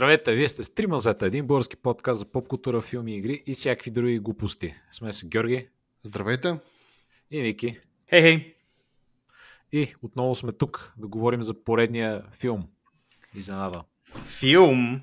Здравейте, 0.00 0.34
вие 0.34 0.48
сте 0.48 0.62
Стрима 0.62 0.98
Зета, 0.98 1.26
един 1.26 1.46
български 1.46 1.76
подкаст 1.76 2.18
за 2.18 2.24
поп 2.24 2.48
култура, 2.48 2.80
филми, 2.80 3.16
игри 3.16 3.42
и 3.46 3.54
всякакви 3.54 3.90
други 3.90 4.18
глупости. 4.18 4.74
Сме 4.92 5.12
с 5.12 5.24
Георги 5.24 5.68
Здравейте. 6.02 6.56
и 7.30 7.40
Ники. 7.42 7.78
Хей, 8.10 8.22
хей! 8.22 8.54
И 9.72 9.94
отново 10.02 10.34
сме 10.34 10.52
тук 10.52 10.94
да 10.96 11.08
говорим 11.08 11.42
за 11.42 11.54
поредния 11.54 12.22
филм. 12.32 12.68
Изненада. 13.34 13.82
Филм. 14.28 14.94
Е, 14.94 15.00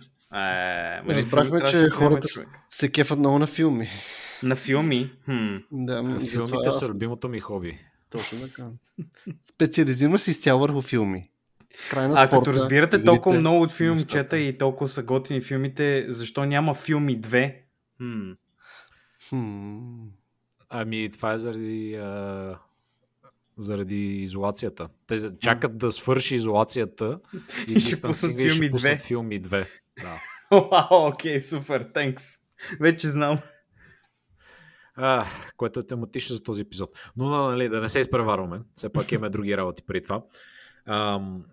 Разбрахме, 1.06 1.60
филм 1.60 1.70
че 1.72 1.78
да 1.78 1.90
хората 1.90 2.28
с- 2.28 2.32
човек. 2.32 2.50
се 2.68 2.92
кефат 2.92 3.20
много 3.20 3.40
на 3.40 3.48
филми. 3.48 3.88
На 4.44 4.56
филми? 4.56 5.12
Хм. 5.26 5.56
Да, 5.72 6.20
Филмите 6.22 6.58
аз- 6.66 6.80
са 6.80 6.90
любимото 6.90 7.30
ми 7.30 7.40
хоби. 7.40 7.78
Точно 8.10 8.40
така. 8.42 8.68
Специализирам 9.50 10.20
се 10.20 10.32
изцяло 10.32 10.60
върху 10.62 10.82
филми. 10.82 11.30
Край 11.90 12.08
на 12.08 12.14
А 12.14 12.28
спорта, 12.28 12.40
като 12.40 12.54
разбирате 12.54 12.96
игрите, 12.96 13.06
толкова 13.06 13.40
много 13.40 13.62
от 13.62 13.72
филмчета 13.72 14.18
нещата. 14.18 14.40
и 14.40 14.58
толкова 14.58 14.88
са 14.88 15.04
готини 15.04 15.42
филмите, 15.42 16.06
защо 16.10 16.46
няма 16.46 16.74
филми 16.74 17.22
2? 17.22 17.56
Хм. 17.98 18.32
Хм. 19.30 20.08
Ами, 20.70 21.10
това 21.12 21.34
е 21.34 21.38
заради, 21.38 21.96
а, 21.96 22.60
заради 23.58 24.06
изолацията. 24.24 24.90
Те 25.08 25.38
чакат 25.40 25.78
да 25.78 25.92
свърши 25.92 26.36
изолацията 26.36 27.20
и, 27.68 27.74
И 27.74 27.80
ще 27.80 28.02
пуснат 28.02 28.32
и 28.40 28.50
ще 28.50 28.56
филми 28.56 28.72
пуснат 28.72 28.98
две. 28.98 29.04
филми 29.06 29.42
2. 29.42 29.68
Да. 30.02 30.22
Вау, 30.72 31.08
окей, 31.08 31.42
супер, 31.42 31.92
тhanks. 31.92 32.40
Вече 32.80 33.08
знам. 33.08 33.40
А, 34.96 35.26
което 35.58 35.80
е 35.80 35.88
тематично 35.88 36.36
за 36.36 36.44
този 36.44 36.62
епизод. 36.62 37.12
Но 37.18 37.30
нали, 37.30 37.70
да 37.70 37.82
не 37.82 37.90
се 37.90 38.00
изпреварваме. 38.00 38.60
Все 38.74 38.90
пак 38.90 39.12
имаме 39.12 39.30
други 39.30 39.58
работи 39.58 39.84
преди 39.88 40.04
това. 40.04 40.22
Ам, 40.86 41.44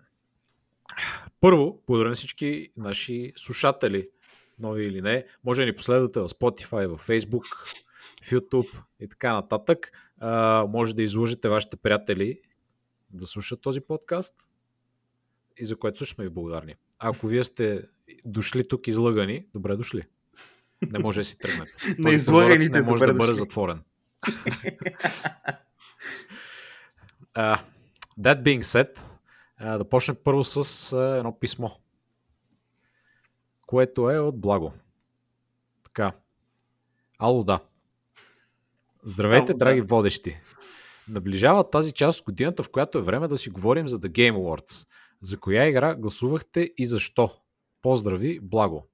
първо, 1.41 1.83
благодаря 1.87 2.09
на 2.09 2.15
всички 2.15 2.69
наши 2.77 3.33
слушатели, 3.35 4.09
нови 4.59 4.83
или 4.83 5.01
не. 5.01 5.25
Може 5.43 5.61
да 5.61 5.65
ни 5.65 5.75
последвате 5.75 6.19
в 6.19 6.27
Spotify, 6.27 6.87
в 6.87 7.07
Facebook, 7.07 7.45
в 8.23 8.31
YouTube 8.31 8.83
и 8.99 9.07
така 9.07 9.33
нататък. 9.33 9.91
А, 10.19 10.65
може 10.69 10.95
да 10.95 11.03
изложите 11.03 11.49
вашите 11.49 11.77
приятели 11.77 12.39
да 13.09 13.27
слушат 13.27 13.61
този 13.61 13.81
подкаст 13.81 14.33
и 15.57 15.65
за 15.65 15.75
което 15.75 15.99
също 15.99 16.15
сме 16.15 16.23
ви 16.23 16.29
благодарни. 16.29 16.75
А 16.99 17.09
ако 17.09 17.27
вие 17.27 17.43
сте 17.43 17.81
дошли 18.25 18.67
тук 18.67 18.87
излъгани, 18.87 19.45
добре 19.53 19.75
дошли. 19.75 20.03
Не 20.81 20.99
може 20.99 21.19
да 21.19 21.23
си 21.23 21.37
тръгнете. 21.37 21.73
Този 22.03 22.15
излъганите 22.15 22.69
не 22.69 22.81
може 22.81 23.05
да 23.05 23.13
бъде 23.13 23.31
дошли. 23.31 23.33
затворен. 23.33 23.81
uh, 27.35 27.59
that 28.19 28.43
being 28.43 28.63
said, 28.63 28.99
да 29.61 29.89
почнем 29.89 30.17
първо 30.23 30.43
с 30.43 30.91
едно 31.17 31.39
писмо, 31.39 31.69
което 33.65 34.11
е 34.11 34.19
от 34.19 34.41
Благо. 34.41 34.73
Така. 35.83 36.11
Ало, 37.19 37.43
да. 37.43 37.59
Здравейте, 39.03 39.51
Ало, 39.51 39.57
да. 39.57 39.65
драги 39.65 39.81
водещи. 39.81 40.37
Наближава 41.07 41.69
тази 41.69 41.93
част 41.93 42.19
от 42.19 42.25
годината, 42.25 42.63
в 42.63 42.69
която 42.69 42.97
е 42.97 43.01
време 43.01 43.27
да 43.27 43.37
си 43.37 43.49
говорим 43.49 43.87
за 43.87 43.99
The 43.99 44.09
Game 44.09 44.35
Awards. 44.35 44.87
За 45.21 45.39
коя 45.39 45.67
игра 45.67 45.95
гласувахте 45.95 46.73
и 46.77 46.85
защо? 46.85 47.29
Поздрави, 47.81 48.39
Благо. 48.39 48.87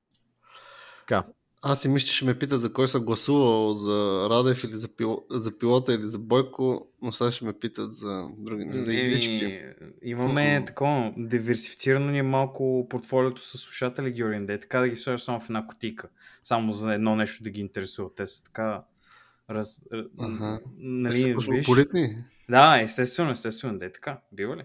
Така, 0.98 1.24
Аз 1.64 1.82
си 1.82 1.90
мисля, 1.90 2.08
че 2.08 2.16
ще 2.16 2.26
ме 2.26 2.40
питат 2.40 2.62
за 2.62 2.74
кой 2.74 2.88
съм 2.88 3.06
гласувал, 3.06 3.74
за 3.74 4.28
Радев 4.30 4.64
или 4.64 4.74
за, 4.74 4.88
пил... 4.88 5.26
за 5.30 5.58
пилота 5.58 5.94
или 5.94 6.04
за 6.04 6.20
Бойко, 6.20 6.88
но 7.02 7.12
сега 7.12 7.32
ще 7.32 7.46
ме 7.46 7.54
питат 7.54 7.96
за 7.96 8.28
други, 8.38 8.66
не 8.66 8.84
за 8.84 8.94
иглички. 8.94 9.62
Имаме 10.04 10.64
такова 10.68 11.14
диверсифицирано 11.18 12.12
ни 12.12 12.20
е 12.20 12.24
малко 12.24 12.88
портфолиото 12.90 13.42
с 13.42 13.58
слушатели, 13.58 14.12
Георгин, 14.12 14.46
да 14.46 14.54
е 14.54 14.60
така 14.60 14.80
да 14.80 14.90
ги 14.90 14.96
сложиш 14.96 15.22
само 15.22 15.40
в 15.40 15.46
една 15.46 15.68
котика. 15.68 16.10
Само 16.44 16.74
за 16.74 16.94
едно 16.94 17.16
нещо 17.16 17.44
да 17.44 17.50
ги 17.50 17.62
интересува. 17.62 18.10
Те 18.16 18.28
са 18.28 18.44
така... 18.44 18.84
Раз, 19.50 19.82
раз, 19.94 20.06
Аха. 20.20 20.60
Те 20.64 20.70
нали, 20.78 21.18
са 21.18 21.34
космополитни. 21.34 22.18
Да, 22.50 22.82
естествено, 22.82 23.32
естествено, 23.32 23.80
да 23.80 23.86
е 23.86 23.92
така. 23.92 24.20
Бива 24.32 24.58
ли? 24.58 24.64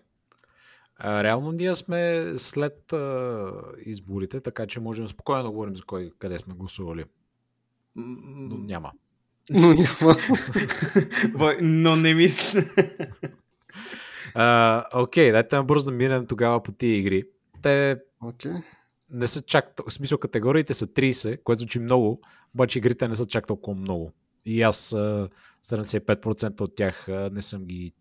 А, 0.98 1.24
реално 1.24 1.52
ние 1.52 1.74
сме 1.74 2.32
след 2.36 2.92
а, 2.92 3.52
изборите, 3.86 4.40
така 4.40 4.66
че 4.66 4.80
можем 4.80 5.08
спокойно 5.08 5.42
да 5.42 5.50
говорим 5.50 5.74
за 5.74 5.82
кой 5.82 6.10
къде 6.18 6.38
сме 6.38 6.54
гласували. 6.54 7.04
Но 7.96 8.56
няма. 8.56 8.92
Но 9.50 9.68
няма. 9.68 10.16
Но 11.60 11.96
не 11.96 12.14
мисля. 12.14 12.64
Окей, 14.94 15.32
дайте 15.32 15.62
бързо 15.62 15.90
да 15.90 15.96
минем 15.96 16.26
тогава 16.26 16.62
по 16.62 16.72
тия 16.72 16.96
игри. 16.96 17.24
Те 17.62 17.96
Окей. 18.22 18.52
не 19.10 19.26
са 19.26 19.42
чак... 19.42 19.80
В 19.88 19.92
смисъл 19.92 20.18
категориите 20.18 20.74
са 20.74 20.86
30, 20.86 21.42
което 21.42 21.58
звучи 21.58 21.78
много, 21.78 22.20
обаче 22.54 22.78
игрите 22.78 23.08
не 23.08 23.16
са 23.16 23.26
чак 23.26 23.46
толкова 23.46 23.80
много. 23.80 24.12
И 24.44 24.62
аз 24.62 24.92
а, 24.92 25.28
75% 25.64 26.60
от 26.60 26.76
тях 26.76 27.06
не 27.08 27.42
съм 27.42 27.64
ги 27.64 27.92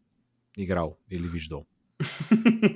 играл 0.58 0.98
или 1.12 1.28
виждал. 1.28 1.66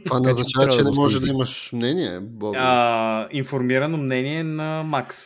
Това 0.05 0.19
не 0.19 0.27
че 0.27 0.31
означава, 0.31 0.67
че 0.67 0.83
не 0.83 0.91
може 0.95 1.19
да 1.19 1.29
имаш 1.29 1.69
мнение, 1.73 2.19
Бог. 2.19 2.55
а, 2.57 3.27
информирано 3.31 3.97
мнение 3.97 4.43
на 4.43 4.83
Макс. 4.83 5.17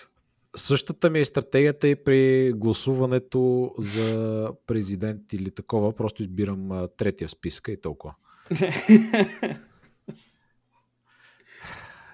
Същата 0.55 1.09
ми 1.09 1.19
е 1.19 1.25
стратегията 1.25 1.87
и 1.87 1.95
при 1.95 2.51
гласуването 2.55 3.71
за 3.77 4.49
президент 4.67 5.33
или 5.33 5.51
такова. 5.51 5.95
Просто 5.95 6.21
избирам 6.21 6.71
а, 6.71 6.87
третия 6.87 7.27
в 7.27 7.31
списка 7.31 7.71
и 7.71 7.81
толкова. 7.81 8.15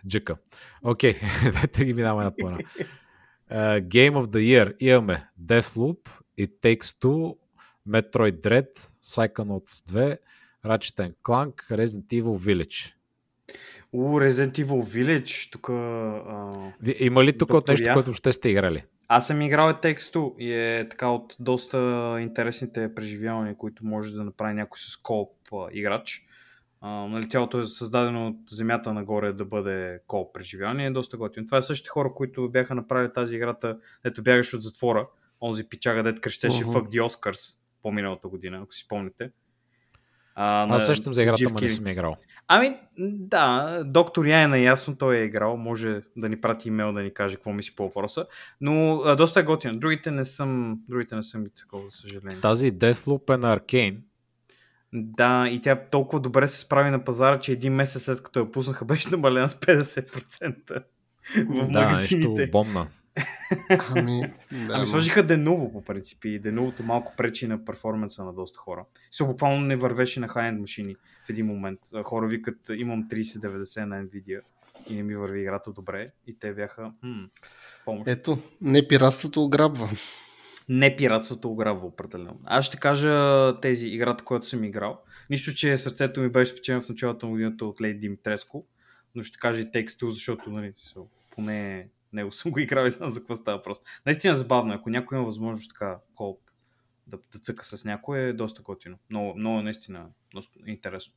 Джъка. 0.08 0.38
Окей, 0.84 1.16
дайте 1.54 1.86
ги 1.86 1.94
минаваме 1.94 2.24
на 2.24 2.36
плана. 2.36 2.58
Uh, 3.52 3.88
Game 3.88 4.14
of 4.14 4.26
the 4.26 4.38
Year 4.38 4.76
имаме 4.80 5.30
Deathloop, 5.42 5.98
It 6.40 6.52
Takes 6.64 6.82
Two, 6.82 7.36
Metroid 7.88 8.42
Dread, 8.42 8.68
Psychonauts 9.06 9.92
2, 9.92 10.18
Ratchet 10.66 11.14
Clank, 11.24 11.53
Resident 11.72 12.08
Evil 12.22 12.38
Village. 12.38 12.94
У, 13.94 14.20
Resident 14.20 14.66
Evil 14.66 14.84
Village, 14.84 15.52
тук... 15.52 15.70
А... 15.70 16.52
Има 17.00 17.24
ли 17.24 17.38
тук 17.38 17.53
от 17.53 17.68
нещо, 17.68 17.88
Ях? 17.88 17.96
което 17.96 18.08
въобще 18.08 18.31
сте 18.31 18.50
играли? 18.50 18.84
Аз 19.08 19.28
съм 19.28 19.42
играл 19.42 19.74
Two 19.74 20.38
и 20.38 20.53
е 20.53 20.90
така 20.90 21.08
от 21.08 21.36
доста 21.40 21.78
интересните 22.19 22.96
преживявания, 22.96 23.58
които 23.58 23.86
може 23.86 24.14
да 24.14 24.24
направи 24.24 24.53
някой 24.53 24.80
с 24.80 24.98
колп 24.98 25.31
играч. 25.72 26.25
А, 26.81 26.90
нали, 26.90 27.30
тялото 27.30 27.59
е 27.59 27.66
създадено 27.66 28.28
от 28.28 28.36
земята 28.50 28.94
нагоре 28.94 29.34
да 29.34 29.46
бъде 29.46 30.00
колп 30.08 30.34
преживяване 30.34 30.86
е 30.86 30.92
доста 30.92 31.18
готино. 31.18 31.46
Това 31.46 31.58
е 31.58 31.62
същите 31.62 31.90
хора, 31.90 32.14
които 32.16 32.50
бяха 32.50 32.75
направили 32.75 33.14
тази 33.14 33.36
играта, 33.36 33.78
дето 34.03 34.24
бягаш 34.24 34.53
от 34.53 34.64
затвора. 34.64 35.08
Онзи 35.42 35.69
пичага, 35.69 36.03
дето 36.03 36.22
крещеше 36.22 36.64
Мгм. 36.64 36.72
Fuck 36.72 36.90
the 36.90 37.02
Oscars 37.02 37.58
по-миналата 37.81 38.28
година, 38.28 38.59
ако 38.64 38.74
си 38.74 38.84
спомните. 38.84 39.31
А, 40.42 40.66
на- 40.66 40.76
Аз 40.76 40.86
сещам 40.86 41.14
за 41.14 41.24
играта, 41.24 41.44
но 41.44 41.60
не 41.60 41.70
съм 41.70 41.88
играл. 41.88 42.16
Ами, 42.48 42.76
да, 42.98 43.44
доктор 43.86 44.26
Я 44.26 44.42
е 44.42 44.48
наясно, 44.48 44.96
той 44.96 45.18
е 45.18 45.24
играл, 45.24 45.58
може 45.58 46.02
да 46.18 46.30
ни 46.30 46.42
прати 46.42 46.68
имейл 46.68 46.94
да 46.94 47.02
ни 47.02 47.14
каже 47.14 47.36
какво 47.36 47.52
мисли 47.52 47.76
по 47.76 47.84
въпроса, 47.84 48.26
но 48.62 48.96
а, 48.96 49.16
доста 49.16 49.40
е 49.40 49.44
готино. 49.44 49.80
Другите 49.80 50.12
не 50.12 50.26
съм, 50.26 50.80
другите 50.90 51.16
не 51.16 51.24
съм 51.24 51.44
ги 51.44 51.50
цъкал, 51.50 51.82
за 51.82 51.92
съжаление. 51.92 52.42
Тази 52.42 52.72
Deathloop 52.72 53.34
е 53.34 53.38
на 53.38 53.60
Arcane. 53.60 53.98
Да, 54.94 55.48
и 55.48 55.62
тя 55.62 55.80
толкова 55.82 56.20
добре 56.20 56.48
се 56.48 56.60
справи 56.60 56.90
на 56.90 57.04
пазара, 57.04 57.40
че 57.40 57.52
един 57.52 57.74
месец 57.74 58.04
след 58.04 58.24
като 58.24 58.40
я 58.40 58.52
пуснаха 58.52 58.86
беше 58.86 59.10
намалена 59.10 59.50
с 59.50 59.54
50% 59.56 60.84
в 61.38 61.68
Да, 61.68 61.82
магазините. 61.82 62.28
нещо 62.30 62.52
бомна. 62.52 62.88
Ами, 63.69 64.21
да, 64.51 64.74
Ами 64.74 64.88
сложиха 64.88 65.24
Denuvo 65.24 65.71
по 65.71 65.81
принцип 65.81 66.25
и 66.25 66.42
Denuvo 66.42 66.83
малко 66.83 67.13
пречи 67.18 67.48
на 67.48 67.66
перформанса 67.66 68.24
на 68.24 68.33
доста 68.33 68.60
хора. 68.60 68.86
Се 69.12 69.24
буквално 69.24 69.62
не 69.62 69.75
вървеше 69.75 70.19
на 70.19 70.27
high-end 70.27 70.60
машини 70.60 70.95
в 71.25 71.30
един 71.30 71.45
момент. 71.45 71.80
Хора 72.04 72.27
викат, 72.27 72.57
имам 72.74 73.10
3090 73.10 73.86
на 73.86 74.04
Nvidia 74.04 74.42
и 74.89 74.95
не 74.95 75.04
ми 75.04 75.16
върви 75.16 75.42
играта 75.42 75.71
добре 75.71 76.07
и 76.27 76.39
те 76.39 76.54
бяха, 76.54 76.92
хм, 77.00 77.24
помощ. 77.86 78.07
Ето, 78.07 78.38
не 78.62 78.88
пиратството 78.88 79.44
ограбва. 79.44 79.89
Не 80.69 80.95
пиратството 80.95 81.51
ограбва 81.51 81.88
определено. 81.88 82.39
Аз 82.45 82.65
ще 82.65 82.77
кажа 82.77 83.54
тези 83.62 83.88
играта, 83.88 84.24
която 84.24 84.48
съм 84.48 84.63
играл. 84.63 85.01
Нищо, 85.30 85.54
че 85.54 85.77
сърцето 85.77 86.22
ми 86.22 86.30
беше 86.30 86.51
спечелено 86.51 86.81
в 86.81 86.89
началото 86.89 87.25
на 87.25 87.31
годината 87.31 87.65
от 87.65 87.81
Лейд 87.81 88.00
Димитреско, 88.00 88.65
но 89.15 89.24
ще 89.24 89.38
кажа 89.38 89.62
и 89.62 89.65
Takes 89.65 89.89
Two, 89.89 90.10
защото 90.10 90.50
нали, 90.50 90.74
поне 91.30 91.88
него 92.14 92.32
съм 92.32 92.52
го 92.52 92.60
играл 92.60 92.86
и 92.86 92.92
знам 92.92 93.10
за 93.10 93.20
какво 93.20 93.36
става 93.36 93.58
въпрос. 93.58 93.78
Наистина 94.06 94.36
забавно, 94.36 94.74
е. 94.74 94.76
ако 94.76 94.90
някой 94.90 95.18
има 95.18 95.26
възможност 95.26 95.70
така 95.70 96.00
колп 96.16 96.40
да, 97.08 97.18
да 97.34 97.40
цъка 97.40 97.66
с 97.66 97.86
някой, 97.86 98.20
е 98.20 98.34
доста 98.34 98.62
готино. 98.62 98.98
Много, 99.10 99.36
много 99.38 99.62
наистина 99.62 100.06
интересно. 100.66 101.14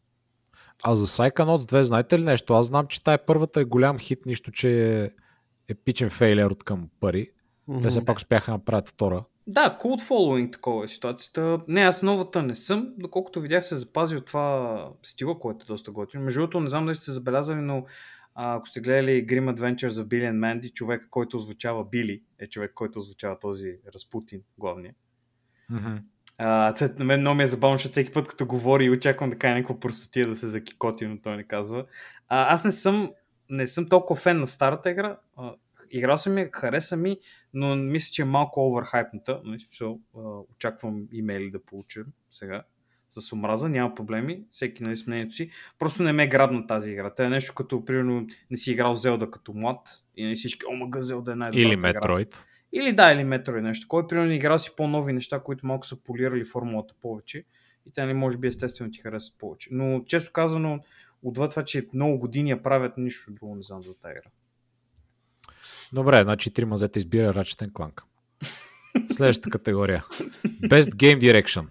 А 0.83 0.95
за 0.95 1.07
Psychonauts 1.07 1.71
2 1.71 1.81
знаете 1.81 2.19
ли 2.19 2.25
нещо? 2.25 2.55
Аз 2.55 2.67
знам, 2.67 2.87
че 2.87 3.05
тая 3.05 3.27
първата 3.27 3.61
е 3.61 3.65
голям 3.65 3.99
хит, 3.99 4.27
нищо, 4.27 4.51
че 4.51 5.03
е 5.03 5.11
епичен 5.69 6.11
фейлер 6.11 6.51
от 6.51 6.65
към 6.65 6.89
пари. 7.01 7.31
Те 7.83 7.89
все 7.89 8.05
пак 8.05 8.17
успяха 8.17 8.51
да 8.51 8.57
направят 8.57 8.89
втора. 8.89 9.25
Да, 9.47 9.79
cult 9.81 10.09
following 10.09 10.53
такова 10.53 10.85
е 10.85 10.89
ситуацията. 10.89 11.61
Не, 11.69 11.81
аз 11.81 12.03
новата 12.03 12.43
не 12.43 12.55
съм, 12.55 12.95
доколкото 12.99 13.41
видях 13.41 13.65
се 13.65 13.77
запази 13.77 14.17
от 14.17 14.27
това 14.27 14.89
стила, 15.03 15.39
което 15.39 15.65
е 15.65 15.67
доста 15.67 15.91
готино. 15.91 16.23
Между 16.25 16.41
другото, 16.41 16.61
не 16.61 16.69
знам 16.69 16.85
дали 16.85 16.95
сте 16.95 17.11
забелязали, 17.11 17.61
но 17.61 17.85
А, 18.35 18.57
ако 18.57 18.69
сте 18.69 18.81
гледали 18.81 19.27
Grim 19.27 19.55
Adventures 19.55 19.89
of 19.89 20.05
Billy 20.05 20.33
and 20.33 20.39
Mandy, 20.39 20.73
човек, 20.73 21.07
който 21.11 21.37
озвучава 21.37 21.85
Били, 21.85 22.23
е 22.39 22.47
човек, 22.47 22.73
който 22.75 22.99
озвучава 22.99 23.39
този 23.39 23.79
Разпутин, 23.95 24.43
главния. 24.59 24.95
Мгм. 25.71 25.97
А, 26.39 26.75
на 26.99 27.05
мен 27.05 27.21
много 27.21 27.37
ми 27.37 27.43
е 27.43 27.47
забавно, 27.47 27.75
защото 27.79 27.93
всеки 27.93 28.13
път 28.13 28.29
като 28.29 28.47
говори 28.47 28.85
и 28.85 28.91
очаквам 28.91 29.31
да 29.31 29.39
каже 29.39 29.55
някаква 29.55 29.81
простотия 29.81 30.29
да 30.29 30.37
се 30.37 30.49
закикоти, 30.49 31.07
но 31.07 31.21
той 31.21 31.37
не 31.37 31.45
казва. 31.45 31.87
А, 32.29 32.55
аз 32.55 32.65
не 32.65 32.73
съм, 32.73 33.13
не 33.51 33.67
съм 33.67 33.89
толкова 33.89 34.21
фен 34.21 34.41
на 34.41 34.47
старата 34.47 34.91
игра. 34.91 35.19
А, 35.37 35.55
играл 35.91 36.19
съм 36.19 36.39
я, 36.39 36.51
хареса 36.53 36.97
ми, 36.97 37.19
но 37.55 37.77
мисля, 37.77 38.13
че 38.13 38.23
е 38.23 38.25
малко 38.25 38.67
оверхайпната. 38.67 39.41
Нали, 39.45 39.65
а, 40.17 40.21
очаквам 40.55 41.09
имейли 41.13 41.51
да 41.51 41.65
получим 41.65 42.05
сега 42.31 42.63
с 43.21 43.33
омраза, 43.33 43.69
няма 43.69 43.95
проблеми, 43.95 44.45
всеки 44.51 44.83
нали, 44.83 44.97
с 44.97 45.07
мнението 45.07 45.35
си. 45.35 45.51
Просто 45.79 46.03
не 46.03 46.13
ме 46.13 46.25
е 46.25 46.27
грабна 46.27 46.67
тази 46.67 46.91
игра. 46.91 47.15
Тя 47.15 47.27
е 47.27 47.29
нещо 47.29 47.55
като, 47.55 47.85
примерно, 47.85 48.27
не 48.51 48.57
си 48.57 48.71
играл 48.71 48.95
Зелда 48.95 49.31
като 49.31 49.53
млад 49.55 49.89
и 50.17 50.25
не 50.27 50.35
всички, 50.35 50.67
о, 50.71 50.77
мага 50.77 51.03
Зелда 51.03 51.33
е 51.33 51.35
най 51.35 51.51
Или 51.55 51.77
Метроид. 51.77 52.47
или 52.73 52.93
да, 52.93 53.13
или 53.13 53.25
метро 53.25 53.55
или 53.57 53.63
нещо. 53.63 53.89
Кой 53.89 54.07
примерно 54.07 54.33
играл 54.33 54.59
си 54.59 54.71
по-нови 54.77 55.13
неща, 55.13 55.41
които 55.41 55.67
малко 55.67 55.87
са 55.87 56.03
полирали 56.03 56.45
формулата 56.45 56.95
повече 57.03 57.45
и 57.87 57.93
те 57.93 58.03
нали, 58.03 58.15
може 58.15 58.39
би 58.39 58.47
естествено 58.47 58.91
ти 58.91 59.01
харесват 59.01 59.39
повече. 59.39 59.69
Но 59.73 60.05
често 60.07 60.33
казано, 60.33 60.81
отвъд 61.23 61.51
това, 61.51 61.63
че 61.63 61.89
много 61.95 62.19
години 62.19 62.51
я 62.51 62.63
правят, 62.63 62.93
нищо 62.97 63.31
друго 63.33 63.55
не 63.57 63.63
знам 63.63 63.83
за 63.83 63.99
тази 64.01 64.13
игра. 64.13 64.31
Добре, 65.93 66.23
значи 66.23 66.55
три 66.55 66.65
мазета 66.65 66.99
избира 66.99 67.35
Ratchet 67.35 67.71
Clank. 67.71 68.03
Следващата 69.13 69.51
категория. 69.51 70.05
Best 70.45 70.91
Game 70.91 71.21
Direction. 71.21 71.67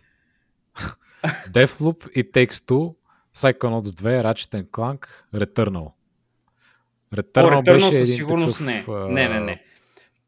Deathloop 1.49 2.09
и 2.11 2.23
Takes 2.31 2.51
Two, 2.53 2.95
Psychonauts 3.35 3.81
2, 3.81 4.21
Ratchet 4.23 4.69
Clank, 4.69 5.07
Returnal. 5.35 5.91
Returnal, 7.15 7.57
О, 7.57 7.61
Returnal 7.61 7.73
беше 7.73 7.99
със 7.99 8.15
сигурност 8.15 8.57
такъв, 8.57 9.09
не. 9.09 9.27
Не, 9.27 9.29
не, 9.29 9.39
не. 9.39 9.63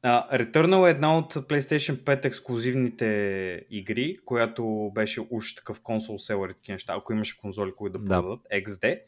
А, 0.03 0.37
Returnal 0.37 0.87
е 0.87 0.91
една 0.91 1.17
от 1.17 1.33
PlayStation 1.33 1.95
5 1.95 2.25
ексклюзивните 2.25 3.65
игри, 3.69 4.17
която 4.25 4.91
беше 4.95 5.21
уж 5.29 5.55
такъв 5.55 5.81
консол 5.81 6.17
селър 6.19 6.49
и 6.49 6.53
такива 6.53 6.73
неща, 6.75 6.93
ако 6.97 7.13
имаше 7.13 7.37
конзоли, 7.37 7.71
които 7.75 7.99
да 7.99 8.05
Да. 8.05 8.21
продадат, 8.21 8.39
XD. 8.65 8.99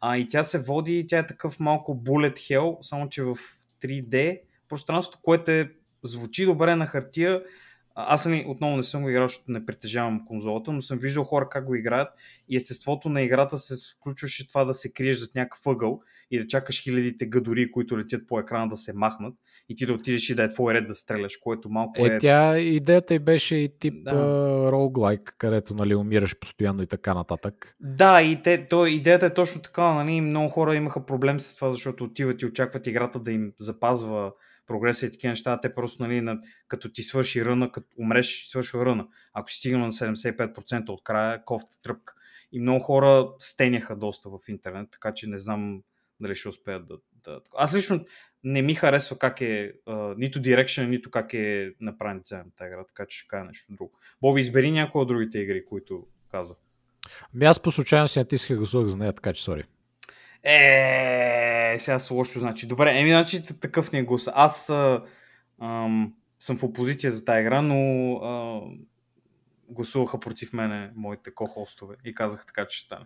А, 0.00 0.16
и 0.16 0.28
тя 0.28 0.44
се 0.44 0.58
води, 0.62 1.06
тя 1.08 1.18
е 1.18 1.26
такъв 1.26 1.60
малко 1.60 2.02
bullet 2.04 2.34
hell, 2.36 2.76
само 2.82 3.08
че 3.08 3.22
в 3.22 3.36
3D 3.82 4.40
пространството, 4.68 5.18
което 5.22 5.50
е, 5.50 5.70
звучи 6.02 6.44
добре 6.46 6.76
на 6.76 6.86
хартия. 6.86 7.42
Аз 8.00 8.26
нали, 8.26 8.44
отново 8.48 8.76
не 8.76 8.82
съм 8.82 9.02
го 9.02 9.08
играл, 9.08 9.28
защото 9.28 9.52
не 9.52 9.66
притежавам 9.66 10.24
конзолата, 10.26 10.72
но 10.72 10.82
съм 10.82 10.98
виждал 10.98 11.24
хора 11.24 11.48
как 11.48 11.64
го 11.64 11.74
играят 11.74 12.08
и 12.48 12.56
естеството 12.56 13.08
на 13.08 13.22
играта 13.22 13.58
се 13.58 13.94
включваше 13.96 14.48
това 14.48 14.64
да 14.64 14.74
се 14.74 14.92
криеш 14.92 15.16
зад 15.16 15.34
някакъв 15.34 15.66
ъгъл 15.66 16.00
и 16.30 16.38
да 16.38 16.46
чакаш 16.46 16.82
хилядите 16.82 17.26
гадори, 17.26 17.70
които 17.70 17.98
летят 17.98 18.26
по 18.28 18.38
екрана 18.38 18.68
да 18.68 18.76
се 18.76 18.92
махнат 18.92 19.34
и 19.68 19.74
ти 19.74 19.86
да 19.86 19.92
отидеш 19.92 20.30
и 20.30 20.34
да 20.34 20.44
е 20.44 20.48
твой 20.48 20.74
ред 20.74 20.86
да 20.86 20.94
стреляш, 20.94 21.36
което 21.36 21.70
малко 21.70 22.06
е... 22.06 22.08
Е, 22.08 22.18
тя 22.18 22.58
идеята 22.58 23.14
й 23.14 23.18
беше 23.18 23.56
и 23.56 23.78
тип 23.78 23.94
да. 24.04 24.12
роуглайк, 24.72 25.34
където 25.38 25.74
нали, 25.74 25.94
умираш 25.94 26.38
постоянно 26.38 26.82
и 26.82 26.86
така 26.86 27.14
нататък. 27.14 27.76
Да, 27.80 28.22
и 28.22 28.42
те, 28.42 28.66
то, 28.66 28.86
идеята 28.86 29.26
е 29.26 29.34
точно 29.34 29.62
така, 29.62 29.94
нали, 29.94 30.20
много 30.20 30.48
хора 30.48 30.74
имаха 30.74 31.06
проблем 31.06 31.40
с 31.40 31.56
това, 31.56 31.70
защото 31.70 32.04
отиват 32.04 32.42
и 32.42 32.46
очакват 32.46 32.86
играта 32.86 33.18
да 33.18 33.32
им 33.32 33.52
запазва 33.58 34.32
прогреса 34.68 35.06
и 35.06 35.10
такива 35.10 35.30
неща, 35.30 35.60
те 35.60 35.74
просто, 35.74 36.02
нали, 36.02 36.20
на, 36.20 36.40
като 36.68 36.92
ти 36.92 37.02
свърши 37.02 37.44
ръна, 37.44 37.72
като 37.72 37.88
умреш, 37.98 38.46
свършва 38.48 38.86
ръна. 38.86 39.06
Ако 39.32 39.50
си 39.50 39.56
стигнал 39.56 39.80
на 39.80 39.92
75% 39.92 40.88
от 40.88 41.02
края, 41.04 41.44
кофта 41.44 41.76
тръпка. 41.82 42.14
И 42.52 42.60
много 42.60 42.80
хора 42.80 43.28
стеняха 43.38 43.96
доста 43.96 44.28
в 44.30 44.38
интернет, 44.48 44.88
така 44.90 45.14
че 45.14 45.26
не 45.26 45.38
знам 45.38 45.82
дали 46.20 46.34
ще 46.34 46.48
успеят 46.48 46.88
да... 46.88 46.98
да... 47.24 47.40
Аз 47.56 47.76
лично 47.76 48.04
не 48.44 48.62
ми 48.62 48.74
харесва 48.74 49.18
как 49.18 49.40
е 49.40 49.72
а, 49.86 50.14
нито 50.18 50.38
Direction, 50.42 50.86
нито 50.86 51.10
как 51.10 51.34
е 51.34 51.70
направен 51.80 52.20
дизайн 52.20 52.42
на 52.44 52.50
тази 52.56 52.68
игра, 52.68 52.84
така 52.84 53.06
че 53.06 53.18
ще 53.18 53.28
кажа 53.28 53.44
нещо 53.44 53.72
друго. 53.72 53.92
Боби, 54.20 54.40
избери 54.40 54.70
някои 54.70 55.02
от 55.02 55.08
другите 55.08 55.38
игри, 55.38 55.64
които 55.64 56.06
каза. 56.30 56.54
Ами 57.34 57.44
аз 57.44 57.60
по 57.60 57.70
случайно 57.70 58.08
си 58.08 58.18
натисках 58.18 58.56
гласувах 58.56 58.86
за 58.86 58.96
нея, 58.96 59.12
така 59.12 59.32
че 59.32 59.42
сори. 59.42 59.64
Е, 60.42 61.57
сега 61.78 61.98
са 61.98 62.14
лошо, 62.14 62.40
значи. 62.40 62.66
Добре, 62.66 62.98
еми, 62.98 63.10
значи 63.10 63.44
такъв 63.60 63.92
ни 63.92 63.98
е 63.98 64.02
гласа. 64.02 64.32
Аз 64.34 64.70
а, 64.70 65.02
ам, 65.62 66.14
съм 66.40 66.58
в 66.58 66.62
опозиция 66.62 67.12
за 67.12 67.24
тази 67.24 67.40
игра, 67.40 67.62
но 67.62 68.12
а, 68.14 68.60
гласуваха 69.68 70.20
против 70.20 70.52
мене 70.52 70.90
моите 70.96 71.30
ко-хостове 71.34 71.94
и 72.04 72.14
казах 72.14 72.46
така, 72.46 72.66
че 72.66 72.76
ще 72.78 72.86
стане. 72.86 73.04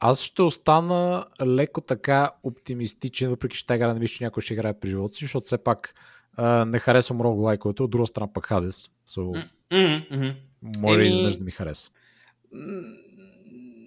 Аз 0.00 0.20
ще 0.20 0.42
остана 0.42 1.26
леко 1.46 1.80
така 1.80 2.30
оптимистичен, 2.42 3.30
въпреки 3.30 3.56
че 3.56 3.66
тази 3.66 3.76
игра 3.76 3.94
не 3.94 4.00
мисля, 4.00 4.14
че 4.14 4.24
някой 4.24 4.42
ще 4.42 4.54
играе 4.54 4.78
при 4.80 4.88
живота 4.88 5.16
си, 5.16 5.24
защото 5.24 5.46
все 5.46 5.58
пак 5.58 5.94
а, 6.36 6.64
не 6.64 6.78
харесвам 6.78 7.20
роглайковете, 7.20 7.82
от 7.82 7.90
друга 7.90 8.06
страна 8.06 8.32
пък 8.32 8.48
Hades. 8.48 8.90
So, 9.08 9.46
Mm-hmm. 9.70 10.34
може 10.78 11.00
Еми- 11.00 11.06
изведнъж 11.06 11.36
да 11.36 11.44
ми 11.44 11.50
хареса. 11.50 11.90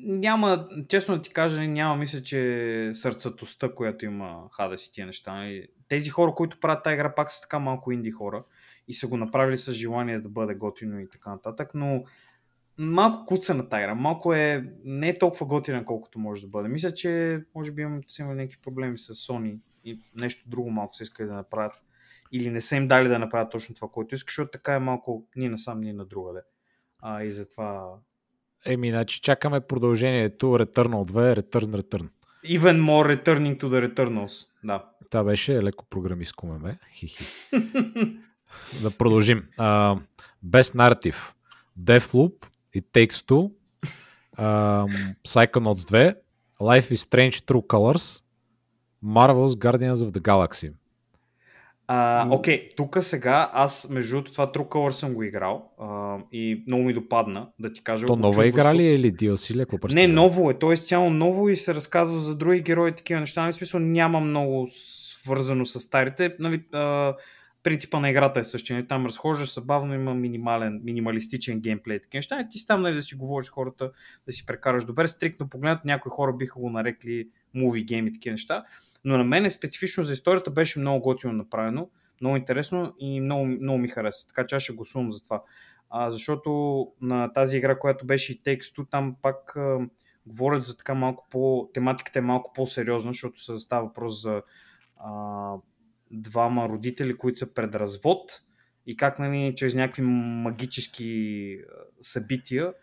Няма, 0.03 0.67
честно 0.87 1.15
да 1.15 1.21
ти 1.21 1.33
кажа, 1.33 1.61
няма 1.61 1.95
мисля, 1.95 2.23
че 2.23 2.91
сърцатостта, 2.93 3.73
която 3.73 4.05
има 4.05 4.47
Hades 4.59 4.89
и 4.89 4.93
тия 4.93 5.05
неща. 5.05 5.33
нали. 5.33 5.67
Тези 5.87 6.09
хора, 6.09 6.33
които 6.35 6.59
правят 6.59 6.83
тази 6.83 6.93
игра, 6.93 7.15
пак 7.15 7.31
са 7.31 7.41
така 7.41 7.59
малко 7.59 7.91
инди 7.91 8.11
хора 8.11 8.43
и 8.87 8.93
са 8.93 9.07
го 9.07 9.17
направили 9.17 9.57
с 9.57 9.71
желание 9.71 10.19
да 10.19 10.29
бъде 10.29 10.55
готино 10.55 10.99
и 10.99 11.09
така 11.09 11.29
нататък, 11.29 11.71
но 11.73 12.03
малко 12.77 13.25
куца 13.25 13.53
на 13.53 13.69
тази 13.69 13.81
игра. 13.81 13.95
Малко 13.95 14.33
е, 14.33 14.73
не 14.83 15.09
е 15.09 15.17
толкова 15.17 15.45
готина, 15.45 15.85
колкото 15.85 16.19
може 16.19 16.41
да 16.41 16.47
бъде. 16.47 16.69
Мисля, 16.69 16.93
че 16.93 17.43
може 17.55 17.71
би 17.71 17.81
имам, 17.81 18.01
са 18.07 18.21
имали 18.21 18.37
някакви 18.37 18.61
проблеми 18.61 18.97
с 18.97 19.13
Sony 19.13 19.59
и 19.83 19.99
нещо 20.15 20.49
друго 20.49 20.69
малко 20.69 20.95
са 20.95 21.03
искали 21.03 21.27
да 21.27 21.33
направят. 21.33 21.73
Или 22.31 22.49
не 22.49 22.61
са 22.61 22.75
им 22.75 22.87
дали 22.87 23.07
да 23.07 23.19
направят 23.19 23.51
точно 23.51 23.75
това, 23.75 23.87
което 23.87 24.15
искаш, 24.15 24.33
защото 24.33 24.51
така 24.51 24.73
е 24.73 24.79
малко 24.79 25.27
ни 25.35 25.49
насам, 25.49 25.81
ни 25.81 25.93
на 25.93 26.05
другаде. 26.05 26.41
А, 26.99 27.23
и 27.23 27.31
затова 27.31 27.95
Еми, 28.65 28.89
значи 28.89 29.21
чакаме 29.21 29.59
продължението 29.61 30.45
Returnal 30.45 31.11
2, 31.11 31.39
Return, 31.39 31.81
Return. 31.81 32.07
Even 32.45 32.79
more 32.79 33.17
returning 33.17 33.61
to 33.61 33.63
the 33.63 33.89
Returnals. 33.89 34.47
Да. 34.63 34.85
Това 35.11 35.23
беше 35.23 35.63
леко 35.63 35.85
програмистко 35.89 36.47
меме. 36.47 36.79
Хихи. 36.93 37.23
да 38.81 38.91
продължим. 38.97 39.43
Uh, 39.59 39.99
Best 40.45 40.75
Narrative. 40.75 41.33
Deathloop 41.79 42.33
и 42.73 42.81
Takes 42.81 43.11
Two. 43.11 43.51
Um, 44.37 45.15
Psychonauts 45.27 45.91
2. 45.91 46.15
Life 46.59 46.91
is 46.91 46.99
Strange 47.09 47.45
True 47.45 47.67
Colors. 47.67 48.23
Marvel's 49.03 49.55
Guardians 49.55 50.03
of 50.05 50.11
the 50.11 50.21
Galaxy. 50.21 50.71
А. 51.93 52.27
Окей, 52.31 52.69
тук 52.77 52.97
сега 53.01 53.49
аз 53.53 53.89
между 53.89 54.15
другото 54.15 54.31
това 54.31 54.51
True 54.51 54.67
Color 54.67 54.89
съм 54.89 55.13
го 55.13 55.23
играл 55.23 55.71
а, 55.79 56.17
и 56.31 56.63
много 56.67 56.83
ми 56.83 56.93
допадна, 56.93 57.47
да 57.59 57.73
ти 57.73 57.83
кажа. 57.83 58.05
То 58.05 58.15
нова 58.15 58.47
игра 58.47 58.75
ли 58.75 58.87
е 58.87 58.95
или 58.95 59.11
DLC 59.11 59.55
ли? 59.55 59.65
Какво 59.65 59.87
Не, 59.87 60.07
ново 60.07 60.51
е. 60.51 60.59
То 60.59 60.71
е 60.71 60.77
цяло 60.77 61.09
ново 61.09 61.49
и 61.49 61.55
се 61.55 61.75
разказва 61.75 62.19
за 62.19 62.35
други 62.35 62.61
герои 62.61 62.91
такива 62.91 63.19
неща. 63.19 63.51
В 63.51 63.53
смисъл 63.53 63.79
няма 63.79 64.19
много 64.19 64.67
свързано 64.71 65.65
с 65.65 65.79
старите. 65.79 66.35
Нали, 66.39 66.63
а, 66.73 67.15
принципа 67.63 67.99
на 67.99 68.09
играта 68.09 68.39
е 68.39 68.43
същия. 68.43 68.77
Нали, 68.77 68.87
Там 68.87 69.05
разхождаш 69.05 69.49
се 69.49 69.61
бавно, 69.61 69.93
има 69.93 70.13
минимален, 70.13 70.81
минималистичен 70.83 71.59
геймплей 71.59 71.99
такива 71.99 72.17
неща. 72.17 72.41
И 72.41 72.49
ти 72.49 72.57
си 72.57 72.67
там 72.67 72.81
нали, 72.81 72.95
да 72.95 73.03
си 73.03 73.15
говориш 73.15 73.45
с 73.45 73.49
хората, 73.49 73.91
да 74.27 74.33
си 74.33 74.45
прекараш 74.45 74.85
добре. 74.85 75.07
Стрикно 75.07 75.49
погледнат, 75.49 75.85
някои 75.85 76.09
хора 76.09 76.33
биха 76.33 76.59
го 76.59 76.69
нарекли 76.69 77.27
муви 77.53 77.83
гейм 77.83 78.07
и 78.07 78.13
такива 78.13 78.33
неща. 78.33 78.63
Но 79.03 79.17
на 79.17 79.23
мен 79.23 79.51
специфично 79.51 80.03
за 80.03 80.13
историята 80.13 80.51
беше 80.51 80.79
много 80.79 81.01
готино 81.01 81.33
направено, 81.33 81.89
много 82.21 82.37
интересно 82.37 82.95
и 82.99 83.21
много, 83.21 83.45
много 83.45 83.77
ми 83.77 83.87
хареса. 83.87 84.27
Така 84.27 84.47
че 84.47 84.55
аз 84.55 84.63
ще 84.63 84.73
гласувам 84.73 85.11
за 85.11 85.23
това. 85.23 85.43
А, 85.89 86.09
защото 86.09 86.87
на 87.01 87.33
тази 87.33 87.57
игра, 87.57 87.79
която 87.79 88.05
беше 88.05 88.33
и 88.33 88.39
Two, 88.39 88.89
там 88.89 89.15
пак 89.21 89.55
а, 89.55 89.79
говорят 90.25 90.63
за 90.63 90.77
така 90.77 90.93
малко 90.93 91.27
по... 91.31 91.69
Тематиката 91.73 92.19
е 92.19 92.21
малко 92.21 92.53
по-сериозна, 92.53 93.11
защото 93.11 93.43
се 93.43 93.57
става 93.57 93.87
въпрос 93.87 94.21
за 94.21 94.41
а, 94.97 95.53
двама 96.11 96.69
родители, 96.69 97.17
които 97.17 97.39
са 97.39 97.53
пред 97.53 97.75
развод 97.75 98.41
и 98.85 98.97
как 98.97 99.19
нали, 99.19 99.53
чрез 99.55 99.75
някакви 99.75 100.01
магически 100.01 101.57
събития 102.01 102.73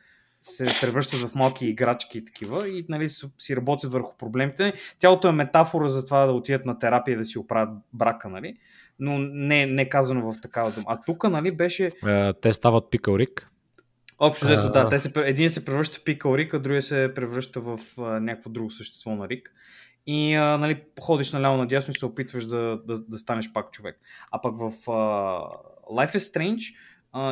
се 0.41 0.67
превръщат 0.81 1.21
в 1.21 1.35
малки 1.35 1.67
играчки 1.67 2.19
и 2.19 2.25
такива 2.25 2.69
и 2.69 2.87
нали, 2.89 3.09
си 3.39 3.57
работят 3.57 3.93
върху 3.93 4.17
проблемите. 4.17 4.73
Цялото 4.99 5.29
е 5.29 5.33
метафора 5.33 5.89
за 5.89 6.05
това 6.05 6.27
да 6.27 6.33
отидат 6.33 6.65
на 6.65 6.79
терапия 6.79 7.15
и 7.15 7.17
да 7.17 7.25
си 7.25 7.39
оправят 7.39 7.71
брака, 7.93 8.29
нали? 8.29 8.57
но 8.99 9.19
не, 9.19 9.67
не 9.67 9.83
е 9.83 9.89
казано 9.89 10.33
в 10.33 10.41
такава 10.41 10.71
дума. 10.71 10.87
А 10.89 11.01
тук 11.07 11.31
нали, 11.31 11.57
беше 11.57 11.89
Uh, 11.89 12.37
те 12.41 12.53
стават 12.53 12.91
Пикъл 12.91 13.19
Рик. 13.19 13.51
Общо 14.19 14.47
взето, 14.47 14.73
да. 14.73 14.89
Те 14.89 14.99
се, 14.99 15.13
един 15.17 15.51
се 15.51 15.65
превръща 15.65 15.99
в 15.99 16.05
пикал 16.05 16.37
Рик, 16.37 16.55
а 16.55 16.59
другия 16.59 16.83
се 16.83 17.13
превръща 17.15 17.61
в 17.61 17.81
а, 17.99 18.03
някакво 18.03 18.51
друго 18.51 18.71
същество 18.71 19.17
на 19.17 19.29
Рик. 19.29 19.53
И 20.07 20.35
а, 20.35 20.59
нали, 20.59 20.83
ходиш 21.01 21.33
наляво 21.33 21.57
надясно 21.57 21.91
и 21.91 21.99
се 21.99 22.07
опитваш 22.07 22.45
да, 22.45 22.81
да, 22.87 23.01
да 23.09 23.19
станеш 23.19 23.53
пак 23.53 23.71
човек. 23.71 24.01
А 24.31 24.41
пък 24.41 24.55
в 24.59 24.91
а, 24.91 24.93
Life 25.93 26.15
is 26.15 26.19
Strange 26.19 26.75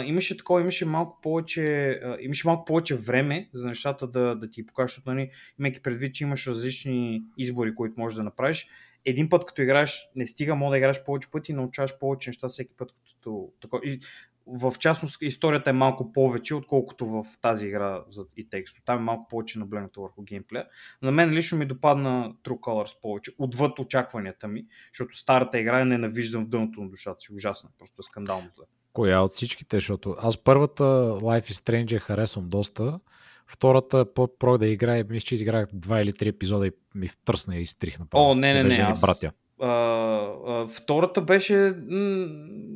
имаше 0.07 0.37
такова, 0.37 0.61
имаше 0.61 0.87
малко 0.87 1.21
повече, 1.23 1.65
а, 2.05 2.17
имаше 2.21 2.49
малко 2.49 2.65
повече 2.65 2.97
време 2.97 3.49
за 3.53 3.69
нещата 3.69 4.07
да, 4.07 4.35
да 4.35 4.51
ти 4.51 4.67
покажат, 4.67 4.91
защото, 4.91 5.11
нали, 5.11 5.31
имайки 5.59 5.83
предвид, 5.83 6.15
че 6.15 6.25
имаш 6.25 6.47
различни 6.47 7.23
избори, 7.39 7.75
които 7.75 8.01
можеш 8.01 8.17
да 8.17 8.23
направиш. 8.23 8.69
Един 9.05 9.29
път, 9.29 9.45
като 9.45 9.63
играеш, 9.63 10.09
не 10.17 10.27
стига, 10.27 10.55
може 10.55 10.71
да 10.71 10.79
играеш 10.79 11.05
повече 11.05 11.31
пъти, 11.31 11.53
научаваш 11.53 11.99
повече 11.99 12.31
неща 12.31 12.49
всеки 12.49 12.75
път. 12.77 12.95
Като, 13.15 13.53
тако, 13.61 13.81
и, 13.85 14.01
в 14.47 14.73
частност, 14.79 15.23
историята 15.23 15.71
е 15.71 15.73
малко 15.73 16.13
повече, 16.13 16.55
отколкото 16.55 17.07
в 17.07 17.25
тази 17.41 17.67
игра 17.67 18.05
за 18.11 18.27
и 18.37 18.49
тексто. 18.49 18.83
Там 18.85 18.99
е 18.99 19.03
малко 19.03 19.29
повече 19.29 19.59
наблегнато 19.59 20.03
върху 20.03 20.23
геймплея. 20.23 20.67
На 21.03 21.13
мен 21.13 21.31
лично 21.31 21.59
ми 21.59 21.67
допадна 21.67 22.35
True 22.45 22.61
Colors 22.61 23.01
повече, 23.03 23.31
отвъд 23.39 23.79
очакванията 23.79 24.49
ми, 24.49 24.67
защото 24.93 25.17
старата 25.17 25.59
игра 25.59 25.81
е 25.81 25.85
ненавиждам 25.85 26.45
в 26.45 26.49
дъното 26.49 26.81
на 26.81 26.89
душата 26.89 27.21
си. 27.21 27.35
Ужасна, 27.35 27.71
просто 27.79 28.01
е 28.01 28.03
скандално 28.03 28.51
зле. 28.57 28.65
Коя 28.97 29.21
от 29.21 29.35
всичките? 29.35 29.77
Защото 29.77 30.17
аз 30.21 30.37
първата 30.37 30.85
Life 31.23 31.51
is 31.51 31.53
Strange 31.53 31.99
харесвам 31.99 32.49
доста. 32.49 33.01
Втората 33.47 34.15
по-про 34.15 34.59
да 34.59 34.67
играе, 34.67 35.05
мисля, 35.05 35.27
че 35.27 35.35
изиграх 35.35 35.67
два 35.73 36.01
или 36.01 36.13
три 36.13 36.29
епизода 36.29 36.67
и 36.67 36.73
ми 36.95 37.09
втръсна 37.09 37.57
и 37.57 37.63
изтрих 37.63 37.99
направо. 37.99 38.25
О, 38.31 38.35
не, 38.35 38.55
не, 38.55 38.63
не, 38.63 38.75
аз- 38.75 39.01
братя. 39.01 39.33
А, 39.61 39.69
а, 39.69 40.67
втората 40.69 41.23
беше 41.23 41.57
м- 41.91 42.27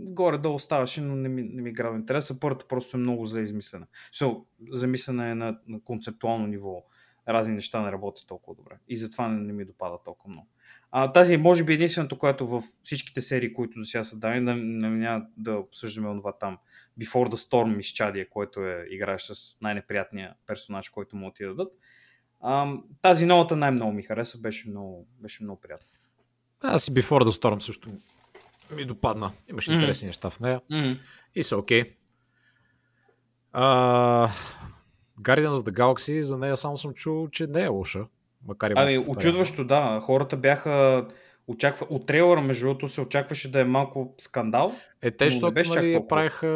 горе-долу 0.08 0.58
ставаше, 0.58 1.00
но 1.00 1.16
не 1.16 1.28
ми, 1.28 1.42
не 1.42 1.62
ми 1.62 1.72
грава 1.72 1.96
интереса. 1.96 2.40
Първата 2.40 2.66
просто 2.68 2.96
е 2.96 3.00
много 3.00 3.26
за 3.26 3.40
измислена. 3.40 3.86
So, 4.14 4.42
замислена 4.72 5.28
е 5.30 5.34
на, 5.34 5.58
на 5.68 5.80
концептуално 5.84 6.46
ниво. 6.46 6.84
Разни 7.28 7.54
неща 7.54 7.82
не 7.82 7.92
работят 7.92 8.26
толкова 8.26 8.54
добре. 8.54 8.74
И 8.88 8.96
затова 8.96 9.28
не, 9.28 9.40
не 9.40 9.52
ми 9.52 9.64
допада 9.64 9.96
толкова 10.04 10.32
много. 10.32 10.48
А, 10.92 11.12
тази 11.12 11.36
може 11.36 11.64
би 11.64 11.74
единственото, 11.74 12.18
което 12.18 12.46
в 12.46 12.62
всичките 12.82 13.20
серии, 13.20 13.52
които 13.52 13.78
до 13.78 13.84
сега 13.84 14.04
са 14.04 14.18
дали, 14.18 14.40
на, 14.40 14.56
на, 14.56 14.90
няма 14.90 15.24
да 15.36 15.54
обсъждаме 15.54 16.08
онова 16.08 16.38
там. 16.38 16.58
Before 17.00 17.30
the 17.30 17.34
Storm 17.34 17.80
изчадие, 17.80 18.28
което 18.28 18.60
е 18.60 18.86
играеш 18.90 19.22
с 19.22 19.56
най-неприятния 19.60 20.34
персонаж, 20.46 20.88
който 20.88 21.16
му 21.16 21.30
ти 21.30 21.44
дадат. 21.44 21.72
А, 22.40 22.74
тази 23.02 23.26
новата 23.26 23.56
най-много 23.56 23.92
ми 23.92 24.02
хареса, 24.02 24.38
беше 24.38 24.68
много, 24.68 25.08
беше 25.20 25.42
много 25.42 25.60
приятно. 25.60 25.86
Аз 26.62 26.88
и 26.88 26.92
Before 26.92 27.24
the 27.24 27.42
Storm 27.42 27.58
също 27.58 27.90
ми 28.72 28.84
допадна. 28.84 29.30
Имаше 29.50 29.70
Мгм. 29.70 29.80
интересни 29.80 30.06
неща 30.06 30.30
в 30.30 30.40
нея. 30.40 30.60
Mm. 30.70 30.98
И 31.34 31.42
са 31.42 31.56
окей. 31.56 31.84
А, 33.52 34.28
Guardians 35.20 35.50
of 35.50 35.70
the 35.70 35.72
Galaxy, 35.72 36.20
за 36.20 36.38
нея 36.38 36.56
само 36.56 36.78
съм 36.78 36.92
чул, 36.94 37.28
че 37.28 37.46
не 37.46 37.62
е 37.62 37.68
лоша. 37.68 38.06
Макар 38.46 38.70
и 38.70 38.74
Ами, 38.76 38.98
очудващо, 38.98 39.64
да. 39.64 40.00
Хората 40.02 40.36
бяха... 40.36 41.06
Очаква... 41.46 41.86
От 41.90 42.06
трейлера, 42.06 42.40
между 42.40 42.66
другото, 42.66 42.88
се 42.88 43.00
очакваше 43.00 43.50
да 43.50 43.60
е 43.60 43.64
малко 43.64 44.14
скандал. 44.18 44.74
Е, 45.02 45.10
те, 45.10 45.30
защото 45.30 45.54
беше 45.54 45.70
чак 45.70 45.82
нали, 45.82 45.92
толкова. 45.92 46.08
правиха 46.08 46.46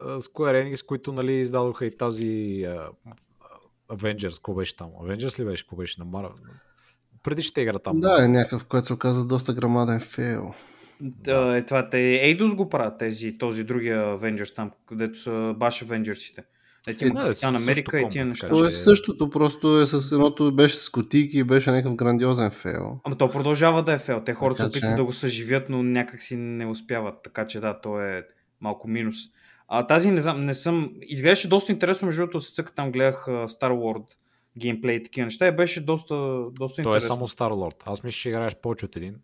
Square 0.00 0.64
Enix, 0.64 0.86
които 0.86 1.12
нали, 1.12 1.32
издадоха 1.32 1.86
и 1.86 1.96
тази 1.96 2.66
Avengers, 3.90 4.36
какво 4.36 4.54
беше 4.54 4.76
там? 4.76 4.90
Avengers 4.90 5.40
ли 5.40 5.44
беше? 5.44 5.64
Какво 5.64 5.76
беше 5.76 6.00
на 6.00 6.06
Marvel? 6.06 6.32
Предишната 7.22 7.60
игра 7.60 7.78
там. 7.78 8.00
Да, 8.00 8.24
е 8.24 8.28
някакъв, 8.28 8.64
който 8.64 8.86
се 8.86 8.92
оказа 8.92 9.26
доста 9.26 9.52
грамаден 9.52 10.00
фейл. 10.00 10.54
Да. 11.00 11.56
Е, 11.56 11.62
това 11.62 11.88
те 11.90 11.96
Eidos 11.96 12.54
го 12.54 12.68
правят 12.68 12.98
тези, 12.98 13.38
този 13.38 13.64
другия 13.64 14.18
Avengers 14.18 14.54
там, 14.54 14.70
където 14.86 15.18
са 15.18 15.54
баш 15.56 15.84
Avengersите. 15.84 16.44
Е, 16.86 16.94
ти 16.94 17.04
Е, 17.04 17.10
Капитан 17.10 17.56
Америка 17.56 18.00
и 18.00 18.08
тия 18.08 18.26
неща. 18.26 18.48
То 18.48 18.66
е 18.66 18.72
същото, 18.72 19.30
просто 19.30 19.80
е 19.80 19.86
с 19.86 20.12
едното 20.12 20.52
беше 20.52 20.76
с 20.76 20.88
котики 20.88 21.38
и 21.38 21.44
беше 21.44 21.70
някакъв 21.70 21.94
грандиозен 21.94 22.50
фейл. 22.50 23.00
Ама 23.04 23.16
то 23.18 23.30
продължава 23.30 23.82
да 23.82 23.92
е 23.92 23.98
фейл. 23.98 24.20
Те 24.24 24.34
хората 24.34 24.62
се 24.62 24.68
Така 24.68 24.72
че- 24.72 24.78
опитват 24.78 24.96
да 24.96 25.04
го 25.04 25.12
съживят, 25.12 25.68
но 25.68 25.82
някак 25.82 26.22
си 26.22 26.36
не 26.36 26.66
успяват. 26.66 27.14
Така 27.24 27.46
че 27.46 27.60
да, 27.60 27.80
то 27.80 28.00
е 28.00 28.26
малко 28.60 28.88
минус. 28.88 29.16
А, 29.68 29.86
тази 29.86 30.10
не 30.10 30.20
знам, 30.20 30.44
не 30.44 30.54
съм... 30.54 30.90
Изглеждаше 31.02 31.48
доста 31.48 31.72
интересно, 31.72 32.06
между 32.06 32.22
другото, 32.22 32.40
с 32.40 32.54
цъка 32.54 32.74
там 32.74 32.92
гледах 32.92 33.24
Star 33.26 33.70
Wars 33.70 34.04
геймплей 34.58 34.96
и 34.96 35.02
такива 35.02 35.24
неща 35.24 35.46
и 35.46 35.52
беше 35.56 35.80
доста, 35.80 36.44
доста 36.58 36.80
е 36.80 36.82
интересно. 36.82 37.06
само 37.14 37.28
Star 37.28 37.50
Lord. 37.50 37.82
Аз 37.86 38.02
мисля, 38.02 38.16
че 38.16 38.28
играеш 38.28 38.56
повече 38.56 38.84
от 38.84 38.96
един. 38.96 39.14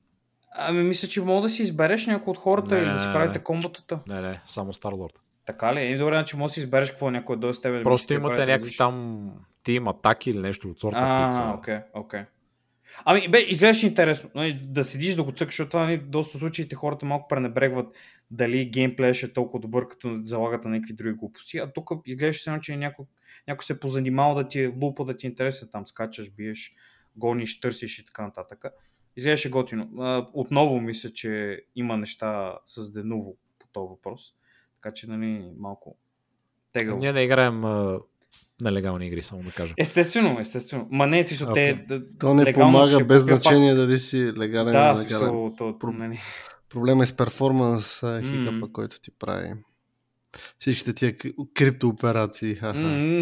Ами 0.57 0.83
мисля, 0.83 1.09
че 1.09 1.21
мога 1.21 1.43
да 1.43 1.49
си 1.49 1.63
избереш 1.63 2.07
някой 2.07 2.31
от 2.31 2.39
хората 2.39 2.75
Не, 2.75 2.81
или 2.81 2.91
да 2.91 2.99
си 2.99 3.09
правите 3.13 3.39
комботата. 3.39 3.99
Не, 4.09 4.21
не, 4.21 4.41
само 4.45 4.73
Star 4.73 4.93
Lord. 4.93 5.17
Така 5.47 5.75
ли? 5.75 5.81
Е, 5.81 5.99
добре, 5.99 6.15
значи 6.15 6.37
може 6.37 6.51
да 6.51 6.55
си 6.55 6.61
избереш 6.61 6.91
какво 6.91 7.11
някой 7.11 7.37
дойде 7.37 7.55
с 7.55 7.61
теб. 7.61 7.73
да 7.73 7.83
Просто 7.83 8.15
имате 8.15 8.47
някакви 8.47 8.77
там 8.77 9.31
тим 9.63 9.89
атаки 9.89 10.31
или 10.31 10.39
нещо 10.39 10.69
от 10.69 10.81
сорта, 10.81 11.29
са... 11.33 11.39
А, 11.43 11.55
окей, 11.55 11.79
окей. 11.95 12.21
Ами, 13.05 13.29
бе, 13.29 13.39
изглеждаше 13.39 13.87
интересно. 13.87 14.31
нали, 14.35 14.61
Да 14.65 14.85
седиш 14.85 15.15
да 15.15 15.23
го 15.23 15.33
цъкаш, 15.33 15.55
защото 15.55 15.71
това 15.71 15.85
нали, 15.85 15.99
доста 15.99 16.39
случаите 16.39 16.75
хората 16.75 17.07
малко 17.07 17.29
пренебрегват 17.29 17.97
дали 18.31 18.65
геймплея 18.65 19.15
ще 19.15 19.27
е 19.27 19.33
толкова 19.33 19.61
добър, 19.61 19.89
като 19.89 20.21
залагат 20.23 20.65
на 20.65 20.71
някакви 20.71 20.95
други 20.95 21.15
глупости. 21.15 21.59
А 21.59 21.73
тук 21.73 21.91
изглеждаше 22.07 22.43
се, 22.43 22.59
че 22.63 22.77
някой, 22.77 23.05
някой 23.49 23.65
се 23.65 23.73
е 23.73 23.79
позанимал 23.79 24.35
да 24.35 24.49
ти 24.49 24.61
е 24.61 24.73
лупа, 24.83 25.05
да 25.05 25.17
ти 25.17 25.27
е 25.27 25.31
интересен. 25.31 25.69
Там 25.73 25.87
скачаш, 25.87 26.31
биеш, 26.31 26.75
гониш, 27.17 27.61
търсиш 27.61 27.99
и 27.99 28.07
така 28.07 28.23
нататък. 28.23 28.65
Изглеждаше 29.17 29.51
готино. 29.51 29.89
Отново 30.33 30.81
мисля, 30.81 31.11
че 31.11 31.63
има 31.77 31.97
неща 31.97 32.59
с 32.67 32.93
Денуво 32.93 33.37
по 33.59 33.67
този 33.73 33.89
въпрос. 33.89 34.35
Така 34.83 34.95
че, 34.95 35.07
нали, 35.07 35.45
малко 35.59 35.97
тегаво. 36.73 36.99
Ние 36.99 37.13
не 37.13 37.23
играем 37.23 37.65
а, 37.65 37.99
нелегални 38.63 39.07
игри, 39.07 39.23
само 39.23 39.43
да 39.43 39.51
кажа. 39.51 39.75
Естествено, 39.79 40.41
естествено. 40.41 40.89
Ма 40.91 41.07
не, 41.07 41.23
си 41.25 41.45
Окей. 41.45 41.55
те... 41.81 41.87
да- 41.89 42.05
То 42.19 42.35
не 42.35 42.53
помага 42.53 42.91
ще 42.91 43.05
без 43.05 43.23
купя 43.23 43.33
пак. 43.33 43.43
значение 43.43 43.75
дали 43.75 43.99
си 43.99 44.33
легален 44.39 44.73
Да, 44.73 44.91
или 44.91 44.99
смисъл, 45.01 45.55
то, 45.59 45.65
Про- 45.65 45.99
нали. 45.99 46.19
Проблема 46.69 47.03
е 47.03 47.07
с 47.07 47.17
перформанс, 47.17 48.03
а, 48.03 48.21
хикъпа, 48.23 48.53
М. 48.53 48.69
който 48.69 49.01
ти 49.01 49.11
прави. 49.11 49.53
Всичките 50.59 50.93
тия 50.93 51.13
кри- 51.13 51.35
криптооперации. 51.55 52.57
М, 52.65 52.71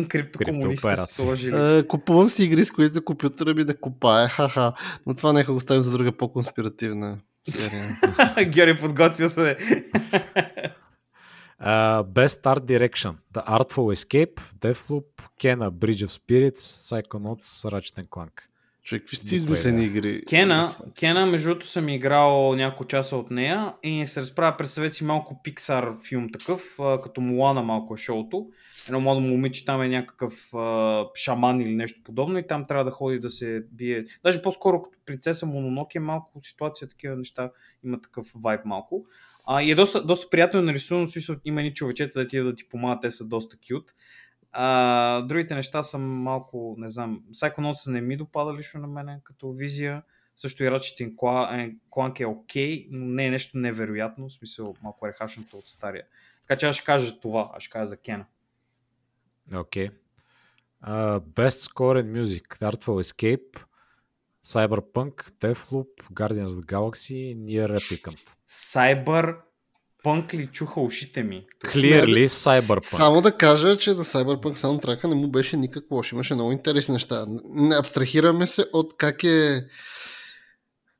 Криптокомунисти 0.08 0.36
са 0.72 0.82
Криптооперации. 0.82 1.24
сложили. 1.24 1.78
Е, 1.78 1.86
купувам 1.86 2.30
си 2.30 2.44
игри, 2.44 2.64
с 2.64 2.70
които 2.70 3.04
компютъра 3.04 3.54
ми 3.54 3.64
да 3.64 3.76
копае. 3.76 4.28
Ха-ха. 4.28 4.72
Но 5.06 5.14
това 5.14 5.32
нека 5.32 5.52
го 5.52 5.60
ставим 5.60 5.82
за 5.82 5.92
друга 5.92 6.12
по-конспиративна 6.12 7.18
серия. 7.50 7.98
Георги 8.44 8.80
подготвил 8.80 9.28
се. 9.28 9.56
Uh, 11.60 12.02
Best 12.04 12.46
Art 12.46 12.64
Direction. 12.64 13.18
The 13.34 13.42
Artful 13.46 13.92
Escape, 13.92 14.40
Deathloop, 14.60 15.10
Kena, 15.38 15.70
Bridge 15.70 16.02
of 16.06 16.10
Spirits, 16.10 16.62
Psychonauts, 16.86 17.64
Ratchet 17.64 18.08
Clank. 18.08 18.50
Човек, 18.82 19.02
какви 19.02 19.16
сте 19.16 19.36
измислени 19.36 19.84
игри? 19.84 20.24
Кена, 20.24 20.70
Кена, 20.98 21.26
между 21.26 21.48
другото 21.48 21.66
съм 21.66 21.88
играл 21.88 22.54
няколко 22.56 22.84
часа 22.84 23.16
от 23.16 23.30
нея 23.30 23.74
и 23.82 24.06
се 24.06 24.20
разправя 24.20 24.56
представете 24.56 24.94
си 24.94 25.04
малко 25.04 25.40
Pixar 25.44 26.08
филм 26.08 26.28
такъв, 26.32 26.76
като 27.02 27.20
Мулана 27.20 27.62
малко 27.62 27.94
е 27.94 27.96
шоуто. 27.96 28.46
Едно 28.86 29.00
младо 29.00 29.20
момиче 29.20 29.64
там 29.64 29.82
е 29.82 29.88
някакъв 29.88 30.54
а, 30.54 31.04
шаман 31.14 31.60
или 31.60 31.74
нещо 31.74 32.00
подобно 32.04 32.38
и 32.38 32.46
там 32.46 32.66
трябва 32.66 32.84
да 32.84 32.90
ходи 32.90 33.18
да 33.18 33.30
се 33.30 33.64
бие. 33.72 34.04
Даже 34.24 34.42
по-скоро 34.42 34.82
като 34.82 34.98
принцеса 35.06 35.46
Мононоки 35.46 35.98
е 35.98 36.00
малко 36.00 36.40
ситуация, 36.42 36.88
такива 36.88 37.16
неща, 37.16 37.50
има 37.84 38.00
такъв 38.00 38.26
вайб 38.34 38.64
малко. 38.64 39.06
А, 39.52 39.62
и 39.62 39.70
е 39.70 39.74
доста, 39.74 40.04
доста 40.04 40.30
приятно 40.30 40.62
нарисувано, 40.62 41.06
в 41.06 41.10
смисъл 41.10 41.36
има 41.44 41.62
ни 41.62 41.74
човечета 41.74 42.20
да 42.20 42.28
ти 42.28 42.40
да 42.40 42.54
ти 42.54 42.68
помагат, 42.68 43.00
те 43.02 43.10
са 43.10 43.24
доста 43.24 43.56
кют. 43.56 43.94
А, 44.52 45.20
другите 45.20 45.54
неща 45.54 45.82
са 45.82 45.98
малко, 45.98 46.74
не 46.78 46.88
знам, 46.88 47.22
Psychonauts 47.32 47.90
не 47.90 48.00
ми 48.00 48.16
допада 48.16 48.54
лично 48.54 48.80
на 48.80 48.86
мене 48.86 49.20
като 49.24 49.52
визия. 49.52 50.02
Също 50.36 50.64
и 50.64 50.68
Ratchet 50.68 51.14
Clank 51.14 51.76
Clank 51.90 52.20
е 52.20 52.26
окей, 52.26 52.88
но 52.90 53.06
не 53.06 53.26
е 53.26 53.30
нещо 53.30 53.58
невероятно, 53.58 54.28
в 54.28 54.32
смисъл 54.32 54.76
малко 54.82 55.06
е 55.06 55.08
рехашното 55.08 55.58
от 55.58 55.68
стария. 55.68 56.04
Така 56.46 56.58
че 56.58 56.66
аз 56.66 56.76
ще 56.76 56.84
кажа 56.84 57.20
това, 57.20 57.50
аз 57.54 57.62
ще 57.62 57.70
кажа 57.70 57.86
за 57.86 57.96
Кена. 57.96 58.26
Окей. 59.56 59.88
Okay. 59.88 59.92
Uh, 60.86 61.20
Best 61.20 61.72
Score 61.72 62.02
in 62.02 62.22
Music, 62.22 62.46
Artful 62.46 63.02
Escape, 63.02 63.64
Cyberpunk, 64.46 65.14
Deathloop, 65.40 65.88
Guardians 66.12 66.48
of 66.48 66.60
the 66.60 66.66
Galaxy, 66.66 67.34
Nier 67.36 67.68
Replicant. 67.68 68.18
Cyber 68.50 69.36
Пънк 70.02 70.34
ли 70.34 70.46
чуха 70.46 70.80
ушите 70.80 71.22
ми? 71.22 71.46
Clearly 71.64 72.26
Cyberpunk. 72.26 72.96
Само 72.96 73.20
да 73.20 73.36
кажа, 73.36 73.78
че 73.78 73.92
за 73.92 74.04
Cyberpunk 74.04 74.54
саундтрака 74.54 75.08
не 75.08 75.14
му 75.14 75.28
беше 75.28 75.56
никак 75.56 75.84
лош. 75.90 76.12
Имаше 76.12 76.34
много 76.34 76.52
интересни 76.52 76.92
неща. 76.92 77.26
Не 77.44 77.76
абстрахираме 77.76 78.46
се 78.46 78.64
от 78.72 78.96
как 78.96 79.24
е 79.24 79.64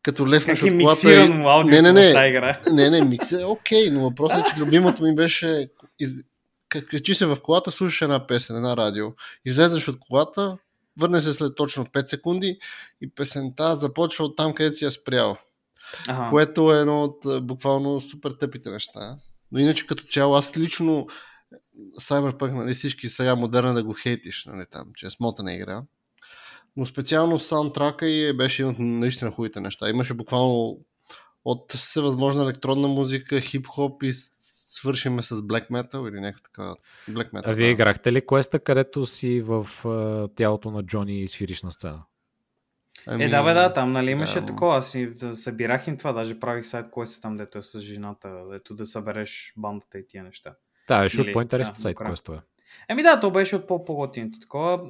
като 0.03 0.27
левнеш 0.29 0.61
Как 0.61 0.71
е 0.71 0.75
от 0.75 0.81
колата. 0.81 1.09
миксирано 1.09 1.49
аудиото 1.49 1.83
Не, 1.83 1.93
не, 1.93 1.93
не. 1.93 2.11
в 2.11 2.13
тази 2.13 2.29
игра? 2.29 2.61
Не, 2.73 2.91
не, 2.91 3.05
микс 3.05 3.33
е 3.33 3.45
окей, 3.45 3.91
но 3.91 4.01
въпросът 4.01 4.39
е, 4.39 4.51
че 4.51 4.61
любимото 4.61 5.03
ми 5.03 5.15
беше 5.15 5.69
из... 5.99 6.11
качи 6.69 7.15
се 7.15 7.27
в 7.27 7.37
колата, 7.43 7.73
слушаш 7.73 8.03
една 8.03 8.27
песен, 8.27 8.57
една 8.57 8.77
радио, 8.77 9.07
излезеш 9.45 9.89
от 9.89 9.99
колата, 10.09 10.59
върне 11.01 11.21
се 11.21 11.33
след 11.33 11.57
точно 11.57 11.87
5 11.87 12.07
секунди 12.07 12.59
и 13.01 13.15
песента 13.15 13.77
започва 13.77 14.25
от 14.25 14.37
там, 14.37 14.55
където 14.55 14.77
си 14.77 14.85
я 14.85 14.91
спрял. 14.91 15.37
Ага. 16.09 16.31
Което 16.31 16.75
е 16.75 16.81
едно 16.81 17.03
от 17.03 17.47
буквално 17.47 18.01
супер 18.01 18.31
тъпите 18.31 18.71
неща. 18.71 19.17
Но 19.53 19.59
иначе 19.59 19.87
като 19.87 20.05
цяло 20.05 20.35
аз 20.35 20.57
лично 20.57 21.07
Cyberpunk, 22.01 22.53
нали, 22.53 22.75
всички 22.75 23.09
сега 23.09 23.37
модерно 23.37 23.75
да 23.75 23.85
го 23.85 23.95
хейтиш, 23.95 24.45
нали, 24.45 24.65
там, 24.71 24.85
че 24.97 25.07
е 25.07 25.11
смотана 25.11 25.55
игра. 25.55 25.83
Но 26.77 26.87
специално 26.87 27.39
саундтрака 27.39 28.07
и 28.07 28.29
е- 28.29 28.33
беше 28.33 28.63
един 28.63 28.73
от 28.73 28.79
наистина 28.79 29.31
хубавите 29.31 29.61
неща. 29.61 29.91
Имаше 29.91 30.15
буквално 30.15 30.79
от 31.45 31.73
всевъзможна 31.73 32.43
електронна 32.43 32.89
музика, 32.89 33.41
хип-хоп 33.41 34.05
и 34.05 34.13
с- 34.71 34.81
свършим 34.81 35.23
с 35.23 35.37
Black 35.37 35.71
Metal 35.71 36.09
или 36.09 36.21
някаква 36.21 36.43
така. 36.43 36.75
Black 37.13 37.31
Metal. 37.33 37.43
А 37.45 37.53
вие 37.53 37.67
да. 37.67 37.73
играхте 37.73 38.13
ли 38.13 38.27
квеста, 38.27 38.59
където 38.59 39.07
си 39.07 39.41
в 39.41 39.69
а, 39.85 40.29
тялото 40.35 40.71
на 40.71 40.83
Джони 40.83 41.21
и 41.21 41.29
свириш 41.29 41.63
на 41.63 41.73
сцена? 41.73 42.03
Ами, 43.07 43.25
Е, 43.25 43.29
да, 43.29 43.43
бе, 43.45 43.55
да, 43.55 43.73
там 43.73 43.93
нали 43.93 44.11
имаше 44.11 44.41
да. 44.41 44.47
такова. 44.47 44.77
Аз 44.77 44.91
си 44.91 45.07
да 45.15 45.37
събирах 45.37 45.87
им 45.87 45.97
това, 45.99 46.13
даже 46.13 46.41
правих 46.41 46.67
сайт 46.67 46.87
квест 46.93 47.23
там, 47.23 47.37
дето 47.37 47.59
е 47.59 47.63
с 47.63 47.81
жената, 47.81 48.43
дето 48.53 48.75
да 48.75 48.87
събереш 48.87 49.53
бандата 49.57 49.99
и 49.99 50.07
тия 50.09 50.25
неща. 50.25 50.55
Да, 50.89 51.01
беше 51.03 51.21
от 51.21 51.33
по-интересните 51.33 51.77
да, 51.77 51.81
сайт 51.83 51.97
квестове. 51.97 52.41
Еми 52.89 53.03
да, 53.03 53.21
то 53.21 53.31
беше 53.31 53.57
от 53.57 53.67
по-поготиното 53.67 54.39
такова. 54.41 54.81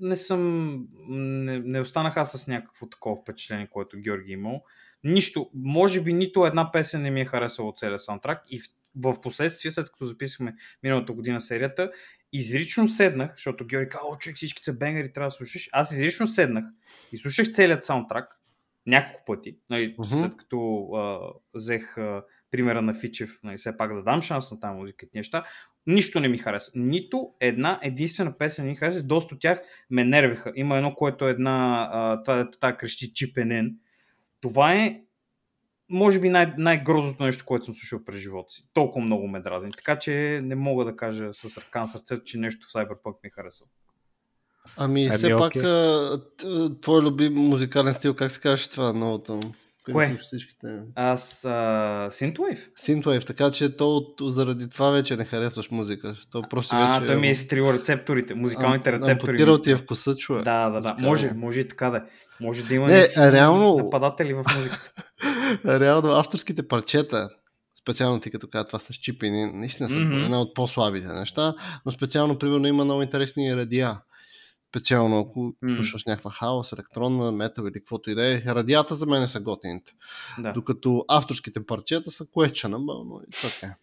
Не 0.00 0.16
съм... 0.16 0.72
Не, 1.08 1.58
не 1.58 1.80
останах 1.80 2.16
аз 2.16 2.32
с 2.32 2.46
някакво 2.46 2.86
такова 2.86 3.16
впечатление, 3.16 3.68
което 3.70 3.98
Георги 3.98 4.30
е 4.30 4.34
имал. 4.34 4.62
Нищо, 5.04 5.50
може 5.54 6.00
би 6.02 6.12
нито 6.12 6.46
една 6.46 6.72
песен 6.72 7.02
не 7.02 7.10
ми 7.10 7.20
е 7.20 7.24
харесала 7.24 7.68
от 7.68 7.78
целия 7.78 7.98
саундтрак 7.98 8.42
и 8.50 8.58
в, 8.58 8.62
в 8.96 9.20
последствие, 9.20 9.70
след 9.70 9.90
като 9.90 10.04
записахме 10.06 10.54
миналата 10.82 11.12
година 11.12 11.40
серията, 11.40 11.92
изрично 12.32 12.88
седнах, 12.88 13.32
защото 13.36 13.66
Георги 13.66 13.88
каза, 13.88 14.04
о, 14.04 14.16
човек, 14.16 14.36
всички 14.36 14.64
са 14.64 14.72
бенгери, 14.72 15.12
трябва 15.12 15.26
да 15.26 15.30
слушаш. 15.30 15.68
Аз 15.72 15.92
изрично 15.92 16.26
седнах 16.26 16.64
и 17.12 17.16
слушах 17.16 17.52
целият 17.52 17.84
саундтрак 17.84 18.40
няколко 18.86 19.24
пъти, 19.24 19.56
нали, 19.70 19.94
Мгм. 19.98 20.20
след 20.20 20.36
като 20.36 20.88
а, 20.94 21.18
взех 21.54 21.98
а, 21.98 22.24
примера 22.50 22.82
на 22.82 22.94
Фичев, 22.94 23.38
нали, 23.42 23.58
все 23.58 23.76
пак 23.76 23.94
да 23.94 24.02
дам 24.02 24.22
шанс 24.22 24.50
на 24.50 24.60
тази 24.60 24.74
музика 24.78 25.06
и 25.06 25.18
неща, 25.18 25.44
нищо 25.86 26.20
не 26.20 26.28
ми 26.28 26.38
хареса. 26.38 26.72
Нито 26.74 27.34
една 27.40 27.80
единствена 27.82 28.38
песен 28.38 28.64
не 28.64 28.70
ми 28.70 28.76
хареса. 28.76 29.02
Доста 29.02 29.34
от 29.34 29.40
тях 29.40 29.62
ме 29.90 30.04
нервиха. 30.04 30.52
Има 30.54 30.76
едно, 30.76 30.94
което 30.94 31.28
е 31.28 31.30
една... 31.30 31.88
А, 31.92 32.22
това, 32.22 32.50
това 32.50 32.76
крещи 32.76 33.12
чипенен. 33.12 33.76
Това 34.40 34.74
е 34.74 35.00
може 35.90 36.20
би 36.20 36.28
най- 36.28 36.54
най-грозното 36.58 37.22
нещо, 37.24 37.44
което 37.44 37.64
съм 37.64 37.74
слушал 37.74 38.04
през 38.04 38.20
живота 38.20 38.50
си. 38.50 38.62
Толкова 38.72 39.04
много 39.04 39.28
ме 39.28 39.40
дразни. 39.40 39.72
Така 39.72 39.98
че 39.98 40.40
не 40.44 40.54
мога 40.54 40.84
да 40.84 40.96
кажа 40.96 41.30
с 41.34 41.58
ръка 41.58 41.80
на 41.80 41.88
сърцето, 41.88 42.24
че 42.24 42.38
нещо 42.38 42.66
в 42.68 42.72
Cyberpunk 42.72 43.14
ми 43.22 43.26
е 43.26 43.30
харесало. 43.30 43.68
Ами, 44.76 45.06
Ами, 45.06 45.16
все 45.16 45.36
пак, 45.36 45.52
твой 46.80 47.02
любим 47.02 47.34
музикален 47.34 47.94
стил, 47.94 48.14
как 48.14 48.32
се 48.32 48.40
казваш 48.40 48.68
това 48.68 48.92
новото? 48.92 49.40
Кое? 49.92 50.18
Всичките. 50.22 50.66
Аз... 50.94 51.44
А, 51.44 51.48
Synthwave? 52.10 52.58
Synthwave, 52.78 53.26
така 53.26 53.50
че 53.50 53.76
то 53.76 54.02
заради 54.20 54.68
това 54.68 54.90
вече 54.90 55.16
не 55.16 55.24
харесваш 55.24 55.70
музика. 55.70 56.14
То 56.30 56.42
просто 56.42 56.76
А, 56.78 56.94
вече... 56.94 57.06
той 57.06 57.16
ми 57.16 57.28
е 57.28 57.34
стрил 57.34 57.64
рецепторите, 57.64 58.34
музикалните 58.34 58.90
Ам- 58.90 58.94
рецептори. 58.94 59.30
ампутирал 59.30 59.58
ти 59.58 59.70
е 59.70 59.76
вкуса, 59.76 60.16
човек. 60.16 60.44
Да, 60.44 60.70
да, 60.70 60.80
да. 60.80 60.96
Може, 60.98 61.32
може 61.36 61.60
и 61.60 61.68
така 61.68 61.90
да 61.90 61.96
е. 61.96 62.00
Може 62.40 62.64
да 62.64 62.74
има 62.74 62.86
Не, 62.86 63.08
реално- 63.32 63.76
нападатели 63.76 64.34
в 64.34 64.44
музиката. 64.56 64.92
Реално 65.80 66.08
авторските 66.10 66.68
парчета, 66.68 67.28
специално 67.82 68.20
ти 68.20 68.30
като 68.30 68.48
каза 68.48 68.66
това 68.66 68.78
с 68.78 68.94
чипини, 68.94 69.52
наистина 69.54 69.90
са 69.90 69.98
Мгм. 69.98 70.14
една 70.14 70.40
от 70.40 70.54
по-слабите 70.54 71.06
неща, 71.06 71.54
но 71.86 71.92
специално, 71.92 72.38
примерно, 72.38 72.66
има 72.66 72.84
много 72.84 73.02
интересни 73.02 73.56
радиа. 73.56 73.98
Специално, 74.70 75.18
ако 75.18 75.54
слушаш 75.74 76.04
някаква 76.04 76.30
хаос, 76.30 76.72
електронна, 76.72 77.32
метал 77.32 77.64
или 77.64 77.72
каквото 77.72 78.10
и 78.10 78.14
да 78.14 78.34
е, 78.34 78.42
радията 78.46 78.94
за 78.94 79.06
мен 79.06 79.28
са 79.28 79.40
готините. 79.40 79.92
Да. 80.38 80.52
Докато 80.52 81.04
авторските 81.08 81.66
парчета 81.66 82.10
са 82.10 82.24
questionable, 82.24 83.08
но 83.08 83.20
и 83.28 83.30
така. 83.30 83.74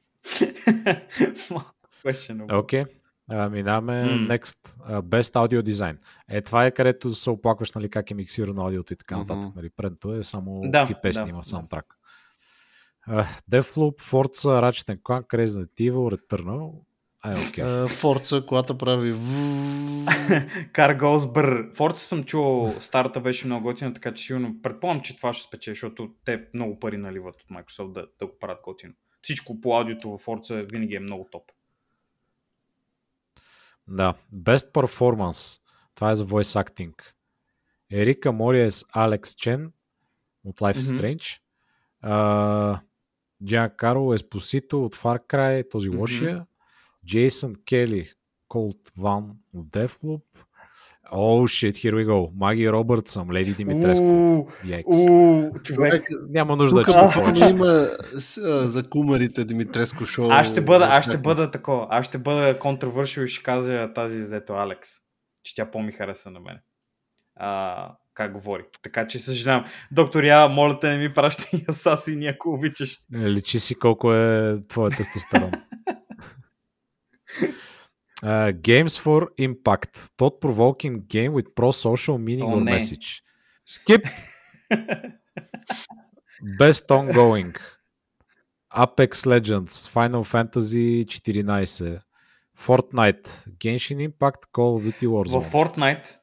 Малко 1.51 1.73
Беше 2.03 2.33
много. 2.33 2.57
Окей. 2.57 2.85
А, 3.29 3.49
минаваме 3.49 4.03
next. 4.03 4.57
Uh, 4.89 5.01
best 5.01 5.35
Audio 5.35 5.61
Design. 5.61 5.97
Е, 6.29 6.41
това 6.41 6.65
е 6.65 6.71
където 6.71 7.13
се 7.13 7.29
оплакваш, 7.29 7.71
нали, 7.71 7.89
как 7.89 8.11
е 8.11 8.13
миксирано 8.13 8.61
аудиото 8.61 8.93
и 8.93 8.95
така 8.95 9.17
нататък. 9.17 9.43
Мгм. 9.43 9.53
Нали, 9.55 9.69
предното 9.69 10.13
е 10.13 10.23
само 10.23 10.61
Да, 10.65 10.99
песни 11.01 11.23
да, 11.23 11.29
има 11.29 11.41
в 11.41 11.45
да. 11.45 11.49
саундтрак. 11.49 11.85
Uh, 13.09 13.25
Deathloop, 13.51 14.01
Forza, 14.01 14.61
Ratchet 14.61 15.01
Clank, 15.01 15.27
Resident 15.27 15.73
Evil, 15.79 16.15
Returnal. 16.15 16.86
Форца, 17.87 18.45
колата 18.45 18.77
прави. 18.77 19.13
Car 20.73 20.99
Goes 20.99 21.17
Brr. 21.17 21.73
Forza 21.75 21.95
съм 21.95 22.23
чувал, 22.23 22.71
старата 22.79 23.19
беше 23.19 23.45
много 23.45 23.63
готина, 23.63 23.93
така 23.93 24.13
че 24.13 24.23
сигурно 24.23 24.61
предполагам, 24.61 25.01
че 25.01 25.17
това 25.17 25.33
ще 25.33 25.47
спече, 25.47 25.71
защото 25.71 26.13
те 26.25 26.43
много 26.53 26.79
пари 26.79 26.97
наливат 26.97 27.35
от 27.41 27.49
Microsoft 27.49 27.91
да, 27.91 28.07
да 28.19 28.25
го 28.25 28.33
правят 28.39 28.59
готино. 28.63 28.93
Всичко 29.21 29.61
по 29.61 29.77
аудиото 29.77 30.09
в 30.09 30.25
Forza 30.25 30.71
винаги 30.71 30.95
е 30.95 30.99
много 30.99 31.27
топ. 31.31 31.43
Да. 33.87 34.13
Best 34.35 34.71
Performance. 34.71 35.61
Това 35.95 36.11
е 36.11 36.15
за 36.15 36.25
voice 36.25 36.63
acting. 36.65 36.93
Ерика 37.91 38.31
Мория 38.31 38.71
с 38.71 38.85
Алекс 38.93 39.35
Чен 39.35 39.71
от 40.45 40.59
Life 40.59 40.77
is. 40.77 41.17
Strange. 41.17 41.39
Uh, 42.05 42.79
Джан 43.45 43.71
Карл 43.77 44.13
Еспосито 44.13 44.85
от 44.85 44.95
Far 44.95 45.27
Cry, 45.27 45.71
този 45.71 45.89
Мгм. 45.89 45.99
лошия. 45.99 46.45
Джейсън 47.07 47.53
Кели, 47.69 48.09
Колт 48.47 48.91
Ван 48.97 49.29
от 49.53 49.67
Deathloop. 49.67 50.21
Oh 51.13 51.45
shit, 51.45 51.71
here 51.71 51.93
we 51.93 52.07
go. 52.07 52.31
Маги 52.35 52.71
Робъртсън, 52.71 53.31
Леди 53.31 53.53
Димитреско. 53.53 54.47
Човек. 55.63 56.03
Няма 56.29 56.55
нужда 56.55 56.75
да 56.75 56.85
тук 56.85 56.95
чета 56.95 57.05
ако 57.05 57.19
повече. 57.19 57.49
има 57.49 57.65
а, 57.65 57.89
за 58.63 58.83
кумарите 58.83 59.45
Димитреско 59.45 60.05
шоу. 60.05 60.29
Аз 60.29 60.47
ще 60.51 60.61
бъда, 60.61 60.85
аз 60.91 61.05
ще 61.05 61.17
бъда 61.17 61.51
такова. 61.51 61.87
Аз 61.89 62.05
ще 62.05 62.17
бъда 62.17 62.59
контравършил 62.59 63.21
и 63.21 63.27
ще 63.27 63.43
кажа 63.43 63.93
тази 63.93 64.19
издето 64.19 64.53
Алекс. 64.53 64.89
Че 65.43 65.55
тя 65.55 65.71
по-ми 65.71 65.91
хареса 65.91 66.31
на 66.31 66.39
мен. 66.39 66.57
А, 67.35 67.91
как 68.13 68.33
говори. 68.33 68.63
Така 68.81 69.07
че 69.07 69.19
съжалявам. 69.19 69.65
Доктор 69.91 70.23
Я, 70.23 70.47
моля 70.47 70.79
те 70.79 70.89
не 70.89 70.97
ми 70.97 71.13
пращай 71.13 71.59
асасини, 71.69 72.27
ако 72.27 72.53
обичаш. 72.53 72.99
Личи 73.13 73.59
си 73.59 73.75
колко 73.75 74.13
е 74.13 74.57
твоя 74.69 74.91
тестостерон. 74.91 75.51
Uh, 78.23 78.51
games 78.61 78.97
for 78.97 79.29
Impact. 79.37 80.09
Thought-provoking 80.17 81.07
game 81.07 81.33
with 81.33 81.53
pro-social 81.53 82.17
meaning 82.17 82.49
О, 82.49 82.55
or 82.55 82.61
не. 82.61 82.71
message. 82.71 83.21
Skip. 83.63 84.07
Best 86.59 86.89
ongoing. 86.89 87.53
Apex 88.73 89.25
Legends. 89.25 89.87
Final 89.87 90.23
Fantasy 90.23 91.03
14. 91.03 92.01
Fortnite. 92.55 93.47
Genshin 93.59 94.01
Impact. 94.01 94.51
Call 94.51 94.77
of 94.77 94.83
Duty 94.83 95.07
В 95.07 95.11
Warzone. 95.11 95.51
Fortnite 95.51 96.17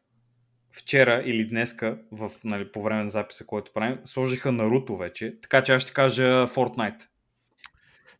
вчера 0.74 1.22
или 1.24 1.48
днеска, 1.48 1.98
в, 2.12 2.30
нали, 2.44 2.72
по 2.72 2.82
време 2.82 3.02
на 3.02 3.10
записа, 3.10 3.46
който 3.46 3.72
правим, 3.72 3.98
сложиха 4.04 4.52
Наруто 4.52 4.96
вече. 4.96 5.40
Така 5.42 5.62
че 5.62 5.72
аз 5.72 5.82
ще 5.82 5.92
кажа 5.92 6.22
Fortnite. 6.48 7.06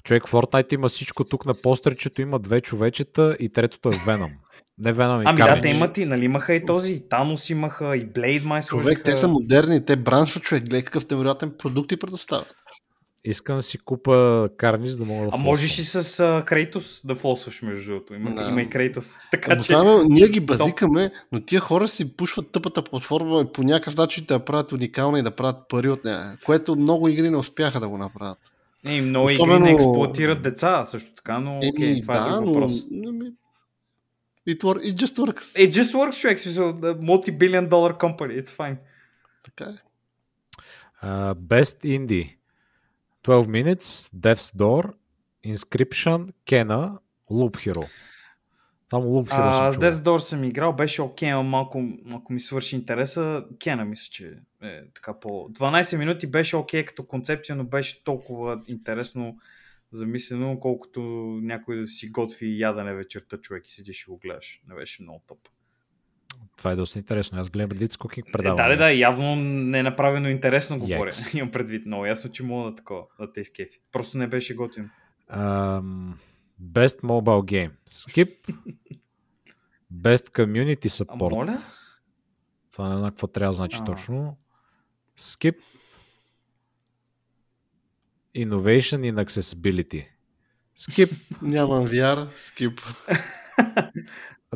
Човек, 0.04 0.22
Fortnite 0.22 0.74
има 0.74 0.88
всичко 0.88 1.24
тук 1.24 1.46
на 1.46 1.54
постерчето. 1.54 2.22
Има 2.22 2.38
две 2.38 2.60
човечета 2.60 3.36
и 3.40 3.48
третото 3.48 3.88
е 3.88 3.92
Venom. 3.92 4.30
Не 4.78 4.94
Venom 4.94 5.22
и 5.22 5.24
Ами 5.26 5.38
да, 5.38 5.44
Carnage. 5.44 5.62
те 5.62 5.68
имат 5.68 5.98
и, 5.98 6.04
нали, 6.04 6.24
имаха 6.24 6.54
и 6.54 6.66
този, 6.66 6.92
и 6.92 7.08
Танос 7.08 7.50
имаха, 7.50 7.96
и 7.96 8.06
Blade 8.08 8.44
май 8.44 8.62
сложиха. 8.62 8.90
Човек, 8.90 9.04
те 9.04 9.16
са 9.16 9.28
модерни, 9.28 9.84
те 9.84 9.96
браншва 9.96 10.40
човек, 10.40 10.62
гледай 10.62 10.82
какъв 10.82 11.10
невероятен 11.10 11.52
продукт 11.58 11.88
ти 11.88 11.96
предоставят. 11.96 12.54
Искам 13.24 13.56
да 13.56 13.62
си 13.62 13.78
купа 13.78 14.48
карниш, 14.56 14.90
за 14.90 14.98
да 14.98 15.04
мога 15.04 15.24
да 15.24 15.30
А 15.34 15.36
можеш 15.36 15.78
и 15.78 15.84
с 15.84 16.02
uh, 16.02 16.44
Крейтос 16.44 17.00
да 17.04 17.14
флосваш 17.14 17.62
между 17.62 17.90
другото. 17.90 18.14
Има, 18.14 18.34
Да. 18.34 18.48
има 18.48 18.62
и 18.62 18.70
Крейтос. 18.70 19.14
Така 19.30 19.52
че... 19.52 19.56
Буквално 19.56 20.04
ние 20.08 20.28
ги 20.28 20.40
базикаме, 20.40 21.10
но 21.32 21.40
тия 21.40 21.60
хора 21.60 21.88
си 21.88 22.16
пушват 22.16 22.52
тъпата 22.52 22.84
платформа 22.84 23.40
и 23.40 23.52
по 23.52 23.62
някакъв 23.62 23.96
начин 23.96 24.24
да 24.28 24.34
я 24.34 24.44
правят 24.44 24.72
уникална 24.72 25.18
и 25.18 25.22
да 25.22 25.30
правят 25.30 25.56
пари 25.68 25.88
от 25.88 26.04
нея, 26.04 26.36
което 26.44 26.76
много 26.76 27.08
игри 27.08 27.30
не 27.30 27.36
успяха 27.36 27.80
да 27.80 27.88
го 27.88 27.98
направят. 27.98 28.38
Не, 28.84 28.96
и 28.96 29.00
много 29.00 29.26
Особено- 29.26 29.56
игри 29.56 29.64
не 29.64 29.72
експлуатират 29.72 30.42
деца 30.42 30.84
също 30.84 31.14
така, 31.14 31.38
но 31.38 31.60
Еми, 31.62 32.00
това 32.00 32.16
е 32.16 32.30
да, 32.30 32.36
друг 32.36 32.46
но... 32.46 32.52
въпрос. 32.52 32.82
ами, 32.92 33.32
It, 34.48 34.60
work, 34.62 34.78
it 34.82 34.96
just 34.96 35.16
works. 35.16 35.56
It 35.58 35.70
just 35.72 35.94
works, 35.94 36.20
човек, 36.20 36.38
multi-billion 37.00 37.68
dollar 37.68 37.98
company, 37.98 38.42
it's 38.42 38.50
fine. 38.50 38.76
Така 39.44 39.64
е. 39.64 39.76
Uh, 41.06 41.34
best 41.34 41.84
Indie. 41.84 42.36
12 43.24 43.46
Minutes, 43.48 44.10
Death's 44.14 44.50
Door, 44.56 44.84
Inscription, 45.44 46.32
Kena, 46.46 46.98
Loop 47.30 47.56
Hero. 47.56 47.84
Само 48.94 49.06
Loop 49.06 49.28
Hero 49.28 49.50
А, 49.50 49.72
съм. 49.72 49.82
Death's 49.82 49.92
Door 49.92 50.18
съм 50.18 50.44
играл, 50.44 50.72
беше 50.72 51.02
окей, 51.02 51.32
но 51.32 51.42
малко, 51.42 51.82
малко 52.04 52.32
ми 52.32 52.40
свърши 52.40 52.76
интереса. 52.76 53.44
Кена 53.64 53.84
мисля, 53.84 54.08
че 54.10 54.38
е 54.62 54.80
така 54.94 55.20
по... 55.20 55.28
12 55.28 55.98
минути 55.98 56.26
беше 56.26 56.56
окей 56.56 56.84
като 56.84 57.06
концепция, 57.06 57.56
но 57.56 57.64
беше 57.64 58.04
толкова 58.04 58.60
интересно 58.68 59.36
замислено, 59.92 60.60
колкото 60.60 61.00
някой 61.42 61.76
да 61.76 61.86
си 61.86 62.08
готви 62.08 62.60
ядене 62.60 62.94
вечерта 62.94 63.36
човек 63.36 63.68
и 63.68 63.72
седиш 63.72 64.02
и 64.02 64.10
го 64.10 64.18
гледаш. 64.18 64.60
Не 64.68 64.74
беше 64.74 65.02
много 65.02 65.22
топ. 65.26 65.38
Това 66.56 66.70
е 66.70 66.76
доста 66.76 66.98
интересно. 66.98 67.40
Аз 67.40 67.50
гледам 67.50 67.78
Blitz 67.78 67.92
Cooking 67.92 68.32
предаване. 68.32 68.62
да, 68.62 68.68
да, 68.68 68.76
да, 68.76 68.92
явно 68.92 69.36
не 69.36 69.78
е 69.78 69.82
направено 69.82 70.28
интересно, 70.28 70.78
говоря. 70.78 71.10
Имам 71.34 71.50
предвид 71.50 71.86
много 71.86 72.06
ясно, 72.06 72.30
че 72.30 72.42
мога 72.42 72.70
да 72.70 72.76
такова, 72.76 73.02
да 73.20 73.32
те 73.32 73.40
изкефи. 73.40 73.80
Просто 73.92 74.18
не 74.18 74.26
беше 74.26 74.54
готин. 74.54 74.90
Um, 75.32 76.12
best 76.62 77.00
Mobile 77.02 77.44
Game. 77.44 77.70
Skip. 77.90 78.54
Best 79.94 80.30
Community 80.30 80.86
А, 80.86 80.88
Support. 80.88 81.30
моля? 81.30 81.54
Това 82.72 82.88
не 82.88 82.98
знам 82.98 83.10
какво 83.10 83.26
трябва 83.26 83.50
да 83.50 83.56
значи 83.56 83.78
А. 83.80 83.84
точно. 83.84 84.36
Skip. 85.18 85.56
Innovation 88.36 89.12
in 89.12 89.24
Accessibility. 89.24 90.06
Скип. 90.74 91.12
Нямам 91.42 91.86
VR, 91.86 92.28
скип. 92.36 92.80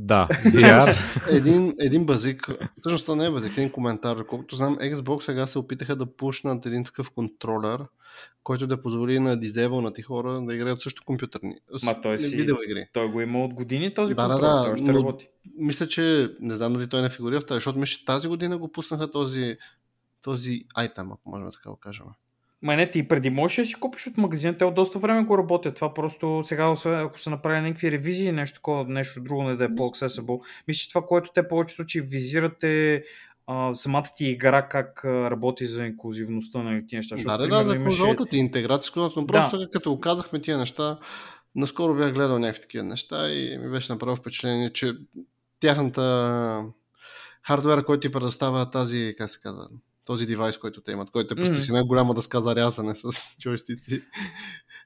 Да, 0.00 0.28
VR. 0.30 0.96
един, 1.36 1.74
един 1.80 2.06
базик, 2.06 2.48
всъщност 2.78 3.04
това 3.04 3.16
не 3.16 3.24
е 3.26 3.30
базик, 3.30 3.52
един 3.58 3.72
коментар. 3.72 4.26
Колкото 4.26 4.56
знам, 4.56 4.78
Xbox 4.78 5.20
сега 5.20 5.46
се 5.46 5.58
опитаха 5.58 5.96
да 5.96 6.16
пушнат 6.16 6.66
един 6.66 6.84
такъв 6.84 7.10
контролер, 7.10 7.84
който 8.42 8.66
да 8.66 8.82
позволи 8.82 9.18
на 9.18 9.36
дизейбълнати 9.36 10.02
хора 10.02 10.40
да 10.40 10.54
играят 10.54 10.80
също 10.80 11.02
компютърни. 11.04 11.54
Ма 11.82 12.00
той 12.00 12.18
си- 12.18 12.36
Видеоигри. 12.36 12.86
Той 12.92 13.08
го 13.08 13.20
има 13.20 13.44
от 13.44 13.54
години 13.54 13.94
този 13.94 14.14
Да, 14.14 14.22
да, 14.22 14.28
контрол, 14.28 14.50
да, 14.50 14.64
той 14.64 14.72
още 14.72 14.84
но- 14.84 14.98
работи. 14.98 15.28
Мисля, 15.56 15.88
че 15.88 16.28
не 16.40 16.54
знам 16.54 16.72
дали 16.72 16.88
той 16.88 17.02
не 17.02 17.10
фигурира 17.10 17.40
в 17.40 17.46
тази, 17.46 17.56
защото 17.56 17.78
мисля, 17.78 18.04
тази 18.06 18.28
година 18.28 18.58
го 18.58 18.72
пуснаха 18.72 19.10
този, 19.10 19.56
този 20.22 20.64
айтем, 20.74 21.12
ако 21.12 21.30
можем 21.30 21.48
така 21.52 21.70
го 21.70 21.76
кажем. 21.76 22.06
Ма 22.62 22.76
не, 22.76 22.90
ти 22.90 23.08
преди 23.08 23.30
можеш 23.30 23.56
да 23.56 23.66
си 23.66 23.74
купиш 23.74 24.06
от 24.06 24.16
магазина, 24.16 24.56
те 24.58 24.64
от 24.64 24.74
доста 24.74 24.98
време 24.98 25.24
го 25.24 25.38
работят. 25.38 25.74
Това 25.74 25.94
просто 25.94 26.42
сега, 26.44 26.74
ако 26.84 27.20
са 27.20 27.30
направили 27.30 27.60
някакви 27.62 27.92
ревизии, 27.92 28.32
нещо 28.32 28.54
такова, 28.54 28.84
нещо 28.84 29.20
друго 29.22 29.42
не 29.42 29.56
да 29.56 29.64
е 29.64 29.74
по-accessible. 29.74 30.40
Мисля, 30.68 30.78
че 30.78 30.88
това, 30.88 31.02
което 31.02 31.30
те 31.34 31.48
повече 31.48 31.74
случаи 31.74 32.00
визират 32.00 32.64
е 32.64 33.02
а, 33.50 33.74
самата 33.74 34.04
ти 34.16 34.26
игра 34.26 34.68
как 34.68 35.04
а, 35.04 35.30
работи 35.30 35.66
за 35.66 35.84
инклюзивността 35.84 36.62
на 36.62 36.80
тези 36.86 36.96
неща. 36.96 37.16
Да, 37.16 37.38
да, 37.38 37.48
да, 37.48 37.64
за 37.64 37.82
конзолата 37.82 38.26
ти 38.26 38.36
интеграция, 38.36 38.92
но 39.16 39.26
просто 39.26 39.58
Да. 39.58 39.70
като 39.70 39.94
го 39.94 40.00
казахме 40.00 40.40
тия 40.40 40.58
неща, 40.58 40.98
наскоро 41.54 41.94
бях 41.94 42.14
гледал 42.14 42.38
някакви 42.38 42.60
такива 42.60 42.84
неща 42.84 43.30
и 43.30 43.58
ми 43.58 43.70
беше 43.70 43.92
направо 43.92 44.16
впечатление, 44.16 44.72
че 44.72 44.94
тяхната 45.60 46.64
хардвера, 47.46 47.84
който 47.84 48.00
ти 48.00 48.12
предоставя 48.12 48.70
тази, 48.70 49.14
как 49.18 49.30
се 49.30 49.40
казва, 49.40 49.68
този 50.06 50.26
девайс, 50.26 50.58
който 50.58 50.80
те 50.80 50.92
имат, 50.92 51.10
който 51.10 51.34
е 51.34 51.40
Мгм. 51.40 51.52
си 51.52 51.70
една 51.70 51.84
голяма 51.84 52.14
дъска 52.14 52.40
за 52.40 52.56
рязане 52.56 52.94
с 52.94 53.10
джойстици, 53.40 54.02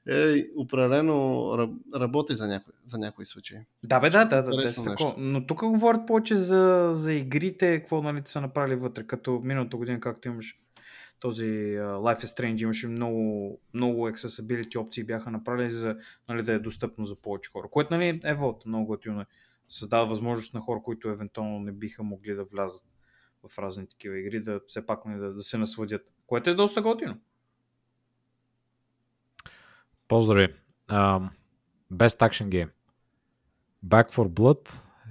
е 0.09 0.47
определено 0.55 1.13
раб- 1.57 1.99
работи 1.99 2.33
за 2.33 2.47
някои, 2.47 2.73
за 2.85 2.97
някои 2.97 3.25
случаи. 3.25 3.57
Да, 3.83 3.99
бе, 3.99 4.09
да, 4.09 4.25
да, 4.25 4.43
да. 4.43 4.51
Да 4.51 4.83
тако. 4.83 5.13
Но 5.17 5.47
тук 5.47 5.59
говорят 5.59 6.07
повече 6.07 6.35
за, 6.35 6.89
за 6.93 7.13
игрите, 7.13 7.79
какво 7.79 8.01
нали, 8.01 8.21
са 8.25 8.41
направили 8.41 8.75
вътре, 8.75 9.07
като 9.07 9.41
миналата 9.43 9.77
година, 9.77 9.99
както 9.99 10.27
имаш 10.27 10.59
този 11.19 11.45
Life 11.79 12.23
is 12.23 12.39
Strange, 12.39 12.63
имаше 12.63 12.87
много, 12.87 13.59
много 13.73 14.09
accessibility 14.09 14.77
опции 14.77 15.03
бяха 15.03 15.31
направили 15.31 15.71
за 15.71 15.97
нали, 16.29 16.43
да 16.43 16.53
е 16.53 16.59
достъпно 16.59 17.05
за 17.05 17.15
повече 17.15 17.51
хора. 17.51 17.67
Което 17.71 17.93
нали, 17.93 18.21
е 18.23 18.33
вот, 18.33 18.65
много 18.65 18.85
готино 18.85 19.21
е. 19.21 19.25
Създава 19.69 20.05
възможност 20.05 20.53
на 20.53 20.59
хора, 20.59 20.81
които 20.83 21.09
евентуално 21.09 21.59
не 21.59 21.71
биха 21.71 22.03
могли 22.03 22.33
да 22.33 22.43
влязат 22.43 22.83
в 23.49 23.59
разни 23.59 23.87
такива 23.87 24.19
игри, 24.19 24.41
да 24.41 24.59
все 24.67 24.85
пак 24.85 25.05
нали, 25.05 25.19
да, 25.19 25.33
да 25.33 25.39
се 25.39 25.57
насладят. 25.57 26.01
Което 26.27 26.49
е 26.49 26.55
доста 26.55 26.81
готино. 26.81 27.17
Поздрави. 30.13 30.53
Um, 30.89 31.29
best 31.93 32.19
Action 32.19 32.49
Game. 32.49 32.69
Back 33.85 34.11
for 34.11 34.27
Blood, 34.29 34.63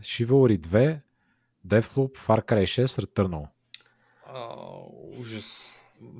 Chivalry 0.03 0.59
2, 0.59 1.01
Deathloop, 1.67 2.17
Far 2.17 2.41
Cry 2.43 2.63
6, 2.63 2.87
Returnal. 2.87 3.47
А, 4.27 4.55
ужас. 5.21 5.73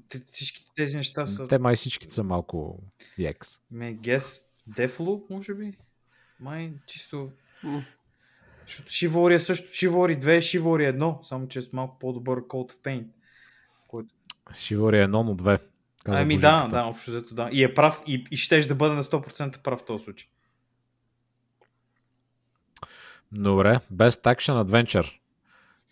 Те- 0.09 0.19
Всичките 0.19 0.71
тези 0.77 0.97
неща 0.97 1.27
са... 1.27 1.49
Те 1.49 1.59
май 1.59 1.75
всичките 1.75 2.15
са 2.15 2.23
малко 2.23 2.83
EX. 3.19 3.61
Ме 3.71 3.97
guess 3.97 4.45
Deathloop, 4.71 5.31
може 5.31 5.55
би? 5.55 5.73
Май, 6.41 6.73
чисто... 6.87 7.31
Защото 8.67 8.91
Chivalry 8.91 9.35
е 9.35 9.39
също. 9.39 9.69
Chivalry 9.69 10.23
2 10.23 10.37
е 10.37 10.41
Chivalry 10.41 10.99
1, 10.99 11.23
само 11.23 11.49
че 11.49 11.59
е 11.59 11.63
малко 11.73 11.99
по-добър 11.99 12.41
Code 12.41 12.73
of 12.73 12.77
Pain. 12.77 13.07
Който... 13.89 14.15
Chivalry 14.51 15.07
1, 15.07 15.07
но 15.07 15.37
2. 15.37 15.72
Каза 16.05 16.23
Ами 16.23 16.37
да, 16.37 16.69
да, 16.71 16.83
общо 16.83 17.11
взето 17.11 17.35
да. 17.35 17.49
И 17.53 17.65
е 17.65 17.75
прав, 17.75 18.03
и, 18.07 18.25
и 18.31 18.37
щеш 18.37 18.67
да 18.67 18.75
бъде 18.75 18.95
на 18.95 19.05
100% 19.05 19.63
прав 19.63 19.81
в 19.81 19.85
този 19.85 20.05
случай. 20.05 20.29
Добре. 23.33 23.81
Best 23.93 24.37
Action 24.37 24.65
Adventure. 24.65 25.19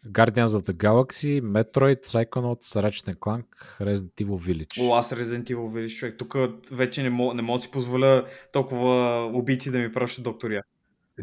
Guardians 0.07 0.55
of 0.57 0.63
the 0.63 0.73
Galaxy, 0.73 1.41
Metroid, 1.41 2.01
Psychonauts, 2.05 2.69
Ratchet 2.85 3.19
Clank, 3.19 3.47
Resident 3.81 4.17
Evil 4.25 4.39
Village. 4.39 4.81
О, 4.81 4.95
аз 4.95 5.13
Resident 5.13 5.45
Evil 5.45 5.75
видиш 5.75 5.99
човек. 5.99 6.15
Тук 6.19 6.37
вече 6.73 7.03
не 7.03 7.11
мога, 7.11 7.35
не 7.35 7.43
мога 7.43 7.59
да 7.59 7.63
си 7.63 7.71
позволя 7.71 8.25
толкова 8.53 9.25
убийци 9.27 9.71
да 9.71 9.79
ми 9.79 9.93
пращат 9.93 10.25
доктория. 10.25 10.63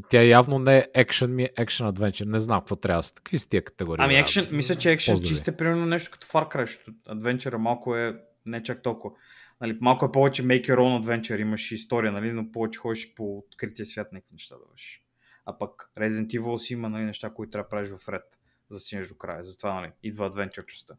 Тя 0.10 0.24
явно 0.24 0.60
не 0.60 0.78
е 0.78 0.86
екшен, 0.94 1.36
ми 1.36 1.44
е 1.44 1.50
екшен 1.58 1.88
адвенчър. 1.88 2.26
Не 2.26 2.40
знам 2.40 2.60
какво 2.60 2.76
трябва 2.76 3.00
да 3.00 3.04
са. 3.04 3.14
Какви 3.14 3.38
са 3.38 3.50
тия 3.50 3.64
категории? 3.64 4.06
Ами 4.06 4.16
екшен, 4.16 4.48
мисля, 4.52 4.76
че 4.76 4.92
екшен 4.92 5.14
Поздрави. 5.14 5.36
чисто 5.36 5.52
е 5.52 5.58
примерно 5.58 5.86
нещо 5.86 6.12
като 6.12 6.28
Far 6.28 6.56
Cry, 6.56 6.94
Adventure 7.10 7.56
малко 7.56 7.96
е 7.96 8.16
не 8.48 8.64
чак 8.64 8.84
толкова. 8.84 9.16
Нали, 9.62 9.78
малко 9.82 10.06
е 10.06 10.12
повече 10.12 10.44
make 10.44 10.68
your 10.68 10.78
own 10.78 11.04
adventure, 11.04 11.42
имаш 11.42 11.72
история, 11.72 12.12
нали, 12.12 12.32
но 12.32 12.52
повече 12.52 12.80
ходиш 12.80 13.14
по 13.14 13.38
открития 13.38 13.86
свят 13.86 14.14
някакви 14.14 14.34
неща 14.34 14.56
да 14.56 14.62
вършиш. 14.72 15.04
А 15.46 15.58
пък 15.58 15.92
Resident 15.98 16.28
Evil 16.28 16.58
си 16.58 16.74
има 16.74 16.90
нали, 16.90 17.04
неща, 17.04 17.30
които 17.30 17.50
трябва 17.50 17.64
да 17.64 17.70
правиш 17.70 17.90
в 17.90 18.10
ред, 18.10 18.40
за 18.70 18.76
да 18.76 18.80
стигнеш 18.80 19.08
до 19.08 19.16
края. 19.16 19.44
Затова 19.44 19.74
нали, 19.74 19.92
идва 20.04 20.32
adventure 20.32 20.66
частта. 20.66 20.96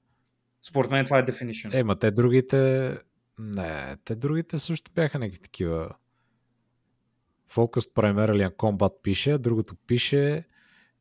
Според 0.63 0.91
мен 0.91 1.05
това 1.05 1.19
е 1.19 1.27
definition. 1.27 1.75
Е, 1.75 1.83
ма 1.83 1.99
те 1.99 2.11
другите... 2.11 2.99
Не, 3.39 3.97
те 4.05 4.15
другите 4.15 4.59
също 4.59 4.93
бяха 4.93 5.19
някакви 5.19 5.43
такива. 5.43 5.95
Focus 7.51 7.95
Primarily 7.95 8.49
on 8.49 8.57
Combat 8.57 9.03
пише, 9.03 9.39
другото 9.39 9.77
пише 9.87 10.48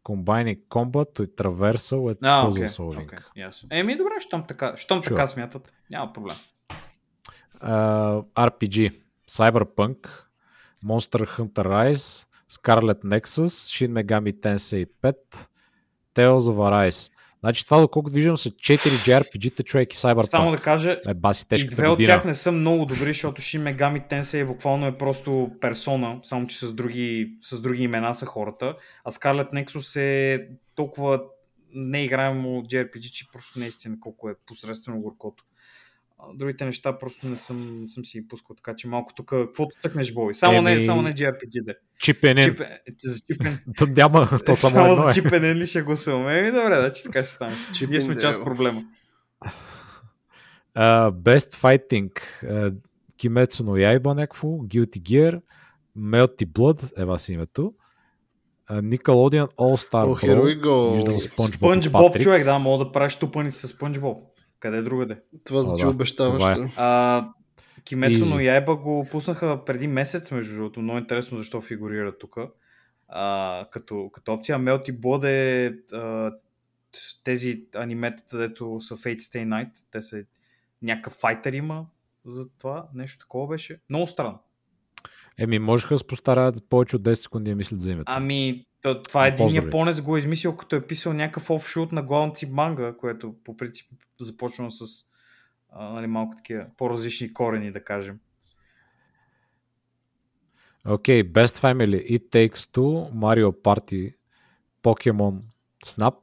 Combining 0.07 0.59
Combat 0.69 1.23
и 1.23 1.27
Traversal 1.27 2.11
е 2.11 2.17
А, 2.21 2.45
Puzzle 2.45 2.51
окей, 2.51 2.67
Solving. 2.67 3.21
ясно. 3.35 3.69
Еми 3.71 3.95
добре, 3.95 4.11
щом 4.19 4.43
така, 4.43 4.77
щом 4.77 5.01
Sure. 5.01 5.07
така 5.07 5.27
смятат, 5.27 5.73
няма 5.89 6.13
проблем. 6.13 6.35
Uh, 7.61 8.23
RPG, 8.35 8.93
Cyberpunk, 9.29 9.97
Monster 10.85 11.37
Hunter 11.37 11.65
Rise, 11.65 12.27
Scarlet 12.49 13.03
Nexus, 13.03 13.53
Shin 13.73 13.91
Megami 13.91 14.33
Tensei 14.39 14.85
5, 15.01 15.49
Tales 16.13 16.47
of 16.47 16.57
Arise. 16.57 17.11
Значи 17.39 17.65
това, 17.65 17.79
доколкото 17.79 18.15
виждам, 18.15 18.37
са 18.37 18.49
4 18.49 18.77
JRPG-та 18.77 19.63
човек 19.63 19.93
и 19.93 19.97
Cyberpunk. 19.97 20.29
Само 20.29 20.51
да 20.51 20.57
кажа, 20.57 21.01
Е, 21.07 21.13
баси 21.13 21.45
И 21.51 21.65
две 21.65 21.87
от 21.87 21.99
тях 21.99 22.25
не 22.25 22.33
са 22.33 22.51
много 22.51 22.85
добри, 22.85 23.05
защото 23.05 23.41
Shin 23.41 23.75
Megami 23.75 24.09
Tensei 24.09 24.45
буквално 24.45 24.87
е 24.87 24.97
просто 24.97 25.51
персона, 25.61 26.19
само 26.23 26.47
че 26.47 26.57
с 26.57 26.73
други, 26.73 27.37
с 27.41 27.61
други 27.61 27.83
имена 27.83 28.15
са 28.15 28.25
хората, 28.25 28.75
а 29.05 29.11
Scarlet 29.11 29.53
Nexus 29.53 29.99
е 29.99 30.47
толкова 30.75 31.21
неиграемо 31.73 32.61
JRPG, 32.61 33.11
че 33.11 33.25
просто 33.33 33.59
наистина 33.59 33.95
колко 33.99 34.29
е 34.29 34.35
посредствено 34.45 34.99
горкото. 34.99 35.43
Другите 36.35 36.65
неща 36.65 36.99
просто 36.99 37.29
не 37.29 37.37
съм, 37.37 37.79
не 37.81 37.87
съм 37.87 38.05
си 38.05 38.21
ги 38.21 38.27
пускал, 38.27 38.55
така 38.55 38.75
че 38.75 38.87
малко 38.87 39.13
тук, 39.15 39.29
каквото 39.29 39.77
тъкнеш 39.81 40.13
бой. 40.13 40.35
Само, 40.35 40.61
не, 40.61 40.71
Еми, 40.71 40.81
само 40.81 41.01
не 41.01 41.13
JRPG 41.13 41.63
да. 41.63 41.73
Чипен 41.99 42.37
Чип, 42.37 42.59
е- 42.59 42.79
за 43.03 43.19
чипен, 43.19 43.59
То 43.77 43.85
няма, 43.85 44.27
то 44.45 44.55
само 44.55 44.73
само 44.73 44.91
едно 44.91 45.03
за 45.03 45.09
е. 45.09 45.13
чипен 45.13 45.57
ли 45.57 45.67
ще 45.67 45.81
гласуваме? 45.81 46.39
Еми 46.39 46.51
добре, 46.51 46.75
да, 46.75 46.91
че 46.91 47.03
така 47.03 47.23
ще 47.23 47.33
стане. 47.33 47.55
Чип 47.77 47.89
Ние 47.89 48.01
сме 48.01 48.17
част 48.17 48.39
от 48.39 48.45
проблема. 48.45 48.81
Uh, 50.77 51.11
Best 51.11 51.55
Fighting, 51.55 52.11
uh, 52.43 52.75
Kimetsu 53.19 53.63
no 53.63 53.71
Yaiba 53.71 54.13
някакво, 54.13 54.47
Guilty 54.47 55.01
Gear, 55.01 55.41
Melty 55.97 56.45
Blood, 56.45 57.01
ева 57.01 57.19
си 57.19 57.33
името, 57.33 57.73
uh, 58.71 58.97
Nickelodeon 58.97 59.47
All 59.55 59.89
Star 59.89 60.05
Oh, 60.05 60.25
here 60.25 60.41
we 60.41 60.61
go. 60.61 61.55
Спънч 61.55 61.89
Боб, 61.89 62.19
човек, 62.19 62.43
да, 62.43 62.59
мога 62.59 62.85
да 62.85 62.91
правиш 62.91 63.15
тупаници 63.15 63.67
с 63.67 63.77
Боб. 64.01 64.36
Къде 64.59 64.81
другаде? 64.81 65.17
Това 65.45 65.61
звучи 65.61 65.83
да. 65.83 65.89
обещаващо. 65.89 66.53
Това 66.53 66.71
А, 66.77 67.33
Кимецо 67.83 68.23
Easy. 68.23 68.33
но 68.33 68.39
Яйба 68.39 68.75
го 68.75 69.07
пуснаха 69.11 69.65
преди 69.65 69.87
месец, 69.87 70.31
между 70.31 70.55
другото. 70.55 70.81
Много 70.81 70.99
интересно 70.99 71.37
защо 71.37 71.61
фигурира 71.61 72.17
тук. 72.17 72.37
А, 73.07 73.65
като, 73.71 74.09
като 74.13 74.33
опция 74.33 74.59
Melty 74.59 74.99
Blood 74.99 75.27
е 75.27 75.75
а, 75.95 76.31
тези 77.23 77.65
аниметата, 77.75 78.37
дето 78.37 78.81
са 78.81 78.97
Fate 78.97 79.19
Stay 79.19 79.47
Night. 79.47 79.71
Те 79.91 80.01
са 80.01 80.23
някакъв 80.81 81.13
файтер 81.13 81.53
има 81.53 81.85
за 82.25 82.49
това. 82.49 82.87
Нещо 82.93 83.19
такова 83.19 83.47
беше. 83.47 83.79
Много 83.89 84.07
странно. 84.07 84.39
Еми, 85.39 85.59
можеха 85.59 85.93
да 85.93 85.97
се 85.97 86.07
постараят 86.07 86.69
повече 86.69 86.95
от 86.95 87.01
10 87.01 87.13
секунди 87.13 87.51
да 87.51 87.55
мислят 87.55 87.81
за 87.81 87.91
името. 87.91 88.11
Ами, 88.15 88.65
то, 88.81 89.01
това 89.01 89.25
е 89.25 89.29
един 89.29 89.55
японец 89.55 90.01
го 90.01 90.15
е 90.15 90.19
измислил, 90.19 90.55
като 90.55 90.75
е 90.75 90.87
писал 90.87 91.13
някакъв 91.13 91.49
офшут 91.49 91.91
на 91.91 92.31
си 92.35 92.49
манга, 92.51 92.93
което 92.99 93.35
по 93.43 93.57
принцип 93.57 93.87
започва 94.19 94.71
с 94.71 95.05
а, 95.69 95.89
нали, 95.89 96.07
малко 96.07 96.35
такива 96.35 96.65
по-различни 96.77 97.33
корени, 97.33 97.71
да 97.71 97.83
кажем. 97.83 98.19
Окей, 100.85 101.23
okay, 101.23 101.31
Best 101.31 101.57
Family, 101.57 102.19
It 102.19 102.29
Takes 102.29 102.55
Two, 102.55 103.13
Mario 103.13 103.51
Party, 103.61 104.13
Pokemon 104.83 105.41
Snap, 105.85 106.15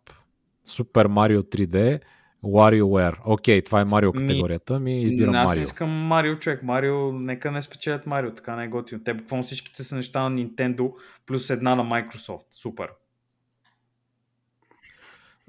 Super 0.67 1.07
Mario 1.09 1.43
3D, 1.43 2.01
WarioWare. 2.45 3.17
Окей, 3.25 3.61
okay, 3.61 3.67
това 3.67 3.81
е 3.81 3.85
Марио 3.85 4.13
категорията. 4.13 4.81
Ми 4.81 5.03
избирам 5.03 5.35
Аз 5.35 5.47
Марио. 5.51 5.63
искам 5.63 5.91
Марио, 5.91 6.37
човек. 6.37 6.63
Марио, 6.63 7.13
нека 7.13 7.51
не 7.51 7.63
спечелят 7.63 8.07
Марио, 8.07 8.31
така 8.31 8.57
не 8.57 8.65
е 8.65 8.69
готино. 8.69 9.05
Те 9.05 9.15
буквално 9.15 9.45
всичките 9.45 9.85
са 9.85 9.97
неща 9.97 10.29
на 10.29 10.37
Nintendo, 10.37 10.93
плюс 11.27 11.51
една 11.51 11.75
на 11.75 11.85
Microsoft. 11.85 12.47
Супер. 12.51 12.89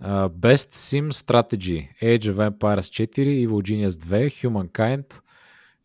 Uh, 0.04 0.30
Best 0.30 0.76
Sim 0.76 1.08
Strategy, 1.12 1.88
Age 2.04 2.28
of 2.32 2.38
Empires 2.50 2.90
4, 2.90 3.48
Evil 3.48 3.62
Genius 3.62 3.90
2, 3.90 4.28
Humankind, 4.28 5.22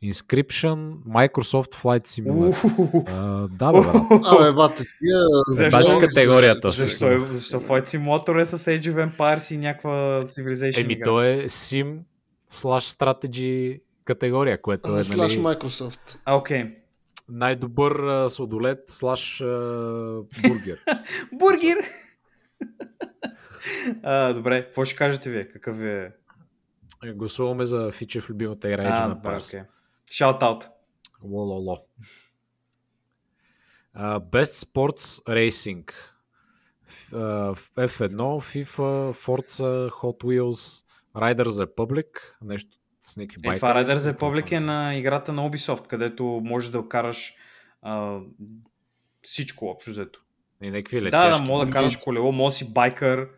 Inscription, 0.04 1.02
Microsoft 1.06 1.74
Flight 1.74 2.06
Simulator. 2.08 3.04
А, 3.08 3.48
да, 3.48 3.72
бе, 3.72 3.78
брат. 3.80 4.26
Абе, 4.26 4.52
бате, 4.52 4.84
тия... 4.84 5.18
Защо? 5.48 5.78
Бас 5.78 5.98
категорията. 5.98 6.70
Защо, 6.70 7.06
е- 7.06 7.20
защо 7.20 7.60
Flight 7.60 7.86
Simulator 7.96 8.42
е 8.42 8.46
с 8.46 8.58
Age 8.58 8.94
of 8.94 9.16
Empires 9.16 9.54
и 9.54 9.56
някаква 9.56 10.22
Civilization 10.24 10.80
Еми, 10.80 10.92
игра? 10.92 11.04
то 11.04 11.22
е 11.22 11.44
Sim 11.44 11.98
slash 12.52 12.98
Strategy 12.98 13.80
категория, 14.04 14.62
което 14.62 14.96
е 14.96 15.04
Слаш 15.04 15.36
нали, 15.36 15.44
Microsoft. 15.44 16.18
А, 16.24 16.34
окей. 16.36 16.76
най-добър 17.28 17.92
а, 17.92 18.28
сладолет 18.28 18.78
слаш 18.86 19.40
а, 19.40 19.46
бургер. 20.48 20.78
Бургер! 21.32 21.76
а, 24.02 24.32
добре, 24.32 24.64
какво 24.64 24.84
ще 24.84 24.96
кажете 24.96 25.30
вие? 25.30 25.44
Какъв 25.48 25.80
е... 25.82 26.12
Гласуваме 27.14 27.64
за 27.64 27.90
фичи 27.90 28.20
в 28.20 28.30
любимата 28.30 28.68
игра 28.68 28.82
Age 28.82 29.08
of 29.08 29.22
Empires. 29.22 29.48
окей. 29.48 29.62
Shout 30.11 30.40
out. 30.40 30.68
Лололо. 31.25 31.77
Uh, 33.96 34.18
Best 34.20 34.64
Sports 34.64 35.25
Racing. 35.29 35.85
Uh, 37.12 37.55
F1, 37.77 38.16
FIFA, 38.51 39.12
Forza, 39.14 39.90
Hot 39.90 40.25
Wheels, 40.25 40.85
Riders 41.16 41.64
Republic, 41.66 42.07
нещо 42.42 42.70
с 43.01 43.16
някакви 43.16 43.40
Е, 43.40 43.42
байка. 43.42 43.57
това 43.61 43.75
Riders 43.75 44.12
Republic 44.14 44.53
е 44.53 44.61
на 44.61 44.94
играта 44.94 45.33
на 45.33 45.51
Ubisoft, 45.51 45.87
където 45.87 46.25
можеш 46.44 46.70
да 46.70 46.88
караш 46.88 47.35
а, 47.83 48.18
всичко 49.23 49.66
общо 49.66 49.90
взето. 49.90 50.20
И 50.62 50.70
някакви 50.70 51.01
Да, 51.01 51.11
да, 51.11 51.27
летящи. 51.27 51.51
мога 51.51 51.66
да 51.66 51.73
караш 51.73 51.96
колело, 51.96 52.33
може 52.33 52.53
да 52.55 52.57
си 52.59 52.73
байкър, 52.73 53.29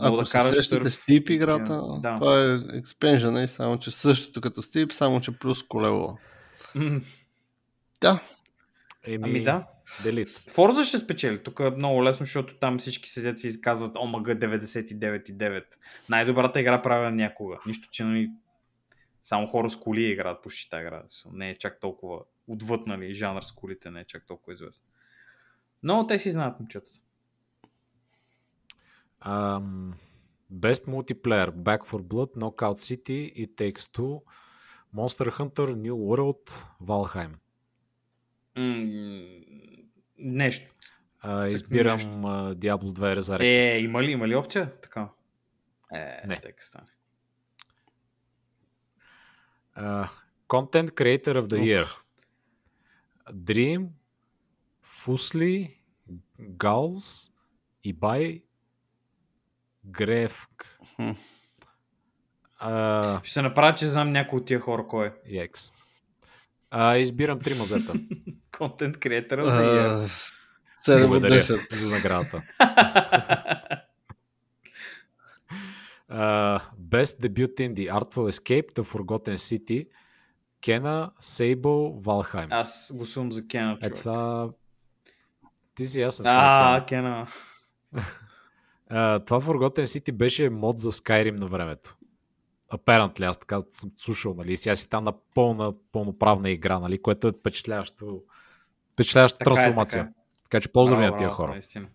Ако 0.00 0.16
да 0.16 0.26
се 0.26 0.38
караш 0.38 0.54
срещате 0.54 0.90
сърф. 0.90 1.04
с 1.04 1.32
играта, 1.32 1.82
Да. 1.98 2.14
това 2.14 2.40
е 2.40 2.78
експенжен, 2.78 3.36
е, 3.36 3.48
само 3.48 3.78
че 3.78 3.90
същото 3.90 4.40
като 4.40 4.62
Steep, 4.62 4.92
само 4.92 5.20
че 5.20 5.38
плюс 5.38 5.62
колело. 5.62 6.18
М, 6.74 7.00
Да, 8.00 8.20
Еми, 9.04 9.20
Ами 9.24 9.42
да. 9.42 9.66
Delete. 10.02 10.50
Форза 10.50 10.84
ще 10.84 10.98
спечели. 10.98 11.42
Тук 11.42 11.60
е 11.60 11.70
много 11.70 12.04
лесно, 12.04 12.26
защото 12.26 12.54
там 12.58 12.78
всички 12.78 13.10
седят 13.10 13.44
и 13.44 13.48
изказват 13.48 13.96
ОМГ 13.96 14.26
99,9. 14.26 15.64
Най-добрата 16.08 16.60
игра 16.60 16.82
правя 16.82 17.10
някога. 17.10 17.58
Нищо, 17.66 17.88
че 17.90 18.04
нали, 18.04 18.30
само 19.22 19.46
хора 19.46 19.70
с 19.70 19.76
коли 19.76 20.02
играят 20.02 20.42
почти 20.42 20.70
тази 20.70 20.80
игра. 20.82 21.02
Не 21.32 21.50
е 21.50 21.54
чак 21.58 21.80
толкова 21.80 22.18
отвъд, 22.48 22.86
нали, 22.86 23.14
жанр 23.14 23.42
с 23.42 23.52
колите 23.52 23.90
не 23.90 24.00
е 24.00 24.04
чак 24.04 24.26
толкова 24.26 24.52
известен. 24.52 24.86
Но 25.82 26.06
те 26.06 26.18
си 26.18 26.30
знаят 26.30 26.60
момчетата. 26.60 27.00
Um, 29.26 29.92
Best 30.50 30.86
Multiplayer, 30.86 31.50
Back 31.52 31.84
for 31.84 32.02
Blood, 32.02 32.30
Knockout 32.36 32.78
City 32.80 33.32
и 33.34 33.46
Takes 33.56 33.86
Two, 33.92 34.22
Monster 34.94 35.30
Hunter, 35.38 35.76
New 35.76 35.96
World, 35.96 36.44
Valheim. 36.82 37.34
М- 38.56 39.44
нещо. 40.18 40.74
Uh, 41.24 41.42
нещо. 41.42 41.56
избирам 41.56 41.98
uh, 42.00 42.54
Diablo 42.54 42.92
2 42.92 43.18
Resurrected. 43.18 43.74
Е, 43.74 43.78
има 43.78 44.02
ли, 44.02 44.10
има 44.10 44.28
ли 44.28 44.36
опция? 44.36 44.80
Така. 44.80 45.08
Е, 45.94 46.22
Не. 46.26 46.40
Тека 46.40 46.64
стане. 46.64 46.86
Uh, 49.78 50.08
content 50.48 50.90
Creator 50.90 51.34
of 51.40 51.46
the 51.46 51.58
Уф. 51.58 51.66
Year. 51.66 51.86
Dream, 53.32 53.88
Fusli, 54.84 55.76
Gauls, 56.40 57.30
Ibai, 57.86 58.42
Хм. 60.96 61.10
Uh, 62.62 63.22
Ще 63.22 63.32
се 63.32 63.42
направя, 63.42 63.74
че 63.74 63.88
знам 63.88 64.10
някой 64.10 64.38
от 64.38 64.46
тия 64.46 64.60
хора 64.60 64.86
кой 64.86 65.06
е. 65.06 65.12
Екс. 65.36 65.72
Uh, 66.72 66.96
избирам 66.96 67.40
три 67.40 67.54
мазета. 67.54 67.92
Контент 68.58 68.98
креатор 68.98 69.38
of 69.38 69.44
the 69.44 69.62
year. 69.62 70.04
а, 70.04 70.08
7 70.86 71.02
от 71.04 71.08
Благодаря 71.08 71.34
10. 71.34 71.74
за 71.74 71.90
наградата. 71.90 72.42
Uh, 76.10 76.60
best 76.80 77.20
debut 77.20 77.54
indie 77.58 77.88
Artful 77.90 78.26
Escape, 78.28 78.72
The 78.72 78.82
Forgotten 78.84 79.36
City, 79.38 79.88
Кена, 80.60 81.10
Сейбъл, 81.20 82.00
Валхайм. 82.00 82.48
Аз 82.50 82.92
гласувам 82.94 83.32
за 83.32 83.46
Кена, 83.46 83.72
Е, 83.72 83.76
човек. 83.80 83.94
това... 83.94 84.50
Ти 85.74 85.86
си 85.86 86.02
аз 86.02 86.14
с 86.16 86.22
А. 86.26 86.84
Кена. 86.88 87.26
Това 89.26 89.40
Forgotten 89.40 89.84
City 89.84 90.12
беше 90.12 90.50
мод 90.50 90.78
за 90.78 90.92
Skyrim 90.92 91.38
на 91.38 91.46
времето. 91.46 91.96
Apparently, 92.72 93.22
аз 93.28 93.38
така 93.38 93.62
съм 93.70 93.90
слушал, 93.96 94.34
нали, 94.34 94.56
сега 94.56 94.76
си 94.76 94.82
стана 94.82 95.12
пълна, 95.34 95.74
пълноправна 95.92 96.50
игра, 96.50 96.78
нали, 96.78 97.02
което 97.02 97.28
е 97.28 97.32
впечатляващо, 97.32 98.22
впечатляваща 98.92 99.38
Така 99.38 99.50
е, 99.50 99.54
трансформация. 99.54 100.02
така 100.02 100.10
е. 100.10 100.14
Така 100.44 100.60
че 100.60 100.72
поздрави 100.72 101.06
на 101.06 101.16
тия 101.16 101.30
хора. 101.30 101.50
наистина. 101.50 101.88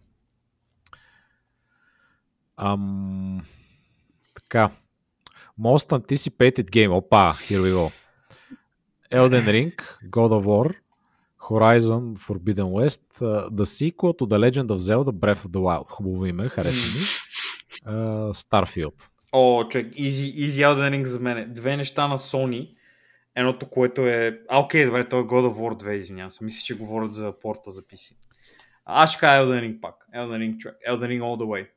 Ам, 2.58 3.42
така. 4.36 4.70
Most 5.60 5.90
anticipated 6.00 6.70
game. 6.70 6.92
Опа, 6.92 7.34
here 7.34 7.62
we 7.62 7.74
go. 7.74 7.92
Elden 9.12 9.46
Ring, 9.46 9.76
God 10.04 10.32
of 10.32 10.46
War, 10.46 10.76
Horizon 11.50 12.16
Forbidden 12.28 12.70
West, 12.72 13.06
uh, 13.22 13.50
The 13.60 13.66
Sequel 13.66 14.14
to 14.20 14.26
The 14.26 14.40
Legend 14.46 14.70
of 14.72 14.78
Zelda 14.78 15.12
Breath 15.12 15.46
of 15.46 15.52
the 15.52 15.60
Wild. 15.60 15.90
Хубаво 15.90 16.26
име, 16.26 16.50
харесва 16.50 17.00
ми. 17.00 17.06
Uh, 17.96 18.34
Starfield. 18.34 19.10
О, 19.32 19.64
човек, 19.64 19.94
Easy, 19.94 20.48
Easy 20.48 20.62
Elden 20.62 20.92
Ring 20.94 21.04
за 21.04 21.20
мен. 21.20 21.54
Две 21.54 21.78
неща 21.78 22.08
на 22.08 22.18
Sony. 22.18 22.76
Едното, 23.36 23.70
което 23.70 24.08
е... 24.08 24.40
А, 24.50 24.60
окей, 24.60 24.86
добре, 24.86 25.10
то 25.10 25.20
е 25.20 25.24
God 25.24 25.48
of 25.48 25.58
War 25.58 25.84
2, 25.84 25.92
извинявам 25.92 26.32
се. 26.32 26.44
Мисля, 26.44 26.62
че 26.64 26.78
говорят 26.78 27.16
за 27.16 27.34
порта 27.42 27.72
за 27.72 27.82
PC. 27.82 28.16
Аз 28.86 29.12
ще 29.12 29.20
кажа 29.20 29.44
Elden 29.44 29.62
Ring 29.62 29.80
пак. 29.82 29.96
Elden 30.16 30.38
Ring, 30.38 30.58
човек. 30.58 30.78
Elden 30.90 31.08
Ring 31.08 31.22
all 31.22 31.44
the 31.44 31.46
way. 31.46 31.68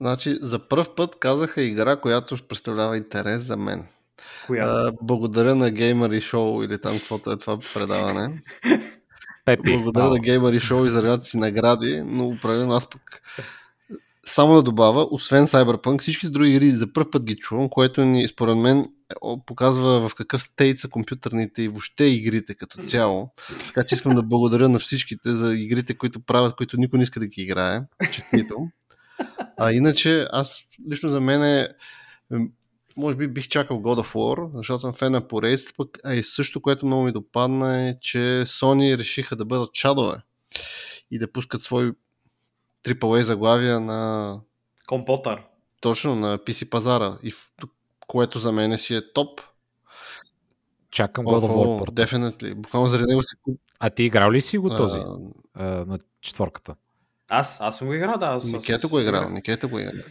Значи, 0.00 0.38
за 0.40 0.58
първ 0.58 0.94
път 0.96 1.18
казаха 1.18 1.62
игра, 1.62 1.96
която 1.96 2.36
представлява 2.48 2.96
интерес 2.96 3.42
за 3.42 3.56
мен. 3.56 3.86
Коя? 4.46 4.64
А, 4.64 4.92
благодаря 5.02 5.54
на 5.54 5.70
Gamer 5.70 6.16
и 6.16 6.22
Show 6.22 6.64
или 6.64 6.80
там 6.80 6.98
каквото 6.98 7.30
е 7.30 7.36
това 7.36 7.58
предаване. 7.74 8.42
Пепи. 9.46 9.72
Благодаря 9.72 10.04
на 10.04 10.16
Gamer 10.16 10.56
и 10.56 10.60
Show 10.60 10.86
и 10.86 10.90
заради 10.90 11.28
си 11.28 11.36
награди, 11.36 12.02
но 12.06 12.26
определено 12.26 12.74
аз 12.74 12.90
пък 12.90 13.22
само 14.26 14.54
да 14.54 14.62
добавя, 14.62 15.06
освен 15.10 15.46
Cyberpunk, 15.46 16.00
всички 16.00 16.28
други 16.28 16.50
игри 16.50 16.70
за 16.70 16.92
първ 16.92 17.10
път 17.10 17.24
ги 17.24 17.36
чувам, 17.36 17.68
което 17.68 18.04
ни, 18.04 18.28
според 18.28 18.56
мен, 18.56 18.88
показва 19.46 20.08
в 20.08 20.14
какъв 20.14 20.42
стейт 20.42 20.78
са 20.78 20.88
компютърните 20.88 21.62
и 21.62 21.68
въобще 21.68 22.04
игрите 22.04 22.54
като 22.54 22.82
цяло. 22.82 23.32
Така 23.66 23.84
че 23.84 23.94
искам 23.94 24.14
да 24.14 24.22
благодаря 24.22 24.68
на 24.68 24.78
всичките 24.78 25.30
за 25.30 25.54
игрите, 25.54 25.94
които 25.94 26.20
правят, 26.20 26.56
които 26.56 26.76
никой 26.76 26.98
не 26.98 27.02
иска 27.02 27.20
да 27.20 27.26
ги 27.26 27.42
играе. 27.42 27.80
Четнито. 28.12 28.56
А 29.56 29.72
иначе, 29.72 30.26
аз 30.32 30.64
лично 30.90 31.10
за 31.10 31.20
мен 31.20 31.44
е, 31.44 31.68
може 32.96 33.16
би 33.16 33.28
бих 33.28 33.48
чакал 33.48 33.76
God 33.76 34.02
of 34.02 34.14
War, 34.14 34.50
защото 34.54 34.80
съм 34.80 34.92
фен 34.94 35.12
на 35.12 35.28
поредицата, 35.28 35.72
пък 35.76 35.98
а 36.04 36.14
и 36.14 36.22
също, 36.22 36.62
което 36.62 36.86
много 36.86 37.02
ми 37.02 37.12
допадна 37.12 37.88
е, 37.88 37.94
че 38.00 38.18
Sony 38.46 38.98
решиха 38.98 39.36
да 39.36 39.44
бъдат 39.44 39.72
чадове 39.72 40.16
и 41.10 41.18
да 41.18 41.32
пускат 41.32 41.62
свои 41.62 41.92
AAA 42.84 43.20
заглавия 43.20 43.80
на 43.80 44.40
Компотър. 44.86 45.42
точно 45.80 46.14
на 46.14 46.38
PC 46.38 46.68
пазара, 46.70 47.18
и 47.22 47.30
в, 47.30 47.50
което 48.06 48.38
за 48.38 48.52
мен 48.52 48.78
си 48.78 48.94
е 48.94 49.12
топ. 49.12 49.40
Чакам 50.90 51.24
God 51.24 51.40
of 51.40 51.50
War. 51.50 51.78
Порта. 51.78 52.06
definitely. 52.06 52.54
Буквално 52.54 52.88
заради 52.88 53.06
него 53.08 53.22
си 53.22 53.36
А 53.80 53.90
ти 53.90 54.02
играл 54.02 54.32
ли 54.32 54.40
си 54.40 54.58
го 54.58 54.68
този? 54.68 54.98
а, 54.98 55.16
а, 55.54 55.64
на 55.64 55.98
четворката. 56.20 56.74
Аз, 57.28 57.60
аз 57.60 57.78
съм 57.78 57.86
го 57.86 57.94
играл, 57.94 58.18
да. 58.18 58.26
Аз, 58.26 58.44
Никето 58.44 58.86
аз- 58.86 58.90
го 58.90 58.98
е 58.98 59.02
играл, 59.02 59.28
Никето 59.30 59.68
го 59.68 59.78
е 59.78 59.82
играл. 59.82 60.04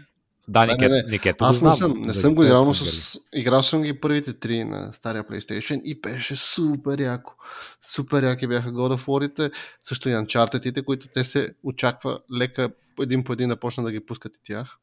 Да, 0.48 0.66
Не, 0.66 0.74
Никет, 0.74 0.92
не, 0.92 0.98
не. 0.98 1.04
Никето 1.12 1.46
го 1.46 1.50
Аз 1.50 1.62
не 1.62 1.74
съм, 1.74 2.02
не 2.02 2.14
съм 2.14 2.36
го 2.36 2.44
играл, 2.44 2.66
но 2.66 2.74
с... 2.74 3.20
играл 3.34 3.64
съм 3.64 3.82
ги 3.82 4.00
първите 4.00 4.34
три 4.34 4.64
на 4.64 4.94
стария 4.94 5.24
PlayStation 5.24 5.82
и 5.82 6.02
беше 6.02 6.36
супер 6.36 7.00
яко. 7.00 7.34
Супер 7.82 8.24
яки 8.24 8.48
бяха 8.48 8.72
God 8.72 8.98
of 8.98 9.06
War-ите, 9.06 9.52
също 9.84 10.10
и 10.10 10.12
Uncharted-ите, 10.12 10.84
които 10.84 11.08
те 11.08 11.24
се 11.24 11.54
очаква 11.64 12.20
лека 12.38 12.70
един 13.02 13.24
по 13.24 13.34
един 13.34 13.50
да 13.50 13.60
почнат 13.60 13.86
да 13.86 13.92
ги 13.92 14.06
пускат 14.06 14.36
и 14.36 14.44
тях. 14.44 14.78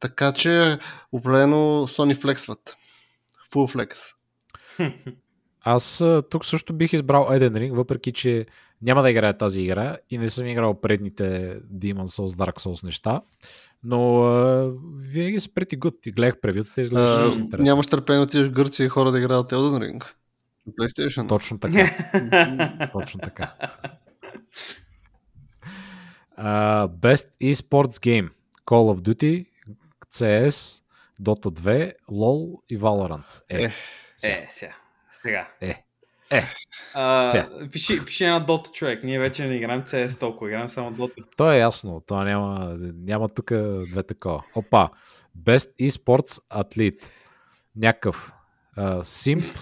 Така 0.00 0.32
че 0.32 0.78
определено 1.12 1.56
Sony 1.88 2.20
флексват. 2.20 2.76
Full 3.52 3.74
flex. 3.74 4.14
Аз 5.68 6.04
тук 6.30 6.44
също 6.44 6.72
бих 6.72 6.92
избрал 6.92 7.26
Elden 7.30 7.52
Ring, 7.52 7.72
въпреки 7.74 8.12
че 8.12 8.46
няма 8.82 9.02
да 9.02 9.10
играя 9.10 9.36
тази 9.38 9.62
игра 9.62 9.96
и 10.10 10.18
не 10.18 10.28
съм 10.28 10.46
играл 10.46 10.80
предните 10.80 11.56
Demon 11.74 12.04
Souls, 12.06 12.28
Dark 12.44 12.58
Souls 12.60 12.84
неща, 12.84 13.20
но 13.84 14.22
а, 14.22 14.72
винаги 14.98 15.40
са 15.40 15.54
прети 15.54 15.76
гуд 15.76 16.06
и 16.06 16.10
гледах 16.12 16.40
превютата 16.40 16.80
и 16.80 16.84
изглеждаше 16.84 17.20
А, 17.20 17.24
доста 17.24 17.40
интересно. 17.40 17.64
нямаш 17.64 17.86
търпение 17.86 18.18
да 18.18 18.22
отидеш 18.24 18.46
в 18.48 18.52
Гърция 18.52 18.86
и 18.86 18.88
хора 18.88 19.10
да 19.10 19.18
играят 19.18 19.52
Elden 19.52 19.78
Ring. 19.92 20.04
На 20.66 20.72
PlayStation. 20.72 21.28
Точно 21.28 21.58
така. 21.58 22.88
Точно 22.92 23.20
така. 23.20 23.54
Uh, 26.40 26.88
best 26.88 27.26
eSports 27.42 27.98
Game 27.98 28.28
Call 28.66 28.94
of 28.94 29.00
Duty, 29.00 29.46
CS, 30.14 30.82
Dota 31.22 31.50
2, 31.50 31.92
LOL 32.10 32.60
и 32.70 32.78
Valorant. 32.78 33.40
Е, 33.48 33.64
Е. 33.64 33.72
сега. 34.16 34.34
Е, 34.34 34.46
сега. 34.50 34.74
Сега. 35.26 35.48
Е. 35.60 35.82
Е, 36.30 36.42
А, 36.94 37.26
сега. 37.26 37.48
пиши, 37.72 38.04
пиши 38.04 38.24
една 38.24 38.46
Dota 38.46 38.72
човек. 38.72 39.04
Ние 39.04 39.18
вече 39.18 39.46
не 39.46 39.54
играем 39.54 39.82
CS 39.82 40.20
толкова, 40.20 40.50
играем 40.50 40.68
само 40.68 40.92
Dota. 40.92 41.24
То 41.36 41.52
е 41.52 41.58
ясно. 41.58 42.02
Това 42.06 42.24
няма, 42.24 42.76
няма 42.80 43.28
тук 43.28 43.52
две 43.90 44.02
такова. 44.02 44.44
Опа. 44.54 44.88
Best 45.38 45.88
eSports 45.88 46.42
атлет. 46.50 47.12
Някакъв. 47.76 48.32
Uh, 48.78 48.98
Simp, 49.02 49.52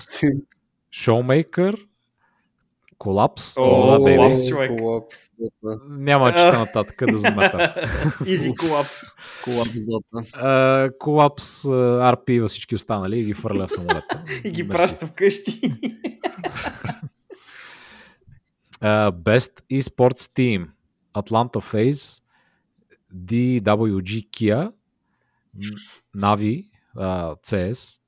О, 3.59 3.91
да, 3.91 4.05
бейби. 4.05 4.23
Collapse. 4.23 4.49
човек. 4.49 4.79
Колапс, 4.79 5.19
дота. 5.39 5.81
Няма 5.89 6.25
да 6.25 6.33
чета 6.33 6.59
нататък 6.59 7.03
да 7.11 7.19
замета. 7.19 7.75
Easy 8.21 8.53
collapse. 8.53 9.15
Колапс, 9.45 9.85
дота. 9.85 10.27
Uh, 10.39 10.99
uh, 10.99 12.15
RP 12.17 12.31
и 12.31 12.49
всички 12.49 12.75
останали 12.75 13.19
и 13.21 13.25
ги 13.25 13.35
фърля 13.35 13.67
в 13.67 13.71
самолета. 13.71 14.23
И 14.45 14.51
ги 14.51 14.63
Мерси. 14.63 14.77
праща 14.79 15.07
вкъщи. 15.07 15.61
Uh, 18.83 19.11
Best 19.11 19.63
eSports 19.73 20.13
Team. 20.37 20.67
Atlanta 21.15 21.61
FaZe, 21.61 22.23
DWG 23.15 24.29
Kia, 24.31 24.73
Navi, 26.17 26.67
uh, 26.97 27.37
CS, 27.43 28.01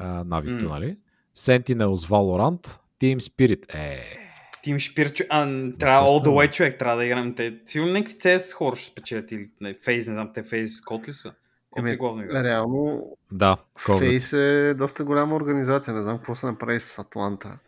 uh, 0.00 0.24
Navi, 0.24 0.50
М. 0.50 0.68
нали? 0.68 0.98
Sentinels 1.36 2.06
Valorant, 2.08 2.78
Team 3.00 3.18
Spirit. 3.18 3.74
Е, 3.74 4.78
Шпир, 4.78 5.12
чу... 5.12 5.24
а, 5.30 5.44
трябва 5.78 6.08
all 6.08 6.26
the 6.26 6.28
way 6.28 6.50
човек, 6.50 6.78
трябва 6.78 6.96
да 6.96 7.04
играем. 7.04 7.34
Те, 7.34 7.58
сигурно 7.66 7.92
някакви 7.92 8.14
CS 8.14 8.54
хора 8.54 8.76
ще 8.76 8.84
спечелят 8.84 9.32
или 9.32 9.50
не, 9.60 9.76
не 9.88 10.00
знам, 10.00 10.30
те 10.34 10.42
Фейз 10.42 10.80
код 10.80 11.08
ли 11.08 11.12
са? 11.12 11.32
Код 11.70 11.78
Еми, 11.78 11.96
главно 11.96 12.22
играят? 12.22 12.44
Реално, 12.44 13.16
да. 13.32 13.56
Фейс 13.98 14.32
е 14.32 14.74
доста 14.78 15.04
голяма 15.04 15.36
организация. 15.36 15.94
Не 15.94 16.02
знам 16.02 16.16
какво 16.16 16.34
се 16.34 16.46
направи 16.46 16.80
с 16.80 16.98
Атланта. 16.98 17.58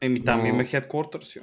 Еми 0.00 0.24
там 0.24 0.40
но- 0.40 0.46
има 0.46 0.62
headquarter 0.62 1.24
си. 1.24 1.40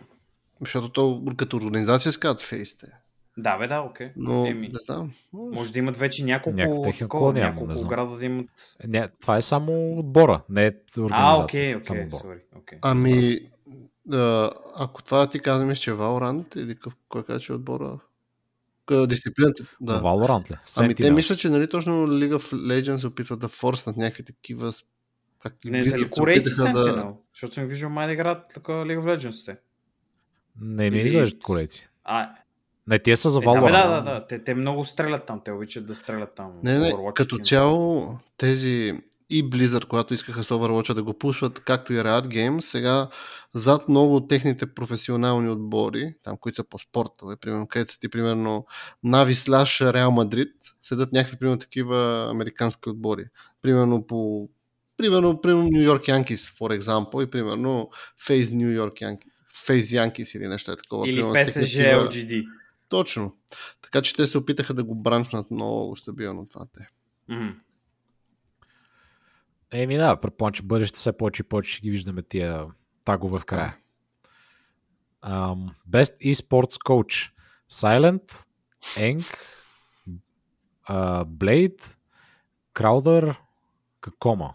Защото 0.62 0.90
то 0.90 1.24
като 1.38 1.58
организация 1.58 2.12
се 2.12 2.20
казват 2.20 2.42
Фейсте. 2.42 2.88
Да, 3.38 3.58
бе, 3.58 3.68
да, 3.68 3.80
окей. 3.82 4.12
Но 4.16 4.46
Еми, 4.46 4.68
не 4.68 4.74
знам. 4.76 5.12
може 5.34 5.74
да 5.74 5.80
имат 5.80 5.98
вече 5.98 6.24
няколко, 6.24 6.58
Някакъв 6.58 6.84
техен 6.84 7.06
такова, 7.06 7.34
няколко 7.34 7.68
не 7.68 7.76
знам. 7.76 7.90
града 7.90 8.18
да 8.18 8.26
имат... 8.26 8.50
Не, 8.88 9.08
това 9.22 9.38
е 9.38 9.42
само 9.42 10.00
отбора, 10.00 10.42
не 10.50 10.66
е 10.66 10.72
организация. 11.00 11.42
А, 11.42 11.44
окей, 11.44 11.84
само 11.84 12.00
окей, 12.00 12.06
отбор. 12.06 12.22
сори, 12.22 12.40
окей. 12.56 12.80
Ами, 12.82 13.40
а, 14.12 14.52
ако 14.76 15.04
това 15.04 15.28
ти 15.30 15.40
казвам, 15.40 15.76
че 15.76 15.92
е 15.92 15.94
Valorant 15.94 16.58
или 16.58 16.76
къв, 16.76 16.94
кой 17.10 17.24
каза, 17.26 17.40
че 17.40 17.52
е 17.52 17.56
отбора? 17.56 18.00
Дисциплината. 19.08 19.64
Да. 19.82 19.94
Да. 19.94 20.02
Valorant 20.02 20.52
ли? 20.52 20.56
Ами 20.78 20.96
те 20.96 21.04
Sentinels. 21.04 21.16
мислят, 21.16 21.40
че 21.40 21.50
нали 21.50 21.70
точно 21.70 22.08
League 22.08 22.36
of 22.36 22.54
Legends 22.56 23.08
опитват 23.08 23.40
да 23.40 23.48
форснат 23.48 23.98
някакви 23.98 24.24
такива 24.24 24.72
как 25.40 25.56
Не 25.66 25.86
са 25.86 26.00
ли 26.00 26.06
корейци 26.12 26.50
Sentinel? 26.54 27.14
Защото 27.34 27.54
съм 27.54 27.66
виждал 27.66 27.90
май 27.90 28.08
да 28.08 28.14
играят 28.14 28.44
така 28.54 28.72
League 28.72 29.00
of 29.00 29.18
Legends 29.18 29.46
те. 29.46 29.58
Не 30.62 30.90
ми 30.90 30.98
Или- 30.98 31.06
изглеждат 31.06 31.44
корейци. 31.44 31.90
А, 32.04 32.30
Не, 32.88 33.00
тия 33.00 33.18
са 33.18 33.30
за 33.30 33.40
е, 33.40 33.46
да, 33.46 33.52
бе, 33.54 33.60
Valorant. 33.60 33.90
да, 33.90 34.02
да, 34.02 34.02
да. 34.02 34.28
Те, 34.28 34.44
те 34.44 34.56
много 34.56 34.86
стрелят 34.86 35.26
там, 35.26 35.42
те 35.46 35.52
обичат 35.52 35.86
да 35.86 35.96
стрелят 35.96 36.36
там. 36.36 36.52
Не, 36.64 36.80
не, 36.80 36.92
Overwatch 36.92 37.14
като 37.14 37.38
цяло 37.38 38.16
тези 38.38 39.02
и 39.30 39.50
Blizzard, 39.50 39.86
когато 39.86 40.14
искаха 40.14 40.44
с 40.44 40.50
Overwatch 40.50 40.94
да 40.94 41.04
го 41.04 41.14
пушват, 41.14 41.60
както 41.60 41.94
и 41.94 41.98
Riot 41.98 42.28
Games, 42.28 42.60
сега 42.60 43.08
зад 43.54 43.90
много 43.90 44.16
от 44.16 44.30
техните 44.30 44.66
професионални 44.66 45.50
отбори, 45.50 46.14
там, 46.24 46.38
които 46.38 46.56
са 46.56 46.64
по 46.64 46.80
спортове, 46.80 47.36
примерно, 47.42 47.68
където 47.68 47.92
са 47.92 48.00
ти, 48.00 48.10
примерно, 48.10 48.66
Нави 49.04 49.36
слаш 49.36 49.82
Реал 49.82 50.12
Мадрид, 50.12 50.52
седат 50.82 51.12
някакви, 51.14 51.38
примерно, 51.38 51.60
такива 51.60 52.28
американски 52.32 52.90
отбори. 52.90 53.26
Примерно 53.62 54.08
по 54.08 54.50
Примерно, 54.98 55.42
примерно 55.42 55.70
Нью 55.72 55.82
Йорк 55.84 56.08
Янкис, 56.08 56.50
for 56.50 56.80
example, 56.80 57.28
и 57.28 57.30
примерно 57.30 57.90
Фейз 58.26 58.52
Нью 58.52 58.72
Йорк 58.72 59.02
Янкис. 59.02 59.32
Фейз 59.66 59.92
Янкис 59.92 60.36
или 60.36 60.48
нещо 60.48 60.72
е 60.72 60.76
такова. 60.76 61.10
Или 61.10 61.22
PSG 61.22 61.54
такива- 61.54 62.10
LGD. 62.10 62.46
Точно. 62.94 63.38
Така 63.82 64.02
че 64.02 64.16
те 64.16 64.28
се 64.28 64.38
опитаха 64.38 64.74
да 64.74 64.84
го 64.84 64.96
бранчнат 64.96 65.52
много 65.52 65.98
стабилно 65.98 66.46
това 66.46 66.66
те. 66.78 66.88
Мгм. 67.30 67.50
Еми 69.72 69.98
да, 69.98 70.20
предполагам, 70.20 70.54
че 70.54 70.64
бъдеще 70.64 70.98
все 70.98 71.18
повече 71.18 71.42
и 71.42 71.50
повече 71.50 71.72
ще 71.72 71.82
ги 71.82 71.92
виждаме 71.92 72.22
тия 72.22 72.68
тагове 73.06 73.40
в 73.40 73.46
края. 73.46 73.78
Um, 75.24 75.70
best 75.90 76.34
eSports 76.34 76.78
Coach 76.78 77.32
Silent, 77.72 78.46
Eng, 78.82 79.38
uh, 80.90 81.26
Blade, 81.26 81.96
Crowder, 82.76 83.36
Какома. 84.02 84.50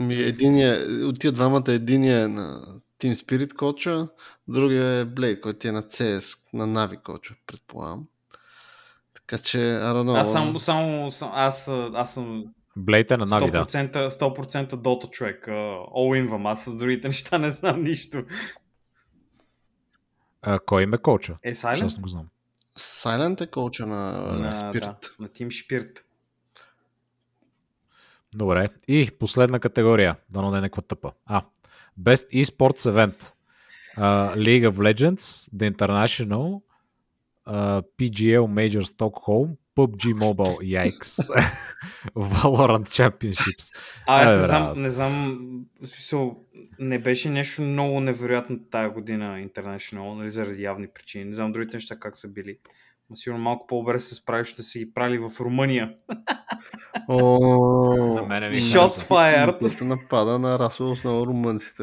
Ми, 0.00 0.14
единия, 0.14 0.86
от 1.06 1.20
тия 1.20 1.32
двамата 1.32 1.64
единия 1.68 2.24
е 2.24 2.28
на 2.28 2.62
Team 3.00 3.14
Spirit 3.14 3.54
коча, 3.54 4.08
другия 4.48 4.84
е 4.84 5.06
Blade, 5.06 5.40
който 5.40 5.68
е 5.68 5.72
на 5.72 5.82
CS, 5.82 6.48
на 6.52 6.66
Navi 6.66 7.02
коча, 7.02 7.34
предполагам. 7.46 8.04
Така 9.14 9.38
че, 9.38 9.58
I 9.58 9.92
don't 9.92 10.04
know. 10.04 10.20
Аз 10.20 10.32
само, 10.32 11.10
сам, 11.10 11.30
аз, 11.32 11.68
а, 11.68 11.90
аз 11.94 12.14
съм 12.14 12.44
Blade 12.78 13.10
е 13.10 13.16
на 13.16 13.26
Нави, 13.26 13.50
да. 13.50 13.64
100%, 13.64 14.08
100% 14.08 14.70
Dota 14.70 15.10
човек. 15.10 15.46
All 15.46 16.16
инвам, 16.18 16.46
аз 16.46 16.64
с 16.64 16.76
другите 16.76 17.08
неща 17.08 17.38
не 17.38 17.50
знам 17.50 17.82
нищо. 17.82 18.24
А, 20.42 20.58
кой 20.58 20.82
им 20.82 20.94
е 20.94 20.98
коуча? 20.98 21.36
Е, 21.42 21.54
Silent? 21.54 21.84
Аз 21.84 21.98
го 21.98 22.08
знам. 22.08 22.26
Silent 22.78 23.40
е 23.40 23.46
коча 23.46 23.86
на, 23.86 24.12
на 24.12 24.38
На, 24.38 24.52
Spirit. 24.52 24.80
да, 24.80 24.96
на 25.18 25.28
Team 25.28 25.46
Spirit. 25.46 26.00
Добре. 28.34 28.68
И 28.88 29.10
последна 29.18 29.58
категория. 29.58 30.16
Да 30.30 30.42
не 30.42 30.48
е 30.48 30.60
някаква 30.60 30.82
тъпа. 30.82 31.12
А. 31.26 31.42
Best 31.96 32.26
eSports 32.32 32.86
Event. 32.86 33.32
Uh, 33.96 34.34
League 34.36 34.64
of 34.64 34.78
Legends, 34.78 35.48
The 35.56 35.66
International, 35.66 36.62
uh, 37.46 37.80
PGL 37.98 38.46
Major 38.46 38.82
Stockholm, 38.82 39.56
PUBG 39.74 40.12
Mobile, 40.12 40.58
yikes. 40.62 41.20
Valorant 42.14 42.86
Championships. 42.88 43.72
А, 44.06 44.22
аз 44.22 44.40
не 44.40 44.46
знам, 44.46 44.82
не 44.82 44.90
знам, 44.90 45.66
смисъл, 45.84 46.44
не 46.78 46.98
беше 46.98 47.30
нещо 47.30 47.62
много 47.62 48.00
невероятно 48.00 48.58
тая 48.70 48.90
година 48.90 49.48
International, 49.48 50.14
нали, 50.14 50.30
заради 50.30 50.62
явни 50.62 50.86
причини. 50.86 51.24
Не 51.24 51.34
знам 51.34 51.52
другите 51.52 51.76
неща 51.76 51.96
как 51.96 52.16
са 52.16 52.28
били. 52.28 52.58
Но 53.10 53.16
сигурно 53.16 53.42
малко 53.42 53.66
по-добре 53.66 53.98
се 53.98 54.14
справи, 54.14 54.44
ще 54.44 54.62
си 54.62 54.78
ги 54.78 54.94
правили 54.94 55.18
в 55.18 55.30
Румъния. 55.40 55.94
О, 57.08 58.14
На 58.14 58.22
мене 58.22 58.48
ми 58.48 58.54
Shots 58.54 59.08
fired. 59.08 59.58
Който 59.58 59.84
напада 59.84 60.38
на 60.38 60.58
расово 60.58 60.90
основа 60.90 61.26
румънците. 61.26 61.82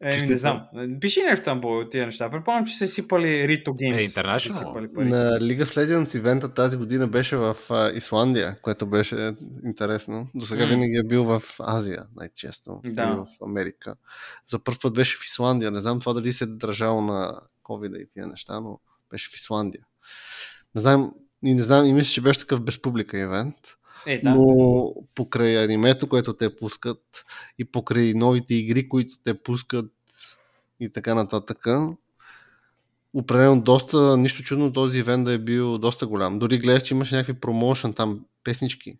Еми, 0.00 0.12
Честито. 0.12 0.32
не 0.32 0.38
знам. 0.38 0.62
Пиши 1.00 1.22
нещо 1.22 1.44
там 1.44 1.60
по 1.60 1.84
тия 1.90 2.06
неща. 2.06 2.30
Предполагам, 2.30 2.66
че 2.66 2.74
се 2.76 2.86
сипали 2.86 3.26
Rito 3.26 3.68
Games. 3.68 3.96
Е, 3.96 4.00
International. 4.00 4.38
Се 4.38 4.58
сипали 4.58 4.92
пари. 4.94 5.04
На 5.04 5.16
League 5.30 5.62
of 5.64 5.76
Legends 5.76 6.16
ивента 6.16 6.54
тази 6.54 6.76
година 6.76 7.08
беше 7.08 7.36
в 7.36 7.56
Исландия, 7.94 8.56
което 8.62 8.86
беше 8.86 9.32
интересно. 9.64 10.28
До 10.34 10.46
сега 10.46 10.64
М. 10.64 10.70
винаги 10.70 10.96
е 10.96 11.02
бил 11.02 11.24
в 11.24 11.42
Азия, 11.60 12.04
най-често. 12.16 12.80
Да. 12.84 13.02
Или 13.02 13.10
в 13.16 13.26
Америка. 13.44 13.94
За 14.46 14.64
първ 14.64 14.78
път 14.82 14.94
беше 14.94 15.16
в 15.16 15.24
Исландия. 15.24 15.70
Не 15.70 15.80
знам 15.80 16.00
това 16.00 16.12
дали 16.12 16.32
се 16.32 16.44
е 16.44 16.46
държало 16.46 17.00
на 17.00 17.40
COVID 17.64 17.96
и 18.02 18.10
тия 18.10 18.26
неща, 18.26 18.60
но 18.60 18.80
беше 19.10 19.30
в 19.30 19.34
Исландия. 19.34 19.82
Не 20.74 20.80
знам, 20.80 21.12
и 21.44 21.54
не 21.54 21.60
знам, 21.60 21.86
и 21.86 21.92
мисля, 21.92 22.10
че 22.10 22.20
беше 22.20 22.40
такъв 22.40 22.60
без 22.60 22.82
публика 22.82 23.18
ивент. 23.18 23.56
Е, 24.06 24.20
да. 24.20 24.34
Но 24.34 24.94
покрай 25.14 25.64
анимето, 25.64 26.08
което 26.08 26.32
те 26.32 26.56
пускат 26.56 27.24
и 27.58 27.64
покрай 27.64 28.14
новите 28.14 28.54
игри, 28.54 28.88
които 28.88 29.14
те 29.24 29.42
пускат 29.42 29.92
и 30.80 30.92
така 30.92 31.14
нататък, 31.14 31.66
определено 33.14 33.60
доста, 33.60 34.16
нищо 34.16 34.42
чудно 34.42 34.72
този 34.72 34.98
ивент 34.98 35.24
да 35.24 35.32
е 35.32 35.38
бил 35.38 35.78
доста 35.78 36.06
голям. 36.06 36.38
Дори 36.38 36.58
гледах, 36.58 36.82
че 36.82 36.94
имаше 36.94 37.14
някакви 37.14 37.40
промоушен 37.40 37.92
там, 37.92 38.24
песнички. 38.44 38.98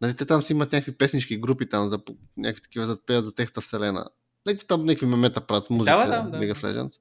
Нали, 0.00 0.16
те 0.16 0.26
там 0.26 0.42
си 0.42 0.52
имат 0.52 0.72
някакви 0.72 0.92
песнички, 0.92 1.40
групи 1.40 1.68
там, 1.68 1.88
за, 1.88 1.98
някакви 2.36 2.62
такива 2.62 2.86
за 2.86 2.98
пеят 3.06 3.24
за 3.24 3.34
техта 3.34 3.60
вселена. 3.60 4.06
Някакви 4.46 4.66
там 4.66 4.84
някакви 4.84 5.06
мемета 5.06 5.40
правят 5.40 5.64
с 5.64 5.70
музика, 5.70 5.96
Да, 5.96 6.06
да, 6.06 6.30
да. 6.30 6.38
League 6.38 6.54
of 6.54 6.62
Legends. 6.62 7.00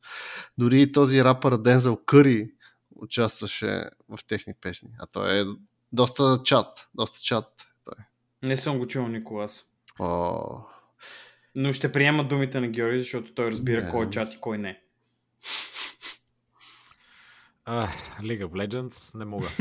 Дори 0.58 0.82
и 0.82 0.92
този 0.92 1.24
рапър 1.24 1.58
Дензел 1.58 1.98
Къри 2.06 2.50
участваше 2.96 3.84
в 4.10 4.20
техни 4.28 4.54
песни. 4.62 4.90
А 5.00 5.06
той 5.06 5.42
е 5.42 5.44
доста 5.92 6.42
чат, 6.46 6.88
доста 6.96 7.20
чат. 7.22 7.48
Той. 7.86 8.04
Не 8.44 8.58
съм 8.58 8.78
го 8.80 8.88
чул 8.88 9.08
никога 9.08 9.44
аз. 9.44 9.66
О, 10.00 10.40
Но 11.56 11.74
ще 11.74 11.92
приема 11.92 12.28
думите 12.28 12.60
на 12.60 12.68
Георги, 12.68 13.00
защото 13.00 13.34
той 13.34 13.52
разбира 13.52 13.84
Не. 13.84 13.92
кой 13.92 14.06
е 14.06 14.10
чат 14.10 14.34
и 14.34 14.38
кой 14.40 14.58
не. 14.58 14.82
Uh, 17.68 17.88
League 18.22 18.43
of 18.43 18.51
Legends, 18.68 19.15
не 19.18 19.26
мога. 19.26 19.47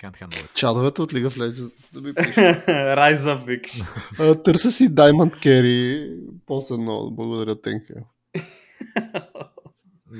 Can't 0.00 0.16
handle 0.20 0.44
it. 0.44 0.54
чадовете 0.54 1.02
от 1.02 1.12
League 1.12 1.28
of 1.28 1.36
Legends 1.36 1.92
да 1.92 2.00
ми 2.00 2.14
пишат. 2.14 2.34
Rise 2.66 3.16
up, 3.18 3.44
викаш. 3.44 3.82
А, 4.18 4.42
Търся 4.42 4.72
си 4.72 4.88
Diamond 4.94 5.36
Carry. 5.36 6.16
После 6.46 6.76
много. 6.76 7.10
Благодаря, 7.10 7.60
Тенка. 7.60 7.94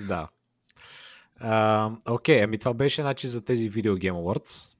Да. 0.08 0.28
Окей, 2.08 2.42
ами 2.42 2.58
това 2.58 2.74
беше 2.74 3.02
значи 3.02 3.26
за 3.26 3.44
тези 3.44 3.70
Video 3.70 3.92
Game 3.94 4.12
Awards. 4.12 4.76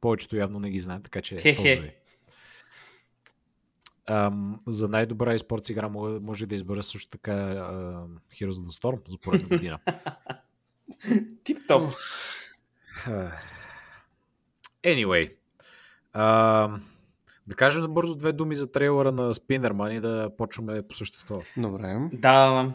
Повечето 0.00 0.36
явно 0.36 0.60
не 0.60 0.70
ги 0.70 0.80
знаят, 0.80 1.02
така 1.02 1.22
че 1.22 1.36
Хе-хе. 1.38 1.56
поздрави. 1.56 1.92
Ам, 4.06 4.60
за 4.66 4.88
най-добра 4.88 5.34
и 5.34 5.38
спортс 5.38 5.68
игра 5.70 5.88
може, 5.88 6.46
да 6.46 6.54
избера 6.54 6.82
също 6.82 7.10
така 7.10 7.32
а, 7.32 7.72
Heroes 8.32 8.50
of 8.50 8.68
the 8.68 8.82
Storm 8.82 9.10
за 9.10 9.18
поредна 9.18 9.48
година. 9.48 9.78
Тип-топ. 11.44 11.94
anyway. 14.84 15.30
А, 16.12 16.78
да 17.46 17.54
кажем 17.54 17.82
набързо 17.82 18.14
две 18.14 18.32
думи 18.32 18.54
за 18.54 18.72
трейлера 18.72 19.12
на 19.12 19.34
Спинерман 19.34 19.92
и 19.92 20.00
да 20.00 20.30
почваме 20.38 20.82
по 20.82 20.94
същество. 20.94 21.42
Добре. 21.56 22.08
Да, 22.12 22.72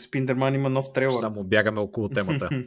Спиндерман 0.00 0.54
има 0.54 0.68
нов 0.68 0.92
трейлър. 0.92 1.20
Само 1.20 1.44
бягаме 1.44 1.80
около 1.80 2.08
темата. 2.08 2.48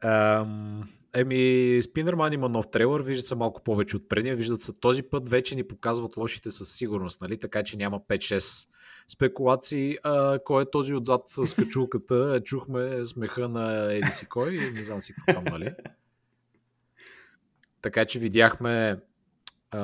Ам, 0.00 0.82
еми, 1.14 1.78
Спинерман 1.82 2.32
има 2.32 2.48
нов 2.48 2.70
трейлър, 2.70 3.02
вижда 3.02 3.22
се 3.22 3.34
малко 3.34 3.62
повече 3.62 3.96
от 3.96 4.08
предния, 4.08 4.36
виждат 4.36 4.62
се 4.62 4.72
този 4.72 5.02
път 5.02 5.28
вече 5.28 5.54
ни 5.54 5.68
показват 5.68 6.16
лошите 6.16 6.50
със 6.50 6.72
сигурност, 6.72 7.20
нали? 7.20 7.40
така 7.40 7.62
че 7.62 7.76
няма 7.76 8.00
5-6 8.00 8.68
спекулации. 9.08 9.98
А, 10.02 10.38
кой 10.44 10.62
е 10.62 10.70
този 10.70 10.94
отзад 10.94 11.22
с 11.26 11.54
качулката? 11.54 12.40
Чухме 12.44 13.04
смеха 13.04 13.48
на 13.48 13.92
Еди 13.94 14.10
си 14.10 14.26
кой, 14.26 14.70
не 14.74 14.84
знам 14.84 15.00
си 15.00 15.14
какво 15.14 15.32
там, 15.32 15.44
нали? 15.44 15.74
Така 17.82 18.04
че 18.04 18.18
видяхме 18.18 18.96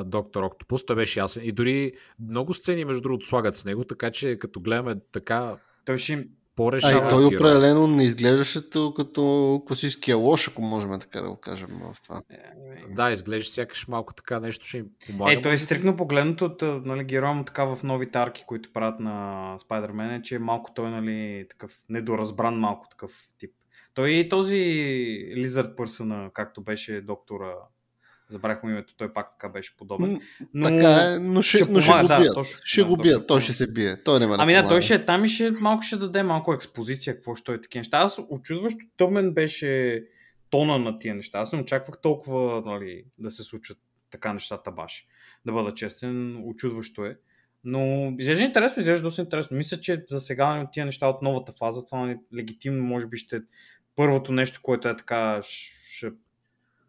Доктор 0.04 0.42
Октопус, 0.42 0.86
той 0.86 0.96
беше 0.96 1.20
ясен. 1.20 1.44
И 1.44 1.52
дори 1.52 1.92
много 2.28 2.54
сцени, 2.54 2.84
между 2.84 3.02
другото, 3.02 3.26
слагат 3.26 3.56
с 3.56 3.64
него, 3.64 3.84
така 3.84 4.10
че 4.10 4.38
като 4.38 4.60
гледаме 4.60 4.96
така 5.12 5.56
Той 5.84 5.98
ще 5.98 6.12
им... 6.12 6.28
А 6.58 6.64
по-решава. 6.64 7.06
и 7.06 7.10
той 7.10 7.24
определено 7.24 7.86
не 7.86 8.04
изглеждаше 8.04 8.70
то 8.70 8.94
като 8.94 9.62
класическия 9.66 10.16
лош, 10.16 10.48
ако 10.48 10.62
можем 10.62 10.90
така 11.00 11.20
да 11.20 11.28
го 11.28 11.36
кажем 11.36 11.68
в 11.68 12.02
това. 12.02 12.22
Да, 12.88 13.10
изглежда 13.10 13.52
сякаш 13.52 13.88
малко 13.88 14.14
така 14.14 14.40
нещо 14.40 14.66
ще 14.66 14.78
им 14.78 14.86
помага. 15.06 15.32
Е, 15.32 15.42
той 15.42 15.52
е 15.52 15.58
стрикно 15.58 15.96
погледнато 15.96 16.44
от 16.44 16.62
а, 16.62 16.80
нали, 16.84 17.04
героя 17.04 17.34
му 17.34 17.44
така 17.44 17.64
в 17.64 17.82
новите 17.82 18.18
арки, 18.18 18.44
които 18.46 18.72
правят 18.72 19.00
на 19.00 19.56
Спайдермен, 19.58 20.10
е, 20.10 20.22
че 20.22 20.34
е 20.34 20.38
малко 20.38 20.70
той, 20.74 20.90
нали, 20.90 21.46
такъв 21.50 21.78
недоразбран 21.88 22.54
малко 22.54 22.88
такъв 22.88 23.12
тип. 23.38 23.50
Той 23.94 24.10
и 24.10 24.28
този 24.28 24.56
Lizard 25.36 25.74
Person, 25.74 26.32
както 26.32 26.62
беше 26.62 27.00
доктора, 27.00 27.54
забравих 28.28 28.62
му 28.62 28.70
името, 28.70 28.94
той 28.96 29.12
пак 29.12 29.30
така 29.38 29.52
беше 29.52 29.76
подобен. 29.76 30.20
Но... 30.54 30.64
Така 30.64 31.14
е, 31.14 31.18
но 31.18 31.42
ще, 31.42 31.56
ще 31.56 31.72
но 31.72 31.80
ще 31.80 31.90
помага, 31.90 32.02
го 32.02 32.08
да, 32.08 32.18
бият. 32.18 32.34
точно, 32.34 32.60
ще 32.64 32.80
да, 32.80 32.86
го 32.86 32.96
бият, 32.96 33.26
той 33.26 33.40
ще 33.40 33.52
се 33.52 33.72
бие. 33.72 34.02
Той 34.02 34.20
няма 34.20 34.36
да 34.36 34.42
Ами 34.42 34.52
да, 34.52 34.68
той 34.68 34.82
ще 34.82 34.94
е 34.94 35.04
там 35.04 35.24
и 35.24 35.28
ще, 35.28 35.50
малко 35.50 35.82
ще 35.82 35.96
даде 35.96 36.22
малко 36.22 36.52
експозиция, 36.52 37.14
какво 37.14 37.34
ще 37.34 37.52
е 37.52 37.60
такива 37.60 37.80
неща. 37.80 37.98
Аз 37.98 38.20
очудващо 38.30 38.80
тъмен 38.96 39.34
беше 39.34 40.02
тона 40.50 40.78
на 40.78 40.98
тия 40.98 41.14
неща. 41.14 41.38
Аз 41.38 41.52
не 41.52 41.60
очаквах 41.60 41.98
толкова 42.02 42.62
нали, 42.66 43.04
да 43.18 43.30
се 43.30 43.42
случат 43.42 43.78
така 44.10 44.32
нещата 44.32 44.70
баш. 44.70 45.06
Да 45.46 45.52
бъда 45.52 45.74
честен, 45.74 46.42
очудващо 46.44 47.04
е. 47.04 47.18
Но 47.64 48.14
изглежда 48.18 48.44
интересно, 48.44 48.80
изглежда 48.80 49.02
доста 49.02 49.22
интересно. 49.22 49.56
Мисля, 49.56 49.80
че 49.80 50.04
за 50.08 50.20
сега 50.20 50.54
нали, 50.56 50.66
тия 50.72 50.86
неща 50.86 51.06
от 51.06 51.22
новата 51.22 51.52
фаза, 51.52 51.86
това 51.86 51.98
нали, 51.98 52.18
легитимно 52.36 52.84
може 52.84 53.06
би 53.06 53.16
ще 53.16 53.36
е 53.36 53.40
първото 53.96 54.32
нещо, 54.32 54.60
което 54.62 54.88
е 54.88 54.96
така 54.96 55.40
ще 55.44 56.10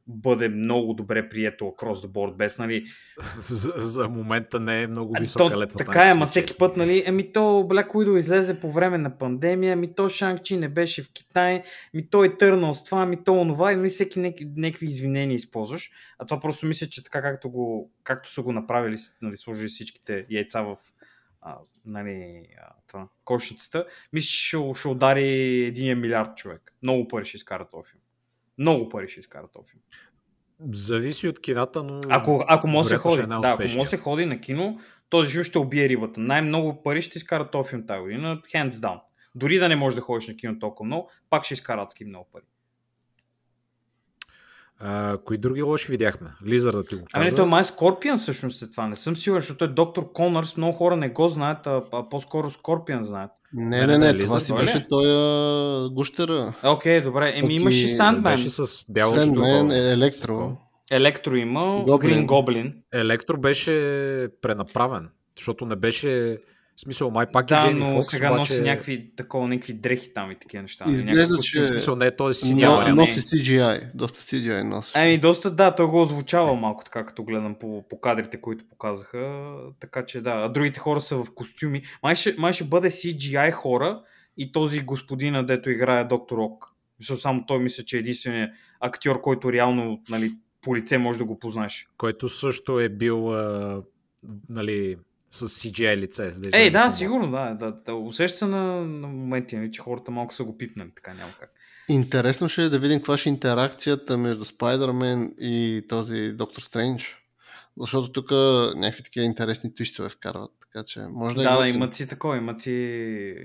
бъде 0.10 0.49
много 0.49 0.93
добре 0.93 1.30
прието 1.30 1.66
across 1.66 2.07
the 2.07 2.07
board, 2.07 2.36
без 2.36 2.60
нали, 2.60 2.86
за, 3.38 3.74
за 3.78 4.10
момента 4.10 4.60
не 4.60 4.82
е 4.82 4.88
много 4.88 5.14
а, 5.18 5.20
висока 5.20 5.53
то, 5.53 5.60
летвата. 5.60 5.86
така 5.86 6.07
е, 6.07 6.12
ама 6.12 6.26
всеки 6.26 6.57
път, 6.57 6.78
нали, 6.78 7.03
еми 7.05 7.32
то 7.34 7.39
Black 7.39 7.88
Widow 7.88 8.18
излезе 8.18 8.60
по 8.60 8.72
време 8.72 8.97
на 8.97 9.18
пандемия, 9.18 9.74
ами 9.74 9.95
то 9.95 10.10
Шанг-Чи 10.10 10.60
не 10.60 10.70
беше 10.70 11.03
в 11.03 11.14
Китай, 11.14 11.64
ми 11.93 12.10
то 12.10 12.18
Eternal 12.18 12.72
с 12.72 12.84
това, 12.84 13.05
ми 13.05 13.24
то 13.24 13.34
онова, 13.34 13.72
и 13.72 13.76
нали, 13.76 13.89
всеки 13.89 14.20
някакви 14.55 14.86
извинения 14.86 15.36
използваш. 15.36 15.91
А 16.20 16.26
това 16.26 16.39
просто 16.39 16.66
мисля, 16.66 16.88
че 16.88 17.03
така 17.03 17.22
както, 17.22 17.49
го, 17.49 17.91
както 18.03 18.32
са 18.32 18.41
го 18.41 18.51
направили, 18.51 18.97
нали, 19.22 19.38
сложили 19.38 19.68
всичките 19.68 20.26
яйца 20.30 20.62
в 20.62 20.78
а, 21.41 21.57
нали, 21.86 22.45
а, 22.62 22.74
това, 22.88 23.07
кошницата, 23.26 23.86
мисля, 24.14 24.28
че 24.28 24.47
ще, 24.47 24.57
ще 24.80 24.88
удари 24.88 25.64
един 25.66 25.99
милиард 25.99 26.38
човек. 26.38 26.74
Много 26.84 27.07
пари 27.07 27.26
ще 27.26 27.38
изкара 27.38 27.70
този 27.70 27.89
филм. 27.91 28.01
Много 28.60 28.89
пари 28.89 29.07
ще 29.10 29.20
изкара 29.20 29.47
този 29.53 29.72
филм. 29.72 29.82
Зависи 30.74 31.28
от 31.28 31.41
кината, 31.41 31.84
но... 31.84 31.99
Ако, 32.10 32.45
ако 32.47 32.68
може 32.68 32.89
се 32.89 32.95
ще 32.95 33.01
ходи, 33.01 33.22
е 33.22 33.26
да, 33.26 33.41
ако 33.43 33.64
може 33.78 33.89
се 33.89 33.97
ходи 33.97 34.26
на 34.26 34.41
кино, 34.41 34.80
този 35.10 35.32
филм 35.32 35.43
ще 35.43 35.57
убие 35.57 35.89
рибата. 35.89 36.20
Най-много 36.20 36.84
пари 36.84 37.01
ще 37.01 37.18
изкара 37.18 37.51
този 37.51 37.70
филм 37.70 37.86
тази 37.88 38.01
година, 38.01 38.41
hands 38.53 38.72
down. 38.72 38.99
Дори 39.36 39.60
да 39.60 39.70
не 39.70 39.76
можеш 39.76 39.95
да 39.95 40.01
ходиш 40.01 40.28
на 40.28 40.34
кино 40.34 40.60
толкова 40.60 40.86
много, 40.86 41.10
пак 41.30 41.43
ще 41.43 41.53
изкара 41.53 41.82
адски 41.82 42.05
много 42.05 42.28
пари. 42.34 42.43
А, 44.80 45.18
кои 45.26 45.38
други 45.38 45.62
лоши 45.62 45.91
видяхме? 45.91 46.30
Лизър 46.45 46.74
да 46.74 46.84
ти 46.84 46.95
го 46.95 47.05
Ами 47.14 47.26
каза. 47.26 47.36
не, 47.36 47.41
той 47.41 47.49
май 47.49 47.64
Скорпион 47.64 48.18
всъщност 48.18 48.62
е 48.62 48.70
това. 48.70 48.88
Не 48.88 48.95
съм 48.95 49.16
сигурен, 49.16 49.41
защото 49.41 49.66
е 49.66 49.68
доктор 49.68 50.12
Конърс. 50.12 50.57
Много 50.57 50.78
хора 50.78 50.95
не 50.95 51.10
го 51.10 51.28
знаят, 51.28 51.68
а, 51.68 51.82
а 51.91 52.10
по-скоро 52.10 52.49
Скорпион 52.49 53.03
знаят. 53.03 53.32
Не, 53.53 53.87
Не, 53.87 53.97
не, 53.97 54.17
това 54.19 54.39
си 54.39 54.53
беше 54.53 54.87
той 54.87 55.05
гущера. 55.89 56.53
Окей, 56.63 57.01
добре. 57.01 57.33
Еми 57.35 57.55
имаше 57.55 57.87
Сандмен. 57.87 58.33
Беше 58.33 58.49
с 58.49 58.85
бяло 58.89 59.13
чудо. 59.25 59.43
е, 59.43 59.91
Електро. 59.91 60.57
Електро 60.91 61.35
има, 61.35 61.83
Гоблин. 62.25 62.73
Електро 62.93 63.37
беше 63.37 63.71
пренаправен, 64.41 65.09
защото 65.37 65.65
не 65.65 65.75
беше... 65.75 66.37
В 66.80 66.82
смисъл, 66.82 67.11
май 67.11 67.25
пак 67.32 67.45
Да, 67.45 67.61
Джейми 67.61 67.80
но 67.80 67.93
Фокс, 67.93 68.07
сега 68.07 68.32
обаче... 68.32 68.39
носи 68.53 68.61
някакви, 68.61 69.11
такова, 69.15 69.47
някакви 69.47 69.73
дрехи 69.73 70.13
там 70.13 70.32
и 70.32 70.36
такива 70.36 70.61
неща. 70.61 70.86
Ами, 70.88 70.95
Изглежда, 70.95 71.38
че- 71.38 71.61
В 71.61 71.67
смисъл, 71.67 71.95
не 71.95 72.05
е 72.05 72.15
този 72.15 72.27
Но, 72.27 72.47
синя 72.47 72.71
вариант. 72.71 72.97
носи 72.97 73.19
CGI. 73.19 73.89
Доста 73.95 74.21
CGI 74.21 74.63
носи. 74.63 74.91
Ами 74.95 75.17
доста, 75.17 75.51
да, 75.51 75.75
той 75.75 75.86
го 75.86 76.01
озвучава 76.01 76.55
малко 76.55 76.84
така, 76.84 77.05
като 77.05 77.23
гледам 77.23 77.55
по, 77.59 77.88
по 77.89 77.99
кадрите, 77.99 78.41
които 78.41 78.65
показаха. 78.69 79.53
Така 79.80 80.05
че 80.05 80.21
да, 80.21 80.30
а 80.32 80.49
другите 80.49 80.80
хора 80.80 81.01
са 81.01 81.15
в 81.15 81.25
костюми. 81.36 81.82
Май 82.03 82.15
ще, 82.15 82.36
май 82.38 82.53
ще 82.53 82.63
бъде 82.63 82.89
CGI 82.89 83.51
хора 83.51 84.01
и 84.38 84.51
този 84.51 84.82
господина, 84.82 85.45
дето 85.45 85.69
играе 85.69 86.03
доктор 86.03 86.38
Ок. 86.38 86.65
Мисля, 86.99 87.17
само 87.17 87.45
той 87.45 87.59
мисля, 87.59 87.84
че 87.84 87.97
е 87.97 87.99
единственият 87.99 88.51
актьор, 88.80 89.21
който 89.21 89.53
реално 89.53 90.01
нали, 90.09 90.32
по 90.61 90.75
лице 90.75 90.97
може 90.97 91.19
да 91.19 91.25
го 91.25 91.39
познаеш. 91.39 91.88
Който 91.97 92.30
също 92.30 92.80
е 92.80 92.89
бил 92.89 93.34
а, 93.34 93.82
нали, 94.49 94.97
с 95.32 95.47
CGI 95.49 95.97
лице. 95.97 96.30
За 96.30 96.41
да 96.41 96.57
Ей, 96.57 96.69
да, 96.69 96.73
по-малко. 96.73 96.95
сигурно, 96.95 97.32
да. 97.32 97.55
да, 97.59 97.71
да 97.86 97.93
усеща 97.95 98.38
се 98.38 98.45
на, 98.45 98.65
на 98.82 99.07
моменти, 99.07 99.55
нали, 99.57 99.71
че 99.71 99.82
хората 99.82 100.11
малко 100.11 100.34
са 100.34 100.43
го 100.43 100.57
пипнали, 100.57 100.91
така 100.95 101.13
няма 101.13 101.32
как. 101.39 101.53
Интересно 101.89 102.49
ще 102.49 102.63
е 102.63 102.69
да 102.69 102.80
видим 102.80 102.99
каква 102.99 103.17
ще 103.17 103.30
е 103.30 103.34
интеракцията 103.34 104.17
между 104.17 104.45
Спайдермен 104.45 105.34
и 105.39 105.86
този 105.89 106.34
Доктор 106.34 106.61
Стрендж. 106.61 107.15
Защото 107.77 108.11
тук 108.11 108.32
някакви 108.75 109.03
такива 109.03 109.25
интересни 109.25 109.75
твистове 109.75 110.09
вкарват. 110.09 110.51
Така 110.61 110.86
че 110.86 110.99
може 110.99 111.36
да, 111.36 111.41
Да, 111.41 111.49
е 111.49 111.51
да, 111.51 111.57
готино. 111.57 111.75
имат 111.75 111.95
си 111.95 112.07
такова, 112.07 112.38
имат 112.38 112.61
си, 112.61 112.71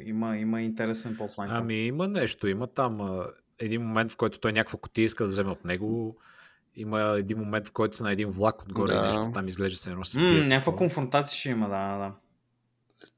има, 0.05 0.37
има 0.37 0.63
интересен 0.63 1.17
плотлайн. 1.17 1.51
Ами 1.53 1.87
има 1.87 2.09
нещо, 2.09 2.49
има 2.49 2.67
там 2.67 3.01
а, 3.01 3.27
един 3.59 3.83
момент, 3.83 4.11
в 4.11 4.17
който 4.17 4.41
той 4.41 4.53
някаква 4.53 4.79
котия 4.79 5.05
иска 5.05 5.25
да 5.25 5.29
вземе 5.29 5.51
от 5.51 5.65
него. 5.65 6.17
Има 6.77 7.17
един 7.19 7.39
момент, 7.39 7.69
в 7.69 7.73
който 7.73 7.97
са 7.97 8.05
на 8.05 8.13
един 8.13 8.31
влак 8.31 8.63
отгоре 8.63 8.93
Да. 8.93 8.99
и 8.99 9.03
нещо. 9.03 9.31
Там 9.35 9.49
изглежда 9.49 9.79
се 9.79 9.91
едно 9.91 10.05
се 10.05 10.19
бият, 10.19 10.49
някаква 10.49 10.77
конфронтация 10.77 11.39
ще 11.39 11.51
има, 11.51 11.69
да, 11.69 11.99
да. 11.99 12.15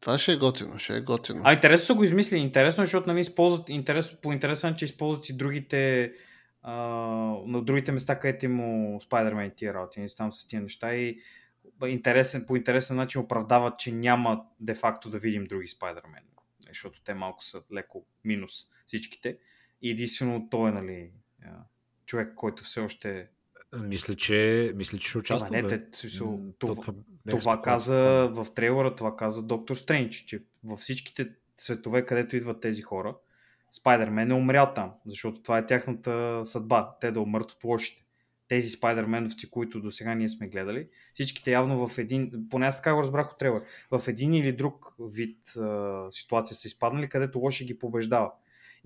Това 0.00 0.18
ще 0.18 0.32
е 0.32 0.36
готино, 0.36 0.78
ще 0.78 0.96
е 0.96 1.00
готино. 1.00 1.40
А 1.44 1.52
интересно 1.52 1.86
са 1.86 1.94
го 1.94 2.04
измислили. 2.04 2.40
Интересно, 2.40 2.82
е, 2.82 2.86
защото 2.86 3.08
нали, 3.08 3.20
използват, 3.20 3.68
интерес, 3.68 4.16
по 4.20 4.32
интересен, 4.32 4.74
че 4.74 4.84
използват 4.84 5.28
и 5.28 5.32
другите 5.32 6.12
а, 6.62 6.72
на 7.46 7.62
другите 7.62 7.92
места, 7.92 8.18
където 8.18 8.44
има 8.44 8.62
Spider-Man 8.98 9.52
и 9.52 9.56
тия 9.56 9.74
работи, 9.74 10.00
нали, 10.00 10.10
там 10.16 10.32
с 10.32 10.46
тия 10.46 10.62
неща 10.62 10.94
и 10.94 11.18
интересен, 11.86 12.44
по 12.46 12.56
интересен 12.56 12.96
начин 12.96 13.20
оправдават, 13.20 13.78
че 13.78 13.92
няма 13.92 14.44
де-факто 14.60 15.10
да 15.10 15.18
видим 15.18 15.44
други 15.44 15.68
Spider-Man. 15.68 16.22
Защото 16.68 17.02
те 17.02 17.14
малко 17.14 17.44
са 17.44 17.62
леко 17.74 18.06
минус 18.24 18.52
всичките. 18.86 19.38
И 19.82 19.90
единствено 19.90 20.48
той 20.50 20.68
е, 20.68 20.72
нали, 20.72 21.10
човек, 22.06 22.34
който 22.34 22.64
все 22.64 22.80
още 22.80 23.28
Мисля, 23.82 24.14
че, 24.14 24.72
мисля, 24.76 24.98
че 24.98 25.08
ще 25.08 25.18
участва. 25.18 25.58
Ама 25.58 25.68
не, 25.68 25.78
те, 25.78 25.90
това- 26.08 26.36
то- 26.58 26.74
Това 26.76 26.92
спекулацията 27.40 27.62
каза 27.62 28.28
в 28.28 28.46
трейлера, 28.54 28.94
това 28.94 29.16
каза 29.16 29.42
Доктор 29.42 29.76
Стрендж, 29.76 30.14
че 30.16 30.42
във 30.64 30.78
всичките 30.78 31.28
светове, 31.56 32.06
където 32.06 32.36
идват 32.36 32.60
тези 32.60 32.82
хора, 32.82 33.16
Спайдермен 33.72 34.30
е 34.30 34.34
умрял 34.34 34.72
там, 34.74 34.92
защото 35.06 35.42
това 35.42 35.58
е 35.58 35.66
тяхната 35.66 36.42
съдба, 36.44 36.96
те 37.00 37.10
да 37.10 37.20
умрат 37.20 37.52
от 37.52 37.64
лошите. 37.64 38.02
Тези 38.48 38.70
спайдерменовци, 38.70 39.50
които 39.50 39.80
до 39.80 39.90
сега 39.90 40.14
ние 40.14 40.28
сме 40.28 40.48
гледали, 40.48 40.88
всичките 41.14 41.50
явно 41.50 41.88
в 41.88 41.98
един, 41.98 42.46
поне 42.50 42.66
аз 42.66 42.76
така 42.76 42.94
го 42.94 43.00
разбрах 43.02 43.32
от 43.32 43.38
трейлер, 43.38 43.62
в 43.90 44.08
един 44.08 44.34
или 44.34 44.52
друг 44.52 44.94
вид 45.12 45.56
а, 45.56 46.06
ситуация 46.10 46.56
са 46.56 46.68
изпаднали, 46.68 47.08
където 47.08 47.38
лоши 47.38 47.64
ги 47.66 47.78
побеждава. 47.78 48.32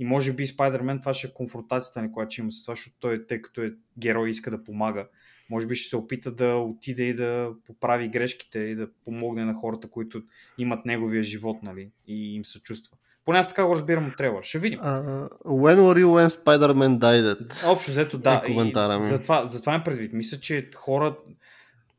И 0.01 0.05
може 0.05 0.33
би 0.33 0.47
Спайдермен 0.47 1.01
това 1.01 1.15
ще 1.15 1.27
е 1.27 1.31
конфронтацията 1.35 2.03
ни, 2.03 2.13
която 2.13 2.33
ще 2.33 2.41
има 2.41 2.53
с 2.53 2.63
това, 2.63 2.75
защото 2.75 2.97
той, 3.01 3.27
тъй 3.27 3.43
като 3.43 3.63
е 3.63 3.73
герой, 3.99 4.31
иска 4.31 4.51
да 4.51 4.65
помага. 4.65 5.07
Може 5.51 5.67
би 5.67 5.75
ще 5.75 5.89
се 5.89 5.97
опита 5.97 6.31
да 6.31 6.55
отиде 6.55 7.03
и 7.03 7.15
да 7.15 7.51
поправи 7.67 8.09
грешките 8.09 8.59
и 8.59 8.75
да 8.75 8.89
помогне 9.05 9.45
на 9.45 9.55
хората, 9.55 9.91
които 9.91 10.23
имат 10.59 10.87
неговия 10.87 11.23
живот, 11.23 11.63
нали, 11.63 11.91
и 12.07 12.35
им 12.35 12.45
съчувства. 12.45 12.97
Поне 13.25 13.39
аз 13.39 13.49
така 13.49 13.65
го 13.65 13.75
разбирам 13.75 14.07
от 14.07 14.17
трейлер. 14.17 14.43
Ще 14.43 14.59
видим. 14.59 14.79
Uh, 14.79 15.29
when 15.45 15.77
were 15.77 16.05
you 16.05 16.07
when 16.07 16.29
Spider-Man 16.29 16.99
died? 16.99 17.67
Общо 17.71 17.91
взето 17.91 18.19
да. 18.19 18.43
Е 18.45 18.47
коментара 18.47 18.99
ми. 18.99 19.09
Затова, 19.09 19.47
затова 19.49 19.75
им 19.75 19.83
предвид. 19.85 20.13
Мисля, 20.13 20.41
че 20.41 20.71
хора 20.75 21.17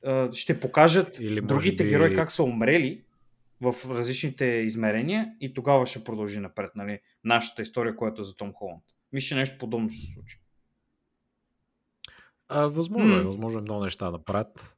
а, 0.05 0.29
ще 0.33 0.59
покажат 0.59 1.19
Или 1.19 1.41
другите 1.41 1.83
би- 1.83 1.89
герои 1.89 2.15
как 2.15 2.31
са 2.31 2.43
умрели 2.43 3.01
в 3.61 3.75
различните 3.89 4.45
измерения 4.45 5.27
и 5.41 5.53
тогава 5.53 5.85
ще 5.85 6.03
продължи 6.03 6.39
напред, 6.39 6.71
нали, 6.75 6.99
нашата 7.23 7.61
история, 7.61 7.95
която 7.95 8.21
е 8.21 8.25
за 8.25 8.35
Том 8.35 8.53
Холанд. 8.53 8.83
Мисля, 9.13 9.35
нещо 9.35 9.57
подобно 9.59 9.89
ще 9.89 10.05
се 10.05 10.13
случи. 10.13 10.41
А, 12.47 12.67
възможно 12.67 13.17
е, 13.17 13.23
възможно 13.23 13.59
е 13.59 13.61
много 13.61 13.83
неща 13.83 14.11
да 14.11 14.23
правят. 14.23 14.77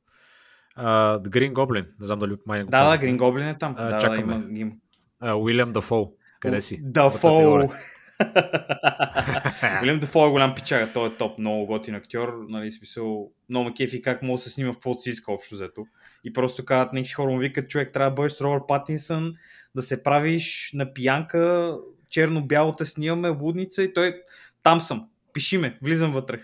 Green 0.77 1.53
Goblin, 1.53 1.85
не 1.99 2.05
знам 2.05 2.19
дали 2.19 2.35
май 2.45 2.63
го 2.63 2.69
Да, 2.69 2.91
да. 2.91 2.97
Грин 2.97 3.17
Гоблин 3.17 3.47
е 3.47 3.57
там. 3.57 3.75
А, 3.77 3.83
да, 3.83 3.91
да, 3.91 3.97
чакаме. 3.97 4.33
има, 4.33 4.59
има. 4.59 4.71
А, 5.19 5.35
Уилям 5.35 5.73
Дафол, 5.73 6.13
къде 6.39 6.61
си? 6.61 6.79
Дафол. 6.83 7.69
Уилям 9.81 9.99
Дафол 9.99 10.27
е 10.27 10.31
голям 10.31 10.55
пичага, 10.55 10.93
той 10.93 11.07
е 11.07 11.17
топ, 11.17 11.39
много 11.39 11.65
готин 11.65 11.95
актьор, 11.95 12.45
нали, 12.49 12.71
смисъл, 12.71 13.31
много 13.49 13.73
кефи 13.77 14.01
как 14.01 14.23
може 14.23 14.33
да 14.33 14.43
се 14.43 14.49
снима 14.49 14.71
в 14.71 14.75
каквото 14.75 15.01
си 15.01 15.09
иска 15.09 15.31
общо 15.31 15.55
взето. 15.55 15.85
И 16.23 16.33
просто 16.33 16.65
казват, 16.65 16.93
някакви 16.93 17.13
хора 17.13 17.31
му 17.31 17.37
викат, 17.37 17.69
човек, 17.69 17.93
трябва 17.93 18.11
да 18.11 18.15
бъдеш 18.15 18.31
с 18.31 18.41
Робърт 18.41 18.63
Патинсън, 18.67 19.33
да 19.75 19.81
се 19.81 20.03
правиш 20.03 20.71
на 20.73 20.93
пиянка, 20.93 21.75
черно-бяло 22.09 22.75
те 22.75 22.85
снимаме, 22.85 23.29
лудница 23.29 23.83
и 23.83 23.93
той, 23.93 24.21
там 24.63 24.81
съм, 24.81 25.07
пиши 25.33 25.57
ме, 25.57 25.77
влизам 25.81 26.11
вътре. 26.11 26.39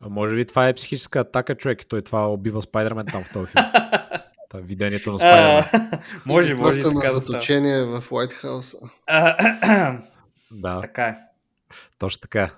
А, 0.00 0.08
може 0.08 0.36
би 0.36 0.44
това 0.44 0.68
е 0.68 0.74
психическа 0.74 1.20
атака, 1.20 1.54
човек. 1.54 1.86
Той 1.88 2.02
това 2.02 2.28
убива 2.28 2.62
Спайдермен 2.62 3.06
там 3.06 3.24
в 3.24 3.32
този 3.32 3.46
филм. 3.46 3.64
Е 4.54 4.60
видението 4.60 5.12
на 5.12 5.18
Спайдермен. 5.18 5.90
Може, 6.26 6.54
може 6.54 6.82
Просто 6.82 6.98
на 6.98 7.10
заточение 7.10 7.84
в 7.84 8.00
House. 8.00 8.90
А, 9.06 9.98
Да, 10.50 10.80
Така 10.80 11.04
е. 11.04 11.16
точно 11.98 12.20
така. 12.20 12.50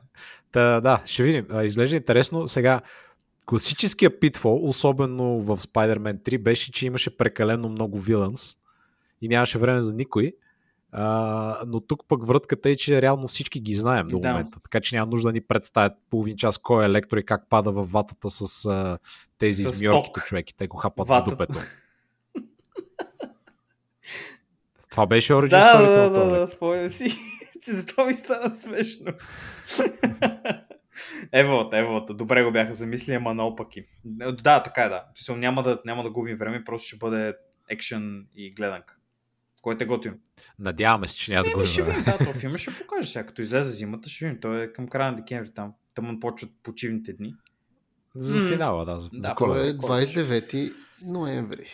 Та, 0.52 0.80
да, 0.80 1.02
ще 1.04 1.22
видим. 1.22 1.46
Изглежда 1.62 1.96
интересно. 1.96 2.48
Сега, 2.48 2.80
класическия 3.46 4.20
питфол, 4.20 4.60
особено 4.62 5.40
в 5.40 5.56
Spider-Man 5.56 6.18
3, 6.18 6.38
беше, 6.38 6.72
че 6.72 6.86
имаше 6.86 7.16
прекалено 7.16 7.68
много 7.68 7.98
вилънс 7.98 8.56
и 9.22 9.28
нямаше 9.28 9.58
време 9.58 9.80
за 9.80 9.94
никой. 9.94 10.32
А, 10.94 11.58
но 11.66 11.80
тук 11.80 12.00
пък 12.08 12.26
вратката 12.26 12.70
е, 12.70 12.74
че 12.74 13.02
реално 13.02 13.26
всички 13.26 13.60
ги 13.60 13.74
знаем 13.74 14.08
до 14.08 14.18
Да. 14.18 14.28
момента. 14.28 14.60
Така 14.60 14.80
че 14.80 14.96
няма 14.96 15.10
нужда 15.10 15.28
да 15.28 15.32
ни 15.32 15.40
представят 15.40 15.92
половин 16.10 16.36
час 16.36 16.58
кой 16.58 16.82
е 16.82 16.88
електро 16.88 17.18
и 17.18 17.24
как 17.24 17.48
пада 17.48 17.72
в 17.72 17.84
ватата 17.84 18.30
с 18.30 18.64
а, 18.66 18.98
тези 19.38 19.62
змиорките 19.64 20.20
човеки. 20.20 20.54
Те 20.54 20.66
го 20.66 20.76
хапат 20.76 21.08
Ватата. 21.08 21.30
за 21.30 21.36
дупето. 21.36 21.60
Това 24.90 25.06
беше 25.06 25.32
Origin 25.32 25.48
Да, 25.48 25.60
Story 25.60 25.86
да, 25.86 26.10
да, 26.10 26.24
да, 26.26 26.40
лек. 26.40 26.48
спомням 26.48 26.90
си. 26.90 27.16
Затова 27.66 28.04
ми 28.04 28.12
стана 28.12 28.56
смешно. 28.56 29.12
Еволата, 31.32 31.78
еволата. 31.78 32.14
Добре 32.14 32.44
го 32.44 32.52
бяха 32.52 32.74
замислили, 32.74 33.16
ама 33.16 33.34
наопаки. 33.34 33.84
Да, 34.42 34.62
така 34.62 34.82
е, 34.82 34.88
да. 34.88 35.04
Смисъл, 35.16 35.36
Няма 35.36 35.62
да, 35.62 35.82
няма 35.84 36.02
да 36.02 36.10
губим 36.10 36.36
време, 36.36 36.64
просто 36.64 36.88
ще 36.88 36.96
бъде 36.96 37.34
екшен 37.68 38.26
и 38.34 38.54
гледанка. 38.54 38.96
Който 39.62 39.84
е 39.84 39.86
готин. 39.86 40.18
Надяваме 40.58 41.06
се, 41.06 41.16
че 41.16 41.32
няма 41.32 41.44
да 41.44 41.54
го 41.56 41.66
ще 41.66 41.82
видим, 41.82 42.02
да, 42.04 42.18
този 42.18 42.38
филм 42.38 42.56
ще 42.56 42.70
покаже 42.78 43.08
сега. 43.08 43.26
Като 43.26 43.42
излезе 43.42 43.70
зимата, 43.70 44.08
ще 44.08 44.24
видим. 44.24 44.40
Той 44.40 44.62
е 44.62 44.72
към 44.72 44.88
края 44.88 45.10
на 45.10 45.16
декември 45.16 45.50
там. 45.54 45.72
Там 45.94 46.20
почват 46.20 46.50
почивните 46.62 47.12
дни. 47.12 47.34
За 48.14 48.48
финала, 48.48 48.84
да. 48.84 49.00
За, 49.00 49.08
Да, 49.12 49.34
коледа. 49.34 49.68
е 49.68 49.72
29 49.72 50.74
ноември. 51.12 51.66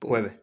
Кое 0.00 0.22
бе? 0.22 0.36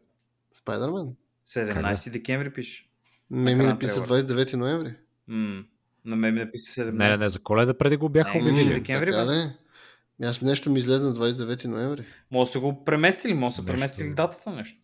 Спайдермен? 0.54 1.16
17 1.48 2.10
декември 2.12 2.54
пише. 2.54 2.90
Ме 3.30 3.56
ми 3.56 3.64
написа 3.66 3.94
трейлера. 3.94 4.24
29 4.24 4.54
ноември. 4.54 4.96
М- 5.28 5.64
На 6.08 6.16
мен 6.16 6.34
ми 6.34 6.40
написа 6.40 6.82
17. 6.82 6.92
Не, 6.92 7.10
не, 7.10 7.18
не, 7.18 7.30
за 7.30 7.40
коледа 7.40 7.78
преди 7.78 7.98
го 7.98 8.10
бяха 8.10 8.38
обявили. 8.38 8.74
Декември, 8.74 9.12
така 9.12 9.26
бе. 9.26 9.32
Ами 9.32 10.30
Аз 10.30 10.42
нещо 10.42 10.72
ми 10.72 10.80
излезе 10.80 11.04
на 11.04 11.16
29 11.16 11.66
ноември. 11.66 12.04
Може 12.32 12.48
да 12.50 12.52
са 12.52 12.60
го 12.60 12.86
преместили, 12.86 13.34
може 13.34 13.54
да 13.54 13.56
са 13.56 13.62
Нещо. 13.62 13.74
преместили 13.76 14.14
датата 14.14 14.52
нещо. 14.52 14.80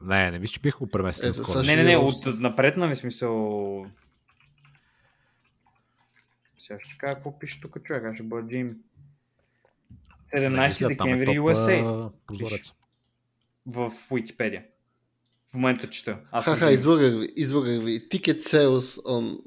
Не, 0.00 0.30
не 0.30 0.38
мисля, 0.38 0.52
че 0.52 0.60
бих 0.60 0.78
го 0.78 0.86
преместил. 0.88 1.28
Ето, 1.28 1.40
от 1.40 1.46
сега. 1.46 1.62
Не, 1.62 1.76
не, 1.76 1.82
не, 1.82 1.96
от 1.96 2.40
напред, 2.40 2.76
нали 2.76 2.96
смисъл... 2.96 3.86
Сега 6.58 6.78
ще 6.82 6.98
кажа 6.98 7.14
какво 7.14 7.38
пише 7.38 7.60
тук 7.60 7.82
човек, 7.84 8.04
аз 8.04 8.14
ще 8.14 8.22
бъда 8.22 8.48
Джим. 8.48 8.76
Не 10.34 10.40
17 10.40 10.66
мисля, 10.66 10.96
там 10.96 11.08
е 11.08 11.16
декември 11.16 11.26
топ, 11.26 11.34
USA 11.36 12.10
Прозорец. 12.26 12.72
в 13.66 13.90
Wikipedia. 13.90 14.62
В 15.50 15.54
момента 15.54 15.90
чета. 15.90 16.18
Аз 16.32 16.44
Ха-ха, 16.44 16.72
излагах 16.72 17.12
ви, 17.12 17.28
излагах 17.36 17.84
ви. 17.84 18.08
Ticket 18.08 18.38
sales 18.38 19.02
on 19.06 19.38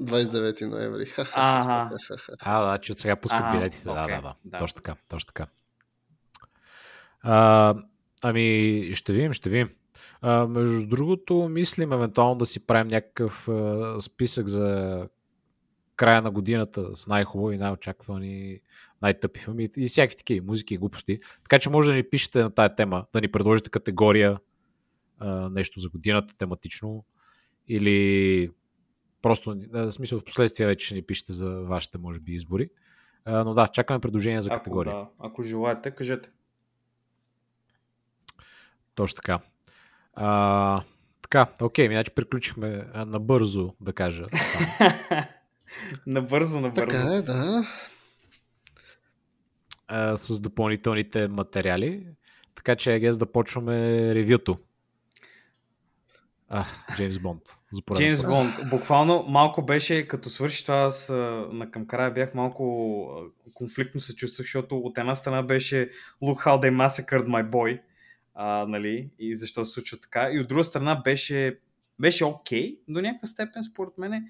29 0.00 0.66
ноември. 0.66 1.06
Ха-ха. 1.06 1.32
Ага. 1.36 1.90
А, 2.38 2.70
да, 2.70 2.78
че 2.78 2.92
от 2.92 2.98
сега 2.98 3.16
пускат 3.16 3.52
билетите. 3.52 3.84
Да, 3.84 3.92
окей, 3.92 4.16
да, 4.16 4.22
да, 4.22 4.34
да. 4.44 4.58
Точно 4.58 4.76
така, 4.76 4.94
точно 5.08 5.26
така. 5.26 5.46
А, 7.20 7.74
ами, 8.22 8.90
ще 8.94 9.12
видим, 9.12 9.32
ще 9.32 9.50
видим. 9.50 9.68
А, 10.20 10.46
между 10.46 10.86
другото, 10.86 11.48
мислим 11.48 11.92
евентуално 11.92 12.34
да 12.34 12.46
си 12.46 12.66
правим 12.66 12.88
някакъв 12.88 13.48
а, 13.48 13.96
списък 14.00 14.46
за 14.46 14.98
края 15.96 16.22
на 16.22 16.30
годината 16.30 16.96
с 16.96 17.06
най-хубави, 17.06 17.58
най-очаквани, 17.58 18.60
най-тъпи 19.02 19.40
филми 19.40 19.68
и 19.76 19.86
всякакви 19.86 20.16
такива 20.16 20.46
музики 20.46 20.74
и 20.74 20.78
глупости. 20.78 21.20
Така 21.42 21.58
че 21.58 21.70
може 21.70 21.90
да 21.90 21.96
ни 21.96 22.02
пишете 22.02 22.42
на 22.42 22.50
тая 22.50 22.74
тема, 22.74 23.04
да 23.12 23.20
ни 23.20 23.28
предложите 23.28 23.70
категория, 23.70 24.38
а, 25.22 25.50
нещо 25.50 25.80
за 25.80 25.88
годината 25.88 26.36
тематично 26.36 27.04
или 27.68 28.50
просто, 29.22 29.56
в 29.72 29.90
смисъл, 29.90 30.18
в 30.18 30.24
последствие 30.24 30.66
вече 30.66 30.86
ще 30.86 30.94
ни 30.94 31.02
пишете 31.02 31.32
за 31.32 31.60
вашите, 31.60 31.98
може 31.98 32.20
би, 32.20 32.32
избори. 32.32 32.68
А, 33.24 33.44
но 33.44 33.54
да, 33.54 33.68
чакаме 33.68 34.00
предложения 34.00 34.42
за 34.42 34.50
Ако, 34.50 34.58
категория. 34.58 34.94
да, 34.94 35.08
ако 35.20 35.42
желаете, 35.42 35.90
кажете. 35.90 36.30
Точно 38.94 39.16
така. 39.16 39.38
А, 40.14 40.82
така, 41.22 41.46
окей, 41.62 41.88
ми, 41.88 41.94
значи 41.94 42.10
приключихме 42.10 42.86
а, 42.92 43.04
набързо, 43.04 43.74
да 43.80 43.92
кажа. 43.92 44.26
Набързо, 46.06 46.60
набързо. 46.60 46.86
Така 46.86 47.14
е, 47.14 47.22
да. 47.22 47.66
а, 49.86 50.16
с 50.16 50.40
допълнителните 50.40 51.28
материали. 51.28 52.06
Така 52.54 52.76
че, 52.76 52.94
агес, 52.94 53.18
да 53.18 53.32
почваме 53.32 53.74
ревюто. 54.14 54.58
А, 56.54 56.64
Джеймс 56.96 57.18
Бонд. 57.18 57.42
Джеймс. 57.94 58.22
Бонд. 58.22 58.54
Буквално 58.70 59.24
малко 59.28 59.62
беше, 59.62 60.08
като 60.08 60.30
свърши 60.30 60.64
това, 60.64 60.76
аз 60.76 61.08
на 61.52 61.68
към 61.70 61.86
края 61.86 62.10
бях 62.10 62.34
малко 62.34 63.32
конфликтно 63.54 64.00
се 64.00 64.16
чувствах, 64.16 64.44
защото 64.44 64.78
от 64.78 64.98
една 64.98 65.14
страна 65.14 65.42
беше 65.42 65.90
Look 66.22 66.46
how 66.46 66.60
they 66.60 66.88
massacred 66.88 67.26
my 67.26 67.50
boy, 67.50 67.80
а, 68.34 68.66
нали, 68.68 69.10
и 69.18 69.36
защо 69.36 69.64
се 69.64 69.72
случва 69.72 69.98
така. 69.98 70.30
И 70.32 70.40
от 70.40 70.48
друга 70.48 70.64
страна 70.64 70.94
беше, 71.04 71.58
беше 72.00 72.24
окей 72.24 72.78
до 72.88 73.00
някаква 73.00 73.26
степен, 73.26 73.62
според 73.62 73.98
мен. 73.98 74.28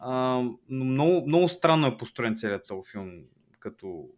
А, 0.00 0.42
но 0.68 0.84
много, 0.84 1.26
много 1.26 1.48
странно 1.48 1.86
е 1.86 1.96
построен 1.96 2.36
целият 2.36 2.66
този 2.68 2.90
филм, 2.90 3.10
като... 3.58 4.08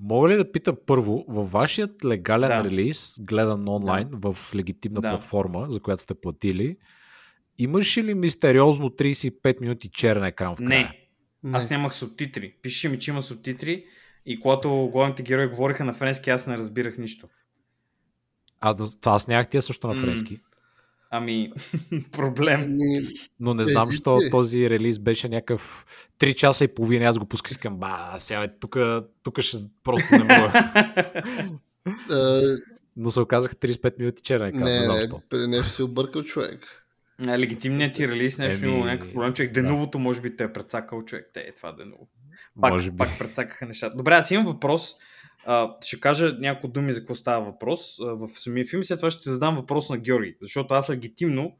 Мога 0.00 0.28
ли 0.28 0.36
да 0.36 0.52
питам 0.52 0.76
първо, 0.86 1.24
във 1.28 1.52
вашият 1.52 2.04
легален 2.04 2.48
Да. 2.48 2.64
релиз, 2.64 3.16
гледан 3.20 3.68
онлайн 3.68 4.08
в 4.12 4.36
легитимна 4.54 5.00
Да. 5.00 5.08
платформа, 5.08 5.66
за 5.68 5.80
която 5.80 6.02
сте 6.02 6.14
платили, 6.14 6.76
имаше 7.58 8.04
ли 8.04 8.14
мистериозно 8.14 8.90
35 8.90 9.60
минути 9.60 9.88
черен 9.88 10.24
екран 10.24 10.54
в 10.54 10.58
края? 10.58 10.68
Не, 10.68 11.02
Не. 11.42 11.58
аз 11.58 11.70
нямах 11.70 11.94
субтитри. 11.94 12.54
Пише 12.62 12.88
ми, 12.88 12.98
че 12.98 13.10
има 13.10 13.22
субтитри 13.22 13.84
и 14.26 14.40
когато 14.40 14.88
главните 14.92 15.22
герои 15.22 15.46
говориха 15.46 15.84
на 15.84 15.94
френски, 15.94 16.30
аз 16.30 16.46
не 16.46 16.58
разбирах 16.58 16.98
нищо. 16.98 17.28
А, 18.60 18.74
да, 18.74 19.00
това 19.00 19.12
аз 19.12 19.28
нямах 19.28 19.48
тия 19.48 19.62
също 19.62 19.86
на 19.86 19.94
М. 19.94 20.00
френски. 20.00 20.40
Ами, 21.10 21.52
проблем. 22.12 22.60
Ами, 22.60 23.00
Но 23.40 23.54
не 23.54 23.62
Е, 23.62 23.64
знам, 23.64 23.86
защо 23.86 24.18
този 24.30 24.70
релиз 24.70 24.98
беше 24.98 25.28
някакъв 25.28 25.84
3 26.18 26.34
часа 26.34 26.64
и 26.64 26.68
половина. 26.68 27.04
Аз 27.06 27.18
го 27.18 27.26
пусках 27.26 27.58
към, 27.58 27.76
ба, 27.76 28.14
сега 28.18 28.48
тук, 28.60 28.76
тук 29.22 29.40
ще 29.40 29.56
просто 29.84 30.06
не 30.12 30.24
мога. 30.38 30.72
Но 32.96 33.10
се 33.10 33.20
оказаха 33.20 33.54
35 33.54 33.98
минути 33.98 34.22
черен 34.22 34.46
екран. 34.48 34.62
Не, 34.64 34.80
не, 34.80 34.86
не, 34.88 35.08
при 35.30 35.46
нещо 35.46 35.70
си 35.70 35.82
объркал 35.82 36.22
човек. 36.22 36.84
Легитимният 37.26 37.94
ти 37.94 38.08
релиз 38.08 38.38
нещо 38.38 38.66
имало 38.66 38.84
някакъв 38.84 39.12
проблем. 39.12 39.32
Човек, 39.34 39.52
деновото 39.52 39.98
може 39.98 40.20
би 40.20 40.36
те 40.36 40.44
е 40.44 40.52
прецакал 40.52 41.04
човек. 41.04 41.30
Те 41.34 41.40
е 41.40 41.52
това 41.52 41.72
деново. 41.72 42.08
Пак, 42.60 42.72
Може 42.72 42.90
би. 42.90 42.96
пак 42.96 43.18
прецакаха 43.18 43.66
нещата. 43.66 43.96
Добре, 43.96 44.14
аз 44.14 44.30
имам 44.30 44.46
въпрос. 44.46 44.94
А, 45.44 45.74
ще 45.84 46.00
кажа 46.00 46.36
няколко 46.38 46.68
думи 46.68 46.92
за 46.92 47.00
какво 47.00 47.14
става 47.14 47.44
въпрос 47.44 48.00
а, 48.00 48.04
в 48.04 48.28
самия 48.34 48.66
филм. 48.66 48.84
След 48.84 48.98
това 48.98 49.10
ще 49.10 49.30
задам 49.30 49.56
въпрос 49.56 49.90
на 49.90 49.98
Георги. 49.98 50.36
Защото 50.40 50.74
аз 50.74 50.90
легитимно 50.90 51.56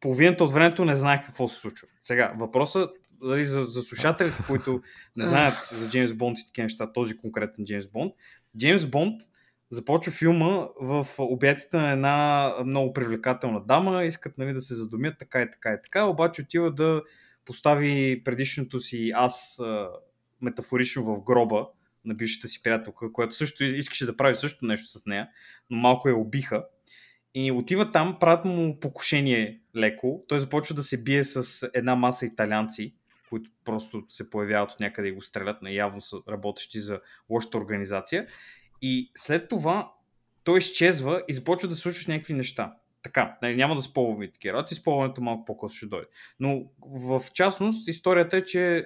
половината 0.00 0.44
от 0.44 0.52
времето 0.52 0.84
не 0.84 0.94
знаех 0.94 1.26
какво 1.26 1.48
се 1.48 1.60
случва. 1.60 1.88
Сега, 2.00 2.32
въпросът 2.38 2.90
дали, 3.20 3.44
за, 3.44 3.64
за 3.64 3.82
слушателите, 3.82 4.42
които 4.46 4.82
не 5.16 5.26
знаят 5.26 5.68
за 5.72 5.88
Джеймс 5.88 6.14
Бонд 6.14 6.38
и 6.38 6.46
такива 6.46 6.64
неща, 6.64 6.92
този 6.92 7.16
конкретен 7.16 7.64
Джеймс 7.64 7.86
Бонд. 7.86 8.12
Джеймс 8.58 8.86
Бонд 8.86 9.22
започва 9.70 10.12
филма 10.12 10.66
в 10.80 11.06
обятите 11.18 11.76
на 11.76 11.90
една 11.90 12.52
много 12.64 12.92
привлекателна 12.92 13.60
дама, 13.60 14.04
искат 14.04 14.38
нали, 14.38 14.52
да 14.52 14.60
се 14.60 14.74
задумят 14.74 15.14
така 15.18 15.42
и 15.42 15.50
така 15.50 15.72
и 15.72 15.76
така, 15.82 16.04
обаче 16.04 16.42
отива 16.42 16.70
да 16.70 17.02
постави 17.44 18.22
предишното 18.24 18.80
си 18.80 19.12
аз 19.14 19.60
метафорично 20.40 21.04
в 21.04 21.22
гроба 21.22 21.66
на 22.06 22.14
бившата 22.14 22.48
си 22.48 22.62
приятелка, 22.62 23.12
която 23.12 23.34
също 23.34 23.64
искаше 23.64 24.06
да 24.06 24.16
прави 24.16 24.36
също 24.36 24.66
нещо 24.66 24.86
с 24.86 25.06
нея, 25.06 25.28
но 25.70 25.76
малко 25.76 26.08
я 26.08 26.16
убиха. 26.16 26.64
И 27.34 27.52
отива 27.52 27.92
там, 27.92 28.16
правят 28.20 28.44
му 28.44 28.80
покушение 28.80 29.60
леко. 29.76 30.24
Той 30.28 30.40
започва 30.40 30.74
да 30.74 30.82
се 30.82 31.02
бие 31.02 31.24
с 31.24 31.70
една 31.74 31.96
маса 31.96 32.26
италианци, 32.26 32.94
които 33.30 33.50
просто 33.64 34.04
се 34.08 34.30
появяват 34.30 34.72
от 34.72 34.80
някъде 34.80 35.08
и 35.08 35.12
го 35.12 35.22
стрелят, 35.22 35.62
на 35.62 35.70
явно 35.70 36.00
са 36.00 36.16
работещи 36.28 36.78
за 36.78 36.98
лошата 37.30 37.58
организация. 37.58 38.26
И 38.82 39.10
след 39.16 39.48
това 39.48 39.92
той 40.44 40.58
изчезва 40.58 41.22
и 41.28 41.32
започва 41.32 41.68
да 41.68 41.74
случват 41.74 42.08
някакви 42.08 42.34
неща. 42.34 42.74
Така, 43.06 43.36
нали, 43.42 43.56
няма 43.56 43.74
да 43.74 43.82
спълваме 43.82 44.24
и 44.24 44.30
такива 44.30 44.56
работи, 44.56 44.74
спълването 44.74 45.20
малко 45.20 45.44
по-късно 45.44 45.76
ще 45.76 45.86
дойде. 45.86 46.06
Но 46.40 46.64
в 46.80 47.22
частност 47.34 47.88
историята 47.88 48.36
е, 48.36 48.44
че 48.44 48.76
е, 48.76 48.84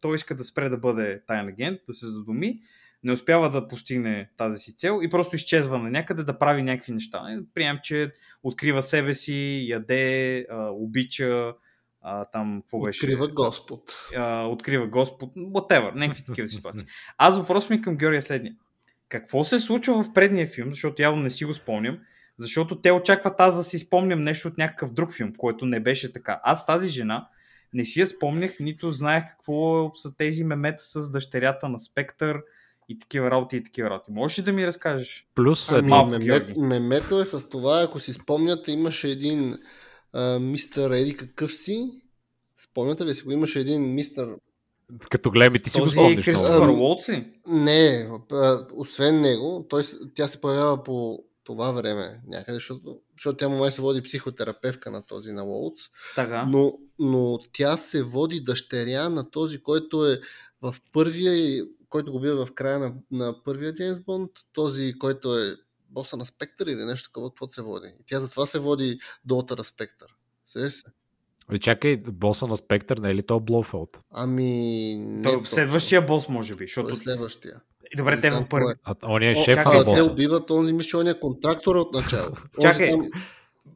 той 0.00 0.14
иска 0.14 0.34
да 0.34 0.44
спре 0.44 0.68
да 0.68 0.78
бъде 0.78 1.22
тайен 1.26 1.48
агент, 1.48 1.80
да 1.86 1.92
се 1.92 2.06
задуми, 2.06 2.60
не 3.04 3.12
успява 3.12 3.50
да 3.50 3.68
постигне 3.68 4.30
тази 4.36 4.58
си 4.58 4.76
цел 4.76 5.00
и 5.02 5.10
просто 5.10 5.36
изчезва 5.36 5.78
на 5.78 5.90
някъде 5.90 6.22
да 6.22 6.38
прави 6.38 6.62
някакви 6.62 6.92
неща. 6.92 7.42
Приемам, 7.54 7.78
че 7.82 8.12
открива 8.42 8.82
себе 8.82 9.14
си, 9.14 9.66
яде, 9.68 10.46
а, 10.50 10.68
обича, 10.70 11.54
а, 12.00 12.24
там 12.24 12.60
какво 12.62 12.80
беше? 12.80 13.06
Открива 13.06 13.28
Господ. 13.28 13.82
А, 14.16 14.44
открива 14.46 14.86
Господ, 14.86 15.34
whatever, 15.36 15.94
някакви 15.94 16.24
такива 16.24 16.48
ситуации. 16.48 16.86
Аз 17.18 17.38
въпрос 17.38 17.70
ми 17.70 17.82
към 17.82 17.96
Георгия 17.96 18.18
е 18.18 18.22
следния. 18.22 18.54
Какво 19.08 19.44
се 19.44 19.60
случва 19.60 20.02
в 20.02 20.12
предния 20.12 20.46
филм, 20.46 20.70
защото 20.70 21.02
явно 21.02 21.22
не 21.22 21.30
си 21.30 21.44
го 21.44 21.54
спомням, 21.54 21.98
защото 22.38 22.80
те 22.80 22.92
очакват 22.92 23.34
аз 23.38 23.56
да 23.56 23.64
си 23.64 23.78
спомням 23.78 24.20
нещо 24.20 24.48
от 24.48 24.58
някакъв 24.58 24.92
друг 24.92 25.12
филм, 25.12 25.32
който 25.38 25.66
не 25.66 25.80
беше 25.80 26.12
така. 26.12 26.40
Аз 26.44 26.66
тази 26.66 26.88
жена 26.88 27.28
не 27.74 27.84
си 27.84 28.00
я 28.00 28.06
спомнях, 28.06 28.56
нито 28.60 28.90
знаех 28.90 29.24
какво 29.30 29.90
са 29.96 30.16
тези 30.16 30.44
мемета 30.44 30.84
с 30.84 31.10
дъщерята 31.10 31.68
на 31.68 31.78
Спектър 31.78 32.42
и 32.88 32.98
такива 32.98 33.30
работи 33.30 33.56
и 33.56 33.64
такива 33.64 33.90
работи. 33.90 34.10
Можеш 34.10 34.38
ли 34.38 34.42
да 34.42 34.52
ми 34.52 34.66
разкажеш? 34.66 35.26
Плюс 35.34 35.70
Ами, 35.70 35.78
едно. 35.78 36.06
мемет, 36.06 36.56
мемето 36.56 37.20
е 37.20 37.24
с 37.24 37.48
това, 37.48 37.82
ако 37.82 38.00
си 38.00 38.12
спомняте, 38.12 38.72
имаше 38.72 39.08
един 39.08 39.58
а, 40.12 40.38
мистър 40.38 40.90
Еди 40.90 41.16
какъв 41.16 41.52
си. 41.52 42.02
Спомняте 42.56 43.04
ли 43.04 43.14
си 43.14 43.22
го? 43.22 43.30
Имаше 43.30 43.60
един 43.60 43.94
мистър... 43.94 44.28
Като 45.10 45.30
гледам 45.30 45.54
и 45.54 45.58
ти 45.58 45.70
си 45.70 45.78
го 45.78 45.84
Този 45.84 45.94
спомниш. 45.94 46.24
Кристофър 46.24 46.68
Уолтс 46.68 47.08
ли? 47.08 47.32
Не, 47.46 48.08
а, 48.32 48.66
освен 48.76 49.20
него, 49.20 49.66
той, 49.68 49.82
тя 50.14 50.26
се 50.26 50.40
появява 50.40 50.82
по 50.82 51.24
това 51.44 51.72
време 51.72 52.20
някъде, 52.26 52.54
защото, 52.54 53.00
защото 53.18 53.36
тя 53.36 53.48
му 53.48 53.58
май 53.58 53.70
се 53.70 53.82
води 53.82 54.02
психотерапевка 54.02 54.90
на 54.90 55.06
този 55.06 55.32
на 55.32 55.42
Лоудс, 55.42 55.82
Така. 56.14 56.44
но, 56.44 56.78
но 56.98 57.38
тя 57.52 57.76
се 57.76 58.02
води 58.02 58.40
дъщеря 58.40 59.08
на 59.08 59.30
този, 59.30 59.62
който 59.62 60.06
е 60.06 60.20
в 60.62 60.74
първия, 60.92 61.64
който 61.88 62.12
го 62.12 62.20
бива 62.20 62.46
в 62.46 62.52
края 62.54 62.78
на, 62.78 62.94
на 63.10 63.42
първия 63.44 63.74
Джеймс 63.74 64.00
Бонд, 64.00 64.30
този, 64.52 64.94
който 64.98 65.38
е 65.38 65.56
боса 65.90 66.16
на 66.16 66.26
Спектър 66.26 66.66
или 66.66 66.84
нещо 66.84 67.08
такова, 67.08 67.30
каквото 67.30 67.52
се 67.52 67.62
води. 67.62 67.88
И 68.00 68.04
тя 68.06 68.20
затова 68.20 68.46
се 68.46 68.58
води 68.58 68.98
Долтъра 69.24 69.64
Спектър. 69.64 70.16
Сещаш 70.46 70.72
се? 70.72 70.86
Е, 71.52 71.58
Чакай, 71.58 71.96
боса 71.96 72.46
на 72.46 72.56
Спектър, 72.56 72.98
не 72.98 73.10
е 73.10 73.14
ли 73.14 73.22
то 73.22 73.40
Блофелд? 73.40 74.00
Ами, 74.10 74.94
не 74.98 75.22
Той, 75.22 75.32
точно. 75.32 75.46
следващия 75.46 76.02
бос, 76.02 76.28
може 76.28 76.52
би. 76.52 76.58
Той 76.58 76.66
Защото... 76.66 76.88
е 76.88 76.94
следващия. 76.94 77.60
Добре, 77.96 78.20
те 78.20 78.30
Там 78.30 78.44
в 78.44 78.48
първи. 78.48 78.70
е? 78.70 78.74
А, 78.84 78.94
он 79.06 79.22
е 79.22 79.34
шеф 79.34 79.56
на 79.56 79.62
А, 79.66 79.84
те 79.84 79.90
боса. 79.90 80.12
убиват 80.12 80.50
онзи 80.50 80.72
мишония 80.72 81.20
контрактора 81.20 81.78
от 81.78 81.94
начало. 81.94 82.28
Чакай. 82.60 82.90
Там... 82.90 83.08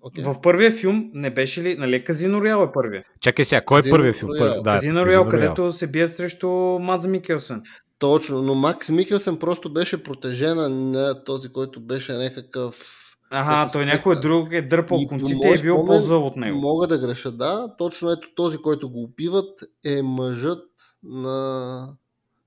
Okay. 0.06 0.22
В 0.22 0.40
първия 0.40 0.72
филм 0.72 1.10
не 1.14 1.30
беше 1.30 1.62
ли, 1.62 1.76
нали 1.78 2.04
Казино 2.04 2.40
Роял 2.42 2.62
е 2.62 2.72
първия? 2.72 3.02
Чакай 3.20 3.44
сега, 3.44 3.60
кой 3.60 3.78
е 3.78 3.80
Казино 3.80 3.96
първият 3.96 4.16
филм? 4.16 4.30
Роял. 4.30 4.54
Пър... 4.54 4.62
Да, 4.62 4.74
Казино 4.74 5.06
Роял, 5.06 5.28
където 5.28 5.72
се 5.72 5.86
бие 5.86 6.08
срещу 6.08 6.48
Мадз 6.80 7.06
Микелсън. 7.06 7.62
Точно, 7.98 8.42
но 8.42 8.54
Макс 8.54 8.88
Микелсен 8.88 9.38
просто 9.38 9.72
беше 9.72 10.02
протежена 10.02 10.68
на 10.68 11.24
този, 11.24 11.48
който 11.48 11.80
беше 11.80 12.12
някакъв... 12.12 13.02
Ага, 13.30 13.70
той 13.72 13.82
Спектър. 13.82 13.96
някой 13.96 14.20
друг 14.20 14.52
е 14.52 14.62
дърпал 14.62 14.98
И 15.00 15.08
конците 15.08 15.48
и 15.48 15.58
е 15.58 15.62
бил 15.62 15.84
по-зъл 15.84 16.26
от 16.26 16.36
него. 16.36 16.58
Мога 16.58 16.86
да 16.86 16.98
греша, 16.98 17.32
да. 17.32 17.74
Точно 17.78 18.10
ето 18.10 18.28
този, 18.36 18.58
който 18.58 18.90
го 18.90 19.02
убиват 19.02 19.60
е 19.84 20.02
мъжът 20.02 20.64
на... 21.02 21.88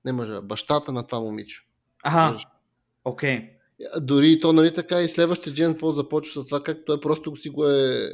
Не 0.04 0.12
мъжа, 0.12 0.42
бащата 0.42 0.92
на 0.92 1.06
това 1.06 1.20
момиче. 1.20 1.60
Ага, 2.02 2.38
окей. 3.04 3.50
Дори 4.00 4.32
и 4.32 4.40
то, 4.40 4.52
нали 4.52 4.74
така, 4.74 5.00
и 5.00 5.08
следващия 5.08 5.52
Джеймс 5.52 5.76
Бонд 5.78 5.96
започва 5.96 6.42
с 6.42 6.48
това, 6.48 6.62
как 6.62 6.78
той 6.86 7.00
просто 7.00 7.36
си 7.36 7.48
го 7.48 7.68
е 7.68 8.10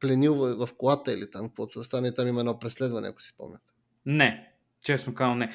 пленил 0.00 0.34
в, 0.34 0.66
в 0.66 0.74
колата 0.74 1.12
или 1.12 1.30
там, 1.30 1.48
каквото 1.48 1.78
да 1.78 1.84
стане, 1.84 2.14
там 2.14 2.28
има 2.28 2.40
едно 2.40 2.58
преследване, 2.58 3.08
ако 3.08 3.22
си 3.22 3.28
спомняте. 3.28 3.72
Не, 4.06 4.52
честно 4.84 5.14
казвам 5.14 5.38
не. 5.38 5.52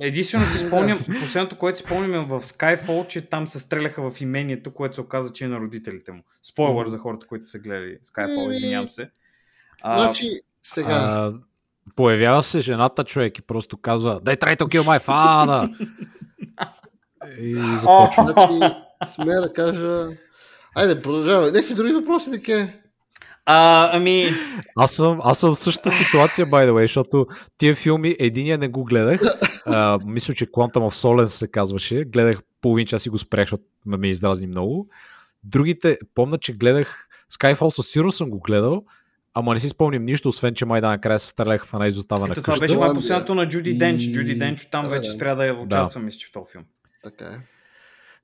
Единствено 0.00 0.44
си 0.46 0.66
спомням, 0.66 0.98
последното, 1.20 1.58
което 1.58 1.78
си 1.78 1.84
спомням 1.84 2.14
е 2.14 2.24
в 2.24 2.40
Skyfall, 2.40 3.06
че 3.06 3.28
там 3.28 3.46
се 3.46 3.60
стреляха 3.60 4.10
в 4.10 4.20
имението, 4.20 4.74
което 4.74 4.94
се 4.94 5.00
оказа, 5.00 5.32
че 5.32 5.44
е 5.44 5.48
на 5.48 5.60
родителите 5.60 6.12
му. 6.12 6.22
Спойлър 6.42 6.84
Мгм. 6.84 6.90
за 6.90 6.98
хората, 6.98 7.26
които 7.26 7.48
са 7.48 7.58
гледали 7.58 7.98
Skyfall, 8.04 8.44
Еми, 8.44 8.56
извинявам 8.56 8.88
се. 8.88 9.10
А, 9.82 9.98
Значи, 9.98 10.26
сега... 10.62 10.92
А, 10.92 11.32
появява 11.96 12.42
се 12.42 12.58
жената 12.58 13.04
човек 13.04 13.38
и 13.38 13.42
просто 13.42 13.76
казва 13.76 14.20
They 14.20 14.40
try 14.40 14.58
to 14.58 14.64
kill 14.64 14.82
my 14.82 15.00
father! 15.00 15.88
и 17.38 17.54
започва. 17.54 18.32
Значи, 18.32 18.74
смея 19.04 19.40
да 19.40 19.52
кажа... 19.52 20.08
Айде, 20.74 21.02
продължавай. 21.02 21.50
Някакви 21.50 21.74
други 21.74 21.92
въпроси, 21.92 22.30
така 22.30 22.68
а, 23.50 23.90
ами, 23.96 24.28
Аз 24.76 24.92
съм, 24.92 25.20
аз 25.22 25.38
съм 25.38 25.54
в 25.54 25.58
същата 25.58 25.90
ситуация, 25.90 26.46
by 26.46 26.68
the 26.68 26.72
way, 26.72 26.82
защото 26.82 27.26
тия 27.58 27.74
филми, 27.74 28.16
единия 28.18 28.58
не 28.58 28.68
го 28.68 28.84
гледах. 28.84 29.20
А, 29.66 29.98
мисля, 30.06 30.34
че 30.34 30.46
Quantum 30.46 30.76
of 30.76 31.04
Solace 31.04 31.26
се 31.26 31.48
казваше. 31.48 32.04
Гледах 32.04 32.40
половин 32.60 32.86
час 32.86 33.06
и 33.06 33.10
го 33.10 33.18
спрях, 33.18 33.44
защото 33.44 33.62
ме, 33.86 34.08
издразни 34.08 34.46
много. 34.46 34.88
Другите, 35.44 35.98
помня, 36.14 36.38
че 36.38 36.52
гледах 36.52 37.08
Skyfall, 37.32 37.68
със 37.68 37.86
сигурност 37.86 38.16
съм 38.16 38.30
го 38.30 38.40
гледал, 38.40 38.84
ама 39.38 39.54
не 39.54 39.60
си 39.60 39.68
спомням 39.68 40.04
нищо, 40.04 40.28
освен, 40.28 40.54
че 40.54 40.64
май 40.64 40.80
да 40.80 40.88
накрая 40.88 41.18
се 41.18 41.28
стреляха 41.28 41.66
в 41.66 41.74
една 41.74 41.86
изоставена 41.86 42.28
ето 42.30 42.42
това 42.42 42.52
къща. 42.52 42.64
беше 42.66 42.76
май 42.78 42.94
последното 42.94 43.34
на 43.34 43.48
Джуди 43.48 43.70
И- 43.70 43.78
Денч. 43.78 44.02
Джуди 44.02 44.34
Денч 44.34 44.66
там 44.66 44.84
Да, 44.84 44.90
вече 44.90 45.10
да. 45.10 45.16
спря 45.16 45.34
да 45.34 45.54
участва, 45.54 46.00
мисля, 46.00 46.18
че 46.18 46.26
в 46.26 46.32
този 46.32 46.52
филм. 46.52 46.64
Така 47.04 47.24
е. 47.24 47.38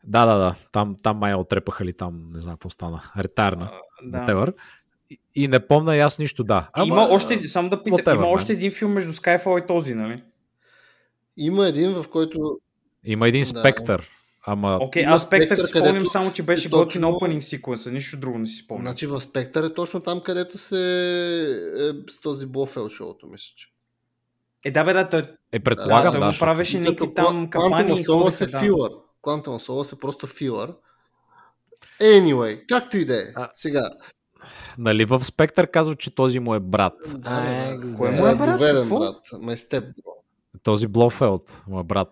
Да, 0.05 0.27
да, 0.27 0.35
да. 0.35 0.55
Там, 0.73 0.97
там 1.03 1.17
май 1.17 1.31
я 1.31 1.39
отрепаха 1.39 1.85
ли 1.85 1.93
там, 1.93 2.31
не 2.35 2.41
знам 2.41 2.55
какво 2.55 2.71
стана. 2.71 3.03
Ретарна. 3.19 3.71
Да. 4.03 4.19
Whatever. 4.19 4.55
И, 5.11 5.19
и 5.35 5.49
не 5.49 5.67
помня 5.67 5.97
и 5.97 6.01
аз 6.01 6.19
нищо, 6.19 6.45
да. 6.45 6.69
Ама, 6.73 6.87
има 6.87 7.03
още, 7.03 7.49
само 7.49 7.69
да 7.69 7.83
питам, 7.83 7.99
whatever, 7.99 8.15
има 8.15 8.27
още 8.27 8.53
един 8.53 8.73
филм 8.73 8.93
между 8.93 9.13
Skyfall 9.13 9.65
и 9.65 9.67
този, 9.67 9.95
нали? 9.95 10.23
Има 11.37 11.67
един, 11.67 11.91
в 11.93 12.05
който... 12.09 12.59
Има 13.05 13.29
един 13.29 13.41
Да. 13.43 13.47
спектър. 13.47 14.11
Ама 14.47 14.79
Окей, 14.81 15.03
Има 15.03 15.13
аз 15.13 15.23
Спектър 15.23 15.57
си 15.57 15.63
спомням 15.63 15.87
където 15.87 16.11
само, 16.11 16.33
че 16.33 16.43
беше 16.43 16.69
е 16.69 16.71
готин 16.71 17.03
точно- 17.03 17.09
opening 17.11 17.41
секвенса, 17.41 17.91
нищо 17.91 18.17
друго 18.17 18.39
не 18.39 18.47
си 18.47 18.57
спомням. 18.57 18.87
Значи 18.87 19.07
в 19.07 19.21
Спектър 19.21 19.65
е 19.65 19.75
точно 19.75 20.01
там, 20.01 20.21
където 20.21 20.59
се 20.59 20.77
е 21.81 22.13
с 22.13 22.21
този 22.21 22.47
Блофел 22.47 22.89
шоуто, 22.89 23.27
мисля, 23.27 23.53
че. 23.57 23.69
Е, 24.65 24.71
да 24.71 24.85
бе, 24.85 24.93
да, 24.93 25.09
той, 25.09 25.31
е 25.53 25.61
предполагам, 25.61 26.13
да, 26.13 26.19
го 26.19 26.25
защото- 26.25 26.47
правеше 26.47 26.81
някакви 26.81 27.15
там 27.15 27.27
Quantum 27.27 27.49
капани 27.51 27.93
of 27.93 28.01
и 28.01 28.05
Solace 28.05 28.23
ходеха, 28.23 28.45
е 28.45 28.49
да. 28.49 28.61
филър. 28.61 28.91
Quantum 29.23 29.47
of 29.47 29.67
Solace 29.67 29.93
е 29.93 30.01
просто 30.01 30.27
филър. 30.27 30.75
Anyway, 32.01 32.63
както 32.69 32.97
и 32.97 33.05
да 33.05 33.17
е. 33.17 33.25
А- 33.35 33.49
Сега. 33.55 33.91
Нали 34.79 35.05
в 35.05 35.25
Спектър 35.25 35.67
казва, 35.67 35.95
че 35.95 36.15
този 36.15 36.41
му 36.41 36.55
е 36.55 36.61
брат. 36.61 36.95
Да, 37.07 37.73
Кое 37.99 38.11
му 38.11 38.27
е 38.27 38.37
брат? 38.37 38.53
Доведен 38.53 38.83
Какво? 38.83 38.99
брат. 38.99 39.17
Ме 39.41 39.57
с 39.57 39.69
теб. 39.69 39.85
Този 40.63 40.87
Блофелд 40.87 41.63
му 41.67 41.81
е 41.81 41.85
брат. 41.85 42.09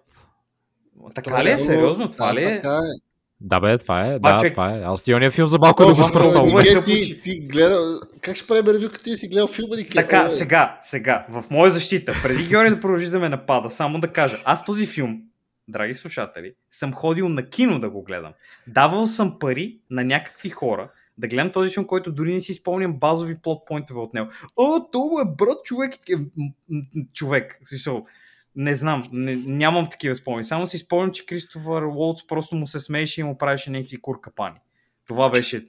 Така 1.14 1.44
ли 1.44 1.50
е? 1.50 1.58
Сериозно? 1.58 2.10
Това 2.10 2.26
да, 2.26 2.34
ли 2.34 2.44
е? 2.44 2.60
Така 2.60 2.74
е. 2.74 3.12
Да 3.40 3.60
бе, 3.60 3.78
това 3.78 4.06
е. 4.06 4.18
А, 4.22 4.38
Да, 4.38 4.50
това 4.50 4.76
е. 4.76 4.82
Аз 4.82 5.02
ти 5.02 5.14
ония 5.14 5.30
филм 5.30 5.48
за 5.48 5.58
малко 5.58 5.84
да 5.84 5.94
го 5.94 6.08
спра 6.08 6.30
много 6.30 6.60
е 6.60 6.82
ти, 6.84 7.22
ти 7.22 7.40
гледа... 7.40 8.00
Как 8.20 8.36
ще 8.36 8.46
прави 8.46 8.74
ревю, 8.74 8.88
като 8.92 9.04
ти 9.04 9.16
си 9.16 9.28
гледал 9.28 9.46
филма 9.46 9.76
Нике? 9.76 9.94
Така, 9.94 10.24
О, 10.26 10.30
сега, 10.30 10.78
сега, 10.82 11.26
в 11.28 11.44
моя 11.50 11.70
защита, 11.70 12.12
преди 12.22 12.48
Георги 12.48 12.70
да 12.70 12.80
продължи 12.80 13.10
да 13.10 13.18
ме 13.18 13.28
напада, 13.28 13.70
само 13.70 14.00
да 14.00 14.08
кажа, 14.08 14.38
аз 14.44 14.64
този 14.64 14.86
филм, 14.86 15.22
драги 15.68 15.94
слушатели, 15.94 16.54
съм 16.70 16.92
ходил 16.92 17.28
на 17.28 17.48
кино 17.48 17.80
да 17.80 17.90
го 17.90 18.02
гледам. 18.02 18.32
Давал 18.66 19.06
съм 19.06 19.38
пари 19.38 19.78
на 19.90 20.04
някакви 20.04 20.50
хора 20.50 20.90
да 21.18 21.28
гледам 21.28 21.52
този 21.52 21.70
филм, 21.70 21.86
който 21.86 22.12
дори 22.12 22.34
не 22.34 22.40
си 22.40 22.54
спомням 22.54 22.92
базови 22.92 23.38
плот 23.42 23.66
поинтове 23.66 24.00
от 24.00 24.14
него. 24.14 24.30
О, 24.56 24.90
това 24.92 25.22
е 25.22 25.34
брат 25.38 25.64
човек. 25.64 25.94
Е, 25.94 26.14
Човек, 27.12 27.58
смисъл, 27.64 28.04
не 28.56 28.76
знам, 28.76 29.08
не, 29.12 29.36
нямам 29.36 29.90
такива 29.90 30.14
спомени. 30.14 30.44
Само 30.44 30.66
си 30.66 30.78
спомням, 30.78 31.12
че 31.12 31.26
Кристофър 31.26 31.82
Уолтс 31.82 32.26
просто 32.26 32.54
му 32.54 32.66
се 32.66 32.80
смееше 32.80 33.20
и 33.20 33.24
му 33.24 33.38
правеше 33.38 33.70
някакви 33.70 34.00
куркапани. 34.00 34.56
Това 35.06 35.30
беше 35.30 35.66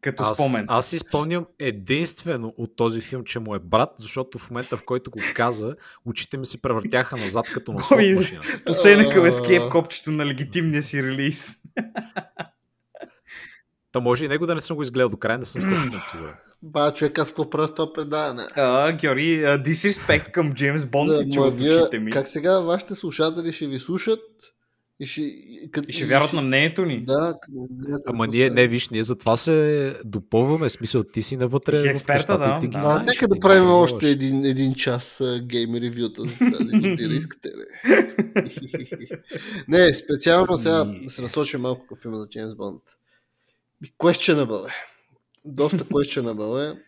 като 0.00 0.22
Аз, 0.22 0.36
спомен. 0.36 0.64
аз 0.68 0.86
си 0.86 0.98
спомням 0.98 1.46
единствено 1.58 2.54
от 2.56 2.76
този 2.76 3.00
филм, 3.00 3.24
че 3.24 3.38
му 3.38 3.54
е 3.54 3.58
брат, 3.58 3.90
защото 3.98 4.38
в 4.38 4.50
момента, 4.50 4.76
в 4.76 4.84
който 4.84 5.10
го 5.10 5.18
каза, 5.34 5.74
очите 6.04 6.36
ми 6.36 6.46
се 6.46 6.62
превъртяха 6.62 7.16
назад 7.16 7.46
като 7.54 7.72
на 7.72 7.84
слот 7.84 8.00
Ой, 8.00 8.14
машина. 8.14 8.40
Последна 8.66 9.08
към 9.08 9.24
А. 9.24 9.28
Escape 9.28 9.70
копчето 9.70 10.10
на 10.10 10.26
легитимния 10.26 10.82
си 10.82 11.02
релиз. 11.02 11.56
Та 13.92 14.00
може 14.00 14.24
и 14.24 14.28
него 14.28 14.46
да 14.46 14.54
не 14.54 14.60
съм 14.60 14.76
го 14.76 14.82
изгледал 14.82 15.08
до 15.08 15.16
края, 15.16 15.38
не 15.38 15.44
съм 15.44 15.62
100% 15.62 16.04
сигурен. 16.06 16.34
Ба, 16.62 16.92
човек, 16.92 17.18
аз 17.18 17.28
какво 17.28 17.50
правя 17.50 17.68
с 17.68 17.74
това 17.74 17.92
предаване? 17.92 18.42
А, 18.56 18.92
Георги, 18.92 19.44
а, 19.44 19.58
disrespect 19.58 20.30
към 20.30 20.52
Джеймс 20.52 20.86
Бонд 20.86 21.08
Да, 21.08 21.22
и 21.22 21.50
душите 21.52 21.98
ми. 21.98 22.10
как 22.10 22.28
сега 22.28 22.60
вашите 22.60 22.94
слушатели 22.94 23.52
ще 23.52 23.66
ви 23.66 23.78
слушат 23.78 24.20
И 25.00 25.06
ще, 25.06 25.20
и, 25.20 25.68
кът- 25.72 25.84
И 25.88 25.92
ще 25.92 26.04
вярват 26.06 26.32
на 26.32 26.42
мнението 26.42 26.84
ни. 26.84 27.04
Да, 27.04 27.12
к- 27.34 27.66
Ама 28.06 28.26
ние, 28.26 28.50
не, 28.50 28.66
виж, 28.66 28.88
ние 28.88 29.02
затова 29.02 29.36
се 29.36 29.56
допълваме, 30.04 30.68
смисъл, 30.68 31.02
ти 31.04 31.22
си 31.22 31.36
навътре 31.36 31.72
Ти 31.72 31.78
си 31.78 31.88
експерта, 31.88 32.38
да, 32.38 32.54
и 32.56 32.60
ти 32.60 32.66
ги 32.66 32.72
да. 32.72 32.78
А, 32.78 32.82
знаеш. 32.82 33.06
нека 33.08 33.28
да 33.28 33.40
правим 33.40 33.62
познаваш. 33.62 33.92
още 33.92 34.10
един, 34.10 34.44
един 34.44 34.74
час 34.74 35.22
гейм 35.42 35.74
ревюта 35.74 36.22
за 36.22 36.28
тази 36.52 36.64
година. 36.64 37.14
Искате 37.14 37.48
ли? 37.48 37.64
не, 39.68 39.94
специално 39.94 40.58
сега 40.58 40.92
И- 40.92 41.04
да 41.04 41.10
се 41.10 41.22
насочим 41.22 41.60
малко 41.60 41.86
към 41.86 41.98
филма 41.98 42.16
за 42.16 42.28
Джеймс 42.28 42.54
Бонд. 42.54 42.82
Questionable 43.98 44.68
е. 44.68 44.72
Доста 45.44 45.78
questionable 45.78 46.72
е. 46.72 46.78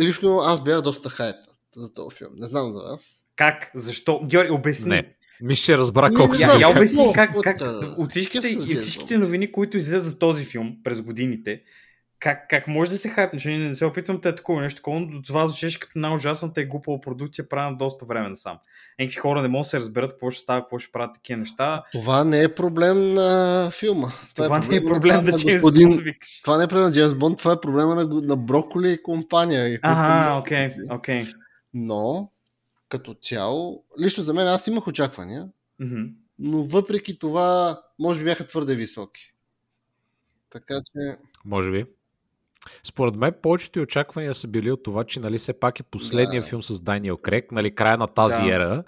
Лично 0.00 0.38
аз 0.38 0.62
бях 0.62 0.82
доста 0.82 1.08
хайпнат 1.08 1.56
за 1.76 1.94
този 1.94 2.16
филм. 2.16 2.30
Не 2.38 2.46
знам 2.46 2.72
за 2.72 2.80
вас. 2.80 3.26
Как? 3.36 3.70
Защо? 3.74 4.20
Георги, 4.24 4.50
обясни. 4.50 4.88
Не. 4.88 5.14
Мисля, 5.42 5.64
че 5.64 5.78
разбра 5.78 6.08
Не, 6.08 6.16
колко 6.16 6.34
не 6.34 6.40
Я, 6.40 6.60
я 6.60 6.68
обясни 6.68 7.12
как, 7.14 7.40
как 7.42 7.60
от 7.98 8.10
всичките, 8.10 8.48
се 8.48 8.54
и 8.54 8.56
Джеймс 8.56 8.78
от 8.78 8.82
всичките 8.82 9.18
новини, 9.18 9.52
които 9.52 9.76
излизат 9.76 10.04
за 10.04 10.18
този 10.18 10.44
филм 10.44 10.76
през 10.84 11.00
годините, 11.00 11.62
как, 12.22 12.48
как 12.48 12.68
може 12.68 12.90
да 12.90 12.98
се 12.98 13.08
хайпнеш? 13.08 13.44
Не, 13.44 13.58
не 13.58 13.74
се 13.74 13.84
опитвам 13.84 14.20
те 14.20 14.34
такова 14.34 14.62
нещо, 14.62 14.76
такова, 14.76 15.00
но 15.00 15.06
до 15.06 15.22
това 15.22 15.46
звучеше 15.46 15.80
като 15.80 15.98
най-ужасната 15.98 16.60
и 16.60 16.66
глупава 16.66 17.00
продукция, 17.00 17.48
правена 17.48 17.76
доста 17.76 18.06
време 18.06 18.28
насам. 18.28 18.58
Някакви 18.98 19.16
хора 19.16 19.42
не 19.42 19.48
могат 19.48 19.60
да 19.62 19.68
се 19.68 19.78
разберат 19.78 20.10
какво 20.10 20.30
ще 20.30 20.42
става, 20.42 20.60
какво 20.60 20.78
ще 20.78 20.92
правят 20.92 21.14
такива 21.14 21.38
неща. 21.38 21.84
Това 21.92 22.24
не 22.24 22.42
е 22.42 22.54
проблем 22.54 23.14
на 23.14 23.70
филма. 23.72 24.08
Това, 24.34 24.58
не 24.60 24.76
е 24.76 24.80
на- 24.80 24.86
проблем 24.86 25.24
да 25.24 25.32
на 25.32 25.38
Джеймс 25.38 25.62
господин- 25.62 25.88
Бонд 25.88 26.00
викаш. 26.00 26.40
Това 26.42 26.58
не 26.58 26.64
е 26.64 26.68
проблем 26.68 26.84
на 26.84 26.92
Джеймс 26.92 27.14
Бонд, 27.14 27.38
това 27.38 27.52
е 27.52 27.60
проблема 27.60 27.94
на, 27.94 28.04
на 28.04 28.36
Броколи 28.36 28.92
и 28.92 29.02
компания. 29.02 29.78
Ага, 29.82 30.38
окей, 30.38 30.66
окей. 30.90 31.24
Но, 31.74 32.30
като 32.88 33.14
цяло, 33.14 33.84
лично 34.00 34.22
за 34.22 34.34
мен 34.34 34.46
аз 34.46 34.66
имах 34.66 34.86
очаквания, 34.86 35.48
Мгм. 35.80 36.02
но 36.38 36.62
въпреки 36.62 37.18
това, 37.18 37.80
може 37.98 38.18
би 38.18 38.24
бяха 38.24 38.46
твърде 38.46 38.74
високи. 38.74 39.32
Така 40.50 40.74
че, 40.76 41.16
Може 41.44 41.70
би. 41.70 41.86
Според 42.82 43.14
мен 43.16 43.34
повечето 43.42 43.78
и 43.78 43.82
очаквания 43.82 44.34
са 44.34 44.48
били 44.48 44.70
от 44.70 44.82
това, 44.82 45.04
че 45.04 45.20
нали 45.20 45.38
все 45.38 45.52
пак 45.52 45.80
е 45.80 45.82
последният 45.82 46.44
Да. 46.44 46.48
филм 46.48 46.62
с 46.62 46.80
Даниел 46.80 47.16
Крек, 47.16 47.52
нали 47.52 47.74
края 47.74 47.96
на 47.98 48.06
тази 48.06 48.42
Да. 48.42 48.54
ера. 48.54 48.84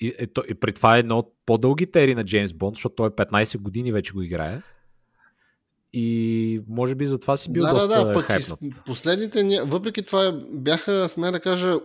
И, 0.00 0.14
и, 0.20 0.26
то- 0.26 0.42
и 0.48 0.54
при 0.54 0.72
това 0.72 0.96
е 0.96 1.00
едно 1.00 1.18
от 1.18 1.32
по-дългите 1.46 2.02
ери 2.04 2.14
на 2.14 2.24
Джеймс 2.24 2.52
Бонд, 2.52 2.76
защото 2.76 2.94
той 2.94 3.06
е 3.06 3.10
15 3.10 3.58
години 3.58 3.92
вече 3.92 4.12
го 4.12 4.22
играе. 4.22 4.62
И 5.92 6.60
може 6.68 6.94
би 6.94 7.06
затова 7.06 7.36
си 7.36 7.52
бил 7.52 7.62
да, 7.62 7.70
доста 7.70 7.88
да, 7.88 8.04
да, 8.04 8.12
пък 8.14 8.22
и 8.24 8.26
хайпнат. 8.26 8.58
последните, 8.86 9.60
въпреки 9.64 10.02
това 10.02 10.32
бяха, 10.50 11.08
сме 11.08 11.30
да 11.30 11.40
кажа, 11.40 11.76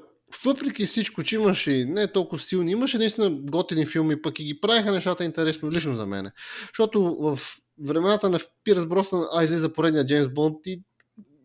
въпреки 0.46 0.86
всичко, 0.86 1.24
че 1.24 1.36
имаше 1.36 1.86
не 1.86 2.12
толкова 2.12 2.42
силни, 2.42 2.72
имаше 2.72 2.98
наистина 2.98 3.30
готини 3.32 3.86
филми, 3.86 4.22
пък 4.22 4.40
и 4.40 4.44
ги 4.44 4.62
правиха 4.62 4.92
нещата 4.92 5.24
интересно 5.24 5.72
лично 5.72 5.94
за 5.94 6.06
мен. 6.06 6.32
Защото 6.68 7.02
в 7.16 7.40
времената 7.84 8.30
на 8.30 8.40
Пирс 8.64 8.86
Броснан, 8.86 9.26
а 9.34 9.44
излиза 9.44 9.74
поредния 9.74 10.06
Джеймс 10.06 10.28
Бонд 10.30 10.58
и 10.66 10.82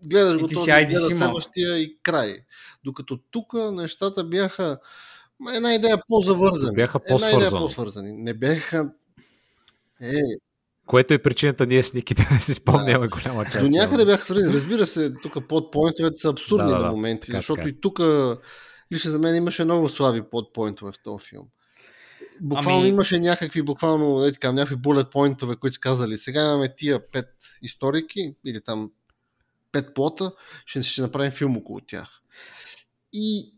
гледаш 0.04 0.34
И 0.34 0.38
го 0.38 0.48
този, 0.48 0.70
айди 0.70 0.94
гледаш 0.94 1.12
следващия 1.12 1.78
и 1.78 1.98
край. 2.02 2.38
Докато 2.84 3.18
тук 3.30 3.46
нещата 3.72 4.24
бяха 4.24 4.78
една 5.54 5.74
идея 5.74 6.02
по-завързани. 6.08 6.74
Бяха 6.76 7.00
Една 7.04 7.16
идея 7.18 7.30
по-свързани. 7.40 7.60
по-свързани. 7.60 8.12
Не 8.12 8.34
бяха... 8.34 8.90
Е, 10.00 10.20
Което 10.86 11.14
е 11.14 11.18
причината 11.18 11.66
ние 11.66 11.82
с 11.82 11.94
Ники 11.94 12.14
да 12.14 12.22
не 12.30 12.38
си 12.38 12.54
спомняме 12.54 13.08
голяма 13.08 13.44
част. 13.44 13.64
До 13.64 13.70
някъде 13.70 14.04
бяха 14.04 14.24
свързани. 14.24 14.52
Разбира 14.52 14.86
се, 14.86 15.14
тук 15.14 15.48
подпоинтовете 15.48 16.14
са 16.14 16.28
абсурдни 16.28 16.66
Да, 16.66 16.72
да, 16.72 16.78
на 16.78 16.84
да. 16.84 16.90
моменти, 16.90 17.26
Така, 17.26 17.38
защото 17.38 17.60
е. 17.62 17.68
и 17.68 17.80
тук 17.80 18.00
лично 18.92 19.10
за 19.10 19.18
мен 19.18 19.36
имаше 19.36 19.64
много 19.64 19.88
слаби 19.88 20.22
подпоинтове 20.30 20.92
в 20.92 21.02
този 21.04 21.26
филм. 21.26 21.46
Буквално 22.40 22.80
Ами- 22.80 22.88
имаше 22.88 23.18
някакви, 23.18 23.62
буквално, 23.62 24.24
е 24.24 24.32
така, 24.32 24.52
някакви 24.52 24.76
булет 24.76 25.10
поинтове, 25.10 25.56
които 25.56 25.74
са 25.74 25.80
казали, 25.80 26.16
сега 26.16 26.40
имаме 26.42 26.74
тия 26.76 27.10
пет 27.10 27.28
историки, 27.62 28.34
или 28.44 28.60
там 28.60 28.90
пет 29.72 29.94
плота, 29.94 30.32
ще, 30.66 30.82
ще 30.82 31.02
направим 31.02 31.30
филм 31.32 31.56
около 31.56 31.80
тях. 31.80 32.08
И 33.12 33.54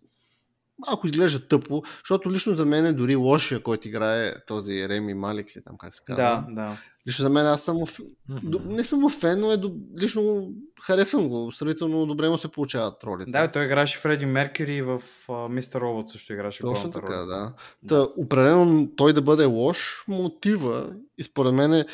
малко 0.78 1.06
изглежда 1.06 1.48
тъпо, 1.48 1.82
защото 1.98 2.32
лично 2.32 2.54
за 2.54 2.66
мен 2.66 2.86
е 2.86 2.92
дори 2.92 3.16
лошия, 3.16 3.62
който 3.62 3.88
играе 3.88 4.34
този 4.40 4.88
Реми 4.88 5.14
Малик, 5.14 5.56
ли 5.56 5.62
там 5.64 5.78
как 5.78 5.94
се 5.94 6.02
казва. 6.04 6.22
Да, 6.22 6.46
да. 6.50 6.76
Лично 7.08 7.22
за 7.22 7.30
мен 7.30 7.46
аз 7.46 7.62
съм 7.62 7.76
му 7.76 7.86
ф- 7.86 8.00
Мгм. 8.28 8.50
Д- 8.50 8.74
Не 8.74 8.84
съм 8.84 9.10
фен, 9.10 9.40
но 9.40 9.52
е, 9.52 9.56
до- 9.56 9.74
лично 9.98 10.50
харесвам 10.82 11.28
го. 11.28 11.52
Сравнително 11.52 12.06
добре 12.06 12.28
му 12.28 12.38
се 12.38 12.48
получават 12.48 13.04
ролите. 13.04 13.30
Да, 13.30 13.50
той 13.50 13.64
играше 13.64 13.98
Фреди 13.98 14.26
Меркюри 14.26 14.82
в 14.82 15.02
Мистер 15.50 15.80
Робот 15.80 16.10
също 16.10 16.32
играше 16.32 16.62
Точно 16.62 16.90
така, 16.90 17.06
роля. 17.06 17.26
да. 17.26 17.52
Та, 17.88 18.08
определено 18.16 18.88
той 18.96 19.12
да 19.12 19.22
бъде 19.22 19.44
лош, 19.44 20.04
мотива 20.08 20.92
и 21.18 21.22
според 21.22 21.54
мен 21.54 21.72
е 21.72 21.84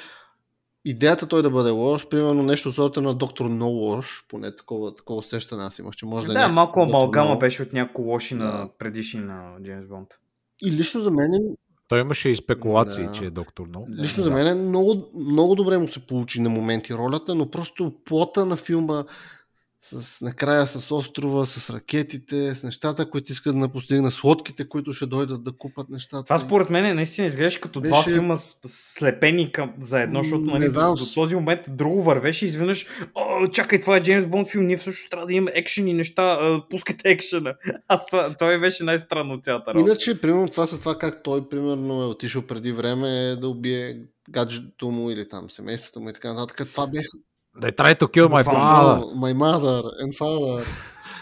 идеята 0.91 1.27
той 1.27 1.43
да 1.43 1.51
бъде 1.51 1.71
лош, 1.71 2.09
примерно 2.09 2.43
нещо 2.43 2.73
сорта 2.73 3.01
на 3.01 3.15
доктор 3.15 3.47
No 3.47 3.65
лош, 3.65 4.25
поне 4.29 4.57
такова, 4.57 4.95
такова 4.95 5.19
усещане 5.19 5.63
аз 5.65 5.79
имах, 5.79 5.95
че 5.95 6.07
може 6.07 6.27
да, 6.27 6.33
Да, 6.33 6.39
е 6.39 6.43
някакъв 6.43 6.55
малко 6.55 6.81
амалгама 6.83 7.31
No. 7.37 7.39
беше 7.39 7.63
от 7.63 7.73
някои 7.73 8.05
лоши 8.05 8.35
на 8.35 8.45
Да. 8.45 8.69
предишни 8.79 9.21
на 9.21 9.51
Джеймс 9.65 9.87
Бонд. 9.89 10.09
И 10.63 10.73
лично 10.73 11.01
за 11.01 11.11
мен, 11.11 11.35
е- 11.35 11.39
Той 11.89 12.01
имаше 12.01 12.29
и 12.31 12.35
спекулации, 12.35 13.05
Да. 13.05 13.13
че 13.13 13.25
е 13.25 13.31
доктор 13.31 13.67
Но. 13.75 13.85
Да. 13.89 14.03
лично 14.03 14.23
за 14.23 14.31
мен 14.31 14.47
е 14.47 14.55
много, 14.55 14.95
много 15.15 15.55
добре 15.55 15.79
му 15.79 15.89
се 15.89 16.01
получи 16.01 16.41
на 16.41 16.51
моменти 16.51 16.95
ролята, 16.95 17.35
но 17.35 17.51
просто 17.51 17.93
плота 18.05 18.45
на 18.45 18.57
филма 18.57 19.05
с, 19.81 20.21
накрая 20.21 20.67
с 20.67 20.91
острова, 20.95 21.47
с 21.47 21.71
ракетите, 21.71 22.55
с 22.55 22.63
нещата, 22.63 23.11
които 23.11 23.33
искат 23.33 23.61
да 23.61 23.69
постигнат, 23.69 24.13
с 24.13 24.25
лодките, 24.25 24.69
които 24.69 24.93
ще 24.93 25.07
дойдат 25.07 25.45
да 25.45 25.53
купат 25.53 25.89
нещата. 25.89 26.25
Това 26.25 26.39
според 26.39 26.71
мен 26.71 26.97
наистина 26.97 27.27
изглеждаше 27.27 27.61
като 27.61 27.81
два 27.81 27.99
Беше- 27.99 28.11
филма 28.15 28.37
с- 28.37 28.57
с- 28.67 28.95
слепени 28.99 29.53
към, 29.53 29.73
заедно, 29.81 30.23
защото 30.23 30.45
М, 30.45 30.53
нали, 30.53 30.65
не 30.65 30.71
знам, 30.71 30.95
до, 30.95 31.05
до, 31.05 31.15
този 31.15 31.35
момент 31.35 31.61
друго 31.69 32.03
вървеше 32.03 32.45
и 32.45 32.49
изведнъж 32.49 32.87
О, 33.15 33.49
чакай, 33.49 33.81
това 33.81 33.97
е 33.97 34.03
Джеймс 34.03 34.27
Бонд 34.27 34.49
филм, 34.49 34.67
ние 34.67 34.77
всъщност 34.77 35.11
трябва 35.11 35.27
да 35.27 35.33
имаме 35.33 35.53
екшен 35.55 35.89
и 35.89 35.95
неща, 35.95 36.39
а, 36.41 36.69
пускайте 36.71 37.11
екшена. 37.11 37.55
Аз 37.89 38.07
това, 38.07 38.35
това 38.37 38.59
беше 38.59 38.85
най-странно 38.85 39.35
от 39.35 39.45
цялата 39.45 39.75
работа. 39.75 39.91
Иначе, 39.91 40.21
примерно, 40.21 40.49
това 40.49 40.67
с 40.67 40.79
това 40.81 40.99
как 40.99 41.23
той, 41.23 41.49
примерно, 41.49 42.03
е 42.03 42.07
отишъл 42.07 42.43
преди 42.43 42.73
време 42.73 43.37
да 43.41 43.49
убие 43.49 44.01
гаджето 44.31 44.91
му 44.91 45.11
или 45.11 45.29
там 45.29 45.51
семейството 45.51 46.01
му 46.01 46.11
и 46.11 46.13
така 46.13 46.35
нататък. 46.35 46.69
Това 46.71 46.87
бяха 46.87 47.09
They 47.61 47.73
try 47.73 47.95
to 47.95 48.07
kill 48.09 48.29
my 48.29 48.43
father. 48.45 49.05
my 49.25 49.33
mother 49.33 49.81
and 50.03 50.11
father. 50.21 50.65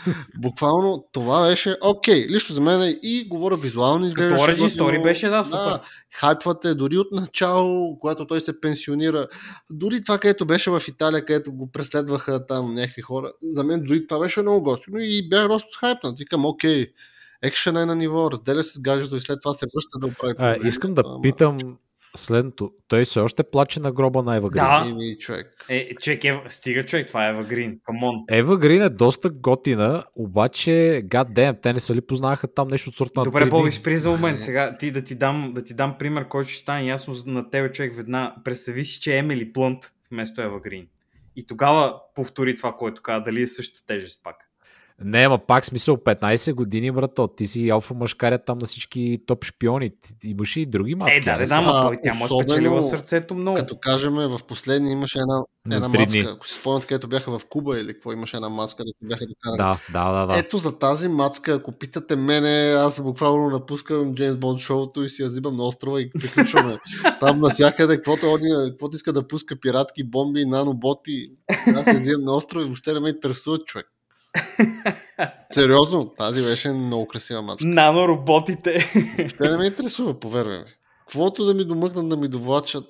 Буквално 0.39 1.05
това 1.13 1.49
беше 1.49 1.77
окей. 1.83 2.27
Лично 2.29 2.55
за 2.55 2.61
мен 2.61 2.99
и 3.03 3.29
говоря 3.29 3.57
визуално 3.57 4.07
изглеждаше. 4.07 4.47
Като 4.47 4.53
Origin 4.53 4.63
готино. 4.63 4.89
Story 4.89 5.03
беше, 5.03 5.29
да, 5.29 5.45
супер. 5.45 5.81
хайпвате 6.15 6.75
дори 6.75 6.99
от 6.99 7.13
начало, 7.13 7.99
когато 7.99 8.27
той 8.27 8.41
се 8.41 8.61
пенсионира. 8.61 9.27
Дори 9.71 10.05
това, 10.05 10.19
където 10.19 10.47
беше 10.47 10.71
в 10.71 10.83
Италия, 10.89 11.25
където 11.25 11.53
го 11.53 11.73
преследваха 11.73 12.47
там 12.47 12.75
някакви 12.75 13.03
хора. 13.03 13.33
За 13.43 13.65
мен 13.65 13.83
дори 13.83 14.07
това 14.07 14.21
беше 14.21 14.43
много 14.43 14.63
готино 14.63 14.99
и 14.99 15.29
бях 15.29 15.49
доста 15.49 15.79
хайпнат. 15.79 16.19
Викам, 16.19 16.47
окей, 16.47 16.87
екшена 17.43 17.83
е 17.83 17.87
на 17.87 17.95
ниво, 17.95 18.31
разделя 18.31 18.65
се 18.65 18.73
с 18.73 18.81
гаджето 18.81 19.17
и 19.17 19.21
след 19.21 19.39
това 19.43 19.55
се 19.55 19.67
връща 19.67 19.99
да 19.99 20.07
оправи. 20.07 20.35
А, 20.39 20.69
искам 20.69 20.95
да 20.95 21.03
Ама, 21.07 21.21
питам 21.23 21.59
следното. 22.17 22.71
Той 22.89 23.05
все 23.05 23.21
още 23.21 23.43
плаче 23.43 23.81
на 23.81 23.93
гроба 23.93 24.23
на 24.23 24.37
Ева 24.37 24.51
Грин. 24.51 24.63
Да. 24.63 24.87
Еми, 24.91 25.19
човек. 25.19 25.65
Е, 25.69 25.95
човек, 25.95 26.25
Ева, 26.25 26.43
стига 26.49 26.87
човек, 26.87 27.07
това 27.07 27.27
е 27.27 27.31
Ева 27.31 27.45
Грин, 27.45 27.79
камон. 27.85 28.25
Ева 28.31 28.59
Грин 28.59 28.83
е 28.83 28.89
доста 28.89 29.31
готина, 29.31 30.05
обаче, 30.17 30.71
god 31.05 31.33
damn, 31.33 31.63
те 31.63 31.73
не 31.73 31.81
са 31.81 31.95
ли 31.95 32.01
познаваха 32.01 32.49
там 32.55 32.69
нещо 32.69 32.91
от 32.91 32.97
сорта 32.97 33.21
на 33.21 33.25
Добре, 33.25 33.45
3D? 33.45 33.51
Боби, 33.51 33.73
спри 33.73 33.97
за 33.97 34.11
момент. 34.11 34.41
Сега 34.41 34.77
ти 34.79 34.91
да 34.91 35.05
ти 35.05 35.15
дам, 35.15 35.53
да 35.55 35.65
ти 35.65 35.75
дам 35.75 35.97
пример, 35.99 36.29
който 36.29 36.51
ще 36.51 36.63
стане 36.63 36.87
ясно 36.87 37.15
на 37.27 37.51
тебе 37.51 37.73
човек 37.73 37.97
веднага. 37.97 38.35
Представи 38.45 38.85
си, 38.85 39.01
че 39.01 39.15
е 39.15 39.19
Емили 39.19 39.53
Плънт 39.53 39.79
вместо 40.13 40.43
Ева 40.43 40.61
Грин. 40.61 40.87
И 41.37 41.47
тогава 41.47 41.95
повтори 42.15 42.55
това, 42.55 42.73
което 42.73 43.03
каза, 43.03 43.25
дали 43.25 43.43
е 43.43 43.47
същата 43.47 43.87
тежест 43.87 44.21
пак. 44.23 44.37
Не, 45.05 45.19
ама 45.19 45.39
пак 45.39 45.65
смисъл 45.67 45.97
15 45.97 46.55
години, 46.55 46.91
брато. 46.91 47.29
Ти 47.29 47.47
си 47.47 47.69
алфа 47.69 47.95
мъжкаря 47.95 48.39
там 48.39 48.59
на 48.59 48.67
всички 48.67 49.19
топ 49.27 49.45
шпиони. 49.45 49.91
Ти- 50.03 50.19
ти 50.19 50.29
Имаш 50.29 50.57
и 50.57 50.67
други 50.67 50.95
маски. 50.95 51.17
Е, 51.17 51.21
да, 51.21 51.33
не 51.33 51.45
да, 51.45 51.55
ама 51.55 51.83
той, 51.83 51.97
тя 52.03 52.15
му 52.15 52.25
е 52.25 52.29
спечелила 52.29 52.83
сърцето 52.83 53.35
много. 53.35 53.57
Като 53.59 53.77
кажем, 53.79 54.15
в 54.15 54.41
последния 54.49 54.93
имаше 54.93 55.19
една, 55.19 55.45
На 55.67 55.75
една 55.77 55.89
маска. 55.89 56.07
дни. 56.07 56.19
Ако 56.21 56.47
си 56.49 56.55
спомнят, 56.55 56.87
където 56.87 57.09
бяха 57.09 57.39
в 57.39 57.47
Куба 57.47 57.81
или 57.81 57.93
какво, 57.93 58.13
имаше 58.13 58.37
една 58.37 58.49
маска, 58.49 58.85
да 58.85 58.93
бяха 59.03 59.25
докарани. 59.27 59.57
Да, 59.57 59.79
да, 59.93 60.21
да. 60.21 60.27
да. 60.27 60.39
Ето 60.39 60.59
за 60.59 60.79
тази 60.79 61.09
мацка, 61.09 61.53
ако 61.53 61.73
питате 61.73 62.17
мене, 62.17 62.49
аз 62.71 63.01
буквално 63.01 63.51
напускам 63.51 64.15
Джеймс 64.15 64.37
Бонд 64.37 64.59
шоуто 64.59 65.03
и 65.03 65.09
си 65.09 65.23
я 65.23 65.29
взимам 65.29 65.57
на 65.57 65.63
острова 65.65 66.01
и 66.01 66.11
приключваме. 66.11 66.79
Там 67.21 67.39
насякъде, 67.41 67.97
каквото, 67.97 68.27
они- 68.27 68.71
каквото 68.71 68.97
иска 68.97 69.13
да 69.13 69.29
пуска 69.29 69.57
пиратки, 69.61 70.05
бомби, 70.05 70.45
наноботи, 70.45 71.31
аз 71.75 71.87
я 71.87 71.99
взимам 71.99 72.25
на 72.25 72.35
острова 72.35 72.63
и 72.63 72.67
въобще 72.67 72.93
не 72.93 73.01
ме 73.01 73.09
интересува 73.09 73.59
човек. 73.59 73.87
Сериозно, 75.51 76.15
тази 76.19 76.43
беше 76.43 76.73
много 76.73 77.07
красива 77.07 77.43
мацка. 77.43 77.67
Нанороботите. 77.67 78.93
Въобще 79.19 79.51
не 79.51 79.57
ме 79.57 79.67
интересува, 79.67 80.21
повярвай 80.21 80.59
ми. 80.59 80.65
Каквото 81.01 81.45
да 81.45 81.55
ми 81.55 81.65
домъкнат, 81.65 82.09
да 82.09 82.17
ми 82.17 82.29
довлачат, 82.29 82.85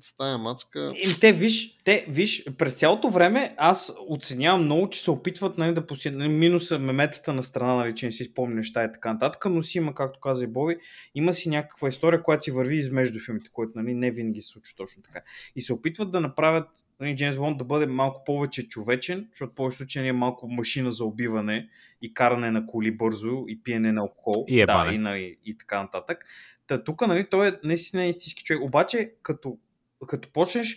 С 0.00 0.16
тая 0.16 0.38
мацка... 0.38 0.92
И 0.96 1.20
те, 1.20 1.32
виж, 1.32 1.78
те, 1.84 2.06
виж, 2.08 2.44
през 2.58 2.74
цялото 2.74 3.10
време 3.10 3.54
аз 3.56 3.92
оценявам 4.08 4.64
много, 4.64 4.90
че 4.90 5.00
се 5.00 5.10
опитват 5.10 5.58
нали, 5.58 5.74
да 5.74 5.86
постигнат 5.86 6.18
нали, 6.18 6.28
минуса, 6.28 6.78
меметата 6.78 7.32
на 7.32 7.42
страна, 7.42 7.74
нали, 7.74 7.94
че 7.94 8.06
не 8.06 8.12
си 8.12 8.24
спомня 8.24 8.54
неща 8.54 8.84
и 8.84 8.92
така 8.92 9.12
нататък, 9.12 9.44
но 9.50 9.62
си 9.62 9.78
има, 9.78 9.94
както 9.94 10.20
каза 10.20 10.44
и 10.44 10.46
Боби, 10.46 10.76
има 11.14 11.32
си 11.32 11.48
някаква 11.48 11.88
история, 11.88 12.22
която 12.22 12.44
си 12.44 12.50
върви 12.50 12.76
измежду 12.76 13.20
филмите, 13.20 13.50
което 13.52 13.72
нали, 13.74 13.94
не 13.94 14.10
винаги 14.10 14.42
се 14.42 14.48
случва 14.48 14.74
точно 14.76 15.02
така. 15.02 15.22
И 15.56 15.60
се 15.60 15.72
опитват 15.72 16.10
да 16.10 16.20
направят 16.20 16.68
нали, 17.02 17.16
Джеймс 17.16 17.36
Бонд 17.36 17.58
да 17.58 17.64
бъде 17.64 17.86
малко 17.86 18.24
повече 18.24 18.68
човечен, 18.68 19.28
защото 19.30 19.54
повече 19.54 19.76
случаи 19.76 20.08
е 20.08 20.12
малко 20.12 20.48
машина 20.48 20.90
за 20.90 21.04
убиване 21.04 21.68
и 22.02 22.14
каране 22.14 22.50
на 22.50 22.66
коли 22.66 22.90
бързо 22.90 23.44
и 23.48 23.62
пиене 23.62 23.92
на 23.92 24.00
алкохол. 24.00 24.44
И 24.48 24.66
да, 24.66 24.90
и, 24.92 24.98
нали, 24.98 25.36
и 25.44 25.58
така 25.58 25.82
нататък. 25.82 26.24
Та, 26.66 26.84
тук 26.84 27.06
нали, 27.06 27.24
той 27.30 27.48
е 27.48 27.52
наистина 27.64 28.04
истински 28.04 28.44
човек. 28.44 28.62
Обаче, 28.62 29.12
като 29.22 29.58
като 30.06 30.32
почнеш 30.32 30.76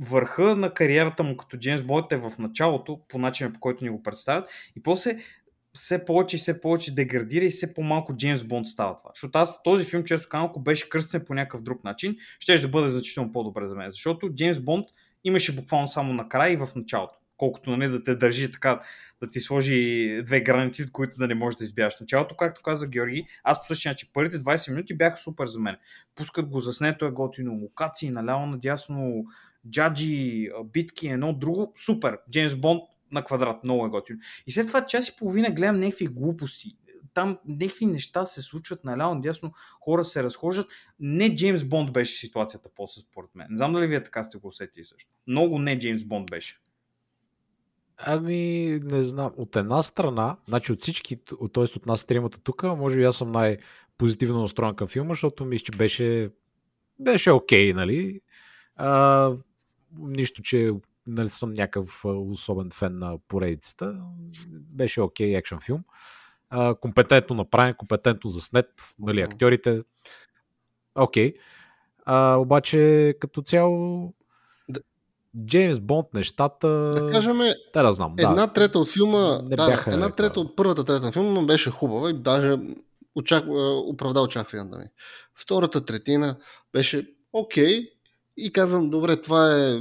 върха 0.00 0.56
на 0.56 0.74
кариерата 0.74 1.22
му 1.22 1.36
като 1.36 1.56
Джеймс 1.56 1.82
Бонд 1.82 2.12
е 2.12 2.16
в 2.16 2.32
началото, 2.38 3.00
по 3.08 3.18
начина 3.18 3.52
по 3.52 3.60
който 3.60 3.84
ни 3.84 3.90
го 3.90 4.02
представят, 4.02 4.50
и 4.76 4.82
после 4.82 5.18
все 5.74 6.04
повече 6.04 6.36
и 6.36 6.38
все 6.38 6.60
повече 6.60 6.94
деградира 6.94 7.44
и 7.44 7.50
все 7.50 7.74
по-малко 7.74 8.16
Джеймс 8.16 8.44
Бонд 8.44 8.68
става 8.68 8.96
това. 8.96 9.10
Защото 9.14 9.38
аз 9.38 9.62
този 9.62 9.84
филм, 9.84 10.04
често 10.04 10.28
казвам, 10.28 10.50
ако 10.50 10.60
беше 10.60 10.88
кръстен 10.88 11.24
по 11.26 11.34
някакъв 11.34 11.62
друг 11.62 11.84
начин, 11.84 12.16
ще 12.40 12.58
да 12.58 12.68
бъде 12.68 12.88
значително 12.88 13.32
по-добре 13.32 13.68
за 13.68 13.74
мен. 13.74 13.90
Защото 13.90 14.34
Джеймс 14.34 14.60
Бонд 14.60 14.86
имаше 15.26 15.56
буквално 15.56 15.88
само 15.88 16.12
накрая 16.12 16.52
и 16.52 16.56
в 16.56 16.68
началото 16.76 17.18
колкото 17.36 17.76
нали, 17.76 17.88
да 17.88 18.04
те 18.04 18.14
държи 18.14 18.52
така, 18.52 18.80
да 19.20 19.30
ти 19.30 19.40
сложи 19.40 20.20
две 20.24 20.40
граници, 20.40 20.92
които 20.92 21.16
да 21.16 21.26
не 21.28 21.34
можеш 21.34 21.56
да 21.56 21.64
избягаш. 21.64 22.00
Началото, 22.00 22.36
както 22.36 22.62
каза 22.62 22.88
Георги, 22.88 23.26
аз 23.44 23.60
по 23.60 23.66
същия 23.66 23.90
начин, 23.90 24.08
първите 24.12 24.38
20 24.38 24.70
минути 24.70 24.96
бяха 24.96 25.16
супер 25.16 25.46
за 25.46 25.60
мен. 25.60 25.76
Пускат 26.14 26.48
го 26.48 26.60
заснето, 26.60 27.04
е 27.04 27.10
готино, 27.10 27.52
локации, 27.52 28.10
наляво 28.10 28.46
надясно, 28.46 29.24
джаджи, 29.70 30.48
битки, 30.64 31.08
едно 31.08 31.32
друго, 31.32 31.72
супер. 31.76 32.18
Джеймс 32.30 32.54
Бонд 32.54 32.82
на 33.12 33.24
квадрат, 33.24 33.64
много 33.64 33.86
е 33.86 33.88
готино. 33.88 34.18
И 34.46 34.52
след 34.52 34.66
това 34.66 34.86
час 34.86 35.08
и 35.08 35.16
половина 35.16 35.50
гледам 35.50 35.80
някакви 35.80 36.06
глупости. 36.06 36.76
Там 37.16 37.38
някакви 37.46 37.86
неща 37.86 38.26
се 38.26 38.42
случват 38.42 38.84
наляво 38.84 39.14
надясно, 39.14 39.52
хора 39.80 40.04
се 40.04 40.22
разхождат. 40.22 40.66
Не 41.00 41.36
Джеймс 41.36 41.64
Бонд 41.64 41.92
беше 41.92 42.18
ситуацията 42.18 42.68
после 42.74 43.00
според 43.00 43.34
мен. 43.34 43.46
Не 43.50 43.56
знам 43.56 43.72
дали 43.72 43.86
вие 43.86 44.02
така 44.02 44.24
сте 44.24 44.38
го 44.38 44.48
усетили 44.48 44.84
също. 44.84 45.10
Много 45.26 45.58
не 45.58 45.78
Джеймс 45.78 46.04
Бонд 46.04 46.30
беше. 46.30 46.60
Ами, 47.96 48.80
не 48.82 49.02
знам. 49.02 49.32
От 49.36 49.56
една 49.56 49.82
страна, 49.82 50.36
значи 50.48 50.72
от 50.72 50.80
всички, 50.80 51.16
т.е. 51.52 51.60
от 51.60 51.86
нас 51.86 52.04
тримата 52.04 52.40
тук, 52.40 52.62
може 52.62 52.96
би 52.96 53.04
аз 53.04 53.16
съм 53.16 53.32
най-позитивно 53.32 54.40
настроен 54.40 54.74
към 54.74 54.88
филма, 54.88 55.14
защото 55.14 55.44
мисля, 55.44 55.64
че 55.64 55.78
беше, 55.78 56.30
беше 57.00 57.30
окей, 57.30 57.72
okay, 57.72 57.74
нали? 57.74 58.20
А, 58.76 59.32
нищо, 59.98 60.42
че 60.42 60.72
нали, 61.06 61.28
съм 61.28 61.52
някакъв 61.52 62.04
особен 62.04 62.70
фен 62.70 62.98
на 62.98 63.18
поредицата. 63.28 64.00
Беше 64.50 65.00
окей 65.00 65.30
okay, 65.30 65.38
екшен 65.38 65.60
филм. 65.60 65.84
А, 66.58 66.74
компетентно 66.74 67.36
направен, 67.36 67.74
компетентно 67.74 68.30
заснет, 68.30 68.68
нали, 68.98 69.20
актьорите. 69.20 69.82
Окей. 70.94 71.34
Okay. 72.06 72.36
обаче 72.36 73.14
като 73.20 73.42
цяло 73.42 74.12
Джеймс 75.46 75.80
Бонд 75.80 76.06
нещата... 76.14 76.68
Да 76.68 77.10
кажем, 77.10 77.38
да, 77.74 77.82
да 77.82 77.92
знам. 77.92 78.14
Една 78.18 78.46
да. 78.46 78.52
трета 78.52 78.78
от 78.78 78.88
филма, 78.88 79.42
не 79.42 79.56
да, 79.56 79.66
бяха, 79.66 79.92
една 79.92 80.10
трета 80.10 80.40
от 80.40 80.56
първата 80.56 80.84
трета 80.84 81.06
на 81.06 81.12
филма 81.12 81.42
беше 81.42 81.70
хубава 81.70 82.10
и 82.10 82.12
даже 82.12 82.58
очак... 83.14 83.44
оправда 83.86 84.20
очакванията 84.20 84.78
ми. 84.78 84.84
Втората 85.34 85.84
третина 85.84 86.36
беше 86.72 87.10
окей 87.32 87.80
okay, 87.80 87.90
и 88.36 88.52
казвам, 88.52 88.90
добре, 88.90 89.20
това 89.20 89.66
е 89.66 89.80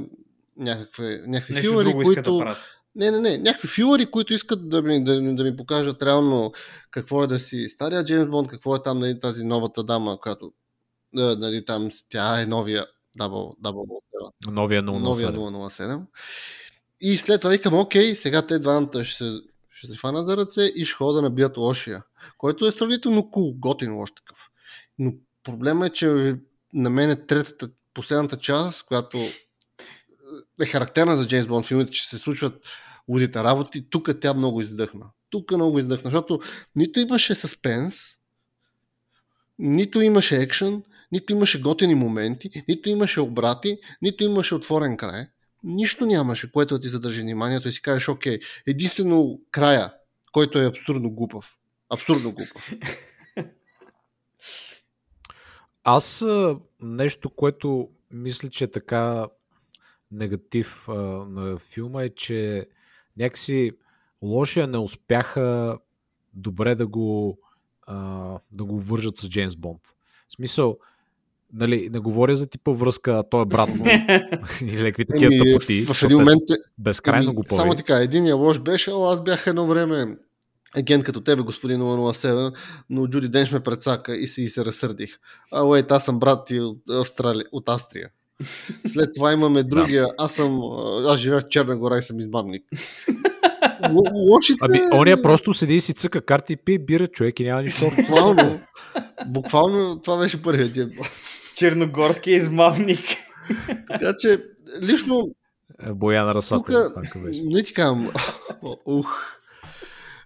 някакви, 0.58 1.22
някакви 1.28 1.54
Нещо 1.54 1.70
филари, 1.72 1.94
които... 1.94 2.38
Да 2.38 2.58
не, 2.96 3.12
не, 3.12 3.20
не. 3.20 3.38
Някакви 3.38 3.68
филари, 3.68 4.12
които 4.12 4.34
искат 4.34 4.70
да 4.70 4.82
ми, 4.82 5.04
да, 5.04 5.22
да 5.22 5.44
ми 5.44 5.58
покажат 5.58 6.04
реално 6.04 6.54
какво 6.92 7.24
е 7.24 7.28
да 7.28 7.40
си 7.40 7.70
стария 7.70 8.04
Джеймс 8.04 8.30
Бонд, 8.30 8.48
какво 8.48 8.76
е 8.76 8.84
там 8.84 9.00
нали, 9.00 9.20
тази 9.20 9.44
новата 9.44 9.84
дама, 9.84 10.20
която 10.20 10.54
нали, 11.14 11.66
там 11.66 11.90
тя 12.10 12.42
е 12.42 12.46
новия 12.46 12.86
Double, 13.20 13.56
double 13.62 14.02
Новия 14.48 14.84
007. 14.84 15.00
Новия 15.00 15.32
007. 15.32 16.02
И 17.02 17.18
след 17.18 17.42
това 17.42 17.52
викам, 17.52 17.74
окей, 17.74 18.16
сега 18.16 18.48
те 18.48 18.60
двамата 18.60 19.04
ще 19.04 19.18
се, 19.18 19.42
ще 19.70 19.88
се 19.88 19.98
фанат 19.98 20.28
за 20.28 20.38
ръце 20.38 20.62
и 20.76 20.86
ще 20.86 20.96
ходят 20.96 21.16
да 21.16 21.22
набият 21.22 21.58
лошия. 21.58 22.04
Който 22.38 22.66
е 22.66 22.72
сравнително 22.72 23.22
cool, 23.22 23.60
готин 23.60 23.96
лош 23.96 24.12
такъв. 24.12 24.50
Но 25.00 25.14
проблема 25.44 25.86
е, 25.86 25.90
че 25.90 26.36
на 26.74 26.90
мен 26.90 27.10
е 27.10 27.26
третата, 27.26 27.70
последната 27.94 28.38
част, 28.38 28.86
която 28.86 29.18
е 30.62 30.66
характерна 30.66 31.18
за 31.18 31.28
Джеймс 31.28 31.48
Бонд 31.48 31.66
филмите, 31.66 31.92
че 31.92 32.10
се 32.10 32.18
случват 32.18 32.54
лудите 33.10 33.44
работи, 33.44 33.90
тук 33.90 34.10
тя 34.22 34.34
много 34.34 34.62
издъхна. 34.62 35.06
Тук 35.30 35.52
много 35.52 35.80
издъхна, 35.80 36.10
защото 36.12 36.40
нито 36.76 37.00
имаше 37.00 37.36
съспенс, 37.36 37.96
нито 39.60 40.02
имаше 40.02 40.38
екшен, 40.38 40.84
нито 41.12 41.34
имаше 41.34 41.62
готини 41.62 41.96
моменти, 41.96 42.50
нито 42.68 42.90
имаше 42.90 43.20
обрати, 43.22 43.78
нито 44.02 44.24
имаше 44.24 44.56
отворен 44.56 44.98
край. 44.98 45.28
Нищо 45.64 46.06
нямаше, 46.06 46.52
което 46.52 46.80
ти 46.80 46.88
задържи 46.88 47.22
вниманието 47.22 47.68
и 47.68 47.72
си 47.72 47.82
кажеш, 47.82 48.10
окей, 48.10 48.40
единствено 48.68 49.42
края, 49.52 49.94
който 50.32 50.60
е 50.60 50.66
абсурдно 50.66 51.12
глупав. 51.12 51.58
Абсурдно 51.90 52.32
глупав. 52.32 52.74
Аз 55.84 56.26
нещо, 56.82 57.30
което 57.30 57.90
мисля, 58.12 58.50
че 58.50 58.64
е 58.64 58.72
така 58.72 59.28
негатив 60.12 60.90
а, 60.90 60.94
на 61.30 61.58
филма 61.58 62.04
е, 62.04 62.10
че 62.10 62.68
някакси 63.18 63.72
лошия 64.22 64.68
не 64.68 64.78
успяха 64.78 65.78
добре 66.34 66.76
да 66.76 66.88
го, 66.88 67.40
а, 67.88 67.96
да 68.52 68.64
го 68.64 68.80
вържат 68.80 69.18
с 69.18 69.30
Джеймс 69.30 69.56
Бонд. 69.56 69.82
В 70.28 70.34
смисъл, 70.34 70.78
нали, 71.54 71.90
не 71.92 72.00
говоря 72.00 72.36
за 72.36 72.48
типа 72.48 72.72
връзка, 72.72 73.24
той 73.30 73.42
е 73.42 73.46
брат 73.46 73.76
му 73.76 73.86
или 74.62 74.84
някакви 74.84 75.06
такива 75.06 75.36
ами, 75.36 75.52
тъпоти. 75.52 75.86
В 75.86 76.04
един 76.04 76.18
момент 76.18 76.50
е, 76.50 76.54
безкрайно 76.78 77.30
ами, 77.30 77.36
го 77.36 77.44
Само 77.56 77.76
така, 77.76 77.96
единия 77.96 78.36
лош 78.36 78.60
беше, 78.60 78.92
о, 78.92 79.06
аз 79.06 79.24
бях 79.24 79.48
едно 79.48 79.68
време 79.68 80.18
агент 80.78 81.04
като 81.04 81.22
тебе, 81.22 81.42
господин 81.42 81.80
007, 81.80 82.56
но 82.90 83.08
Джуди 83.08 83.30
Денш 83.30 83.52
ме 83.52 83.60
предсака 83.60 84.16
и 84.16 84.28
се, 84.28 84.42
и 84.42 84.50
се 84.50 84.66
разсърдих. 84.66 85.20
А, 85.52 85.64
уейт, 85.64 85.92
аз 85.92 86.06
съм 86.06 86.20
брат 86.20 86.46
ти 86.46 86.60
от, 86.60 86.90
Австрали, 86.90 87.44
от 87.52 87.70
Австрия. 87.70 88.10
След 88.88 89.10
това 89.16 89.34
имаме 89.34 89.64
другия, 89.64 90.08
аз 90.18 90.34
съм, 90.34 90.62
аз 91.06 91.20
живея 91.20 91.42
в 91.42 91.48
Черна 91.48 91.78
гора 91.78 91.98
и 91.98 92.02
съм 92.02 92.20
измамник. 92.20 92.64
Лошите... 94.14 94.60
Ами, 94.62 94.82
ония 94.94 95.22
просто 95.22 95.54
седи 95.54 95.76
и 95.76 95.82
си 95.82 95.94
цъка 95.94 96.22
карти 96.22 96.54
и 96.54 96.58
пие 96.58 96.80
бира 96.80 97.08
човек 97.08 97.40
и 97.40 97.44
няма 97.44 97.62
нищо. 97.62 97.86
Буквално, 97.96 98.60
буквално 99.28 100.02
това 100.02 100.18
беше 100.18 100.42
първият 100.42 100.78
Черногорски 101.56 102.32
измамник. 102.32 103.06
Така 103.88 104.14
че, 104.20 104.44
лично... 104.82 105.28
Е, 105.88 105.94
Бояна 105.94 106.34
Расата. 106.34 106.94
Не 107.44 107.64
ти 107.64 107.74
казвам. 107.74 108.12
Ух. 108.86 109.35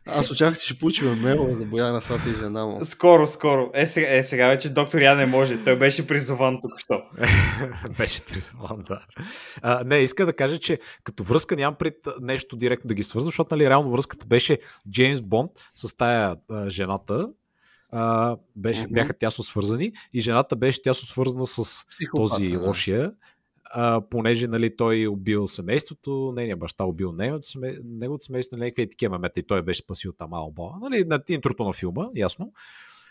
Аз 0.05 0.31
очаквах, 0.31 0.59
че 0.59 0.65
ще 0.65 0.79
получим 0.79 1.21
мейл 1.21 1.47
за 1.51 1.65
Бояна 1.65 2.01
Сата 2.01 2.29
и 2.29 2.33
жена 2.33 2.65
му. 2.65 2.85
Скоро, 2.85 3.27
скоро. 3.27 3.71
Е 3.73 3.85
сега, 3.85 4.15
е, 4.15 4.23
сега 4.23 4.47
вече 4.47 4.69
доктор 4.69 5.01
Я 5.01 5.15
не 5.15 5.25
може. 5.25 5.63
Той 5.63 5.79
беше 5.79 6.07
призован 6.07 6.59
тук 6.61 6.79
що. 6.79 7.01
беше 7.97 8.25
призован, 8.25 8.83
да. 8.87 9.05
А, 9.61 9.83
не, 9.83 9.97
иска 9.97 10.25
да 10.25 10.33
кажа, 10.33 10.57
че 10.57 10.79
като 11.03 11.23
връзка 11.23 11.55
нямам 11.55 11.75
пред 11.79 11.95
нещо 12.21 12.55
директно 12.55 12.87
да 12.87 12.93
ги 12.93 13.03
свързва, 13.03 13.25
защото 13.25 13.55
нали, 13.55 13.69
реално 13.69 13.91
връзката 13.91 14.25
беше 14.25 14.59
Джеймс 14.91 15.21
Бонд 15.21 15.51
с 15.73 15.97
тая 15.97 16.35
а, 16.49 16.69
жената, 16.69 17.27
а, 17.91 18.35
беше, 18.55 18.81
mm-hmm. 18.81 18.93
бяха 18.93 19.13
тясно 19.13 19.43
свързани 19.43 19.91
и 20.13 20.21
жената 20.21 20.55
беше 20.55 20.81
тясно 20.81 21.07
свързана 21.07 21.45
с 21.45 21.85
Психопата, 21.89 22.29
този 22.29 22.47
да. 22.47 22.59
лошия, 22.59 23.11
а, 23.69 24.01
понеже 24.09 24.47
нали, 24.47 24.75
той 24.75 25.07
убил 25.07 25.47
семейството, 25.47 26.33
нейният 26.35 26.59
баща 26.59 26.83
убил 26.83 27.11
неговото, 27.11 27.49
семей... 27.49 27.77
неговото 27.83 28.25
семейство, 28.25 28.57
нали, 28.57 28.65
някакви 28.65 28.89
такива 28.89 29.11
мемета 29.11 29.39
и 29.39 29.43
той 29.43 29.61
беше 29.61 29.81
спасил 29.81 30.13
там 30.13 30.33
Алба, 30.33 30.71
нали, 30.81 31.03
на 31.05 31.19
интрото 31.29 31.63
на 31.63 31.73
филма, 31.73 32.07
ясно. 32.15 32.53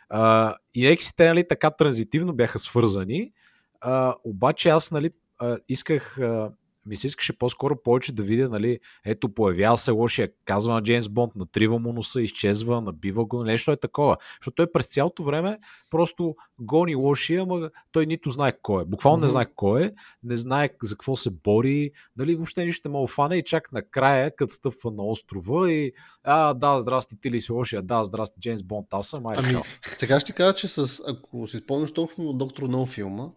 А, 0.09 0.55
и 0.75 0.87
нека 0.87 1.03
си 1.03 1.17
те 1.17 1.29
нали, 1.29 1.49
така 1.49 1.71
транзитивно 1.71 2.33
бяха 2.33 2.59
свързани, 2.59 3.33
а, 3.81 4.15
обаче 4.25 4.69
аз 4.69 4.91
нали, 4.91 5.11
а, 5.39 5.59
исках 5.69 6.19
а, 6.19 6.51
ми 6.89 6.97
се 6.97 7.07
искаше 7.07 7.39
по-скоро 7.39 7.83
повече 7.83 8.13
да 8.13 8.23
видя, 8.23 8.49
нали, 8.49 8.79
ето 9.05 9.35
появява 9.35 9.77
се 9.77 9.91
лошия, 9.91 10.29
казва 10.45 10.75
на 10.75 10.83
Джеймс 10.83 11.09
Бонд, 11.09 11.37
натрива 11.37 11.79
му 11.79 11.93
носа, 11.93 12.23
изчезва, 12.23 12.81
набива 12.81 13.25
го, 13.25 13.45
нещо 13.45 13.73
е 13.73 13.77
такова. 13.77 14.17
Защото 14.41 14.55
той 14.55 14.73
през 14.73 14.87
цялото 14.87 15.23
време 15.23 15.59
просто 15.91 16.35
гони 16.59 16.95
лошия, 16.95 17.43
ама 17.43 17.71
той 17.93 18.07
нито 18.07 18.31
знае 18.31 18.53
кой 18.63 18.83
е. 18.83 18.85
Буквално 18.85 19.19
mm-hmm. 19.19 19.23
не 19.23 19.29
знае 19.29 19.47
кой 19.57 19.83
е, 19.83 19.93
не 20.23 20.37
знае 20.37 20.71
за 20.83 20.95
какво 20.95 21.17
се 21.17 21.31
бори, 21.31 21.91
нали, 22.17 22.35
въобще 22.35 22.65
нищо 22.65 22.89
не 22.89 22.93
мога 22.93 23.07
фане 23.07 23.37
и 23.37 23.45
чак 23.45 23.73
накрая, 23.73 24.37
като 24.37 24.55
стъпва 24.55 24.91
на 24.91 25.03
острова 25.03 25.73
и 25.73 25.93
а, 26.25 26.55
да, 26.55 26.81
здрасти, 26.81 27.21
ти 27.21 27.31
ли 27.31 27.41
си 27.41 27.53
лошия, 27.53 27.83
да, 27.83 28.05
здрасти, 28.05 28.41
Джеймс 28.41 28.63
Бонд, 28.63 28.87
аз 28.91 29.09
съм, 29.09 29.27
ай, 29.27 29.37
ами, 29.39 29.63
сега 29.99 30.21
ще 30.21 30.33
кажа, 30.33 30.55
че 30.55 30.69
с, 30.69 31.03
ако 31.07 31.47
си 31.47 31.59
спомняш 31.59 31.93
точно 31.93 32.33
доктор 32.33 32.63
No 32.63 32.87
филма, 32.87 33.29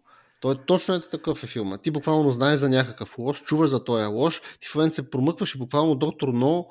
Той 0.41 0.55
точно 0.65 0.95
е 0.95 0.99
такъв 0.99 1.43
е 1.43 1.47
филма. 1.47 1.77
Ти 1.77 1.91
буквално 1.91 2.31
знаеш 2.31 2.59
за 2.59 2.69
някакъв 2.69 3.17
лош, 3.17 3.43
чуваш 3.43 3.69
за 3.69 3.83
този 3.83 4.05
лош, 4.05 4.41
ти 4.59 4.67
в 4.67 4.75
момент 4.75 4.93
се 4.93 5.09
промъкваш 5.09 5.55
и 5.55 5.57
буквално 5.57 5.95
доктор 5.95 6.27
Но 6.27 6.67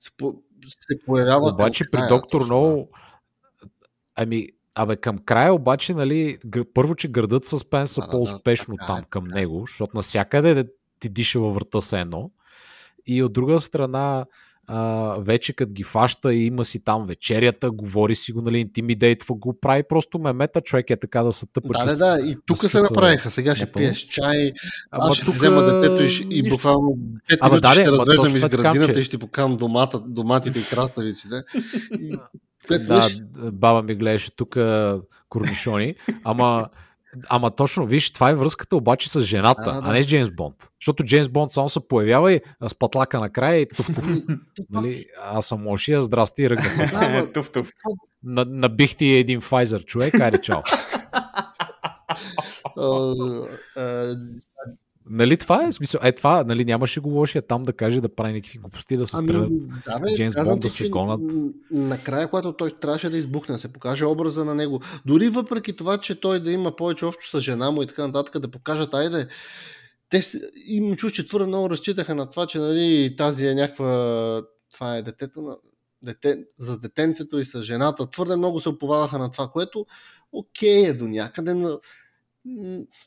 се, 0.00 0.10
се 0.68 0.98
появява. 1.06 1.50
Обаче 1.50 1.90
при 1.90 2.00
доктор 2.08 2.46
Но, 2.48 2.88
ами, 4.16 4.48
Абе, 4.74 4.96
към 4.96 5.18
края 5.18 5.54
обаче, 5.54 5.94
нали, 5.94 6.38
първо, 6.74 6.94
че 6.94 7.08
градът 7.08 7.44
съспенса 7.44 8.00
да, 8.00 8.08
по-успешно 8.08 8.74
да, 8.76 8.86
там 8.86 8.98
е, 8.98 9.06
към 9.10 9.24
него, 9.24 9.64
защото 9.66 9.96
насякъде 9.96 10.64
ти 11.00 11.08
диша 11.08 11.40
във 11.40 11.54
врата 11.54 11.80
се 11.80 12.00
едно. 12.00 12.30
И 13.06 13.22
от 13.22 13.32
друга 13.32 13.60
страна, 13.60 14.26
а, 14.66 15.16
вече 15.20 15.52
като 15.52 15.72
ги 15.72 15.82
фаща 15.82 16.34
и 16.34 16.46
има 16.46 16.64
си 16.64 16.84
там 16.84 17.06
вечерята, 17.06 17.70
говори 17.70 18.14
си 18.14 18.32
го, 18.32 18.42
нали, 18.42 18.58
интимидейтва 18.58 19.34
го, 19.34 19.60
прави 19.60 19.82
просто 19.88 20.18
мемета, 20.18 20.60
човек 20.60 20.90
е 20.90 20.96
така 20.96 21.22
да 21.22 21.32
се 21.32 21.46
тъпа. 21.46 21.68
Да, 21.68 21.84
да, 21.84 21.96
да, 21.96 22.20
и 22.26 22.36
тук 22.46 22.60
да 22.60 22.68
се 22.68 22.82
направиха, 22.82 23.30
сега 23.30 23.56
ще 23.56 23.72
пиеш 23.72 23.98
чай, 23.98 24.52
ама 24.90 25.04
аз 25.08 25.16
ще 25.16 25.24
тук... 25.24 25.34
взема 25.34 25.62
детето 25.62 26.02
и, 26.02 26.26
и 26.30 26.48
буквално 26.48 26.88
5 27.30 27.38
ама, 27.40 27.50
минути 27.50 27.62
да, 27.62 27.72
ще 27.72 27.92
развеждам 27.92 28.36
из 28.36 28.42
градината 28.42 28.94
че... 28.94 29.00
и 29.00 29.04
ще 29.04 29.18
покам 29.18 29.56
домата, 29.56 30.00
доматите 30.06 30.58
и 30.58 30.64
краставиците. 30.70 31.42
И, 32.00 32.16
да, 32.78 33.08
баба 33.52 33.82
ми 33.82 33.94
гледаше 33.94 34.36
тук 34.36 34.56
корнишони, 35.28 35.94
ама 36.24 36.68
Ама 37.28 37.50
точно, 37.50 37.86
виж, 37.86 38.12
това 38.12 38.30
е 38.30 38.34
връзката 38.34 38.76
обаче 38.76 39.10
с 39.10 39.20
жената, 39.20 39.62
а, 39.66 39.80
да. 39.80 39.88
а 39.88 39.92
не 39.92 40.02
с 40.02 40.06
Джеймс 40.06 40.30
Бонд. 40.30 40.54
Защото 40.80 41.04
Джеймс 41.04 41.28
Бонд 41.28 41.52
само 41.52 41.68
се 41.68 41.88
появява 41.88 42.32
и 42.32 42.40
с 42.68 42.74
патлака 42.74 43.20
накрая 43.20 43.60
и 43.60 43.68
туф 43.76 43.94
туф. 43.94 44.08
нали? 44.70 45.06
Аз 45.22 45.46
съм 45.46 45.66
лошия, 45.66 46.00
здрасти, 46.00 46.50
ръгна. 46.50 47.28
туф 47.34 47.50
туф. 47.50 47.68
Набих 48.24 48.96
ти 48.96 49.06
един 49.06 49.40
Pfizer 49.40 49.84
човек, 49.84 50.20
айде 50.20 50.40
чао. 50.40 50.60
Нали 55.10 55.36
това 55.36 55.66
е 55.66 55.72
смисъл? 55.72 56.00
Е, 56.04 56.12
това, 56.12 56.44
нали, 56.44 56.64
нямаше 56.64 57.00
го 57.00 57.10
лошия 57.10 57.42
там 57.42 57.62
да 57.62 57.72
каже 57.72 58.00
да 58.00 58.14
прави 58.14 58.32
някакви 58.32 58.58
глупости, 58.58 58.96
да 58.96 59.06
се 59.06 59.16
ами, 59.18 59.28
стрелят. 59.28 59.52
Да, 59.86 59.98
бе, 59.98 60.14
Джеймс 60.16 60.34
Бонд 60.44 60.60
да 60.60 60.70
се 60.70 60.88
гонат. 60.88 61.20
Накрая, 61.70 62.28
когато 62.28 62.52
той 62.52 62.70
трябваше 62.80 63.10
да 63.10 63.18
избухне, 63.18 63.58
се 63.58 63.72
покаже 63.72 64.04
образа 64.04 64.44
на 64.44 64.54
него. 64.54 64.80
Дори 65.06 65.28
въпреки 65.28 65.76
това, 65.76 65.98
че 65.98 66.20
той 66.20 66.40
да 66.40 66.52
има 66.52 66.76
повече 66.76 67.04
общо 67.04 67.28
с 67.28 67.40
жена 67.40 67.70
му 67.70 67.82
и 67.82 67.86
така 67.86 68.06
нататък, 68.06 68.38
да 68.38 68.50
покажат, 68.50 68.94
айде, 68.94 69.28
те 70.08 70.22
им 70.66 70.96
чуш, 70.96 71.12
че 71.12 71.26
твърде 71.26 71.46
много 71.46 71.70
разчитаха 71.70 72.14
на 72.14 72.30
това, 72.30 72.46
че 72.46 72.58
нали, 72.58 73.14
тази 73.18 73.46
е 73.46 73.54
някаква. 73.54 74.42
Това 74.74 74.96
е 74.96 75.02
детето 75.02 75.42
на. 75.42 75.56
Дете, 76.04 76.44
за 76.58 76.78
детенцето 76.78 77.38
и 77.38 77.44
с 77.44 77.62
жената. 77.62 78.10
Твърде 78.10 78.36
много 78.36 78.60
се 78.60 78.68
оповаваха 78.68 79.18
на 79.18 79.30
това, 79.30 79.48
което 79.48 79.86
окей 80.32 80.86
е 80.86 80.92
до 80.92 81.08
някъде, 81.08 81.54
но 81.54 81.78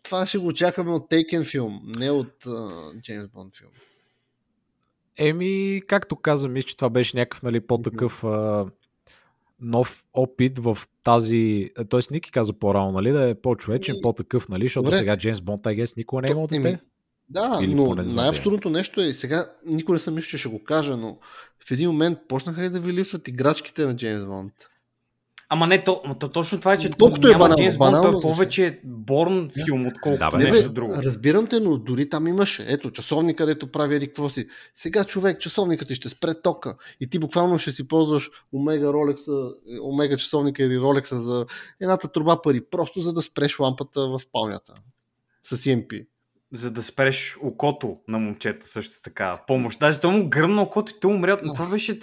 това 0.03 0.25
ще 0.25 0.37
го 0.37 0.47
очакваме 0.47 0.91
от 0.91 1.11
Taken 1.11 1.45
филм, 1.51 1.81
не 1.97 2.11
от 2.11 2.47
Джеймс 3.01 3.27
Бонд 3.27 3.57
филм. 3.57 3.71
Еми, 5.17 5.81
както 5.87 6.15
каза, 6.15 6.49
мисля, 6.49 6.67
че 6.67 6.75
това 6.75 6.89
беше 6.89 7.17
някакъв 7.17 7.43
нали, 7.43 7.59
по-такъв 7.59 8.23
а, 8.23 8.65
нов 9.59 10.03
опит 10.13 10.59
в 10.59 10.77
тази... 11.03 11.69
Т.е. 11.89 11.99
Ники 12.11 12.31
каза 12.31 12.53
по-рано, 12.53 12.91
нали, 12.91 13.11
да 13.11 13.29
е 13.29 13.35
по-човечен, 13.35 13.95
по-такъв, 14.01 14.49
нали, 14.49 14.65
защото 14.65 14.83
Добре. 14.83 14.97
сега 14.97 15.17
Джеймс 15.17 15.41
Бонд, 15.41 15.67
Агес, 15.67 15.95
никога 15.95 16.21
не 16.21 16.27
е 16.27 16.31
имал 16.31 16.47
дете. 16.47 16.79
Да, 17.29 17.59
Или 17.63 17.75
но 17.75 17.95
най-абсурдното 17.95 18.69
нещо 18.69 19.01
е, 19.01 19.13
сега 19.13 19.51
никой 19.65 19.93
не 19.93 19.99
съм 19.99 20.13
мисля, 20.15 20.27
че 20.27 20.37
ще 20.37 20.49
го 20.49 20.63
кажа, 20.63 20.97
но 20.97 21.17
в 21.67 21.71
един 21.71 21.89
момент 21.89 22.19
почнаха 22.27 22.65
и 22.65 22.69
да 22.69 22.79
ви 22.79 22.93
липсват 22.93 23.27
играчките 23.27 23.85
на 23.85 23.95
Джеймс 23.95 24.25
Бонд. 24.25 24.53
Ама 25.55 25.67
не, 25.67 25.83
то, 25.83 26.01
то, 26.19 26.29
точно 26.29 26.59
това 26.59 26.73
е, 26.73 26.77
че 26.77 26.89
Толкова 26.89 27.29
е 27.29 27.33
банално, 27.33 27.55
Джеймс 27.55 27.77
банално, 27.77 28.11
Бонд, 28.11 28.21
повече 28.21 28.79
Борн 28.83 29.49
филм, 29.65 29.87
отколкото 29.87 30.31
да, 30.31 30.37
нещо 30.37 30.67
бе, 30.67 30.73
друго. 30.73 30.93
Разбирам 31.03 31.47
те, 31.47 31.59
но 31.59 31.77
дори 31.77 32.09
там 32.09 32.27
имаше. 32.27 32.65
Ето, 32.67 32.91
часовник, 32.91 33.37
където 33.37 33.71
прави 33.71 33.95
еди 33.95 34.07
какво 34.07 34.29
си. 34.29 34.47
Сега 34.75 35.03
човек, 35.03 35.39
часовникът 35.39 35.87
ти 35.87 35.95
ще 35.95 36.09
спре 36.09 36.41
тока 36.41 36.75
и 36.99 37.09
ти 37.09 37.19
буквално 37.19 37.59
ще 37.59 37.71
си 37.71 37.87
ползваш 37.87 38.29
Омега 38.53 38.93
Ролекса, 38.93 39.51
Омега 39.83 40.17
часовника 40.17 40.63
или 40.63 40.79
Ролекса 40.79 41.19
за 41.19 41.45
едната 41.81 42.07
труба 42.07 42.41
пари, 42.41 42.61
просто 42.71 43.01
за 43.01 43.13
да 43.13 43.21
спреш 43.21 43.59
лампата 43.59 44.07
в 44.07 44.19
спалнята 44.19 44.73
с 45.41 45.57
EMP 45.57 46.05
за 46.53 46.71
да 46.71 46.83
спреш 46.83 47.37
окото 47.41 47.97
на 48.07 48.19
момчето 48.19 48.67
също 48.67 49.01
така. 49.03 49.41
Помощ. 49.47 49.79
Даже 49.79 49.99
то 49.99 50.11
му 50.11 50.29
гръмна 50.29 50.61
окото 50.61 50.91
и 50.95 50.99
те 50.99 51.07
умрят. 51.07 51.41
Но 51.43 51.53
това 51.53 51.69
беше 51.69 51.99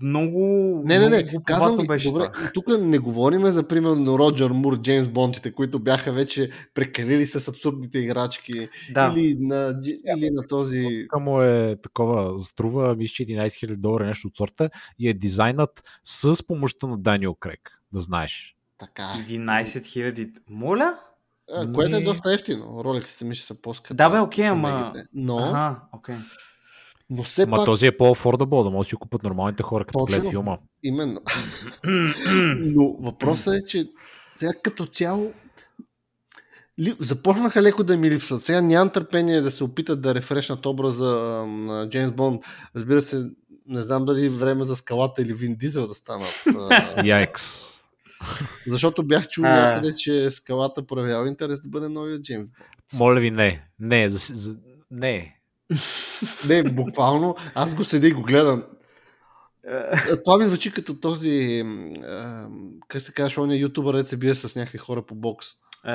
много. 0.00 0.82
Не, 0.84 0.98
не, 0.98 1.08
не. 1.08 1.42
Казвам 1.44 1.76
ви, 1.76 1.86
беше 1.86 2.08
добре, 2.08 2.30
това. 2.34 2.50
тук 2.54 2.64
не 2.80 2.98
говорим 2.98 3.44
за 3.44 3.68
примерно 3.68 4.18
Роджер 4.18 4.50
Мур, 4.50 4.80
Джеймс 4.80 5.08
Бондите, 5.08 5.52
които 5.52 5.78
бяха 5.78 6.12
вече 6.12 6.50
прекалили 6.74 7.26
с 7.26 7.48
абсурдните 7.48 7.98
играчки. 7.98 8.68
Да. 8.92 9.14
Или, 9.16 9.36
на, 9.40 9.80
или 10.16 10.30
на 10.30 10.46
този. 10.46 11.06
Тук 11.12 11.22
му 11.22 11.42
е 11.42 11.76
такова, 11.82 12.38
струва, 12.38 12.94
мисля, 12.96 13.24
11 13.24 13.46
000 13.46 13.76
долара 13.76 14.06
нещо 14.06 14.28
от 14.28 14.36
сорта 14.36 14.70
и 14.98 15.08
е 15.08 15.14
дизайнат 15.14 16.00
с 16.04 16.46
помощта 16.46 16.86
на 16.86 16.98
Даниел 16.98 17.34
Крек, 17.34 17.82
да 17.92 18.00
знаеш. 18.00 18.56
Така. 18.78 19.02
11 19.28 19.64
000. 19.64 20.30
Моля? 20.50 20.98
А, 21.52 21.72
което 21.72 21.96
е 21.96 22.00
доста 22.00 22.34
ефтино. 22.34 22.84
Ролексите 22.84 23.24
ми 23.24 23.34
ще 23.34 23.46
са 23.46 23.62
по-скъпи. 23.62 23.94
Да, 23.94 24.10
бе, 24.10 24.18
окей, 24.18 24.48
ама. 24.48 24.92
Но. 25.14 25.38
Ага, 25.38 25.80
окей. 25.92 26.16
Но 27.16 27.22
все 27.22 27.46
Ма 27.46 27.56
пак... 27.56 27.64
този 27.64 27.86
е 27.86 27.96
по-афордабъл, 27.96 28.64
да 28.64 28.70
може 28.70 28.86
да 28.86 28.90
си 28.90 28.96
купат 28.96 29.22
нормалните 29.22 29.62
хора, 29.62 29.84
като 29.84 30.04
гледат 30.04 30.30
филма. 30.30 30.58
Именно. 30.82 31.20
Но 32.58 32.96
въпросът 33.00 33.54
е, 33.54 33.64
че 33.66 33.86
сега 34.36 34.52
като 34.62 34.86
цяло 34.86 35.32
започнаха 37.00 37.62
леко 37.62 37.84
да 37.84 37.96
ми 37.96 38.10
липсват. 38.10 38.42
Сега 38.42 38.60
нямам 38.60 38.90
търпение 38.90 39.40
да 39.40 39.52
се 39.52 39.64
опитат 39.64 40.02
да 40.02 40.14
рефрешнат 40.14 40.66
образа 40.66 41.10
на 41.46 41.88
Джеймс 41.88 42.12
Бонд. 42.12 42.42
Разбира 42.76 43.02
се, 43.02 43.30
не 43.66 43.82
знам 43.82 44.04
дали 44.04 44.28
време 44.28 44.64
за 44.64 44.76
скалата 44.76 45.22
или 45.22 45.34
Вин 45.34 45.54
Дизел 45.54 45.86
да 45.86 45.94
станат. 45.94 46.44
Яйкс. 47.04 47.74
Защото 48.66 49.02
бях 49.02 49.28
чул 49.28 49.44
някъде, 49.44 49.94
че 49.94 50.30
скалата 50.30 50.86
проявява 50.86 51.28
интерес 51.28 51.62
да 51.62 51.68
бъде 51.68 51.88
новия 51.88 52.22
Джеймс 52.22 52.46
Бонд. 52.46 52.54
Моля 52.92 53.20
ви, 53.20 53.30
не. 53.30 53.68
Не, 53.80 54.08
за, 54.08 54.34
за, 54.34 54.56
не. 54.90 55.36
Не, 56.48 56.62
буквално, 56.62 57.36
аз 57.54 57.74
го 57.74 57.84
седя 57.84 58.08
и 58.08 58.12
го 58.12 58.22
гледам. 58.22 58.62
Е, 59.68 60.16
това 60.24 60.38
ми 60.38 60.46
звучи 60.46 60.72
като 60.72 60.94
този, 60.94 61.64
как 62.88 63.02
се 63.02 63.12
казва, 63.12 63.42
он 63.42 63.50
е 63.50 63.56
ютубър, 63.56 64.04
се 64.04 64.16
бие 64.16 64.34
с 64.34 64.56
някакви 64.56 64.78
хора 64.78 65.02
по 65.02 65.14
бокс. 65.14 65.48
Е, 65.86 65.92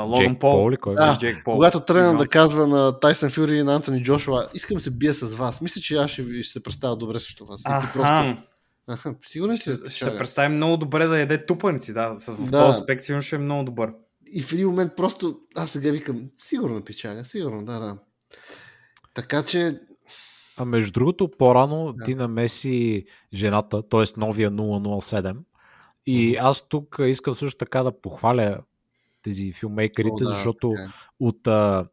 Логан 0.00 0.38
Пол. 0.38 0.70
Ли, 0.70 0.76
кой 0.76 0.94
да, 0.94 1.16
Джек 1.20 1.44
Пол. 1.44 1.54
Когато 1.54 1.80
тръгна 1.80 2.16
да 2.16 2.28
казва 2.28 2.66
на 2.66 3.00
Тайсън 3.00 3.30
Фюри 3.30 3.58
и 3.58 3.62
на 3.62 3.74
Антони 3.74 4.02
Джошуа, 4.02 4.48
искам 4.54 4.80
се 4.80 4.90
бия 4.90 5.14
с 5.14 5.34
вас. 5.34 5.60
Мисля, 5.60 5.80
че 5.80 5.96
аз 5.96 6.10
ще, 6.10 6.42
ще 6.42 6.52
се 6.52 6.62
представя 6.62 6.96
добре 6.96 7.20
срещу 7.20 7.46
вас. 7.46 7.62
Аха. 7.64 7.92
просто... 7.92 8.42
Аха, 8.88 9.14
сигурен 9.24 9.56
си? 9.56 9.62
Ще, 9.62 9.88
ще 9.88 10.04
се 10.04 10.16
представи 10.16 10.54
много 10.54 10.76
добре 10.76 11.06
да 11.06 11.18
яде 11.18 11.46
тупаници, 11.46 11.92
да. 11.92 12.14
С, 12.18 12.32
в 12.32 12.50
да. 12.50 12.66
този 12.66 12.80
аспект 12.80 13.02
сигурно 13.02 13.22
ще 13.22 13.36
е 13.36 13.38
много 13.38 13.64
добър. 13.64 13.92
И 14.26 14.42
в 14.42 14.52
един 14.52 14.68
момент 14.68 14.92
просто, 14.96 15.38
аз 15.54 15.70
сега 15.70 15.90
викам, 15.90 16.22
сигурно 16.36 16.84
печага, 16.84 17.24
сигурно, 17.24 17.64
да, 17.64 17.78
да. 17.78 17.96
Така 19.14 19.42
че... 19.42 19.80
А 20.56 20.64
между 20.64 20.92
другото, 20.92 21.30
по-рано 21.38 21.92
да. 21.92 22.04
ти 22.04 22.14
намеси 22.14 23.04
жената, 23.34 23.88
т.е. 23.88 24.04
новия 24.16 24.50
007. 24.50 25.36
И 26.06 26.36
аз 26.36 26.68
тук 26.68 26.96
искам 27.06 27.34
също 27.34 27.58
така 27.58 27.82
да 27.82 28.00
похваля 28.00 28.58
тези 29.22 29.52
филмейкерите, 29.52 30.14
О, 30.14 30.18
да, 30.18 30.24
защото 30.24 30.66
okay. 30.66 30.90
от, 31.20 31.46
а, 31.46 31.86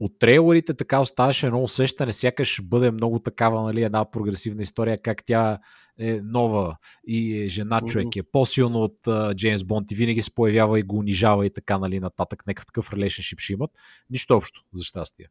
от 0.00 0.18
трейлерите 0.18 0.74
така 0.74 1.00
оставаше 1.00 1.46
едно 1.46 1.62
усещане, 1.62 2.12
сякаш 2.12 2.62
бъде 2.62 2.90
много 2.90 3.18
такава 3.18 3.62
нали, 3.62 3.82
една 3.82 4.10
прогресивна 4.10 4.62
история, 4.62 4.98
как 5.02 5.24
тя 5.24 5.58
е 5.98 6.20
нова 6.22 6.76
и 7.06 7.42
е 7.42 7.48
жена 7.48 7.80
човек, 7.80 8.06
mm-hmm. 8.06 8.20
е 8.20 8.30
по-силно 8.32 8.78
от 8.78 8.98
uh, 9.06 9.34
Джеймс 9.34 9.64
Бонд 9.64 9.90
и 9.90 9.94
винаги 9.94 10.22
се 10.22 10.34
появява 10.34 10.80
и 10.80 10.82
го 10.82 10.98
унижава 10.98 11.46
и 11.46 11.50
така 11.50 11.78
нали, 11.78 12.00
нататък. 12.00 12.46
Някакъв 12.46 12.66
такъв 12.66 12.92
релейшншип 12.92 13.38
ще 13.40 13.52
имат. 13.52 13.70
Нищо 14.10 14.34
общо, 14.34 14.64
за 14.72 14.84
щастие. 14.84 15.26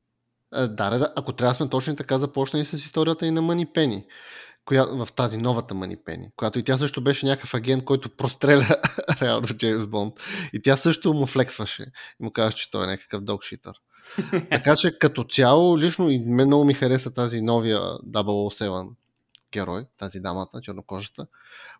Е, 0.55 0.67
да, 0.67 0.89
да, 0.89 1.13
ако 1.15 1.33
трябва 1.33 1.51
да 1.51 1.55
сме 1.55 1.69
точно 1.69 1.95
така, 1.95 2.17
започна 2.17 2.59
и 2.59 2.65
с 2.65 2.73
историята 2.73 3.25
и 3.25 3.31
на 3.31 3.41
Мани 3.41 3.65
Пени, 3.65 4.05
коя, 4.65 4.85
в 4.85 5.07
тази 5.15 5.37
новата 5.37 5.75
Мани 5.75 5.97
Пени, 6.05 6.29
която 6.35 6.59
и 6.59 6.63
тя 6.63 6.77
също 6.77 7.03
беше 7.03 7.25
някакъв 7.25 7.53
агент, 7.53 7.85
който 7.85 8.09
простреля 8.09 8.67
реално 9.21 9.47
Джеймс 9.47 9.87
Бонд. 9.87 10.13
И 10.53 10.61
тя 10.61 10.77
също 10.77 11.13
му 11.13 11.25
флексваше 11.25 11.83
и 12.19 12.23
му 12.23 12.31
казва, 12.31 12.51
че 12.51 12.71
той 12.71 12.83
е 12.83 12.87
някакъв 12.87 13.21
докшитър. 13.21 13.73
така 14.51 14.75
че 14.75 14.99
като 14.99 15.23
цяло, 15.23 15.77
лично 15.77 16.09
и 16.09 16.19
мен 16.19 16.47
много 16.47 16.65
ми 16.65 16.73
хареса 16.73 17.13
тази 17.13 17.41
новия 17.41 17.79
007 17.79 18.89
герой, 19.53 19.85
тази 19.97 20.19
дамата, 20.19 20.61
чернокожата. 20.61 21.27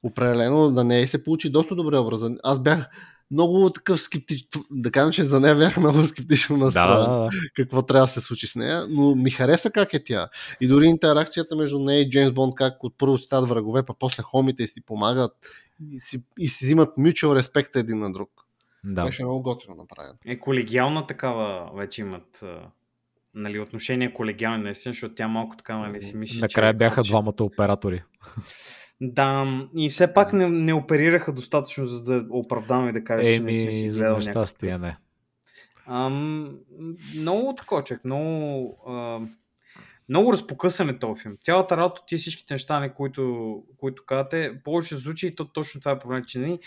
Определено 0.03 0.71
да 0.71 0.83
не 0.83 1.07
се 1.07 1.23
получи 1.23 1.49
доста 1.49 1.75
добре 1.75 1.97
образен. 1.97 2.37
Аз 2.43 2.59
бях 2.59 2.89
много 3.31 3.69
такъв 3.69 4.01
скептичен, 4.01 4.61
да 4.71 4.91
кажем, 4.91 5.11
че 5.11 5.23
за 5.23 5.39
нея 5.39 5.55
бях 5.55 5.77
много 5.77 6.07
скептично 6.07 6.57
настроен 6.57 7.03
да, 7.03 7.09
да, 7.09 7.19
да. 7.19 7.29
какво 7.55 7.81
трябва 7.81 8.05
да 8.05 8.11
се 8.11 8.21
случи 8.21 8.47
с 8.47 8.55
нея, 8.55 8.87
но 8.89 9.15
ми 9.15 9.31
хареса 9.31 9.71
как 9.71 9.93
е 9.93 10.03
тя. 10.03 10.29
И 10.61 10.67
дори 10.67 10.85
интеракцията 10.85 11.55
между 11.55 11.79
нея 11.79 12.01
и 12.01 12.09
Джеймс 12.09 12.31
Бонд, 12.31 12.55
как 12.55 12.83
от 12.83 12.97
първо 12.97 13.17
стават 13.17 13.49
врагове, 13.49 13.83
па 13.83 13.93
после 13.99 14.23
хомите 14.23 14.67
си 14.67 14.81
помагат 14.81 15.31
и 15.91 15.99
си, 15.99 16.23
и 16.39 16.47
си 16.47 16.65
взимат 16.65 16.89
mutual 16.97 17.35
респект 17.35 17.75
един 17.75 17.99
на 17.99 18.11
друг. 18.11 18.29
Да. 18.83 19.05
Беше 19.05 19.23
много 19.23 19.41
готино 19.41 19.75
направено. 19.75 20.15
Е, 20.25 20.39
колегиална 20.39 21.07
такава 21.07 21.71
вече 21.75 22.01
имат 22.01 22.43
нали, 23.33 23.59
отношения 23.59 24.13
колегиални, 24.13 24.63
наистина, 24.63 24.93
защото 24.93 25.15
тя 25.15 25.27
малко 25.27 25.57
така, 25.57 25.77
нали, 25.77 26.01
си 26.01 26.17
мисли, 26.17 26.39
Накрая 26.39 26.73
че... 26.73 26.77
бяха 26.77 27.03
че- 27.03 27.09
двамата 27.09 27.33
оператори. 27.41 28.03
Да, 29.01 29.61
и 29.77 29.89
все 29.89 30.13
пак 30.13 30.33
не, 30.33 30.49
не 30.49 30.73
оперираха 30.73 31.33
достатъчно, 31.33 31.85
за 31.85 32.03
да 32.03 32.25
оправдаваме 32.29 32.89
и 32.89 32.93
да 32.93 33.03
кажеш, 33.03 33.35
че 33.35 33.39
наистина 33.39 33.71
си 33.71 33.79
Еми, 33.79 33.89
гледал 33.89 34.15
нещастие 34.15 34.77
не. 34.77 34.97
Ам, 35.87 36.57
много 37.17 37.53
такова 37.57 37.83
човек, 37.83 38.05
много, 38.05 38.77
а, 38.87 39.19
много 40.09 40.33
разпокъсан 40.33 40.89
е 40.89 40.99
този 40.99 41.21
филм. 41.21 41.35
Цялата 41.43 41.77
работа, 41.77 42.01
ти 42.07 42.17
всичките 42.17 42.53
неща, 42.53 42.79
не, 42.79 42.93
които, 42.93 43.63
които 43.77 44.05
казвате, 44.05 44.49
в 44.49 44.63
повечето 44.63 45.01
случаи 45.01 45.35
то 45.35 45.45
точно 45.45 45.81
това 45.81 45.91
е 45.91 45.99
проблем, 45.99 46.23
че 46.27 46.39
нали, 46.39 46.59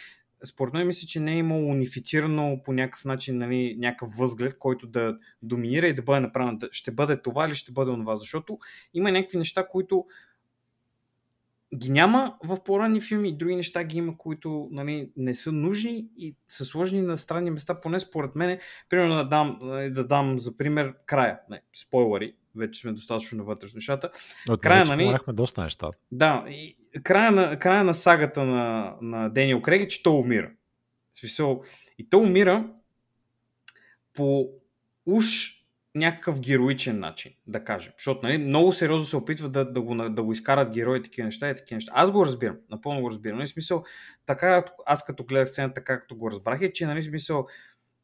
според 0.45 0.75
мен 0.75 0.87
мисля, 0.87 1.07
че 1.07 1.21
не 1.21 1.33
е 1.33 1.39
имало 1.39 1.71
унифицирано 1.71 2.61
по 2.65 2.73
някакъв 2.73 3.05
начин 3.05 3.39
нали, 3.39 3.77
някакъв 3.79 4.17
възглед, 4.17 4.59
който 4.59 4.87
да 4.87 5.19
доминира 5.43 5.87
и 5.87 5.95
да 5.95 6.03
бъде 6.03 6.21
направен. 6.21 6.59
Ще 6.71 6.91
бъде 6.91 7.23
това 7.23 7.47
или 7.47 7.55
ще 7.55 7.73
бъде 7.73 7.91
онова, 7.91 8.17
защото 8.17 8.59
има 8.95 9.13
някакви 9.13 9.39
неща, 9.39 9.67
които 9.69 10.05
ги 11.75 11.91
няма 11.91 12.37
в 12.45 12.65
по-ранни 12.65 13.01
филми 13.01 13.29
и 13.29 13.37
други 13.37 13.57
неща 13.57 13.85
ги 13.85 13.99
има, 13.99 14.19
които 14.19 14.69
нали, 14.73 15.11
не 15.17 15.35
са 15.35 15.53
нужни 15.53 16.09
и 16.17 16.37
са 16.49 16.65
сложени 16.65 17.03
на 17.03 17.19
странни 17.19 17.51
места, 17.51 17.81
поне 17.81 18.01
според 18.01 18.35
мен. 18.35 18.59
Примерно 18.89 19.15
да 19.15 19.25
дам, 19.25 19.59
нали, 19.63 19.91
да 19.91 20.07
дам 20.07 20.39
за 20.39 20.57
пример 20.57 20.95
края. 21.07 21.41
Не, 21.51 21.63
спойлери, 21.75 22.35
вече 22.57 22.81
сме 22.81 22.93
достатъчно 22.93 23.39
навътре 23.39 23.69
в 23.69 23.75
нещата. 23.75 24.11
От 24.51 24.61
Края, 24.61 24.85
нали? 24.85 25.17
доста 25.33 25.63
неща. 25.63 25.91
Да, 26.13 26.45
и 26.49 26.77
края 27.03 27.33
на, 27.33 27.59
края 27.59 27.85
на 27.85 27.95
сагата 27.95 28.45
на, 28.45 28.95
на 29.03 29.29
Дениел 29.29 29.63
Крейг 29.63 29.83
е, 29.83 29.89
че 29.89 30.03
той 30.03 30.15
умира. 30.15 30.51
В 31.13 31.19
смисъл, 31.19 31.63
и 31.99 32.09
той 32.09 32.21
умира 32.21 32.71
по 34.15 34.49
уж 35.07 35.54
някакъв 35.95 36.41
героичен 36.41 36.99
начин, 36.99 37.33
да 37.47 37.65
кажем. 37.65 37.93
Защото 37.99 38.27
нали, 38.27 38.39
много 38.39 38.73
сериозно 38.73 39.07
се 39.07 39.17
опитват 39.17 39.53
да, 39.53 39.73
да, 39.73 39.81
го, 39.81 39.95
да 39.95 40.23
го 40.23 40.33
изкарат 40.33 40.71
герои 40.71 41.03
такива 41.03 41.27
неща 41.27 41.51
и 41.51 41.57
такива 41.57 41.77
неща. 41.77 41.93
Аз 41.95 42.11
го 42.11 42.27
разбирам, 42.27 42.57
напълно 42.71 43.01
го 43.01 43.11
разбирам. 43.11 43.39
Нали, 43.39 43.49
смисъл, 43.49 43.85
така, 44.27 44.65
аз 44.87 45.05
като 45.05 45.25
гледах 45.25 45.49
сцената, 45.49 45.85
както 45.85 46.17
го 46.17 46.31
разбрах, 46.31 46.63
е, 46.63 46.73
че 46.73 46.87
нали, 46.87 47.03
смисъл, 47.03 47.47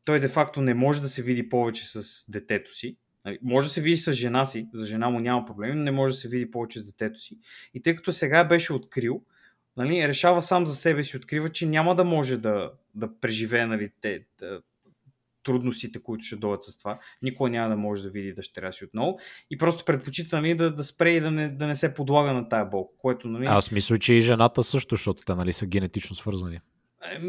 той 0.04 0.20
де-факто 0.20 0.60
не 0.60 0.74
може 0.74 1.00
да 1.00 1.08
се 1.08 1.22
види 1.22 1.48
повече 1.48 1.86
с 1.86 2.24
детето 2.30 2.74
си. 2.74 2.96
Нали, 3.24 3.38
може 3.42 3.66
да 3.66 3.70
се 3.70 3.80
види 3.80 3.96
с 3.96 4.12
жена 4.12 4.46
си, 4.46 4.68
за 4.74 4.86
жена 4.86 5.10
му 5.10 5.20
няма 5.20 5.44
проблеми, 5.44 5.74
но 5.74 5.82
не 5.82 5.90
може 5.90 6.12
да 6.12 6.16
се 6.16 6.28
види 6.28 6.50
повече 6.50 6.80
с 6.80 6.84
детето 6.84 7.20
си. 7.20 7.38
И 7.74 7.82
тъй 7.82 7.94
като 7.94 8.12
сега 8.12 8.44
беше 8.44 8.72
открил, 8.72 9.22
нали, 9.76 10.08
решава 10.08 10.42
сам 10.42 10.66
за 10.66 10.74
себе 10.74 11.02
си, 11.02 11.16
открива, 11.16 11.48
че 11.48 11.66
няма 11.66 11.94
да 11.94 12.04
може 12.04 12.36
да, 12.36 12.72
да 12.94 13.20
преживее 13.20 13.66
нали, 13.66 13.90
те, 14.00 14.24
да, 14.38 14.60
трудностите, 15.44 16.02
които 16.02 16.24
ще 16.24 16.36
дойдат 16.36 16.64
с 16.64 16.78
това. 16.78 16.98
Никога 17.22 17.50
няма 17.50 17.68
да 17.68 17.76
може 17.76 18.02
да 18.02 18.10
види 18.10 18.34
дъщеря 18.34 18.72
си 18.72 18.84
отново. 18.84 19.18
И 19.50 19.58
просто 19.58 19.84
предпочита 19.84 20.36
нали, 20.36 20.54
да, 20.54 20.74
да 20.74 20.84
спре 20.84 21.10
и 21.10 21.20
да 21.20 21.30
не, 21.30 21.48
да 21.48 21.66
не 21.66 21.74
се 21.74 21.94
подлага 21.94 22.32
на 22.32 22.48
тая 22.48 22.66
болка, 22.66 22.94
което 22.98 23.28
нали, 23.28 23.46
Аз 23.46 23.70
мисля, 23.70 23.98
че 23.98 24.14
и 24.14 24.20
жената 24.20 24.62
също, 24.62 24.94
защото 24.94 25.22
те 25.26 25.34
нали, 25.34 25.52
са 25.52 25.66
генетично 25.66 26.16
свързани. 26.16 26.60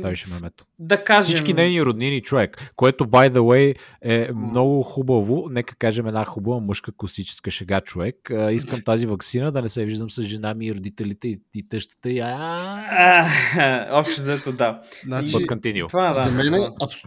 Той 0.01 0.15
ще 0.15 0.29
мемето. 0.29 0.65
да 0.79 1.03
кажем... 1.03 1.23
Всички 1.23 1.53
нейни 1.53 1.81
роднини 1.81 2.21
човек, 2.21 2.71
което, 2.75 3.05
by 3.05 3.31
the 3.31 3.37
way, 3.37 3.77
е 4.01 4.33
много 4.33 4.83
хубаво. 4.83 5.47
Нека 5.49 5.75
кажем 5.75 6.07
една 6.07 6.25
хубава 6.25 6.59
мъжка 6.59 6.91
класическа 6.97 7.51
шега 7.51 7.81
човек. 7.81 8.31
Искам 8.51 8.81
тази 8.81 9.07
вакцина 9.07 9.51
да 9.51 9.61
не 9.61 9.69
се 9.69 9.85
виждам 9.85 10.09
с 10.09 10.21
жена 10.21 10.53
ми, 10.53 10.65
и 10.65 10.75
родителите 10.75 11.27
и, 11.27 11.39
и 11.55 11.69
тъщата. 11.69 12.09
И... 12.09 12.21
Общо 13.91 14.21
взето 14.21 14.51
да. 14.51 14.81
Значи. 15.05 15.47
Това 15.87 16.13
да. 16.13 16.25
за 16.25 16.51
мен 16.51 16.63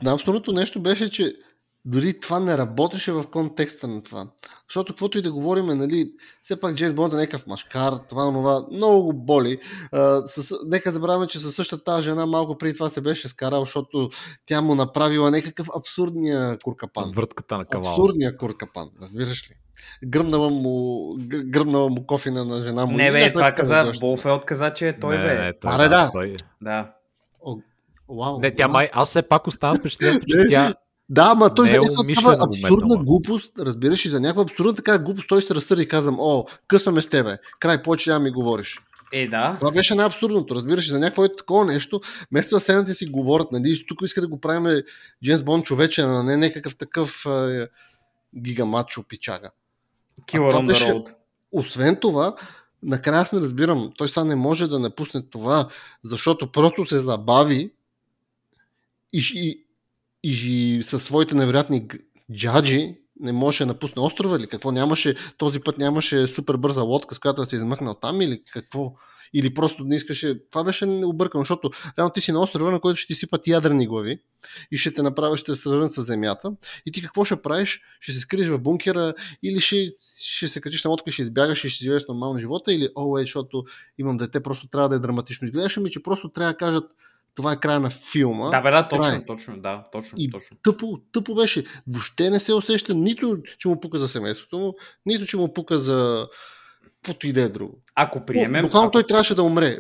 абсолютно 0.07 0.53
нещо 0.53 0.81
беше, 0.81 1.11
че 1.11 1.35
дори 1.85 2.21
това 2.21 2.41
не 2.41 2.59
работеше 2.59 3.13
в 3.13 3.25
контекста 3.27 3.89
на 3.89 4.03
това. 4.03 4.27
Защото 4.69 4.93
каквото 4.93 5.19
и 5.19 5.23
да 5.23 5.33
говорим, 5.33 5.67
нали, 5.67 6.13
все 6.43 6.61
пак 6.61 6.75
Джеймс 6.75 6.95
Бонд 6.95 7.13
е 7.13 7.17
някакъв 7.17 7.47
машкар, 7.47 7.93
това, 8.09 8.33
това, 8.33 8.67
много 8.73 9.05
го 9.05 9.13
боли. 9.13 9.59
А, 9.93 10.23
с, 10.27 10.55
нека 10.67 10.93
забравяме, 10.93 11.27
че 11.27 11.39
със 11.39 11.55
същата 11.55 11.85
тази 11.85 12.05
жена 12.05 12.27
малко 12.27 12.59
преди 12.59 12.75
това 12.75 12.91
се 12.91 13.01
беше 13.01 13.29
скарал, 13.29 13.61
защото 13.61 14.11
тя 14.47 14.61
му 14.61 14.75
направила 14.75 15.31
някакъв 15.31 15.69
абсурдния 15.77 16.57
куркапан. 16.65 17.13
Въртката 17.15 17.59
на 17.59 17.65
кавала. 17.65 17.93
Абсурдния 17.93 18.37
куркапан, 18.37 18.91
разбираш 19.03 19.51
ли? 19.51 19.55
Гръмнала 20.05 20.51
му, 20.51 20.69
гр- 21.19 21.51
гръмнала 21.51 21.89
му 21.89 22.07
кофина 22.07 22.45
на 22.45 22.63
жена 22.63 22.87
му. 22.87 22.97
Не 22.97 23.11
бе, 23.11 23.33
това 23.33 23.53
каза, 23.53 23.85
дощ. 23.85 24.01
Болфелд 24.01 24.45
каза, 24.45 24.75
че 24.75 24.89
е 24.89 24.99
той 24.99 25.19
не, 25.19 25.25
бе. 25.25 25.35
Не, 25.39 25.59
той, 25.59 25.71
Аре, 25.75 25.89
да. 25.89 26.11
Той... 26.13 26.37
Да. 26.63 26.93
О, 27.47 27.57
Вау, 28.09 28.41
Не, 28.41 28.55
тя 28.55 28.69
май... 28.69 28.91
Аз 28.93 29.09
все 29.09 29.23
пак 29.23 29.47
оставам 29.47 29.75
с 29.75 29.79
впечатлението, 29.79 30.27
че 30.27 30.45
тя... 30.49 30.75
Да, 31.09 31.23
ама 31.31 31.55
той 31.55 31.67
Не 31.67 31.71
за 31.71 31.77
е 31.77 31.81
някаква 31.81 32.37
абсурдна 32.41 32.87
моментала. 32.87 33.05
глупост, 33.05 33.53
разбираш, 33.59 34.05
и 34.05 34.09
за 34.09 34.21
някаква 34.21 34.43
абсурдна 34.43 34.75
така 34.75 34.99
глупост, 34.99 35.29
той 35.29 35.43
се 35.43 35.55
разсърди 35.55 35.83
и 35.83 35.89
казвам, 35.89 36.17
о, 36.19 36.45
късаме 36.69 37.03
с 37.03 37.07
тебе, 37.07 37.39
край, 37.61 37.83
повече 37.83 38.11
няма 38.11 38.23
ми 38.23 38.31
говориш. 38.31 38.81
Е, 39.13 39.29
да. 39.29 39.57
Това 39.61 39.73
беше 39.73 39.95
най-абсурдното, 39.95 40.55
разбираш, 40.55 40.91
за 40.91 40.99
някакво 40.99 41.25
е 41.25 41.37
такова 41.37 41.65
нещо, 41.65 42.01
вместо 42.31 42.55
да 42.55 42.61
седнат 42.61 42.89
и 42.89 42.95
си 42.95 43.07
говорят, 43.07 43.53
нали, 43.53 43.85
тук 43.89 43.99
иска 44.03 44.21
да 44.21 44.29
го 44.29 44.41
правим 44.41 44.83
Джеймс 45.25 45.43
Бонд 45.43 45.65
човече, 45.65 46.01
а 46.01 46.23
не 46.23 46.37
някакъв 46.37 46.77
такъв 46.77 47.27
е, 47.27 47.69
гигамачо 48.39 49.03
пичага. 49.03 49.51
The 50.33 50.67
беше-. 50.67 51.05
Освен 51.53 51.97
това, 51.97 52.37
накрая 52.83 53.23
аз 53.23 53.33
не 53.33 53.41
разбирам, 53.41 53.91
той 53.97 54.09
сега 54.09 54.25
не 54.25 54.37
може 54.37 54.67
да 54.67 54.79
напусне 54.79 55.23
това, 55.23 55.69
защото 56.03 56.53
просто 56.53 56.85
се 56.85 56.99
забави 56.99 57.71
и, 59.13 59.25
и, 59.35 59.64
и, 60.25 60.83
със 60.83 61.05
своите 61.05 61.35
невероятни 61.35 61.89
джаджи 62.33 62.97
не 63.21 63.33
можеше 63.33 63.65
да 63.65 63.67
напусне 63.67 64.03
острова 64.03 64.37
или 64.37 64.47
какво? 64.47 64.73
Нямаше, 64.73 65.15
този 65.39 65.61
път 65.61 65.79
нямаше 65.79 66.27
супер 66.27 66.57
бърза 66.57 66.83
лодка, 66.83 67.15
с 67.15 67.19
която 67.19 67.43
да 67.43 67.47
се 67.47 67.57
измъкне 67.57 67.91
от 67.91 68.01
там 68.01 68.21
или 68.21 68.43
какво? 68.53 68.95
Или 69.35 69.55
просто 69.55 69.85
не 69.85 69.97
искаше. 69.97 70.49
Това 70.51 70.65
беше 70.65 70.85
объркано, 70.85 71.43
защото 71.43 71.71
реално 71.99 72.13
ти 72.13 72.21
си 72.21 72.33
на 72.33 72.41
острова, 72.41 72.71
на 72.71 72.81
който 72.81 72.97
ще 72.97 73.07
ти 73.07 73.15
сипат 73.15 73.47
ядрени 73.47 73.87
глави 73.87 74.19
и 74.71 74.77
ще 74.77 74.95
те 74.95 75.03
направиш, 75.03 75.41
ще 75.41 75.53
те 75.53 75.57
сравнят 75.57 75.93
с 75.93 76.05
земята. 76.05 76.53
И 76.87 76.93
ти 76.93 77.03
какво 77.03 77.25
ще 77.25 77.43
правиш? 77.43 77.81
Ще 78.01 78.13
се 78.13 78.21
скриеш 78.21 78.49
в 78.49 78.59
бункера 78.59 79.15
или 79.43 79.61
ще, 79.61 79.93
ще 80.23 80.49
се 80.49 80.61
качиш 80.61 80.85
на 80.85 80.91
лодка 80.91 81.11
ще 81.11 81.23
избягаш 81.23 81.65
и 81.65 81.71
ще 81.71 81.85
живееш 81.85 82.03
нормално 82.09 82.39
живота 82.39 82.75
или 82.75 82.89
о, 82.97 83.19
е, 83.19 83.21
защото 83.21 83.65
имам 83.99 84.17
дете, 84.17 84.43
просто 84.43 84.69
трябва 84.69 84.89
да 84.89 84.97
е 84.97 84.99
драматично. 84.99 85.47
Изглеждаше 85.47 85.81
ми, 85.81 85.91
че 85.91 86.03
просто 86.03 86.29
трябва 86.29 86.53
да 86.53 86.59
кажат 86.59 86.85
това 87.35 87.53
е 87.53 87.57
края 87.57 87.81
на 87.81 87.91
филма. 87.91 88.51
Да, 88.51 88.61
бе, 88.61 88.71
да, 88.71 88.89
точно, 88.89 89.05
Край. 89.05 89.25
точно, 89.27 89.57
да, 89.59 89.85
точно, 89.93 90.17
И 90.19 90.31
точно. 90.31 90.57
тъпо, 90.63 90.99
тъпо 91.13 91.35
беше. 91.35 91.65
Въобще 91.89 92.31
не 92.31 92.41
се 92.41 92.55
усеща 92.55 92.95
нито, 92.95 93.37
че 93.59 93.69
му 93.69 93.81
пука 93.81 93.99
за 93.99 94.09
семейството 94.09 94.59
му, 94.59 94.75
нито, 95.07 95.27
че 95.27 95.37
му 95.37 95.53
пука 95.55 95.79
за 95.79 96.29
каквото 97.03 97.27
и 97.27 97.33
да 97.33 97.43
е 97.43 97.49
друго. 97.49 97.83
Ако 97.95 98.25
приемем... 98.27 98.63
Буквално 98.63 98.87
ако... 98.87 98.93
той 98.93 99.03
трябваше 99.03 99.35
да 99.35 99.43
умре. 99.43 99.77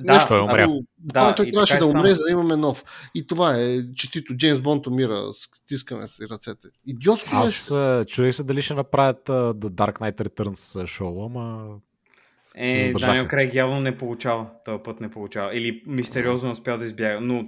Да, 0.00 0.12
Нещо, 0.12 0.28
той 0.28 0.40
умря. 0.40 0.62
ако- 0.62 0.82
Буквално 0.98 1.30
Да, 1.30 1.34
той 1.36 1.50
трябваше 1.50 1.72
така 1.72 1.84
да 1.84 1.90
умре, 1.90 2.10
за 2.10 2.22
да 2.22 2.30
имаме 2.30 2.56
нов. 2.56 2.84
И 3.14 3.26
това 3.26 3.56
е 3.56 3.92
честито. 3.94 4.36
Джеймс 4.36 4.60
Бонд 4.60 4.86
умира, 4.86 5.22
стискаме 5.32 6.08
си 6.08 6.22
ръцете. 6.30 6.68
Идиотско. 6.86 7.36
Аз 7.36 7.70
а, 7.70 8.04
чудех 8.08 8.34
се 8.34 8.44
дали 8.44 8.62
ще 8.62 8.74
направят 8.74 9.28
а, 9.28 9.32
The 9.32 9.68
Dark 9.68 9.98
Knight 9.98 10.28
Returns 10.28 10.86
шоу, 10.86 11.24
ама... 11.24 11.68
Е. 12.58 12.92
Даниел 12.92 13.28
Крейг 13.28 13.54
явно 13.54 13.80
не 13.80 13.98
получава. 13.98 14.46
Този 14.64 14.82
път 14.84 15.00
не 15.00 15.10
получава. 15.10 15.56
Или 15.56 15.82
мистериозно 15.86 16.50
успял 16.50 16.78
да 16.78 16.84
избяга. 16.84 17.20
Но 17.20 17.46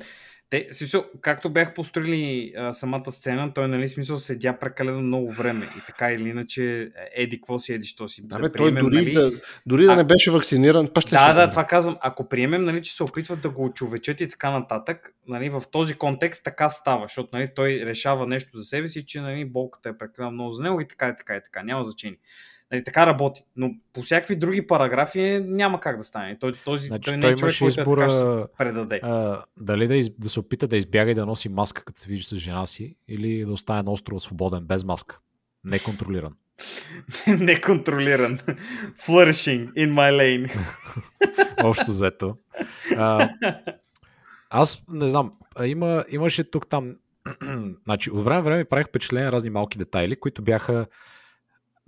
те, 0.50 0.66
смисъл, 0.70 1.04
както 1.20 1.50
бях 1.50 1.74
построили 1.74 2.52
а, 2.56 2.72
самата 2.72 3.12
сцена, 3.12 3.52
той, 3.54 3.68
нали, 3.68 3.88
смисъл, 3.88 4.16
седя 4.16 4.58
прекалено 4.58 5.00
много 5.00 5.32
време. 5.32 5.68
И 5.78 5.80
така 5.86 6.12
или 6.12 6.28
иначе, 6.28 6.90
еди, 7.14 7.36
какво 7.40 7.58
си 7.58 7.72
еди, 7.72 7.86
що 7.86 8.08
си. 8.08 8.22
Да, 8.28 8.38
бе, 8.38 8.52
той 8.52 8.72
дори, 8.72 9.12
да, 9.12 9.32
дори 9.66 9.84
А- 9.84 9.86
да 9.86 9.96
не 9.96 10.04
беше 10.04 10.30
вакциниран, 10.30 10.88
пак 10.94 11.02
ще 11.02 11.10
Да, 11.10 11.28
се- 11.28 11.34
да, 11.34 11.50
това 11.50 11.64
казвам. 11.64 11.96
Ако 12.00 12.28
приемем, 12.28 12.64
нали, 12.64 12.82
че 12.82 12.94
се 12.94 13.02
опитват 13.02 13.40
да 13.40 13.50
го 13.50 13.64
очовечат 13.64 14.20
и 14.20 14.28
така 14.28 14.50
нататък, 14.50 15.14
нали, 15.28 15.48
в 15.48 15.62
този 15.72 15.94
контекст 15.94 16.44
така 16.44 16.70
става, 16.70 17.04
защото 17.04 17.28
нали, 17.32 17.48
той 17.54 17.82
решава 17.84 18.26
нещо 18.26 18.58
за 18.58 18.64
себе 18.64 18.88
си, 18.88 19.06
че 19.06 19.20
нали, 19.20 19.44
болката 19.44 19.88
е 19.88 19.98
прекалено 19.98 20.32
много 20.32 20.50
за 20.50 20.62
него 20.62 20.80
и 20.80 20.88
така 20.88 21.08
и 21.08 21.14
така 21.18 21.36
и 21.36 21.40
така. 21.44 21.62
Няма 21.62 21.84
значение. 21.84 22.18
Нали, 22.72 22.84
така 22.84 23.06
работи. 23.06 23.44
Но 23.56 23.74
по 23.92 24.02
всякакви 24.02 24.36
други 24.36 24.66
параграфи 24.66 25.40
няма 25.44 25.80
как 25.80 25.96
да 25.96 26.04
стане. 26.04 26.38
Той, 26.40 26.52
този, 26.64 26.86
Значи, 26.86 27.10
той 27.10 27.16
не 27.16 27.20
той 27.20 27.32
е 27.32 27.36
човек, 27.36 27.52
който 27.58 27.66
е 27.66 27.68
така 27.68 27.74
ще 27.74 27.74
се 27.74 27.80
избора 27.80 28.48
предаде. 28.58 29.00
а, 29.02 29.44
дали 29.56 29.86
да, 29.86 29.96
из, 29.96 30.10
да 30.18 30.28
се 30.28 30.40
опита 30.40 30.68
да 30.68 30.76
избяга 30.76 31.10
и 31.10 31.14
да 31.14 31.26
носи 31.26 31.48
маска, 31.48 31.84
като 31.84 32.00
се 32.00 32.08
вижда 32.08 32.36
с 32.36 32.38
жена 32.38 32.66
си, 32.66 32.96
или 33.08 33.44
да 33.44 33.52
остане 33.52 33.82
на 33.82 33.90
острова 33.90 34.20
свободен, 34.20 34.64
без 34.64 34.84
маска. 34.84 35.18
Неконтролиран. 35.64 36.32
Неконтролиран. 37.26 38.38
Flourishing 39.06 39.72
in 39.72 39.92
my 39.92 40.12
lane. 40.12 40.56
Общо 41.64 41.90
взето. 41.90 42.36
А, 42.96 43.28
аз 44.50 44.82
не 44.88 45.08
знам, 45.08 45.32
има, 45.64 46.04
имаше 46.10 46.50
тук 46.50 46.68
там. 46.68 46.96
значи, 47.84 48.10
от 48.10 48.22
време 48.22 48.42
време 48.42 48.64
правих 48.64 48.86
впечатление 48.86 49.32
разни 49.32 49.50
малки 49.50 49.78
детайли, 49.78 50.16
които 50.16 50.42
бяха 50.42 50.86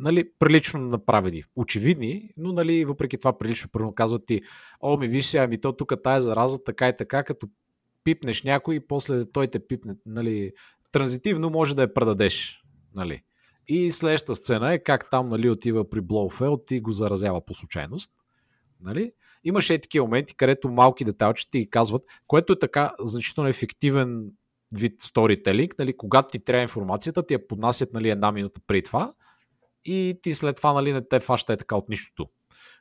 нали, 0.03 0.31
прилично 0.39 0.81
направени. 0.81 1.45
Очевидни, 1.57 2.31
но 2.37 2.53
нали, 2.53 2.85
въпреки 2.85 3.19
това 3.19 3.39
прилично. 3.39 3.70
Първо 3.73 3.95
казват 3.95 4.27
ти, 4.27 4.41
о, 4.81 4.97
ми 4.97 5.09
виж 5.09 5.27
сега, 5.27 5.47
ми 5.47 5.61
то 5.61 5.73
тук 5.73 5.93
тая 6.05 6.20
зараза 6.20 6.65
така 6.65 6.89
и 6.89 6.97
така, 6.97 7.24
като 7.24 7.49
пипнеш 8.05 8.43
някой 8.43 8.74
и 8.74 8.87
после 8.87 9.24
той 9.33 9.47
те 9.47 9.66
пипне, 9.66 9.95
нали, 10.07 10.53
транзитивно 10.93 11.51
може 11.51 11.77
да 11.77 11.83
я 11.83 11.95
предадеш, 11.95 12.62
нали. 12.97 13.23
И 13.69 13.91
следващата 13.91 14.35
сцена 14.35 14.74
е 14.74 14.79
как 14.79 15.11
там, 15.11 15.29
нали, 15.29 15.51
отива 15.51 15.91
при 15.91 16.01
Блоуфелд 16.01 16.70
и 16.70 16.81
го 16.81 16.93
заразява 16.93 17.45
по 17.45 17.55
случайност, 17.55 18.12
нали. 18.81 19.12
Имаше 19.45 19.74
и 19.74 19.81
такива 19.81 20.07
моменти, 20.07 20.37
където 20.37 20.69
малки 20.69 21.05
деталчета 21.05 21.59
ги 21.59 21.70
казват, 21.70 22.03
което 22.27 22.53
е 22.53 22.59
така 22.59 22.93
значително 23.01 23.49
ефективен 23.49 24.31
вид 24.74 25.03
сторителинг, 25.03 25.74
нали, 25.79 25.97
когато 25.97 26.29
ти 26.33 26.45
трябва 26.45 26.62
информацията, 26.62 27.27
ти 27.27 27.35
я 27.35 27.47
поднасят 27.47 27.93
нали, 27.93 28.11
една 28.11 28.33
минута 28.33 28.61
преди 28.66 28.83
това 28.83 29.12
и 29.85 30.19
ти 30.23 30.35
след 30.35 30.57
това 30.57 30.73
нали, 30.73 30.93
не 30.93 31.09
те 31.09 31.21
фаща 31.21 31.53
е 31.53 31.57
така 31.57 31.77
от 31.77 31.89
нищото, 31.89 32.29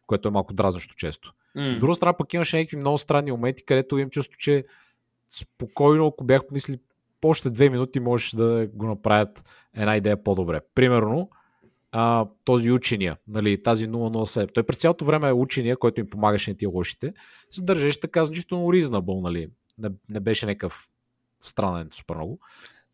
което 0.07 0.27
е 0.27 0.31
малко 0.31 0.53
дразнещо 0.53 0.95
често. 0.95 1.33
От 1.73 1.79
друга 1.79 1.95
страна 1.95 2.17
пък 2.17 2.33
имаше 2.33 2.57
някакви 2.57 2.77
много 2.77 2.97
странни 2.97 3.31
моменти, 3.31 3.65
където 3.65 3.97
имам 3.97 4.09
чувство, 4.09 4.37
че 4.37 4.65
спокойно, 5.29 6.07
ако 6.07 6.23
бях 6.23 6.47
помисли 6.47 6.79
още 7.23 7.49
две 7.49 7.69
минути, 7.69 7.99
можеш 7.99 8.31
да 8.31 8.67
го 8.73 8.85
направят 8.85 9.43
една 9.75 9.97
идея 9.97 10.23
по-добре. 10.23 10.59
Примерно, 10.75 11.29
а, 11.91 12.27
този 12.43 12.71
учения, 12.71 13.17
нали, 13.27 13.63
тази 13.63 13.87
007. 13.87 14.53
Той 14.53 14.63
през 14.63 14.77
цялото 14.77 15.05
време 15.05 15.29
е 15.29 15.33
учения, 15.33 15.77
който 15.77 15.99
им 15.99 16.09
помагаше 16.09 16.51
на 16.51 16.57
тия 16.57 16.69
лошите, 16.69 17.13
се 17.49 17.63
държеше 17.63 17.99
така 17.99 18.25
значително 18.25 18.65
reasonable, 18.65 19.21
нали. 19.21 19.47
Не, 19.77 19.89
не 20.09 20.19
беше 20.19 20.45
някакъв 20.45 20.89
странен 21.39 21.87
супер 21.91 22.15
много. 22.15 22.39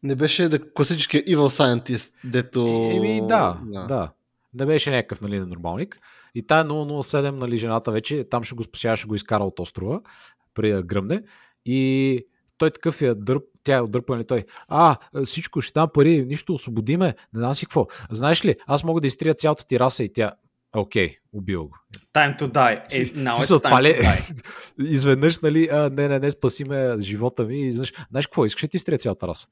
Не 0.03 0.15
беше 0.15 0.49
да 0.49 0.73
класическия 0.73 1.21
Evil 1.21 1.35
Scientist, 1.37 2.13
дето... 2.23 2.91
Еми, 2.95 3.21
да, 3.27 3.59
да, 3.63 3.85
да. 3.85 4.11
Не 4.53 4.65
беше 4.65 4.91
някакъв, 4.91 5.21
нали, 5.21 5.39
нормалник. 5.39 5.99
И 6.35 6.47
тая 6.47 6.65
007, 6.65 7.29
нали, 7.31 7.57
жената 7.57 7.91
вече, 7.91 8.23
там 8.23 8.43
ще 8.43 8.55
го 8.55 8.63
спасява, 8.63 8.95
ще 8.95 9.07
го 9.07 9.15
изкара 9.15 9.43
от 9.43 9.59
острова, 9.59 10.01
да 10.61 10.83
гръмне. 10.83 11.23
И 11.65 12.25
той 12.57 12.71
такъв 12.71 13.01
я 13.01 13.15
дърп, 13.15 13.43
тя 13.63 13.75
е 13.75 13.81
отдърпа, 13.81 14.15
нали, 14.15 14.27
той. 14.27 14.45
А, 14.67 14.95
всичко, 15.25 15.61
ще 15.61 15.79
дам 15.79 15.89
пари, 15.93 16.25
нищо, 16.25 16.53
освободи 16.53 16.97
ме, 16.97 17.05
не 17.05 17.39
знам 17.39 17.55
си 17.55 17.65
какво. 17.65 17.87
Знаеш 18.11 18.45
ли, 18.45 18.55
аз 18.67 18.83
мога 18.83 19.01
да 19.01 19.07
изтрия 19.07 19.33
цялата 19.33 19.65
ти 19.67 19.79
раса 19.79 20.03
и 20.03 20.13
тя, 20.13 20.31
окей, 20.75 21.17
убил 21.33 21.63
го. 21.63 21.75
Time 22.13 22.39
to 22.39 22.51
die. 22.51 23.01
Е, 23.01 23.05
Си- 23.05 23.15
now 23.15 23.35
смисъл, 23.35 23.59
it's 23.59 23.71
time 23.71 23.81
ли 23.81 23.87
to 23.87 23.99
е? 23.99 24.03
die. 24.03 24.45
Изведнъж, 24.89 25.39
нали, 25.39 25.69
а, 25.71 25.89
не, 25.89 26.07
не, 26.07 26.19
не, 26.19 26.31
спаси 26.31 26.63
ме 26.63 26.95
живота 26.99 27.43
ми. 27.43 27.67
И, 27.67 27.71
знаеш, 27.71 27.93
знаеш 28.09 28.27
какво, 28.27 28.45
искаш 28.45 28.63
ли 28.63 28.67
ти 28.67 28.77
изтрия 28.77 28.97
цялата 28.97 29.27
раса? 29.27 29.47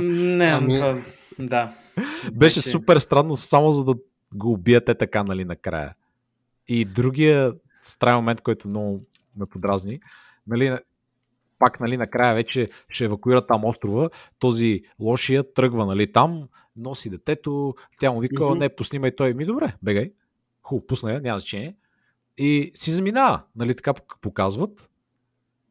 Не, 0.00 0.46
Ами- 0.46 0.74
това, 0.74 0.98
да. 1.38 1.74
Беше 2.32 2.60
Значи- 2.60 2.70
супер 2.70 2.96
странно, 2.96 3.36
само 3.36 3.72
за 3.72 3.84
да 3.84 3.94
го 4.34 4.52
убиете 4.52 4.94
така, 4.94 5.22
нали, 5.22 5.44
накрая. 5.44 5.94
И 6.68 6.84
другия 6.84 7.52
странен 7.82 8.16
момент, 8.16 8.40
който 8.40 8.68
много 8.68 9.02
ме 9.36 9.46
подразни, 9.46 10.00
нали, 10.46 10.68
на- 10.68 10.80
пак, 11.58 11.80
нали, 11.80 11.96
накрая 11.96 12.34
вече 12.34 12.68
ще 12.88 13.04
евакуира 13.04 13.46
там 13.46 13.64
острова, 13.64 14.10
този 14.38 14.82
лошия 15.00 15.52
тръгва, 15.52 15.86
нали, 15.86 16.12
там, 16.12 16.48
носи 16.76 17.10
детето, 17.10 17.74
тя 18.00 18.10
му 18.10 18.20
вика, 18.20 18.44
Мгм. 18.44 18.58
не, 18.58 18.68
пусни 18.68 18.98
ме 18.98 19.08
и 19.08 19.16
той, 19.16 19.34
ми 19.34 19.44
добре, 19.44 19.74
бегай. 19.82 20.12
Хубаво, 20.62 20.86
пусна 20.86 21.12
я, 21.12 21.20
няма 21.20 21.38
значение. 21.38 21.76
И 22.38 22.70
си 22.74 22.90
заминава, 22.92 23.42
нали, 23.56 23.74
така 23.74 23.92
пок- 23.92 24.20
показват. 24.20 24.90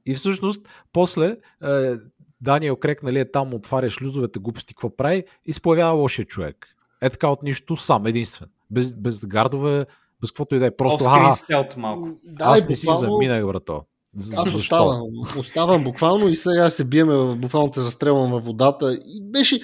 И 0.06 0.14
всъщност, 0.14 0.68
после, 0.94 1.38
е, 1.64 1.94
Даниел 2.42 2.76
Крек, 2.76 3.04
нали, 3.04 3.20
е 3.20 3.32
там, 3.32 3.54
отваря 3.54 3.90
шлюзовете, 3.90 4.40
глупости, 4.40 4.74
какво 4.74 4.96
прави, 4.96 5.24
и 5.46 5.54
се 5.54 5.62
появява 5.62 5.94
лошия 5.94 6.26
човек. 6.26 6.68
Е 7.02 7.10
така 7.10 7.28
от 7.28 7.44
нищо, 7.44 7.78
сам, 7.78 8.06
единствен. 8.06 8.50
Без, 8.72 8.94
без 8.94 9.26
гардове, 9.26 9.86
без 10.22 10.32
каквото 10.32 10.56
и 10.56 10.60
да 10.60 10.66
е. 10.66 10.72
Просто, 10.72 11.06
а, 11.08 11.32
стелт 11.32 11.78
малко. 11.78 12.10
Да, 12.24 12.46
аз 12.46 12.64
и 12.64 12.68
не 12.70 12.76
си 12.76 12.86
буквално- 12.86 13.14
заминах, 13.14 13.46
брато. 13.46 13.82
Аз 14.18 14.24
Защо? 14.44 14.58
оставам, 14.58 15.02
оставам 15.40 15.84
буквално 15.84 16.28
и 16.28 16.36
сега 16.36 16.70
се 16.70 16.84
биеме, 16.84 17.14
в- 17.16 17.36
буквално 17.36 17.72
те 17.72 17.82
застрелвам 17.82 18.32
във 18.32 18.46
водата 18.46 18.94
и 19.06 19.22
беше... 19.24 19.60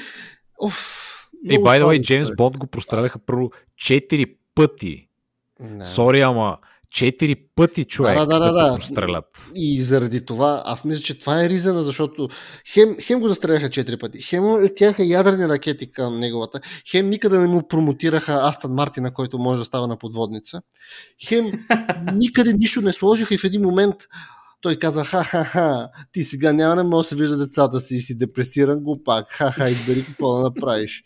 Оф, 0.60 1.08
много 1.46 1.66
by 1.66 1.82
the 1.82 1.86
way, 1.86 2.02
Джеймс. 2.02 2.36
Бонд 2.36 2.58
го 2.58 2.68
простреляха 2.68 3.20
първо 3.20 3.52
4 3.78 4.36
пъти. 4.56 5.08
Сори, 5.84 6.22
ама 6.22 6.58
4 6.92 7.40
пъти 7.56 7.86
човек 7.86 8.18
Да, 8.18 8.26
да, 8.26 8.40
да, 8.40 8.52
да, 8.52 8.76
прострелят. 8.76 9.26
И 9.56 9.82
заради 9.82 10.26
това, 10.26 10.62
аз 10.66 10.86
мисля, 10.86 11.04
че 11.04 11.20
това 11.20 11.46
е 11.46 11.50
ризана, 11.50 11.84
защото 11.84 12.30
хем, 12.74 12.96
хем 13.02 13.20
го 13.20 13.30
застреляха 13.30 13.70
четири 13.70 13.98
пъти, 13.98 14.22
хем 14.22 14.62
летяха 14.62 15.04
ядрени 15.04 15.48
ракети 15.48 15.92
към 15.92 16.20
неговата, 16.20 16.62
хем 16.92 17.10
никъде 17.10 17.40
не 17.40 17.48
му 17.48 17.68
промотираха 17.68 18.40
Астън 18.44 18.74
Мартина, 18.74 19.14
който 19.14 19.40
може 19.40 19.60
да 19.60 19.66
става 19.66 19.88
на 19.88 19.98
подводница, 19.98 20.62
хем 21.28 21.52
никъде 22.14 22.54
нищо 22.54 22.82
не 22.82 22.94
сложиха 22.94 23.34
и 23.36 23.38
в 23.38 23.44
един 23.44 23.62
момент 23.62 23.96
той 24.62 24.76
каза, 24.76 25.06
ха-ха-ха, 25.06 25.90
ти 26.12 26.24
сега 26.24 26.54
няма 26.54 26.76
да 26.76 26.84
може 26.84 27.06
да 27.06 27.10
се 27.10 27.16
вижда 27.16 27.38
децата 27.38 27.80
си 27.80 27.96
и 27.96 28.02
си 28.02 28.18
депресиран 28.18 28.80
глупак, 28.80 29.26
ха-ха, 29.30 29.70
избери 29.70 30.06
какво 30.06 30.34
да 30.34 30.42
направиш. 30.42 31.04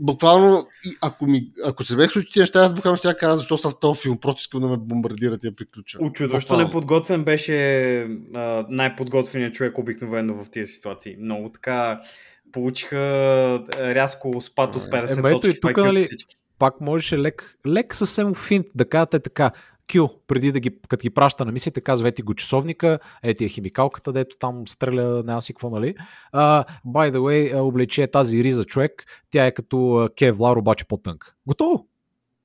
Буквално, 0.00 0.66
и 0.84 0.96
ако, 1.00 1.26
ми, 1.26 1.50
ако 1.64 1.84
се 1.84 1.96
бех 1.96 2.10
случили 2.10 2.30
тези 2.32 2.42
неща, 2.42 2.60
аз 2.60 2.74
буквално 2.74 2.96
ще 2.96 3.08
я 3.08 3.16
кажа, 3.16 3.36
защо 3.36 3.58
са 3.58 3.70
в 3.70 3.80
този 3.80 4.00
филм, 4.02 4.18
просто 4.18 4.40
искам 4.40 4.60
да 4.60 4.68
ме 4.68 4.76
бомбардират 4.76 5.44
и 5.44 5.46
я 5.46 5.56
приключа. 5.56 5.98
Очудващо 6.00 6.56
неподготвен 6.56 7.24
беше 7.24 7.98
а, 8.34 8.66
най-подготвеният 8.68 9.54
човек 9.54 9.78
обикновено 9.78 10.44
в 10.44 10.50
тези 10.50 10.72
ситуации. 10.72 11.16
Много 11.20 11.48
така 11.48 12.00
получиха 12.52 12.96
рязко 13.78 14.40
спад 14.40 14.76
от 14.76 14.82
50 14.82 15.18
Ема 15.18 15.28
ето 15.28 15.40
точки. 15.40 15.56
и 15.58 15.60
тук, 15.60 15.70
в 15.70 15.74
IQ-то 15.74 15.84
нали, 15.84 16.04
всички. 16.04 16.36
Пак 16.58 16.80
можеше 16.80 17.18
лек, 17.18 17.56
лек 17.66 17.94
съвсем 17.94 18.34
финт 18.34 18.66
да 18.74 18.88
кажете 18.88 19.18
така. 19.18 19.50
Кю, 19.92 20.08
преди 20.26 20.52
да 20.52 20.60
ги, 20.60 20.70
като 20.88 21.02
ги 21.02 21.10
праща 21.10 21.44
на 21.44 21.52
мисията, 21.52 21.80
казва, 21.80 22.08
ети 22.08 22.22
го 22.22 22.34
часовника, 22.34 22.98
ети 23.22 23.44
е 23.44 23.48
химикалката, 23.48 24.12
дето 24.12 24.36
там 24.38 24.68
стреля, 24.68 25.22
няма 25.26 25.42
си 25.42 25.52
какво, 25.54 25.70
нали? 25.70 25.94
Uh, 26.34 26.64
by 26.86 27.12
the 27.12 27.16
way, 27.16 27.60
облече 27.60 28.02
е 28.02 28.10
тази 28.10 28.44
риза 28.44 28.64
човек, 28.64 29.04
тя 29.30 29.46
е 29.46 29.50
като 29.50 30.08
Кевлар, 30.18 30.56
обаче 30.56 30.84
по-тънка. 30.84 31.32
Готово! 31.46 31.86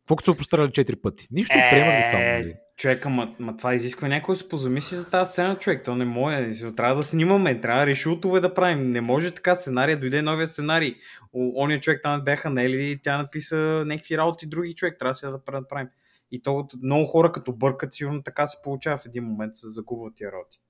Какво 0.02 0.16
като 0.16 0.32
са 0.32 0.38
простреляли 0.38 0.70
4 0.70 1.02
пъти? 1.02 1.28
Нищо, 1.32 1.58
Е, 1.58 1.70
приемаш 1.72 1.96
го 1.96 2.02
там, 2.12 2.22
нали? 2.22 2.54
Човека, 2.78 3.10
ма, 3.10 3.36
ма 3.40 3.58
това 3.58 3.76
изисква 3.76 4.08
някой 4.08 4.36
се 4.36 4.50
позамисли 4.50 4.98
за 4.98 5.10
тази 5.10 5.32
сцена, 5.32 5.58
човек. 5.60 5.86
То 5.86 5.96
не 5.96 6.06
може. 6.06 6.52
Трябва 6.76 6.96
да 6.96 7.04
снимаме, 7.04 7.62
трябва 7.62 7.86
решутове 7.86 8.40
да 8.40 8.54
правим. 8.54 8.92
Не 8.92 9.02
може 9.02 9.32
така 9.32 9.56
сценария, 9.56 10.00
дойде 10.00 10.22
новия 10.22 10.48
сценарий. 10.48 10.96
О, 11.34 11.52
ония 11.64 11.80
човек 11.80 12.00
там 12.04 12.22
бяха 12.22 12.50
нели 12.50 12.92
и 12.92 13.02
тя 13.02 13.18
написа 13.18 13.56
някакви 13.86 14.18
работи, 14.18 14.48
други 14.48 14.76
човек 14.76 14.96
трябва 15.00 15.16
сега 15.16 15.32
да 15.32 15.40
пра- 15.40 15.60
направим. 15.60 15.88
И 16.32 16.42
то 16.42 16.58
от 16.58 16.74
много 16.84 17.06
хора 17.06 17.32
като 17.32 17.54
бъркат, 17.54 17.94
сигурно 17.94 18.24
така 18.24 18.48
се 18.48 18.58
получава 18.64 18.98
в 18.98 19.06
един 19.06 19.24
момент, 19.24 19.56
се 19.56 19.70
загубват 19.70 20.16
тия 20.16 20.32
работи. 20.32 20.62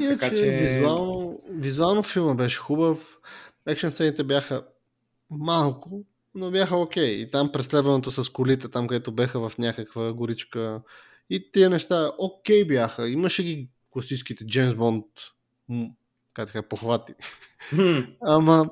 Иначе 0.00 0.28
че... 0.28 0.50
визуално, 0.50 1.40
визуално 1.50 2.02
филма 2.02 2.34
беше 2.34 2.58
хубав, 2.58 3.18
екшен 3.66 3.90
сцените 3.90 4.24
бяха 4.24 4.66
малко, 5.30 6.04
но 6.34 6.50
бяха 6.50 6.76
окей. 6.76 7.10
И 7.10 7.30
там 7.30 7.52
преследването 7.52 8.10
с 8.10 8.32
колите, 8.32 8.68
там 8.68 8.86
където 8.86 9.12
беха 9.12 9.48
в 9.48 9.58
някаква 9.58 10.12
горичка 10.12 10.82
и 11.30 11.52
тия 11.52 11.70
неща 11.70 12.12
окей 12.18 12.64
бяха. 12.64 13.08
Имаше 13.08 13.42
ги 13.42 13.70
класическите 13.90 14.46
Джеймс 14.46 14.74
Бонд 14.74 15.06
как 16.34 16.46
така, 16.46 16.68
похвати. 16.68 17.14
Ама, 18.20 18.70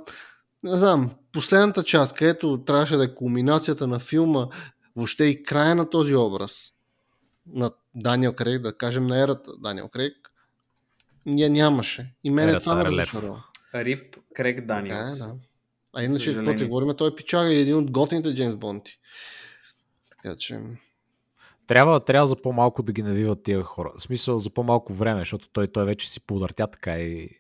не 0.63 0.77
знам, 0.77 1.11
последната 1.33 1.85
част, 1.85 2.17
където 2.17 2.65
трябваше 2.65 2.97
да 2.97 3.05
е 3.05 3.15
кулминацията 3.15 3.87
на 3.87 3.99
филма, 3.99 4.49
въобще 4.99 5.25
и 5.25 5.43
края 5.43 5.75
на 5.75 5.91
този 5.91 6.15
образ 6.15 6.73
на 7.47 7.71
Даниел 7.95 8.33
Крейг, 8.33 8.63
да 8.63 8.77
кажем 8.77 9.07
на 9.07 9.23
ерата 9.23 9.53
Даниел 9.59 9.89
Крейг, 9.89 10.31
я 11.27 11.51
нямаше. 11.51 12.15
И 12.25 12.31
мен 12.31 12.49
Ерата 12.49 12.65
това 12.65 12.75
ме 12.75 12.85
разочарова. 12.85 13.45
Рип 13.75 14.17
Крек 14.35 14.57
Така 14.57 14.63
е, 14.63 14.67
Даниелс. 14.67 15.19
да. 15.19 15.35
А 15.93 16.03
иначе, 16.03 16.25
съжаление. 16.25 16.47
какво 16.47 16.59
ти 16.59 16.69
говорим, 16.69 16.97
той 16.97 17.09
е 17.09 17.15
пичага 17.15 17.53
и 17.53 17.61
един 17.61 17.77
от 17.77 17.91
готините 17.91 18.35
Джеймс 18.35 18.57
Бонти. 18.57 18.99
Така 20.11 20.37
че... 20.37 20.61
Трябва, 21.67 22.01
трябва 22.01 22.27
за 22.27 22.43
по-малко 22.43 22.83
да 22.83 22.93
ги 22.93 23.03
навиват 23.03 23.43
тия 23.43 23.63
хора. 23.63 23.93
В 23.97 24.03
смисъл 24.03 24.39
за 24.39 24.51
по-малко 24.51 24.95
време, 24.95 25.21
защото 25.21 25.49
той, 25.53 25.69
той 25.69 25.85
вече 25.85 26.11
си 26.11 26.21
подъртя 26.21 26.67
така 26.67 26.99
и 26.99 27.31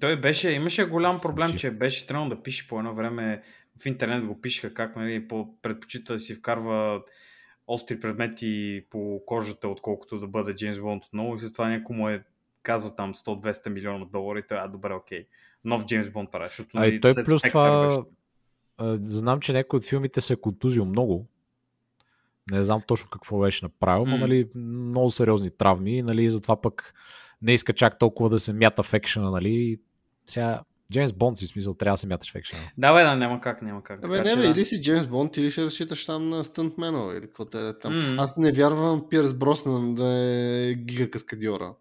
Той 0.00 0.20
беше, 0.20 0.50
имаше 0.50 0.84
голям 0.84 1.20
проблем, 1.22 1.56
че 1.56 1.70
беше 1.70 2.06
трябвало 2.06 2.30
да 2.30 2.42
пише 2.42 2.66
по 2.68 2.78
едно 2.78 2.94
време 2.94 3.42
в 3.82 3.86
интернет 3.86 4.26
го 4.26 4.40
пишеха 4.40 4.74
как 4.74 4.96
нали, 4.96 5.28
по, 5.28 5.60
предпочита 5.62 6.12
да 6.12 6.18
си 6.18 6.34
вкарва 6.34 7.02
остри 7.66 8.00
предмети 8.00 8.84
по 8.90 9.22
кожата, 9.26 9.68
отколкото 9.68 10.18
да 10.18 10.26
бъде 10.26 10.54
Джеймс 10.54 10.80
Бонд 10.80 11.04
отново 11.04 11.34
и 11.34 11.38
затова 11.38 11.68
някой 11.68 11.96
му 11.96 12.08
е 12.08 12.24
казал 12.62 12.94
там 12.94 13.14
100-200 13.14 13.68
милиона 13.68 14.04
долара 14.04 14.38
и 14.38 14.42
той, 14.48 14.58
а 14.58 14.68
добре, 14.68 14.92
окей. 14.94 15.26
Нов 15.64 15.86
Джеймс 15.86 16.10
Бонд 16.10 16.30
прави, 16.32 16.48
защото 16.48 16.70
А 16.74 16.86
и 16.86 16.90
нали, 16.90 17.00
той 17.00 17.12
след 17.12 17.26
плюс 17.26 17.42
това, 17.42 17.86
беше- 17.86 18.00
а, 18.78 18.98
знам, 19.00 19.40
че 19.40 19.52
някой 19.52 19.76
от 19.76 19.84
филмите 19.84 20.20
се 20.20 20.32
е 20.32 20.40
контузил 20.40 20.84
много. 20.84 21.26
Не 22.50 22.62
знам 22.62 22.82
точно 22.86 23.10
какво 23.10 23.38
беше 23.38 23.64
направил, 23.64 24.04
но 24.06 24.16
М. 24.16 24.18
нали, 24.18 24.48
много 24.56 25.10
сериозни 25.10 25.50
травми, 25.50 26.02
нали, 26.02 26.30
затова 26.30 26.60
пък 26.60 26.94
не 27.42 27.52
иска 27.52 27.72
чак 27.72 27.98
толкова 27.98 28.30
да 28.30 28.38
се 28.38 28.52
мята 28.52 28.82
в 28.82 28.94
екшена, 28.94 29.30
нали. 29.30 29.80
Сега 30.26 30.60
Джеймс 30.92 31.12
Бонд 31.12 31.38
си 31.38 31.46
смисъл, 31.46 31.74
трябва 31.74 31.94
да 31.94 31.98
се 31.98 32.06
мяташ 32.06 32.32
в 32.32 32.34
екшена. 32.34 32.62
Да, 32.78 32.94
бе, 32.94 33.02
да, 33.02 33.16
няма 33.16 33.40
как, 33.40 33.62
няма 33.62 33.82
как. 33.82 34.04
Абе, 34.04 34.20
не, 34.20 34.36
бе, 34.36 34.42
да. 34.42 34.48
или 34.48 34.64
си 34.64 34.82
Джеймс 34.82 35.08
Бонд, 35.08 35.36
или 35.36 35.50
ще 35.50 35.64
разчиташ 35.64 36.06
там 36.06 36.28
на 36.28 36.44
стънтмена, 36.44 37.12
или 37.16 37.26
каквото 37.26 37.58
е 37.58 37.78
там. 37.78 38.14
М. 38.14 38.22
Аз 38.22 38.36
не 38.36 38.52
вярвам 38.52 39.08
Пирс 39.10 39.34
Броснан 39.34 39.94
да 39.94 40.06
е 40.06 40.74
гига 40.74 41.10
каскадиора. 41.10 41.74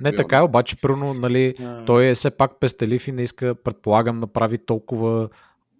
Не 0.00 0.14
така 0.14 0.36
е, 0.36 0.42
обаче, 0.42 0.76
първо, 0.76 1.14
нали, 1.14 1.54
А, 1.60 1.84
той 1.84 2.06
е 2.06 2.14
все 2.14 2.30
пак 2.30 2.60
пестелив 2.60 3.08
и 3.08 3.12
не 3.12 3.22
иска, 3.22 3.54
предполагам, 3.54 4.20
да 4.20 4.26
прави 4.26 4.58
толкова 4.58 5.28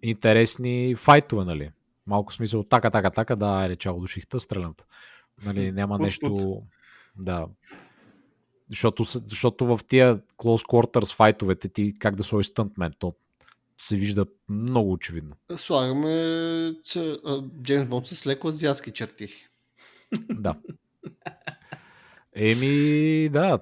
интересни 0.01 0.95
файтове, 0.95 1.45
нали? 1.45 1.71
Малко 2.07 2.33
смисъл, 2.33 2.63
така, 2.63 2.89
така, 2.89 3.09
така, 3.09 3.35
да, 3.35 3.45
айде, 3.45 3.75
чао, 3.75 3.99
душихта, 3.99 4.39
стрелямата. 4.39 4.85
Нали, 5.45 5.71
няма 5.71 5.99
нещо... 5.99 6.61
Да. 7.17 7.45
Защото, 8.69 9.03
защото 9.03 9.65
в 9.65 9.79
тия 9.87 10.17
close 10.17 10.65
quarters 10.65 11.15
файтовете 11.15 11.69
ти 11.69 11.93
как 11.99 12.15
да 12.15 12.23
сложиш 12.23 12.47
стънтмен, 12.47 12.93
то 12.99 13.13
се 13.81 13.95
вижда 13.95 14.25
много 14.49 14.91
очевидно. 14.91 15.35
Слагаме 15.55 16.09
че, 16.83 17.17
Джеймс 17.63 17.85
Бонд 17.85 18.07
с 18.07 18.27
леко 18.27 18.47
азиатски 18.47 18.91
черти. 18.91 19.27
Да. 20.29 20.55
Еми, 22.35 23.29
да. 23.29 23.59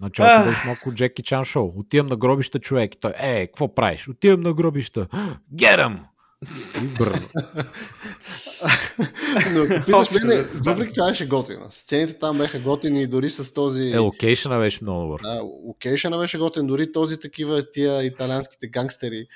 Началото 0.00 0.48
беше 0.48 0.66
малко 0.66 0.94
Джеки 0.94 1.22
Чан 1.22 1.44
шоу. 1.44 1.72
Отивам 1.76 2.06
на 2.06 2.16
гробища 2.16 2.58
човек. 2.58 2.92
Той, 3.00 3.12
е, 3.16 3.46
какво 3.46 3.74
правиш? 3.74 4.08
Отивам 4.08 4.40
на 4.40 4.54
гробища. 4.54 5.08
Герам! 5.52 6.06
Но 9.54 9.62
ако 9.62 9.84
питаш 9.84 10.10
мене, 10.10 10.42
въпреки 10.42 10.94
това 10.94 11.08
беше 11.08 11.26
готина. 11.26 11.68
Сцените 11.70 12.18
там 12.18 12.38
беха 12.38 12.60
готини 12.60 13.02
и 13.02 13.06
дори 13.06 13.30
с 13.30 13.52
този... 13.52 13.90
Е, 13.90 13.98
локейшъна 13.98 14.58
беше 14.58 14.78
много 14.82 15.02
добър. 15.02 15.20
Да, 15.22 15.42
локейшъна 15.42 16.18
беше 16.18 16.38
готин, 16.38 16.66
дори 16.66 16.92
този 16.92 17.16
такива 17.16 17.70
тия 17.70 18.04
италианските 18.04 18.68
гангстери. 18.68 19.26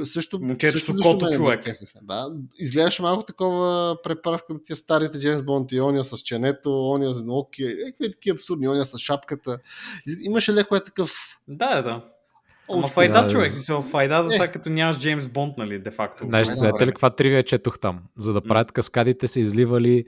е, 0.00 0.04
Също, 0.04 0.40
Момчето 0.40 0.78
също 0.78 0.94
ме 0.94 1.32
човек. 1.32 1.64
Да, 2.02 2.32
изглеждаше 2.58 3.02
малко 3.02 3.24
такова 3.24 3.96
препратка 4.02 4.46
към 4.46 4.60
тия 4.64 4.76
старите 4.76 5.18
Джеймс 5.18 5.42
Бонд 5.42 5.72
и 5.72 5.80
ония 5.80 6.04
с 6.04 6.18
ченето, 6.18 6.90
ония 6.90 7.14
с 7.14 7.18
Nokia, 7.18 7.88
е, 7.88 7.90
какви 7.90 8.12
такива 8.12 8.34
абсурдни, 8.34 8.68
ония 8.68 8.86
с 8.86 8.98
шапката. 8.98 9.58
Имаше 10.20 10.52
леко 10.52 10.76
е 10.76 10.84
такъв 10.84 11.12
Да, 11.48 11.74
да, 11.74 11.82
да. 11.82 12.04
Ама 12.72 12.88
файда, 12.88 13.22
да, 13.22 13.28
човек. 13.30 13.50
за- 13.50 13.56
Мисъл, 13.56 13.82
файда 13.82 14.22
за 14.22 14.28
Е. 14.28 14.30
сега 14.30 14.50
като 14.50 14.70
нямаш 14.70 14.98
Джеймс 14.98 15.26
Бонд, 15.28 15.58
нали, 15.58 15.78
де 15.78 15.90
факто. 15.90 16.24
Знаеш, 16.28 16.46
знаете 16.48 16.86
ли 16.86 16.90
каква 16.90 17.10
тривия 17.10 17.42
четох 17.42 17.78
там? 17.78 18.00
За 18.16 18.32
да 18.32 18.40
правят 18.40 18.72
каскадите 18.72 19.26
са 19.26 19.40
изливали 19.40 20.04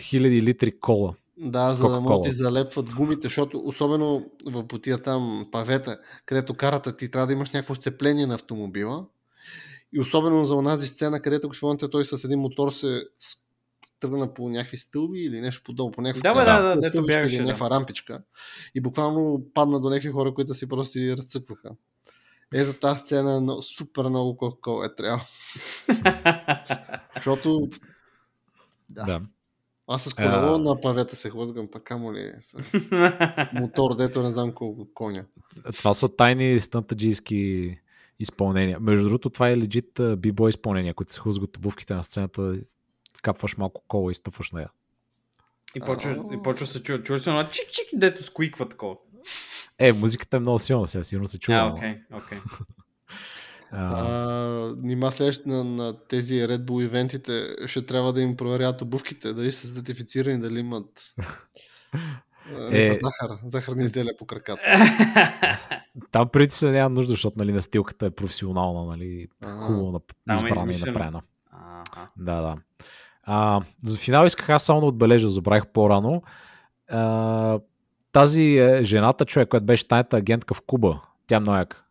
хиляди 0.00 0.42
литри 0.42 0.78
кола. 0.80 1.12
Да, 1.40 1.72
за 1.72 1.88
да 1.90 2.00
могат 2.00 2.22
да 2.22 2.28
ти 2.28 2.34
залепват 2.34 2.94
гумите, 2.94 3.20
защото 3.22 3.62
особено 3.64 4.26
в 4.46 4.66
потия 4.68 4.98
там 5.02 5.46
павета, 5.52 5.98
където 6.26 6.54
карата 6.54 6.96
ти 6.96 7.10
трябва 7.10 7.26
да 7.26 7.32
имаш 7.32 7.50
някакво 7.50 7.74
сцепление 7.74 8.26
на 8.26 8.34
автомобила. 8.34 9.04
И 9.92 10.00
особено 10.00 10.44
за 10.44 10.54
онази 10.54 10.86
сцена, 10.86 11.20
където 11.22 11.54
спомняте, 11.54 11.90
той 11.90 12.04
с 12.04 12.24
един 12.24 12.38
мотор 12.38 12.70
се 12.70 13.02
тръгна 14.00 14.34
по 14.34 14.48
някакви 14.48 14.76
стълби 14.76 15.18
или 15.20 15.40
нещо 15.40 15.62
подобно, 15.64 15.92
по 15.92 16.02
някакви 16.02 16.22
Да, 16.22 16.34
бе, 16.34 16.44
да, 16.44 16.76
да, 16.76 16.88
стълбичка 16.88 17.02
бягаше, 17.02 17.34
или 17.34 17.42
да. 17.42 17.46
някаква 17.46 17.70
рампичка. 17.70 18.22
И 18.74 18.80
буквално 18.80 19.44
падна 19.54 19.80
до 19.80 19.90
някакви 19.90 20.10
хора, 20.10 20.34
които 20.34 20.54
си 20.54 20.68
просто 20.68 20.92
си 20.92 21.16
разцъкваха. 21.16 21.70
Е, 22.54 22.64
за 22.64 22.78
тази 22.78 23.00
сцена 23.00 23.40
но, 23.40 23.62
супер 23.62 24.04
много 24.04 24.36
кока 24.36 24.70
е 24.86 24.94
трябва. 24.94 25.24
Защото 27.16 27.68
Да. 28.88 29.04
Да. 29.04 29.20
аз 29.86 30.04
с 30.04 30.14
колело 30.14 30.54
А. 30.54 30.58
на 30.58 30.80
павета 30.80 31.16
се 31.16 31.30
хлъзгам, 31.30 31.68
пък 31.72 31.82
камо 31.82 32.12
ли 32.12 32.32
с 32.40 32.54
мотор, 33.52 33.96
дето 33.96 34.22
не 34.22 34.30
знам 34.30 34.52
колко 34.52 34.88
коня. 34.94 35.24
Това 35.76 35.94
са 35.94 36.16
тайни 36.16 36.60
стънтаджийски 36.60 37.74
изпълнения. 38.18 38.80
Между 38.80 39.04
другото, 39.08 39.30
това 39.30 39.48
е 39.48 39.56
легит 39.58 40.00
бибой 40.16 40.48
изпълнение, 40.48 40.94
които 40.94 41.12
се 41.12 41.20
хлъзгат 41.20 41.56
обувките 41.56 41.94
на 41.94 42.04
сцената, 42.04 42.54
капваш 43.22 43.56
малко 43.56 43.82
кола 43.88 44.10
и 44.10 44.14
стъпваш 44.14 44.50
на 44.50 44.60
я. 44.60 44.68
И 45.74 45.80
почва, 45.80 46.24
и 46.32 46.42
почва 46.42 46.66
се 46.66 46.82
чува. 46.82 47.02
Чува 47.02 47.18
се 47.18 47.30
на 47.30 47.44
чик-чик, 47.44 47.88
дето 47.94 48.22
скуиква 48.22 48.68
такова. 48.68 48.96
Е, 49.78 49.92
музиката 49.92 50.36
е 50.36 50.40
много 50.40 50.58
силна 50.58 50.86
сега, 50.86 51.04
сигурно 51.04 51.26
се 51.26 51.38
чува. 51.38 51.58
А, 51.58 51.66
окей, 51.66 52.00
окей. 52.14 52.38
Нима 54.82 55.10
следващите 55.10 55.48
на, 55.48 55.64
на 55.64 56.06
тези 56.06 56.34
Red 56.34 56.64
Bull 56.64 56.84
ивентите 56.84 57.56
ще 57.66 57.86
трябва 57.86 58.12
да 58.12 58.20
им 58.20 58.36
проверят 58.36 58.82
обувките, 58.82 59.32
дали 59.32 59.52
са 59.52 59.66
сертифицирани, 59.66 60.40
дали 60.40 60.58
имат 60.58 61.14
Е. 62.70 62.94
захар, 62.94 63.38
захарни 63.44 63.84
изделия 63.84 64.16
по 64.16 64.26
краката. 64.26 64.62
Там 66.10 66.28
преди 66.28 66.50
се 66.50 66.70
няма 66.70 66.88
нужда, 66.88 67.10
защото 67.10 67.38
нали, 67.38 67.52
настилката 67.52 68.06
е 68.06 68.10
професионална, 68.10 68.86
нали, 68.86 69.28
хубаво 69.44 70.00
там 70.26 70.30
е 70.30 70.34
избрана 70.34 70.72
и 70.72 70.78
направена. 70.78 71.22
Да, 72.16 72.42
да. 72.42 72.56
А, 73.30 73.60
за 73.84 73.98
финал 73.98 74.26
исках 74.26 74.48
аз 74.48 74.62
само 74.62 74.80
да 74.80 74.86
отбележа, 74.86 75.28
забравих 75.28 75.66
по-рано. 75.66 76.22
А, 76.88 77.58
тази 78.12 78.44
е 78.44 78.80
жената 78.82 79.24
човек, 79.24 79.48
която 79.48 79.66
беше 79.66 79.88
тайната 79.88 80.16
агентка 80.16 80.54
в 80.54 80.60
Куба. 80.66 81.00
Тя 81.26 81.36
е 81.36 81.40
много 81.40 81.58
яка. 81.58 81.82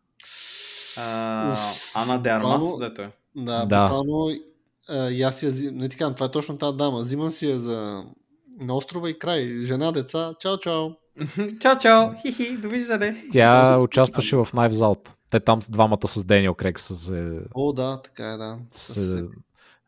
Ана 1.94 2.22
де 2.22 2.28
Армас, 2.30 2.78
дето 2.78 3.02
е. 3.02 3.10
Да, 3.36 3.66
Да. 3.66 3.82
буквално 3.82 4.30
а, 4.88 5.10
и 5.10 5.22
аз 5.22 5.42
я 5.42 5.50
взимам, 5.50 5.76
не 5.76 5.88
ти 5.88 5.96
казвам, 5.96 6.14
това 6.14 6.26
е 6.26 6.30
точно 6.30 6.58
тази 6.58 6.76
дама, 6.76 6.98
взимам 6.98 7.32
си 7.32 7.50
я 7.50 7.58
за 7.60 8.04
на 8.60 8.74
острова 8.74 9.10
и 9.10 9.18
край, 9.18 9.64
жена, 9.64 9.92
деца, 9.92 10.34
чао, 10.40 10.58
чао. 10.58 10.88
Чао, 11.60 11.78
чао. 11.78 12.10
Хихи, 12.22 12.56
довиждане. 12.56 13.24
Тя 13.32 13.78
участваше 13.78 14.36
в 14.36 14.44
Knives 14.46 14.70
Out. 14.70 15.08
Те 15.30 15.40
там 15.40 15.62
с 15.62 15.68
двамата 15.68 16.08
с 16.08 16.24
Дениел 16.24 16.54
Крек 16.54 16.78
са 16.78 16.94
се, 16.94 17.38
О, 17.54 17.72
да, 17.72 18.02
така 18.02 18.32
е, 18.32 18.36
да. 18.36 18.58
се 18.70 19.24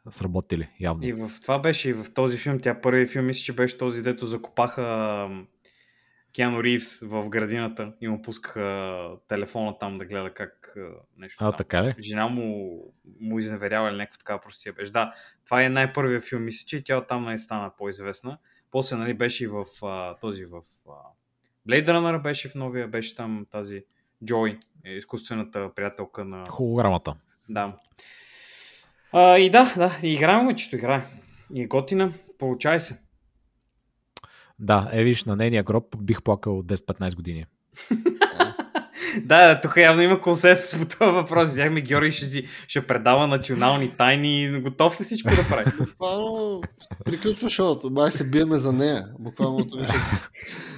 сработили 0.08 0.68
явно. 0.80 1.06
И 1.06 1.12
в 1.12 1.30
това 1.42 1.58
беше 1.58 1.90
и 1.90 1.92
в 1.92 2.14
този 2.14 2.38
филм. 2.38 2.58
Тя 2.58 2.80
първият 2.80 3.10
филм, 3.10 3.26
мисля, 3.26 3.42
че 3.42 3.52
беше 3.52 3.78
този, 3.78 4.02
дето 4.02 4.26
закопаха 4.26 5.28
Киано 6.32 6.62
Ривз 6.62 7.00
в 7.00 7.28
градината 7.28 7.92
и 8.00 8.08
му 8.08 8.22
пускаха 8.22 9.10
телефона 9.28 9.78
там 9.78 9.98
да 9.98 10.04
гледа 10.04 10.34
как 10.34 10.76
нещо 11.16 11.44
А, 11.44 11.50
там. 11.50 11.56
така 11.56 11.84
ли? 11.84 11.94
Жена 12.00 12.26
му, 12.28 12.80
му 13.20 13.38
изневерява 13.38 13.90
или 13.90 13.96
някаква 13.96 14.18
такава 14.18 14.40
простия 14.40 14.72
беше. 14.72 14.92
Да, 14.92 15.14
това 15.44 15.64
е 15.64 15.68
най-първият 15.68 16.24
филм, 16.24 16.44
мисля, 16.44 16.66
че 16.66 16.84
тя 16.84 16.98
оттам 16.98 17.24
не 17.24 17.38
стана 17.38 17.72
по-известна. 17.78 18.38
После, 18.70 18.96
нали, 18.96 19.14
беше 19.14 19.44
и 19.44 19.46
в 19.46 19.64
а, 19.82 20.16
този, 20.16 20.44
в 20.44 20.62
а, 20.88 20.92
Blade 21.68 21.86
Runner 21.86 22.22
беше 22.22 22.48
в 22.48 22.54
новия, 22.54 22.88
беше 22.88 23.16
там 23.16 23.46
тази 23.50 23.84
Джой, 24.24 24.58
е, 24.84 24.92
изкуствената 24.92 25.70
приятелка 25.74 26.24
на... 26.24 26.44
Холограмата. 26.48 27.14
Да. 27.48 27.76
А, 29.12 29.38
и 29.38 29.50
да, 29.50 29.74
да, 29.76 29.98
и 30.02 30.14
играе 30.14 30.36
момичето, 30.36 30.76
играе. 30.76 31.02
И 31.54 31.62
е 31.62 31.66
готина, 31.66 32.12
получай 32.38 32.80
се. 32.80 33.00
Да, 34.58 34.88
е, 34.92 35.04
виж, 35.04 35.24
на 35.24 35.36
нейния 35.36 35.62
гроб 35.62 35.96
бих 36.02 36.22
плакал 36.22 36.62
10-15 36.62 37.16
години. 37.16 37.46
Да, 39.22 39.60
тук 39.60 39.76
явно 39.76 40.02
има 40.02 40.20
консенсус 40.20 40.80
по 40.80 40.98
този 40.98 41.12
въпрос. 41.12 41.48
Взяхме 41.48 41.80
Георги, 41.80 42.12
ще, 42.12 42.24
си, 42.24 42.46
ще 42.68 42.86
предава 42.86 43.26
национални 43.26 43.90
тайни. 43.90 44.60
Готов 44.60 45.00
ли 45.00 45.04
всичко 45.04 45.30
да 45.30 45.48
прави? 45.48 45.70
Буквално 45.78 46.62
приключва 47.04 47.50
шоуто, 47.50 47.90
май 47.90 48.10
се 48.10 48.30
биеме 48.30 48.58
за 48.58 48.72
нея. 48.72 49.06
Буквално 49.18 49.58
ще, 49.58 49.98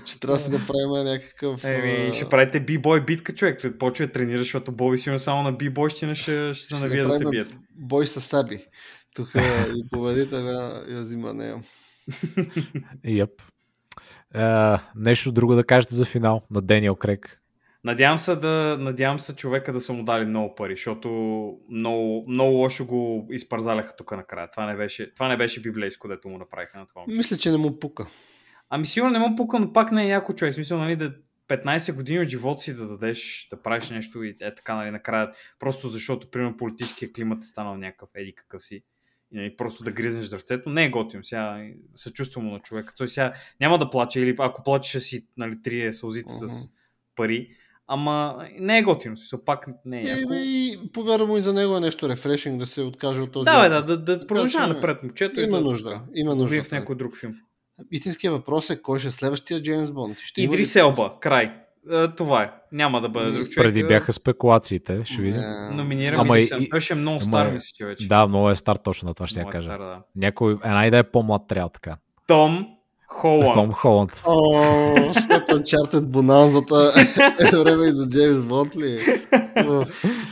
ще 0.04 0.20
трябва 0.20 0.36
да 0.36 0.42
си 0.42 0.50
да 0.50 0.66
правим 0.66 1.04
някакъв... 1.04 1.64
Еми, 1.64 2.12
ще 2.12 2.28
правите 2.28 2.60
бибой 2.60 3.04
битка, 3.04 3.34
човек. 3.34 3.78
Почва 3.78 4.06
да 4.06 4.12
тренираш, 4.12 4.40
защото 4.40 4.72
Боби 4.72 4.98
сигурно 4.98 5.18
само 5.18 5.42
на 5.42 5.52
бибойщина 5.52 6.14
ще, 6.14 6.54
ще 6.54 6.66
се 6.66 6.74
ще 6.74 6.84
навия 6.84 7.06
да 7.06 7.12
се 7.12 7.18
направим 7.18 7.30
бият. 7.30 7.58
Бой 7.74 8.06
с 8.06 8.20
Саби. 8.20 8.66
Тук 9.14 9.32
и 9.76 9.88
победителя 9.90 10.84
я 10.88 11.00
взима 11.00 11.34
нея. 11.34 11.56
Йеп. 13.04 13.42
Е, 14.34 14.76
нещо 14.96 15.32
друго 15.32 15.54
да 15.54 15.64
кажете 15.64 15.94
за 15.94 16.04
финал 16.04 16.40
на 16.50 16.62
Дениел 16.62 16.96
Крек. 16.96 17.41
Надявам 17.84 18.18
се, 18.18 18.36
да, 18.36 18.76
надявам 18.80 19.18
се 19.18 19.36
човека 19.36 19.72
да 19.72 19.80
са 19.80 19.92
му 19.92 20.04
дали 20.04 20.24
много 20.24 20.54
пари, 20.54 20.72
защото 20.72 21.08
много, 21.70 22.24
много 22.28 22.56
лошо 22.56 22.86
го 22.86 23.28
изпързаляха 23.30 23.96
тук 23.96 24.12
накрая. 24.12 24.50
Това 24.50 24.66
не 24.66 24.76
беше, 24.76 25.14
това 25.14 25.28
не 25.28 25.36
беше 25.36 25.62
библейско, 25.62 26.08
дето 26.08 26.28
му 26.28 26.38
направиха 26.38 26.78
на 26.78 26.86
това 26.86 27.00
момче. 27.00 27.16
Мисля, 27.16 27.36
че 27.36 27.50
не 27.50 27.56
му 27.56 27.78
пука. 27.78 28.06
Ами 28.70 28.86
сигурно 28.86 29.12
не 29.12 29.18
му 29.18 29.36
пука, 29.36 29.58
но 29.58 29.72
пак 29.72 29.92
не 29.92 30.04
е 30.04 30.08
яко 30.08 30.34
човек. 30.34 30.54
Смисъл, 30.54 30.78
нали, 30.78 30.96
да 30.96 31.14
15 31.48 31.94
години 31.94 32.20
от 32.20 32.28
живота 32.28 32.60
си 32.60 32.74
да 32.76 32.86
дадеш, 32.86 33.48
да 33.50 33.62
правиш 33.62 33.90
нещо 33.90 34.22
и 34.22 34.34
е 34.40 34.54
така, 34.54 34.74
нали, 34.74 34.90
накрая, 34.90 35.32
просто 35.58 35.88
защото, 35.88 36.30
примерно, 36.30 36.56
политическия 36.56 37.12
климат 37.12 37.42
е 37.42 37.46
станал 37.46 37.76
някакъв 37.76 38.08
еди 38.14 38.34
какъв 38.34 38.64
си. 38.64 38.74
И, 39.32 39.36
нали, 39.36 39.56
просто 39.56 39.84
да 39.84 39.90
гризнеш 39.90 40.28
дърцето. 40.28 40.70
Не 40.70 40.84
е 40.84 40.90
готино. 40.90 41.24
Сега 41.24 41.66
съчувствам 41.96 42.46
на 42.46 42.60
човека. 42.60 42.94
Той 42.96 43.08
сега 43.08 43.32
няма 43.60 43.78
да 43.78 43.90
плаче 43.90 44.20
или 44.20 44.36
ако 44.38 44.62
плаче 44.62 44.90
ще 44.90 45.00
си 45.00 45.26
нали, 45.36 45.62
трие 45.62 45.92
сълзите 45.92 46.34
Мгм. 46.34 46.46
с 46.46 46.68
пари. 47.16 47.56
Ама 47.92 48.36
не 48.58 48.78
е 48.78 48.82
готино. 48.82 49.16
Смисъл, 49.16 49.44
пак 49.44 49.66
не 49.84 49.98
е 49.98 50.02
И, 50.02 50.08
яко. 50.10 50.32
и 50.34 50.78
повярвам 50.92 51.28
му 51.28 51.36
и 51.36 51.42
за 51.42 51.52
него 51.52 51.76
е 51.76 51.80
нещо 51.80 52.08
рефрешинг 52.08 52.58
да 52.58 52.66
се 52.66 52.82
откаже 52.82 53.20
от 53.20 53.32
този. 53.32 53.44
Да, 53.44 53.60
бе, 53.60 53.68
да, 53.68 53.82
да, 53.82 53.96
да 53.98 54.26
продължава 54.26 54.66
напред 54.66 55.02
момчето. 55.02 55.40
и 55.40 55.44
Има 55.44 55.56
да, 55.56 55.64
нужда. 55.64 56.00
Има 56.14 56.30
да 56.30 56.36
нужда. 56.36 56.62
в 56.62 56.70
някой 56.70 56.96
друг 56.96 57.16
филм. 57.16 57.32
Истинският 57.90 58.34
въпрос 58.34 58.70
е 58.70 58.82
кой 58.82 58.98
ще 58.98 59.08
е 59.08 59.12
следващия 59.12 59.62
Джеймс 59.62 59.90
Бонд. 59.90 60.18
Ще 60.18 60.42
има 60.42 60.50
ли- 60.50 60.54
Идри 60.54 60.64
Селба, 60.64 61.12
край. 61.20 61.52
това 62.16 62.42
е. 62.42 62.50
Няма 62.72 63.00
да 63.00 63.08
бъде 63.08 63.30
друг 63.30 63.48
човек. 63.48 63.66
Преди 63.66 63.84
бяха 63.84 64.12
спекулациите, 64.12 65.00
ще 65.04 65.22
видим. 65.22 65.40
Не. 65.40 65.70
Номинирам 65.72 66.20
Ама 66.20 66.38
и... 66.38 66.50
и- 66.60 66.68
Той 66.68 66.80
ще 66.80 66.92
е 66.92 66.96
много 66.96 67.14
ама 67.14 67.20
стар, 67.22 67.46
е- 67.46 67.52
мисля, 67.52 67.68
че 67.74 67.84
вече. 67.84 68.08
Да, 68.08 68.26
много 68.26 68.50
е 68.50 68.54
стар 68.54 68.76
точно 68.76 69.08
на 69.08 69.14
това 69.14 69.26
ще 69.26 69.40
я 69.40 69.42
е 69.42 69.50
кажа. 69.50 69.64
стар, 69.64 69.78
да. 69.78 69.98
Някой, 70.16 70.52
една 70.54 70.86
идея 70.86 71.04
по-млад 71.04 71.42
трябва 71.48 71.68
така. 71.68 71.96
Том 72.26 72.66
Холанд. 73.12 73.54
Том 73.54 73.72
Холанд. 73.72 74.22
О, 74.26 75.12
след 75.12 75.48
Uncharted 75.48 76.00
Bonanzата 76.00 76.92
е 77.40 77.56
време 77.56 77.86
и 77.86 77.92
за 77.92 78.08
Джеймс 78.08 78.44
Бонд 78.46 78.76
ли? 78.76 79.00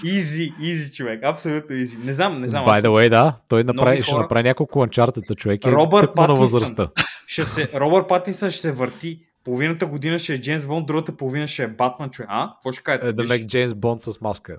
Изи, 0.04 0.52
изи 0.60 0.92
човек. 0.92 1.24
Абсолютно 1.24 1.76
изи. 1.76 1.96
Не 2.04 2.14
знам, 2.14 2.40
не 2.40 2.48
знам. 2.48 2.64
By 2.66 2.82
the 2.82 2.86
way, 2.88 3.08
да, 3.08 3.36
той 3.48 3.64
направи, 3.64 3.90
Нови 3.90 4.02
ще 4.02 4.12
хора. 4.12 4.22
направи 4.22 4.42
няколко 4.42 4.78
Uncharted 4.78 5.36
човек. 5.36 5.66
Е, 5.66 5.72
Робърт 5.72 6.10
Патинсън. 6.16 6.40
възрастта. 6.40 6.88
ще 7.26 7.44
се, 7.44 7.68
Робърт 7.74 8.08
Патинсън 8.08 8.50
ще 8.50 8.60
се 8.60 8.72
върти. 8.72 9.20
Половината 9.44 9.86
година 9.86 10.18
ще 10.18 10.34
е 10.34 10.40
Джеймс 10.40 10.66
Бонд, 10.66 10.86
другата 10.86 11.16
половина 11.16 11.48
ще 11.48 11.62
е 11.62 11.68
Батман, 11.68 12.10
човек. 12.10 12.28
А? 12.32 12.50
Какво 12.54 12.72
ще 12.72 12.82
кажете? 12.82 13.08
Е, 13.08 13.12
да 13.12 13.22
мек 13.24 13.46
Джеймс 13.46 13.74
Бонд 13.74 14.00
с 14.00 14.20
маска. 14.20 14.56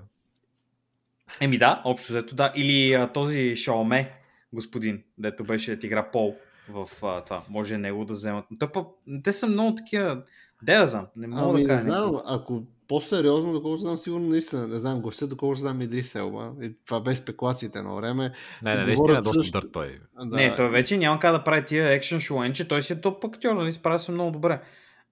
Еми 1.40 1.58
да, 1.58 1.82
общо 1.84 2.12
взето 2.12 2.34
да. 2.34 2.52
Или 2.56 2.92
а, 2.94 3.06
този 3.12 3.56
Шаоме, 3.56 4.12
господин, 4.52 5.02
дето 5.18 5.44
беше 5.44 5.76
да 5.76 5.86
игра 5.86 6.10
Пол 6.10 6.36
в 6.68 6.88
а, 7.02 7.24
това. 7.24 7.42
Може 7.48 7.78
него 7.78 8.04
да 8.04 8.12
вземат. 8.12 8.44
Но 8.50 8.58
те, 8.58 8.66
па, 8.66 8.84
те 9.24 9.32
са 9.32 9.46
много 9.46 9.74
такива... 9.74 10.22
Де 10.62 10.76
да 10.76 10.86
знам, 10.86 11.06
не 11.16 11.26
мога 11.26 11.42
Ами 11.42 11.52
да 11.52 11.58
не 11.58 11.66
кажа. 11.68 11.82
знам, 11.82 12.04
някакво. 12.04 12.22
ако 12.34 12.62
по-сериозно, 12.88 13.52
доколкото 13.52 13.82
знам, 13.82 13.98
сигурно 13.98 14.28
наистина, 14.28 14.68
не 14.68 14.76
знам, 14.76 15.00
гостя, 15.00 15.26
доколкото 15.26 15.60
знам 15.60 15.82
Идрис 15.82 16.14
Елба, 16.14 16.52
и 16.62 16.72
това 16.86 17.00
без 17.00 17.18
спекулациите 17.18 17.82
на 17.82 17.94
време. 17.94 18.32
Не, 18.64 18.74
не, 18.74 18.84
наистина 18.84 19.18
е 19.18 19.20
доста 19.20 19.60
дърт 19.60 19.72
той. 19.72 20.00
Да, 20.24 20.36
Не, 20.36 20.56
той 20.56 20.70
вече 20.70 20.98
няма 20.98 21.20
как 21.20 21.32
да 21.32 21.44
прави 21.44 21.64
тия 21.64 21.92
екшен 21.92 22.20
шоуенче, 22.20 22.68
той 22.68 22.82
си 22.82 22.92
е 22.92 23.00
топ 23.00 23.24
актьор, 23.24 23.54
нали, 23.54 23.72
справя 23.72 23.98
се 23.98 24.12
много 24.12 24.30
добре. 24.30 24.62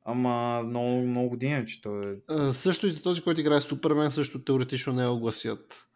Ама 0.05 0.63
много, 0.63 1.03
много 1.03 1.29
години, 1.29 1.67
че 1.67 1.83
той 1.83 2.13
е... 2.13 2.15
А, 2.29 2.53
също 2.53 2.87
и 2.87 2.91
за 2.91 3.03
този, 3.03 3.23
който 3.23 3.41
играе 3.41 3.61
Супермен, 3.61 4.11
също 4.11 4.45
теоретично 4.45 4.93
не 4.93 5.07
огласят. 5.07 5.87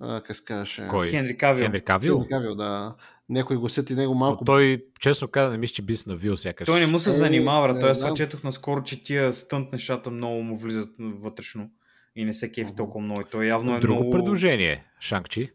А, 0.00 0.20
как 0.20 0.36
се 0.36 0.44
казваше? 0.44 0.86
Кой? 0.90 1.08
Хенри 1.08 1.36
Кавил. 1.36 1.64
Хенри 1.64 1.80
Кавил? 1.80 2.18
Хенри 2.18 2.28
Кавил, 2.28 2.54
да. 2.54 2.94
Някои 3.30 3.56
гласят 3.56 3.90
и 3.90 3.94
него 3.94 4.14
малко. 4.14 4.38
Но 4.40 4.46
той, 4.46 4.84
честно 5.00 5.28
каза, 5.28 5.50
не 5.50 5.58
мисля, 5.58 5.74
че 5.74 5.82
би 5.82 5.96
се 5.96 6.10
навил 6.10 6.36
сякаш. 6.36 6.66
Той 6.66 6.80
не 6.80 6.86
му 6.86 6.98
се 6.98 7.10
Е, 7.10 7.12
занимава, 7.12 7.68
брат. 7.68 7.76
знам. 7.76 7.94
това 7.96 8.14
четох 8.16 8.44
наскоро, 8.44 8.82
че 8.82 9.04
тия 9.04 9.32
стънт 9.32 9.72
нещата 9.72 10.10
много 10.10 10.42
му 10.42 10.56
влизат 10.56 10.88
вътрешно 10.98 11.70
и 12.16 12.24
не 12.24 12.34
се 12.34 12.48
кефи 12.48 12.64
Мгм. 12.64 12.76
толкова 12.76 13.00
много. 13.00 13.20
И 13.20 13.24
той 13.24 13.46
явно 13.46 13.76
е 13.76 13.80
Друго 13.80 13.94
много... 13.94 14.10
предложение. 14.10 14.84
Шанкчи. 15.00 15.50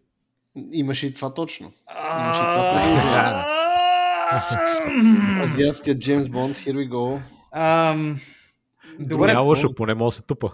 Имаше 0.72 1.08
и 1.08 1.14
това 1.14 1.34
точно. 1.34 1.66
Имаше 1.66 2.40
това 2.40 2.72
предложение. 2.72 3.44
Азиатският 5.44 6.00
Джеймс 6.00 6.28
Бонд, 6.28 6.58
here 6.58 6.74
we 6.74 6.90
go. 6.90 7.20
Добре, 9.00 9.28
Няма 9.28 9.42
лошо, 9.42 9.76
поне 9.76 9.94
може 9.94 10.08
да 10.08 10.12
се 10.12 10.24
тупа. 10.24 10.52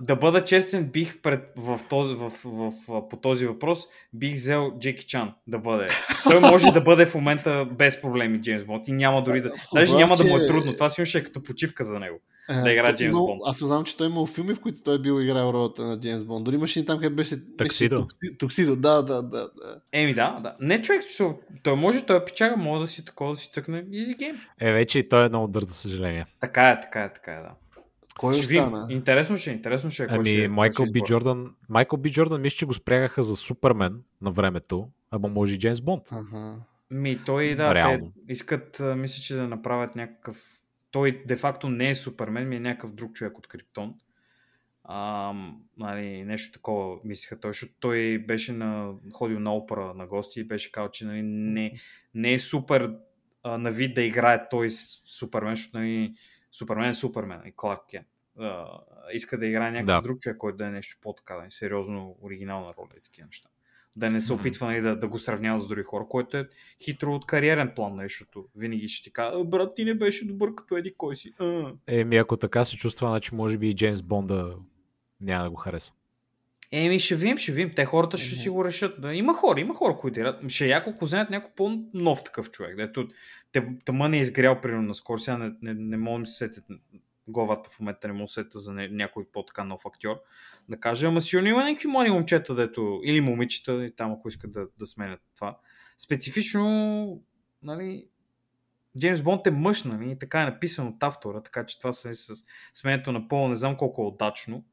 да 0.00 0.16
бъда 0.16 0.44
честен, 0.44 0.84
бих 0.84 1.22
пред, 1.22 1.52
в 1.56 1.80
този, 1.88 2.14
в, 2.14 2.32
в, 2.44 2.72
в, 2.88 3.08
по 3.08 3.16
този 3.16 3.46
въпрос, 3.46 3.80
бих 4.12 4.34
взел 4.34 4.72
Джеки 4.80 5.06
Чан 5.06 5.32
да 5.46 5.58
бъде. 5.58 5.86
Той 6.22 6.40
може 6.40 6.72
да 6.72 6.80
бъде 6.80 7.06
в 7.06 7.14
момента 7.14 7.66
без 7.72 8.00
проблеми 8.00 8.40
Джеймс 8.40 8.64
Бонд 8.64 8.88
и 8.88 8.92
няма 8.92 9.22
дори 9.22 9.40
да... 9.40 9.52
Даже 9.74 9.86
Това, 9.86 10.00
няма 10.00 10.16
да 10.16 10.24
му 10.24 10.36
е 10.36 10.46
трудно. 10.46 10.72
Това 10.72 10.88
си 10.88 11.06
ще 11.06 11.18
е 11.18 11.22
като 11.22 11.42
почивка 11.42 11.84
за 11.84 11.98
него. 11.98 12.20
Е, 12.50 12.54
Да 12.54 12.72
играе 12.72 12.90
тук 12.90 12.98
Джеймс 12.98 13.12
Бонд. 13.16 13.40
Аз 13.44 13.58
знам, 13.58 13.84
че 13.84 13.96
той 13.96 14.06
имал 14.06 14.26
филми, 14.26 14.54
в 14.54 14.60
които 14.60 14.82
той 14.82 14.94
е 14.94 14.98
бил 14.98 15.20
играл 15.22 15.50
ролята 15.52 15.84
на 15.84 16.00
Джеймс 16.00 16.24
Бонд. 16.24 16.44
Дори 16.44 16.54
имаше 16.54 16.80
и 16.80 16.86
там, 16.86 16.98
къде 16.98 17.14
беше... 17.14 17.56
Таксидо. 17.56 18.06
беше 18.22 18.38
Токсидо, 18.38 18.76
да, 18.76 19.02
да, 19.02 19.22
да. 19.22 19.22
да. 19.22 19.48
Еми 19.92 20.14
да, 20.14 20.40
да. 20.42 20.56
Не 20.60 20.82
човек, 20.82 21.02
смисъл, 21.02 21.38
той 21.62 21.76
може, 21.76 22.06
той 22.06 22.16
е 22.16 22.24
пичага, 22.24 22.56
може 22.56 22.80
да 22.80 22.86
си 22.86 23.04
такова 23.04 23.30
да 23.30 23.36
си 23.36 23.50
цъкне 23.52 23.84
easy 23.84 24.16
game. 24.16 24.36
Е, 24.60 24.72
вече 24.72 24.98
и 24.98 25.08
той 25.08 25.26
е 25.26 25.28
много 25.28 25.48
дърт, 25.48 25.68
за 25.68 25.74
съжаление. 25.74 26.26
Така 26.40 26.70
е, 26.70 26.80
така 26.80 27.02
е, 27.02 27.12
така 27.12 27.32
е, 27.32 27.42
да. 27.42 27.50
Кой 28.18 28.34
Ще 28.34 28.58
остана? 28.58 28.86
Интересно 28.90 29.36
ще, 29.36 29.50
е, 29.50 29.54
интересно 29.54 29.90
ще 29.90 30.02
е. 30.02 30.06
кой 30.06 30.24
ще, 30.24 30.34
Ами, 30.34 30.40
кой 30.40 30.48
Майкъл 30.48 30.86
ще 30.86 30.92
Би. 30.92 31.00
Джордан, 31.00 31.54
Майкъл 31.68 31.98
Би 31.98 32.10
Джордан, 32.10 32.40
мисля, 32.40 32.56
че 32.56 32.66
го 32.66 32.72
спрягаха 32.72 33.22
за 33.22 33.36
Супермен 33.36 34.02
на 34.22 34.30
времето, 34.30 34.88
ама 35.10 35.28
може 35.28 35.54
и 35.54 35.58
Джеймс 35.58 35.80
Бонд. 35.80 36.02
Ага. 36.12 36.56
Ми, 36.90 37.20
той, 37.26 37.54
да, 37.54 37.74
Реално. 37.74 38.12
те 38.26 38.32
искат, 38.32 38.82
мисля, 38.96 39.22
че 39.22 39.34
да 39.34 39.48
направят 39.48 39.96
някакъв... 39.96 40.60
Той 40.90 41.22
де-факто 41.26 41.68
не 41.68 41.90
е 41.90 41.94
Супермен, 41.94 42.48
ми 42.48 42.56
е 42.56 42.60
някакъв 42.60 42.94
друг 42.94 43.12
човек 43.12 43.38
от 43.38 43.46
Криптон. 43.46 43.94
А, 44.84 45.32
нали, 45.78 46.24
нещо 46.24 46.52
такова 46.52 46.96
мислиха 47.04 47.40
той, 47.40 47.50
защото 47.50 47.72
той 47.80 48.18
беше 48.18 48.52
на, 48.52 48.92
ходил 49.12 49.40
на 49.40 49.54
опера 49.54 49.94
на 49.94 50.06
гости 50.06 50.40
и 50.40 50.44
беше 50.44 50.72
казал, 50.72 50.90
че 50.90 51.04
нали, 51.04 51.22
не, 51.22 51.72
не 52.14 52.32
е 52.32 52.38
супер 52.38 52.94
а, 53.42 53.58
на 53.58 53.70
вид 53.70 53.94
да 53.94 54.02
играе 54.02 54.48
той 54.48 54.70
с 54.70 55.02
Супермен, 55.06 55.56
защото 55.56 55.78
нали, 55.78 56.14
Супермен 56.58 56.90
е 56.90 56.94
Супермен 56.94 57.40
и 57.46 57.52
Кларк 57.56 57.80
Кент. 57.90 58.06
А, 58.38 58.66
иска 59.12 59.38
да 59.38 59.46
играе 59.46 59.70
някакъв 59.70 59.86
Да. 59.86 60.00
друг 60.00 60.18
човек, 60.18 60.36
който 60.38 60.56
да 60.56 60.66
е 60.66 60.70
нещо 60.70 60.98
по-така, 61.02 61.34
да 61.34 61.46
е 61.46 61.50
сериозно 61.50 62.16
оригинална 62.22 62.74
роля 62.78 62.88
и 62.98 63.00
такива 63.00 63.26
неща. 63.26 63.48
Да 63.96 64.10
не 64.10 64.20
се 64.20 64.32
опитва 64.32 64.66
нали, 64.66 64.80
да, 64.80 64.96
да 64.98 65.08
го 65.08 65.18
сравнява 65.18 65.60
с 65.60 65.68
други 65.68 65.82
хора, 65.82 66.06
който 66.08 66.36
е 66.36 66.48
хитро 66.84 67.14
от 67.14 67.26
кариерен 67.26 67.72
план, 67.76 67.96
нали, 67.96 68.08
защото 68.08 68.48
винаги 68.56 68.88
ще 68.88 69.04
ти 69.04 69.12
кажа, 69.12 69.36
«А, 69.36 69.44
брат, 69.44 69.74
ти 69.74 69.84
не 69.84 69.94
беше 69.94 70.26
добър 70.26 70.54
като 70.54 70.76
еди 70.76 70.94
кой 70.94 71.16
си. 71.16 71.32
А. 71.38 71.72
Еми, 71.86 72.16
ако 72.16 72.36
така 72.36 72.64
се 72.64 72.76
чувства, 72.76 73.08
значи 73.08 73.34
може 73.34 73.58
би 73.58 73.68
и 73.68 73.74
Джеймс 73.74 74.02
Бонда 74.02 74.56
няма 75.20 75.44
да 75.44 75.50
го 75.50 75.56
хареса. 75.56 75.92
Еми, 76.72 76.98
ще 76.98 77.16
видим, 77.16 77.38
ще 77.38 77.52
видим. 77.52 77.74
Те 77.76 77.84
хората 77.84 78.16
ще 78.16 78.36
си 78.36 78.48
го 78.48 78.64
решат. 78.64 79.00
Да, 79.00 79.14
има 79.14 79.34
хора, 79.34 79.60
има 79.60 79.74
хора, 79.74 79.96
които 79.96 80.20
играят. 80.20 80.50
Ще 80.50 80.64
е 80.64 80.68
яко, 80.68 80.90
ако 80.90 81.04
вземат 81.04 81.30
някой 81.30 81.50
по-нов 81.56 82.24
такъв 82.24 82.50
човек. 82.50 82.76
Дето 82.76 83.08
те, 83.52 83.66
тъма 83.84 84.08
не 84.08 84.16
е 84.16 84.20
изгрял, 84.20 84.60
примерно, 84.60 84.82
наскоро. 84.82 85.18
Сега 85.18 85.38
не, 85.38 85.52
не, 85.62 85.74
не 85.74 85.96
мога 85.96 86.20
да 86.20 86.26
се 86.26 86.38
сетят 86.38 86.64
главата 87.28 87.70
в 87.70 87.80
момента, 87.80 88.08
не 88.08 88.28
се 88.28 88.34
сета 88.34 88.58
за 88.58 88.72
някой 88.72 89.24
по-така 89.32 89.64
нов 89.64 89.86
актьор. 89.86 90.16
Да 90.68 90.80
каже, 90.80 91.06
ама 91.06 91.20
сигурно 91.20 91.48
има 91.48 91.64
някакви 91.64 91.88
млади 91.88 92.10
момчета, 92.10 92.54
дето, 92.54 93.00
или 93.04 93.20
момичета, 93.20 93.84
и 93.84 93.96
там, 93.96 94.12
ако 94.12 94.28
искат 94.28 94.52
да, 94.52 94.66
да 94.78 94.86
сменят 94.86 95.20
това. 95.34 95.58
Специфично, 95.98 97.22
нали, 97.62 98.06
Джеймс 98.98 99.22
Бонд 99.22 99.46
е 99.46 99.50
мъж, 99.50 99.84
нали, 99.84 100.18
така 100.18 100.42
е 100.42 100.44
написано 100.44 100.90
от 100.90 101.02
автора, 101.02 101.42
така 101.42 101.66
че 101.66 101.78
това 101.78 101.92
са 101.92 102.14
с 102.14 102.44
сменето 102.74 103.12
на 103.12 103.28
пол, 103.28 103.48
не 103.48 103.56
знам 103.56 103.76
колко 103.76 104.02
е 104.02 104.06
удачно. 104.06 104.64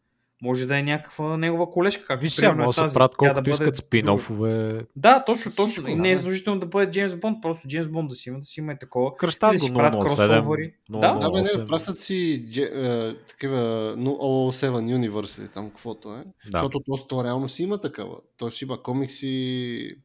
Може 0.42 0.66
да 0.66 0.78
е 0.78 0.84
някаква 0.84 1.38
негова 1.38 1.72
колежка, 1.72 2.06
както 2.06 2.22
Виж 2.22 2.34
сега, 2.34 2.48
примерно 2.48 2.64
е 2.64 2.66
може 2.66 2.82
да 2.82 2.90
се 2.90 2.94
правят 2.94 3.16
колкото 3.16 3.36
да 3.36 3.42
бъде 3.42 3.52
искат 3.52 3.78
спин-офове. 3.78 4.86
Да, 4.96 5.24
точно, 5.26 5.52
Всичко, 5.52 5.66
точно. 5.66 5.90
И 5.90 5.96
да. 5.96 6.02
не 6.02 6.12
е 6.12 6.16
задължително 6.16 6.60
да 6.60 6.66
бъде 6.66 6.92
Джеймс 6.92 7.16
Бонд, 7.16 7.38
просто 7.42 7.68
Джеймс 7.68 7.88
Бонд 7.88 8.10
да 8.10 8.16
си 8.16 8.30
има, 8.30 8.40
да 8.40 8.46
си 8.46 8.60
има 8.60 8.74
и 8.74 8.78
такова. 8.80 9.16
Кръщат 9.18 9.52
да 9.52 9.58
го 9.58 9.66
си 9.66 9.74
правят 9.74 9.94
007. 9.94 10.00
кросовери. 10.00 10.74
Да, 10.90 11.00
Да, 11.00 11.32
бе, 11.32 11.38
не, 11.38 11.48
008. 11.48 11.68
пращат 11.68 12.00
си 12.00 12.50
е, 12.58 13.14
такива 13.28 13.94
ну, 13.98 14.10
007 14.12 15.10
Universe 15.10 15.40
или 15.40 15.48
там 15.48 15.70
каквото 15.70 16.14
е. 16.14 16.18
Да. 16.18 16.24
Защото 16.52 16.80
то, 16.80 17.08
то 17.08 17.24
реално 17.24 17.50
си 17.50 17.64
има 17.64 17.78
такава. 17.78 18.16
Той 18.38 18.52
си 18.52 18.64
има 18.64 18.84
комикси. 18.84 19.96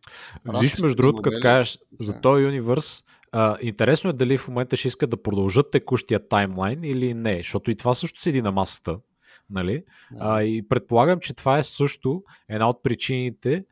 Виж, 0.60 0.78
между 0.78 0.96
другото, 0.96 1.22
като 1.22 1.36
кажеш 1.42 1.78
за 2.00 2.20
този 2.20 2.44
универс, 2.44 3.04
а, 3.32 3.56
интересно 3.62 4.10
е 4.10 4.12
дали 4.12 4.38
в 4.38 4.48
момента 4.48 4.76
ще 4.76 4.88
искат 4.88 5.10
да 5.10 5.22
продължат 5.22 5.70
текущия 5.70 6.28
таймлайн 6.28 6.84
или 6.84 7.14
не, 7.14 7.36
защото 7.36 7.70
и 7.70 7.76
това 7.76 7.94
също 7.94 8.20
седи 8.20 8.42
на 8.42 8.52
масата. 8.52 8.98
Нали? 9.50 9.84
А, 10.20 10.42
и 10.42 10.68
предполагам, 10.68 11.20
че 11.20 11.34
това 11.34 11.58
е 11.58 11.62
също 11.62 12.22
една 12.48 12.68
от 12.68 12.82
причините, 12.82 13.64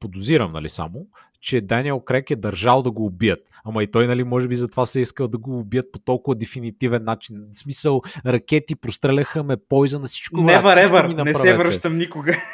подозирам 0.00 0.52
нали 0.52 0.68
само, 0.68 1.06
че 1.40 1.60
Даниел 1.60 2.00
Крек 2.00 2.30
е 2.30 2.36
държал 2.36 2.82
да 2.82 2.90
го 2.90 3.04
убият. 3.04 3.40
Ама 3.64 3.82
и 3.82 3.90
той, 3.90 4.06
нали, 4.06 4.24
може 4.24 4.48
би 4.48 4.56
затова 4.56 4.86
се 4.86 4.98
е 4.98 5.02
искал 5.02 5.28
да 5.28 5.38
го 5.38 5.58
убият 5.58 5.92
по 5.92 5.98
толкова 5.98 6.34
дефинитивен 6.34 7.04
начин. 7.04 7.44
В 7.52 7.58
смисъл, 7.58 8.02
ракети 8.26 8.74
простреляха 8.74 9.42
ме, 9.42 9.56
пойза 9.68 9.98
на 9.98 10.06
всичко. 10.06 10.42
брат, 10.42 10.64
Never 10.64 10.70
всичко 10.70 10.96
ever, 10.96 11.24
не 11.24 11.34
се 11.34 11.56
връщам 11.56 11.98
никога. 11.98 12.34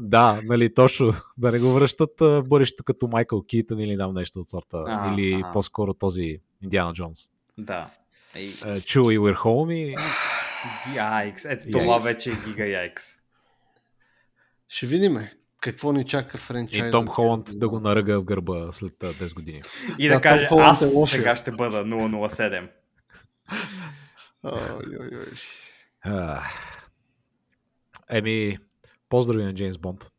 Да, 0.00 0.40
нали, 0.44 0.74
точно. 0.74 1.12
Да 1.38 1.52
не 1.52 1.58
го 1.58 1.72
връщат 1.72 2.20
а, 2.20 2.42
бъдещето 2.42 2.84
като 2.84 3.08
Майкъл 3.08 3.42
Китън 3.42 3.80
или 3.80 3.98
там 3.98 4.14
нещо 4.14 4.40
от 4.40 4.48
сорта. 4.48 4.84
А, 4.86 5.14
или 5.14 5.42
а. 5.44 5.52
по-скоро 5.52 5.94
този 5.94 6.38
Индиана 6.62 6.92
Джонс. 6.92 7.20
да. 7.58 7.90
Ей, 8.34 8.52
Чу 8.80 9.10
и 9.10 9.18
We're 9.18 9.36
Home 9.36 9.72
и... 9.72 9.96
яйкс. 10.94 11.44
Ето 11.44 11.68
Яйкс. 11.68 11.70
това 11.70 11.98
вече 11.98 12.30
е 12.30 12.34
гига 12.46 12.66
яйкс. 12.66 13.04
Ще 14.68 14.86
видим 14.86 15.28
какво 15.60 15.92
ни 15.92 16.06
чака 16.06 16.38
франчайз. 16.38 16.88
И 16.88 16.90
Том 16.90 17.06
Холанд 17.06 17.50
да 17.54 17.68
го 17.68 17.80
наръга 17.80 18.20
в 18.20 18.24
гърба 18.24 18.72
след 18.72 19.02
а, 19.02 19.06
10 19.06 19.34
години. 19.34 19.62
И 19.98 20.08
Да, 20.08 20.14
да, 20.14 20.20
каже, 20.20 20.48
аз 20.50 20.82
е 20.82 21.06
сега 21.06 21.36
ще 21.36 21.50
бъда 21.50 21.84
007. 21.84 22.68
Ой, 24.42 24.52
ой, 25.00 25.10
ой. 25.12 26.38
Еми, 28.10 28.58
поздрави 29.08 29.44
на 29.44 29.54
Джеймс 29.54 29.78
Бонд. 29.78 30.10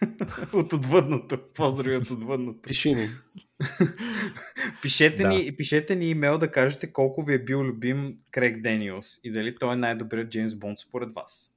от 0.52 0.72
отвъдното. 0.72 1.38
Поздрави 1.54 1.96
от 1.96 2.10
отвъдното. 2.10 2.62
Пиши 2.62 2.94
ни. 2.94 3.08
Пишете, 4.82 5.22
Да. 5.22 5.28
ни, 5.28 5.56
пишете 5.56 5.96
ни 5.96 6.10
имейл 6.10 6.38
да 6.38 6.50
кажете 6.50 6.92
колко 6.92 7.22
ви 7.22 7.34
е 7.34 7.44
бил 7.44 7.58
любим 7.58 8.16
Крейг 8.30 8.62
Дениелс 8.62 9.20
и 9.24 9.32
дали 9.32 9.56
той 9.56 9.72
е 9.72 9.76
най-добрият 9.76 10.30
Джеймс 10.30 10.54
Бонд 10.54 10.78
според 10.78 11.12
вас. 11.12 11.54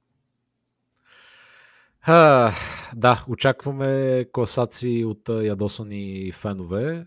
А, 2.02 2.52
да, 2.94 3.24
очакваме 3.28 4.24
класации 4.32 5.04
от 5.04 5.28
ядосани 5.28 6.32
фенове. 6.32 7.06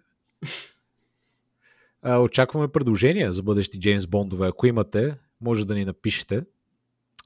А, 2.01 2.18
очакваме 2.19 2.68
предложения 2.68 3.34
за 3.34 3.43
бъдещи 3.43 3.80
Джеймс 3.80 4.07
Бондове. 4.07 4.47
Ако 4.47 4.68
имате, 4.68 5.15
може 5.41 5.68
да 5.68 5.76
ни 5.76 5.85
напишете. 5.85 6.41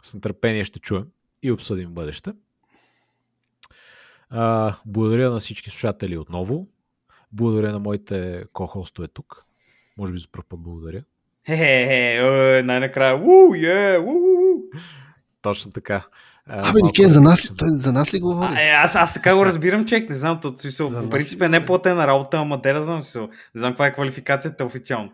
С 0.03 0.13
нетърпение 0.13 0.63
ще 0.63 0.79
чуем 0.79 1.07
и 1.43 1.51
обсъдим 1.51 1.93
бъдеще. 1.93 2.31
А, 4.32 4.76
благодаря 4.86 5.32
на 5.32 5.40
всички 5.40 5.70
слушатели 5.70 6.18
отново. 6.18 6.68
Благодаря 7.32 7.72
на 7.72 7.80
моите 7.80 8.44
ко-хостове 8.53 9.08
тук. 9.08 9.45
Може 9.98 10.14
би 10.14 10.20
за 10.20 10.28
първ 10.32 10.44
път 10.49 10.60
благодаря. 10.60 11.03
Хе-хе-хе, 11.48 12.62
най-накрая. 12.64 13.16
Уу, 13.16 13.56
е, 13.56 13.98
уу, 13.98 14.10
уу. 14.10 14.62
Точно 15.41 15.72
така. 15.72 16.06
А, 16.45 16.70
Абе, 16.70 16.80
Никен, 16.84 17.10
за 17.10 17.22
нас, 17.22 17.52
той 17.58 17.70
за 17.72 17.94
нас 17.94 18.14
ли 18.14 18.20
говори? 18.20 18.53
А, 18.56 18.62
е, 18.62 18.70
аз, 18.70 18.95
аз 18.95 19.14
така 19.14 19.36
го 19.36 19.45
разбирам, 19.45 19.86
човек. 19.86 20.10
Не 20.10 20.16
знам, 20.16 20.40
то, 20.41 20.56
смисъл, 20.56 20.94
по 20.94 21.10
принцип 21.10 21.41
е 21.41 21.49
не 21.49 21.66
платена 21.66 22.08
работа, 22.08 22.38
ама 22.38 22.62
те 22.62 22.74
да 22.74 22.84
знам, 22.84 23.02
смисъл. 23.02 23.30
Не 23.56 23.60
знам 23.60 23.72
каква 23.72 23.88
е 23.88 23.94
квалификацията 23.94 24.66
официално. 24.66 25.12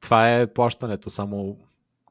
Това 0.00 0.34
е 0.34 0.46
плащането, 0.46 1.10
само 1.10 1.56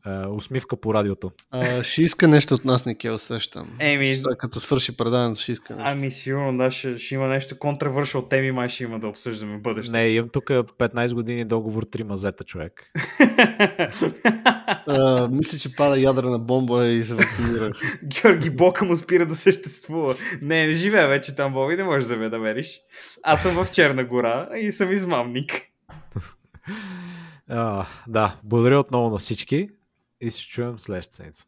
а, 0.04 0.30
усмивка 0.30 0.78
по 0.78 0.94
радиото. 0.94 1.32
А, 1.52 1.84
ще 1.84 2.02
иска 2.02 2.28
нещо 2.28 2.54
от 2.54 2.66
нас, 2.66 2.86
Нике, 2.86 3.12
усещам. 3.12 3.68
Еми, 3.80 4.16
като 4.38 4.60
свърши 4.60 4.98
предаването, 4.98 5.42
ще 5.42 5.52
иска 5.52 5.74
нещо. 5.76 5.90
Ами 5.90 6.12
сигурно, 6.12 6.58
да, 6.58 6.72
ще, 6.72 6.98
ще 7.00 7.16
има 7.16 7.28
нещо 7.28 7.60
контравършал 7.60 8.22
теми, 8.22 8.52
май 8.52 8.70
ще 8.70 8.84
има 8.84 9.00
да 9.00 9.08
обсъждаме 9.08 9.58
в 9.58 9.62
бъдеще. 9.62 9.92
Не, 9.92 10.08
имам 10.08 10.30
тук 10.30 10.46
15 10.46 11.14
години 11.14 11.46
договор, 11.46 11.84
три 11.84 12.04
мазета 12.04 12.44
човек. 12.44 12.92
А, 14.88 15.28
мисля, 15.32 15.58
че 15.58 15.76
пада 15.76 16.00
ядрена 16.00 16.40
бомба 16.40 16.86
и 16.86 17.04
се 17.04 17.16
вакцинирах. 17.16 18.00
Георги 18.04 18.50
Бока 18.50 18.86
му 18.86 18.96
спира 18.96 19.26
да 19.26 19.36
съществува. 19.36 20.16
Не, 20.42 20.68
не 20.68 20.76
живея 20.76 21.08
вече 21.08 21.36
там, 21.36 21.54
Боби, 21.54 21.76
не 21.76 21.84
можеш 21.84 22.08
да 22.08 22.18
ме 22.18 22.30
намериш. 22.30 22.80
Аз 23.24 23.42
съм 23.42 23.66
в 23.66 23.72
Черна 23.72 24.04
гора 24.04 24.50
и 24.58 24.72
съм 24.72 24.92
измамник. 24.92 25.52
А, 27.54 27.86
да, 28.08 28.40
благодаря 28.44 28.80
отново 28.80 29.10
на 29.10 29.18
всички 29.18 29.70
и 30.22 30.32
се 30.32 30.48
чуем 30.48 30.80
следващата 30.80 31.16
седмица. 31.16 31.46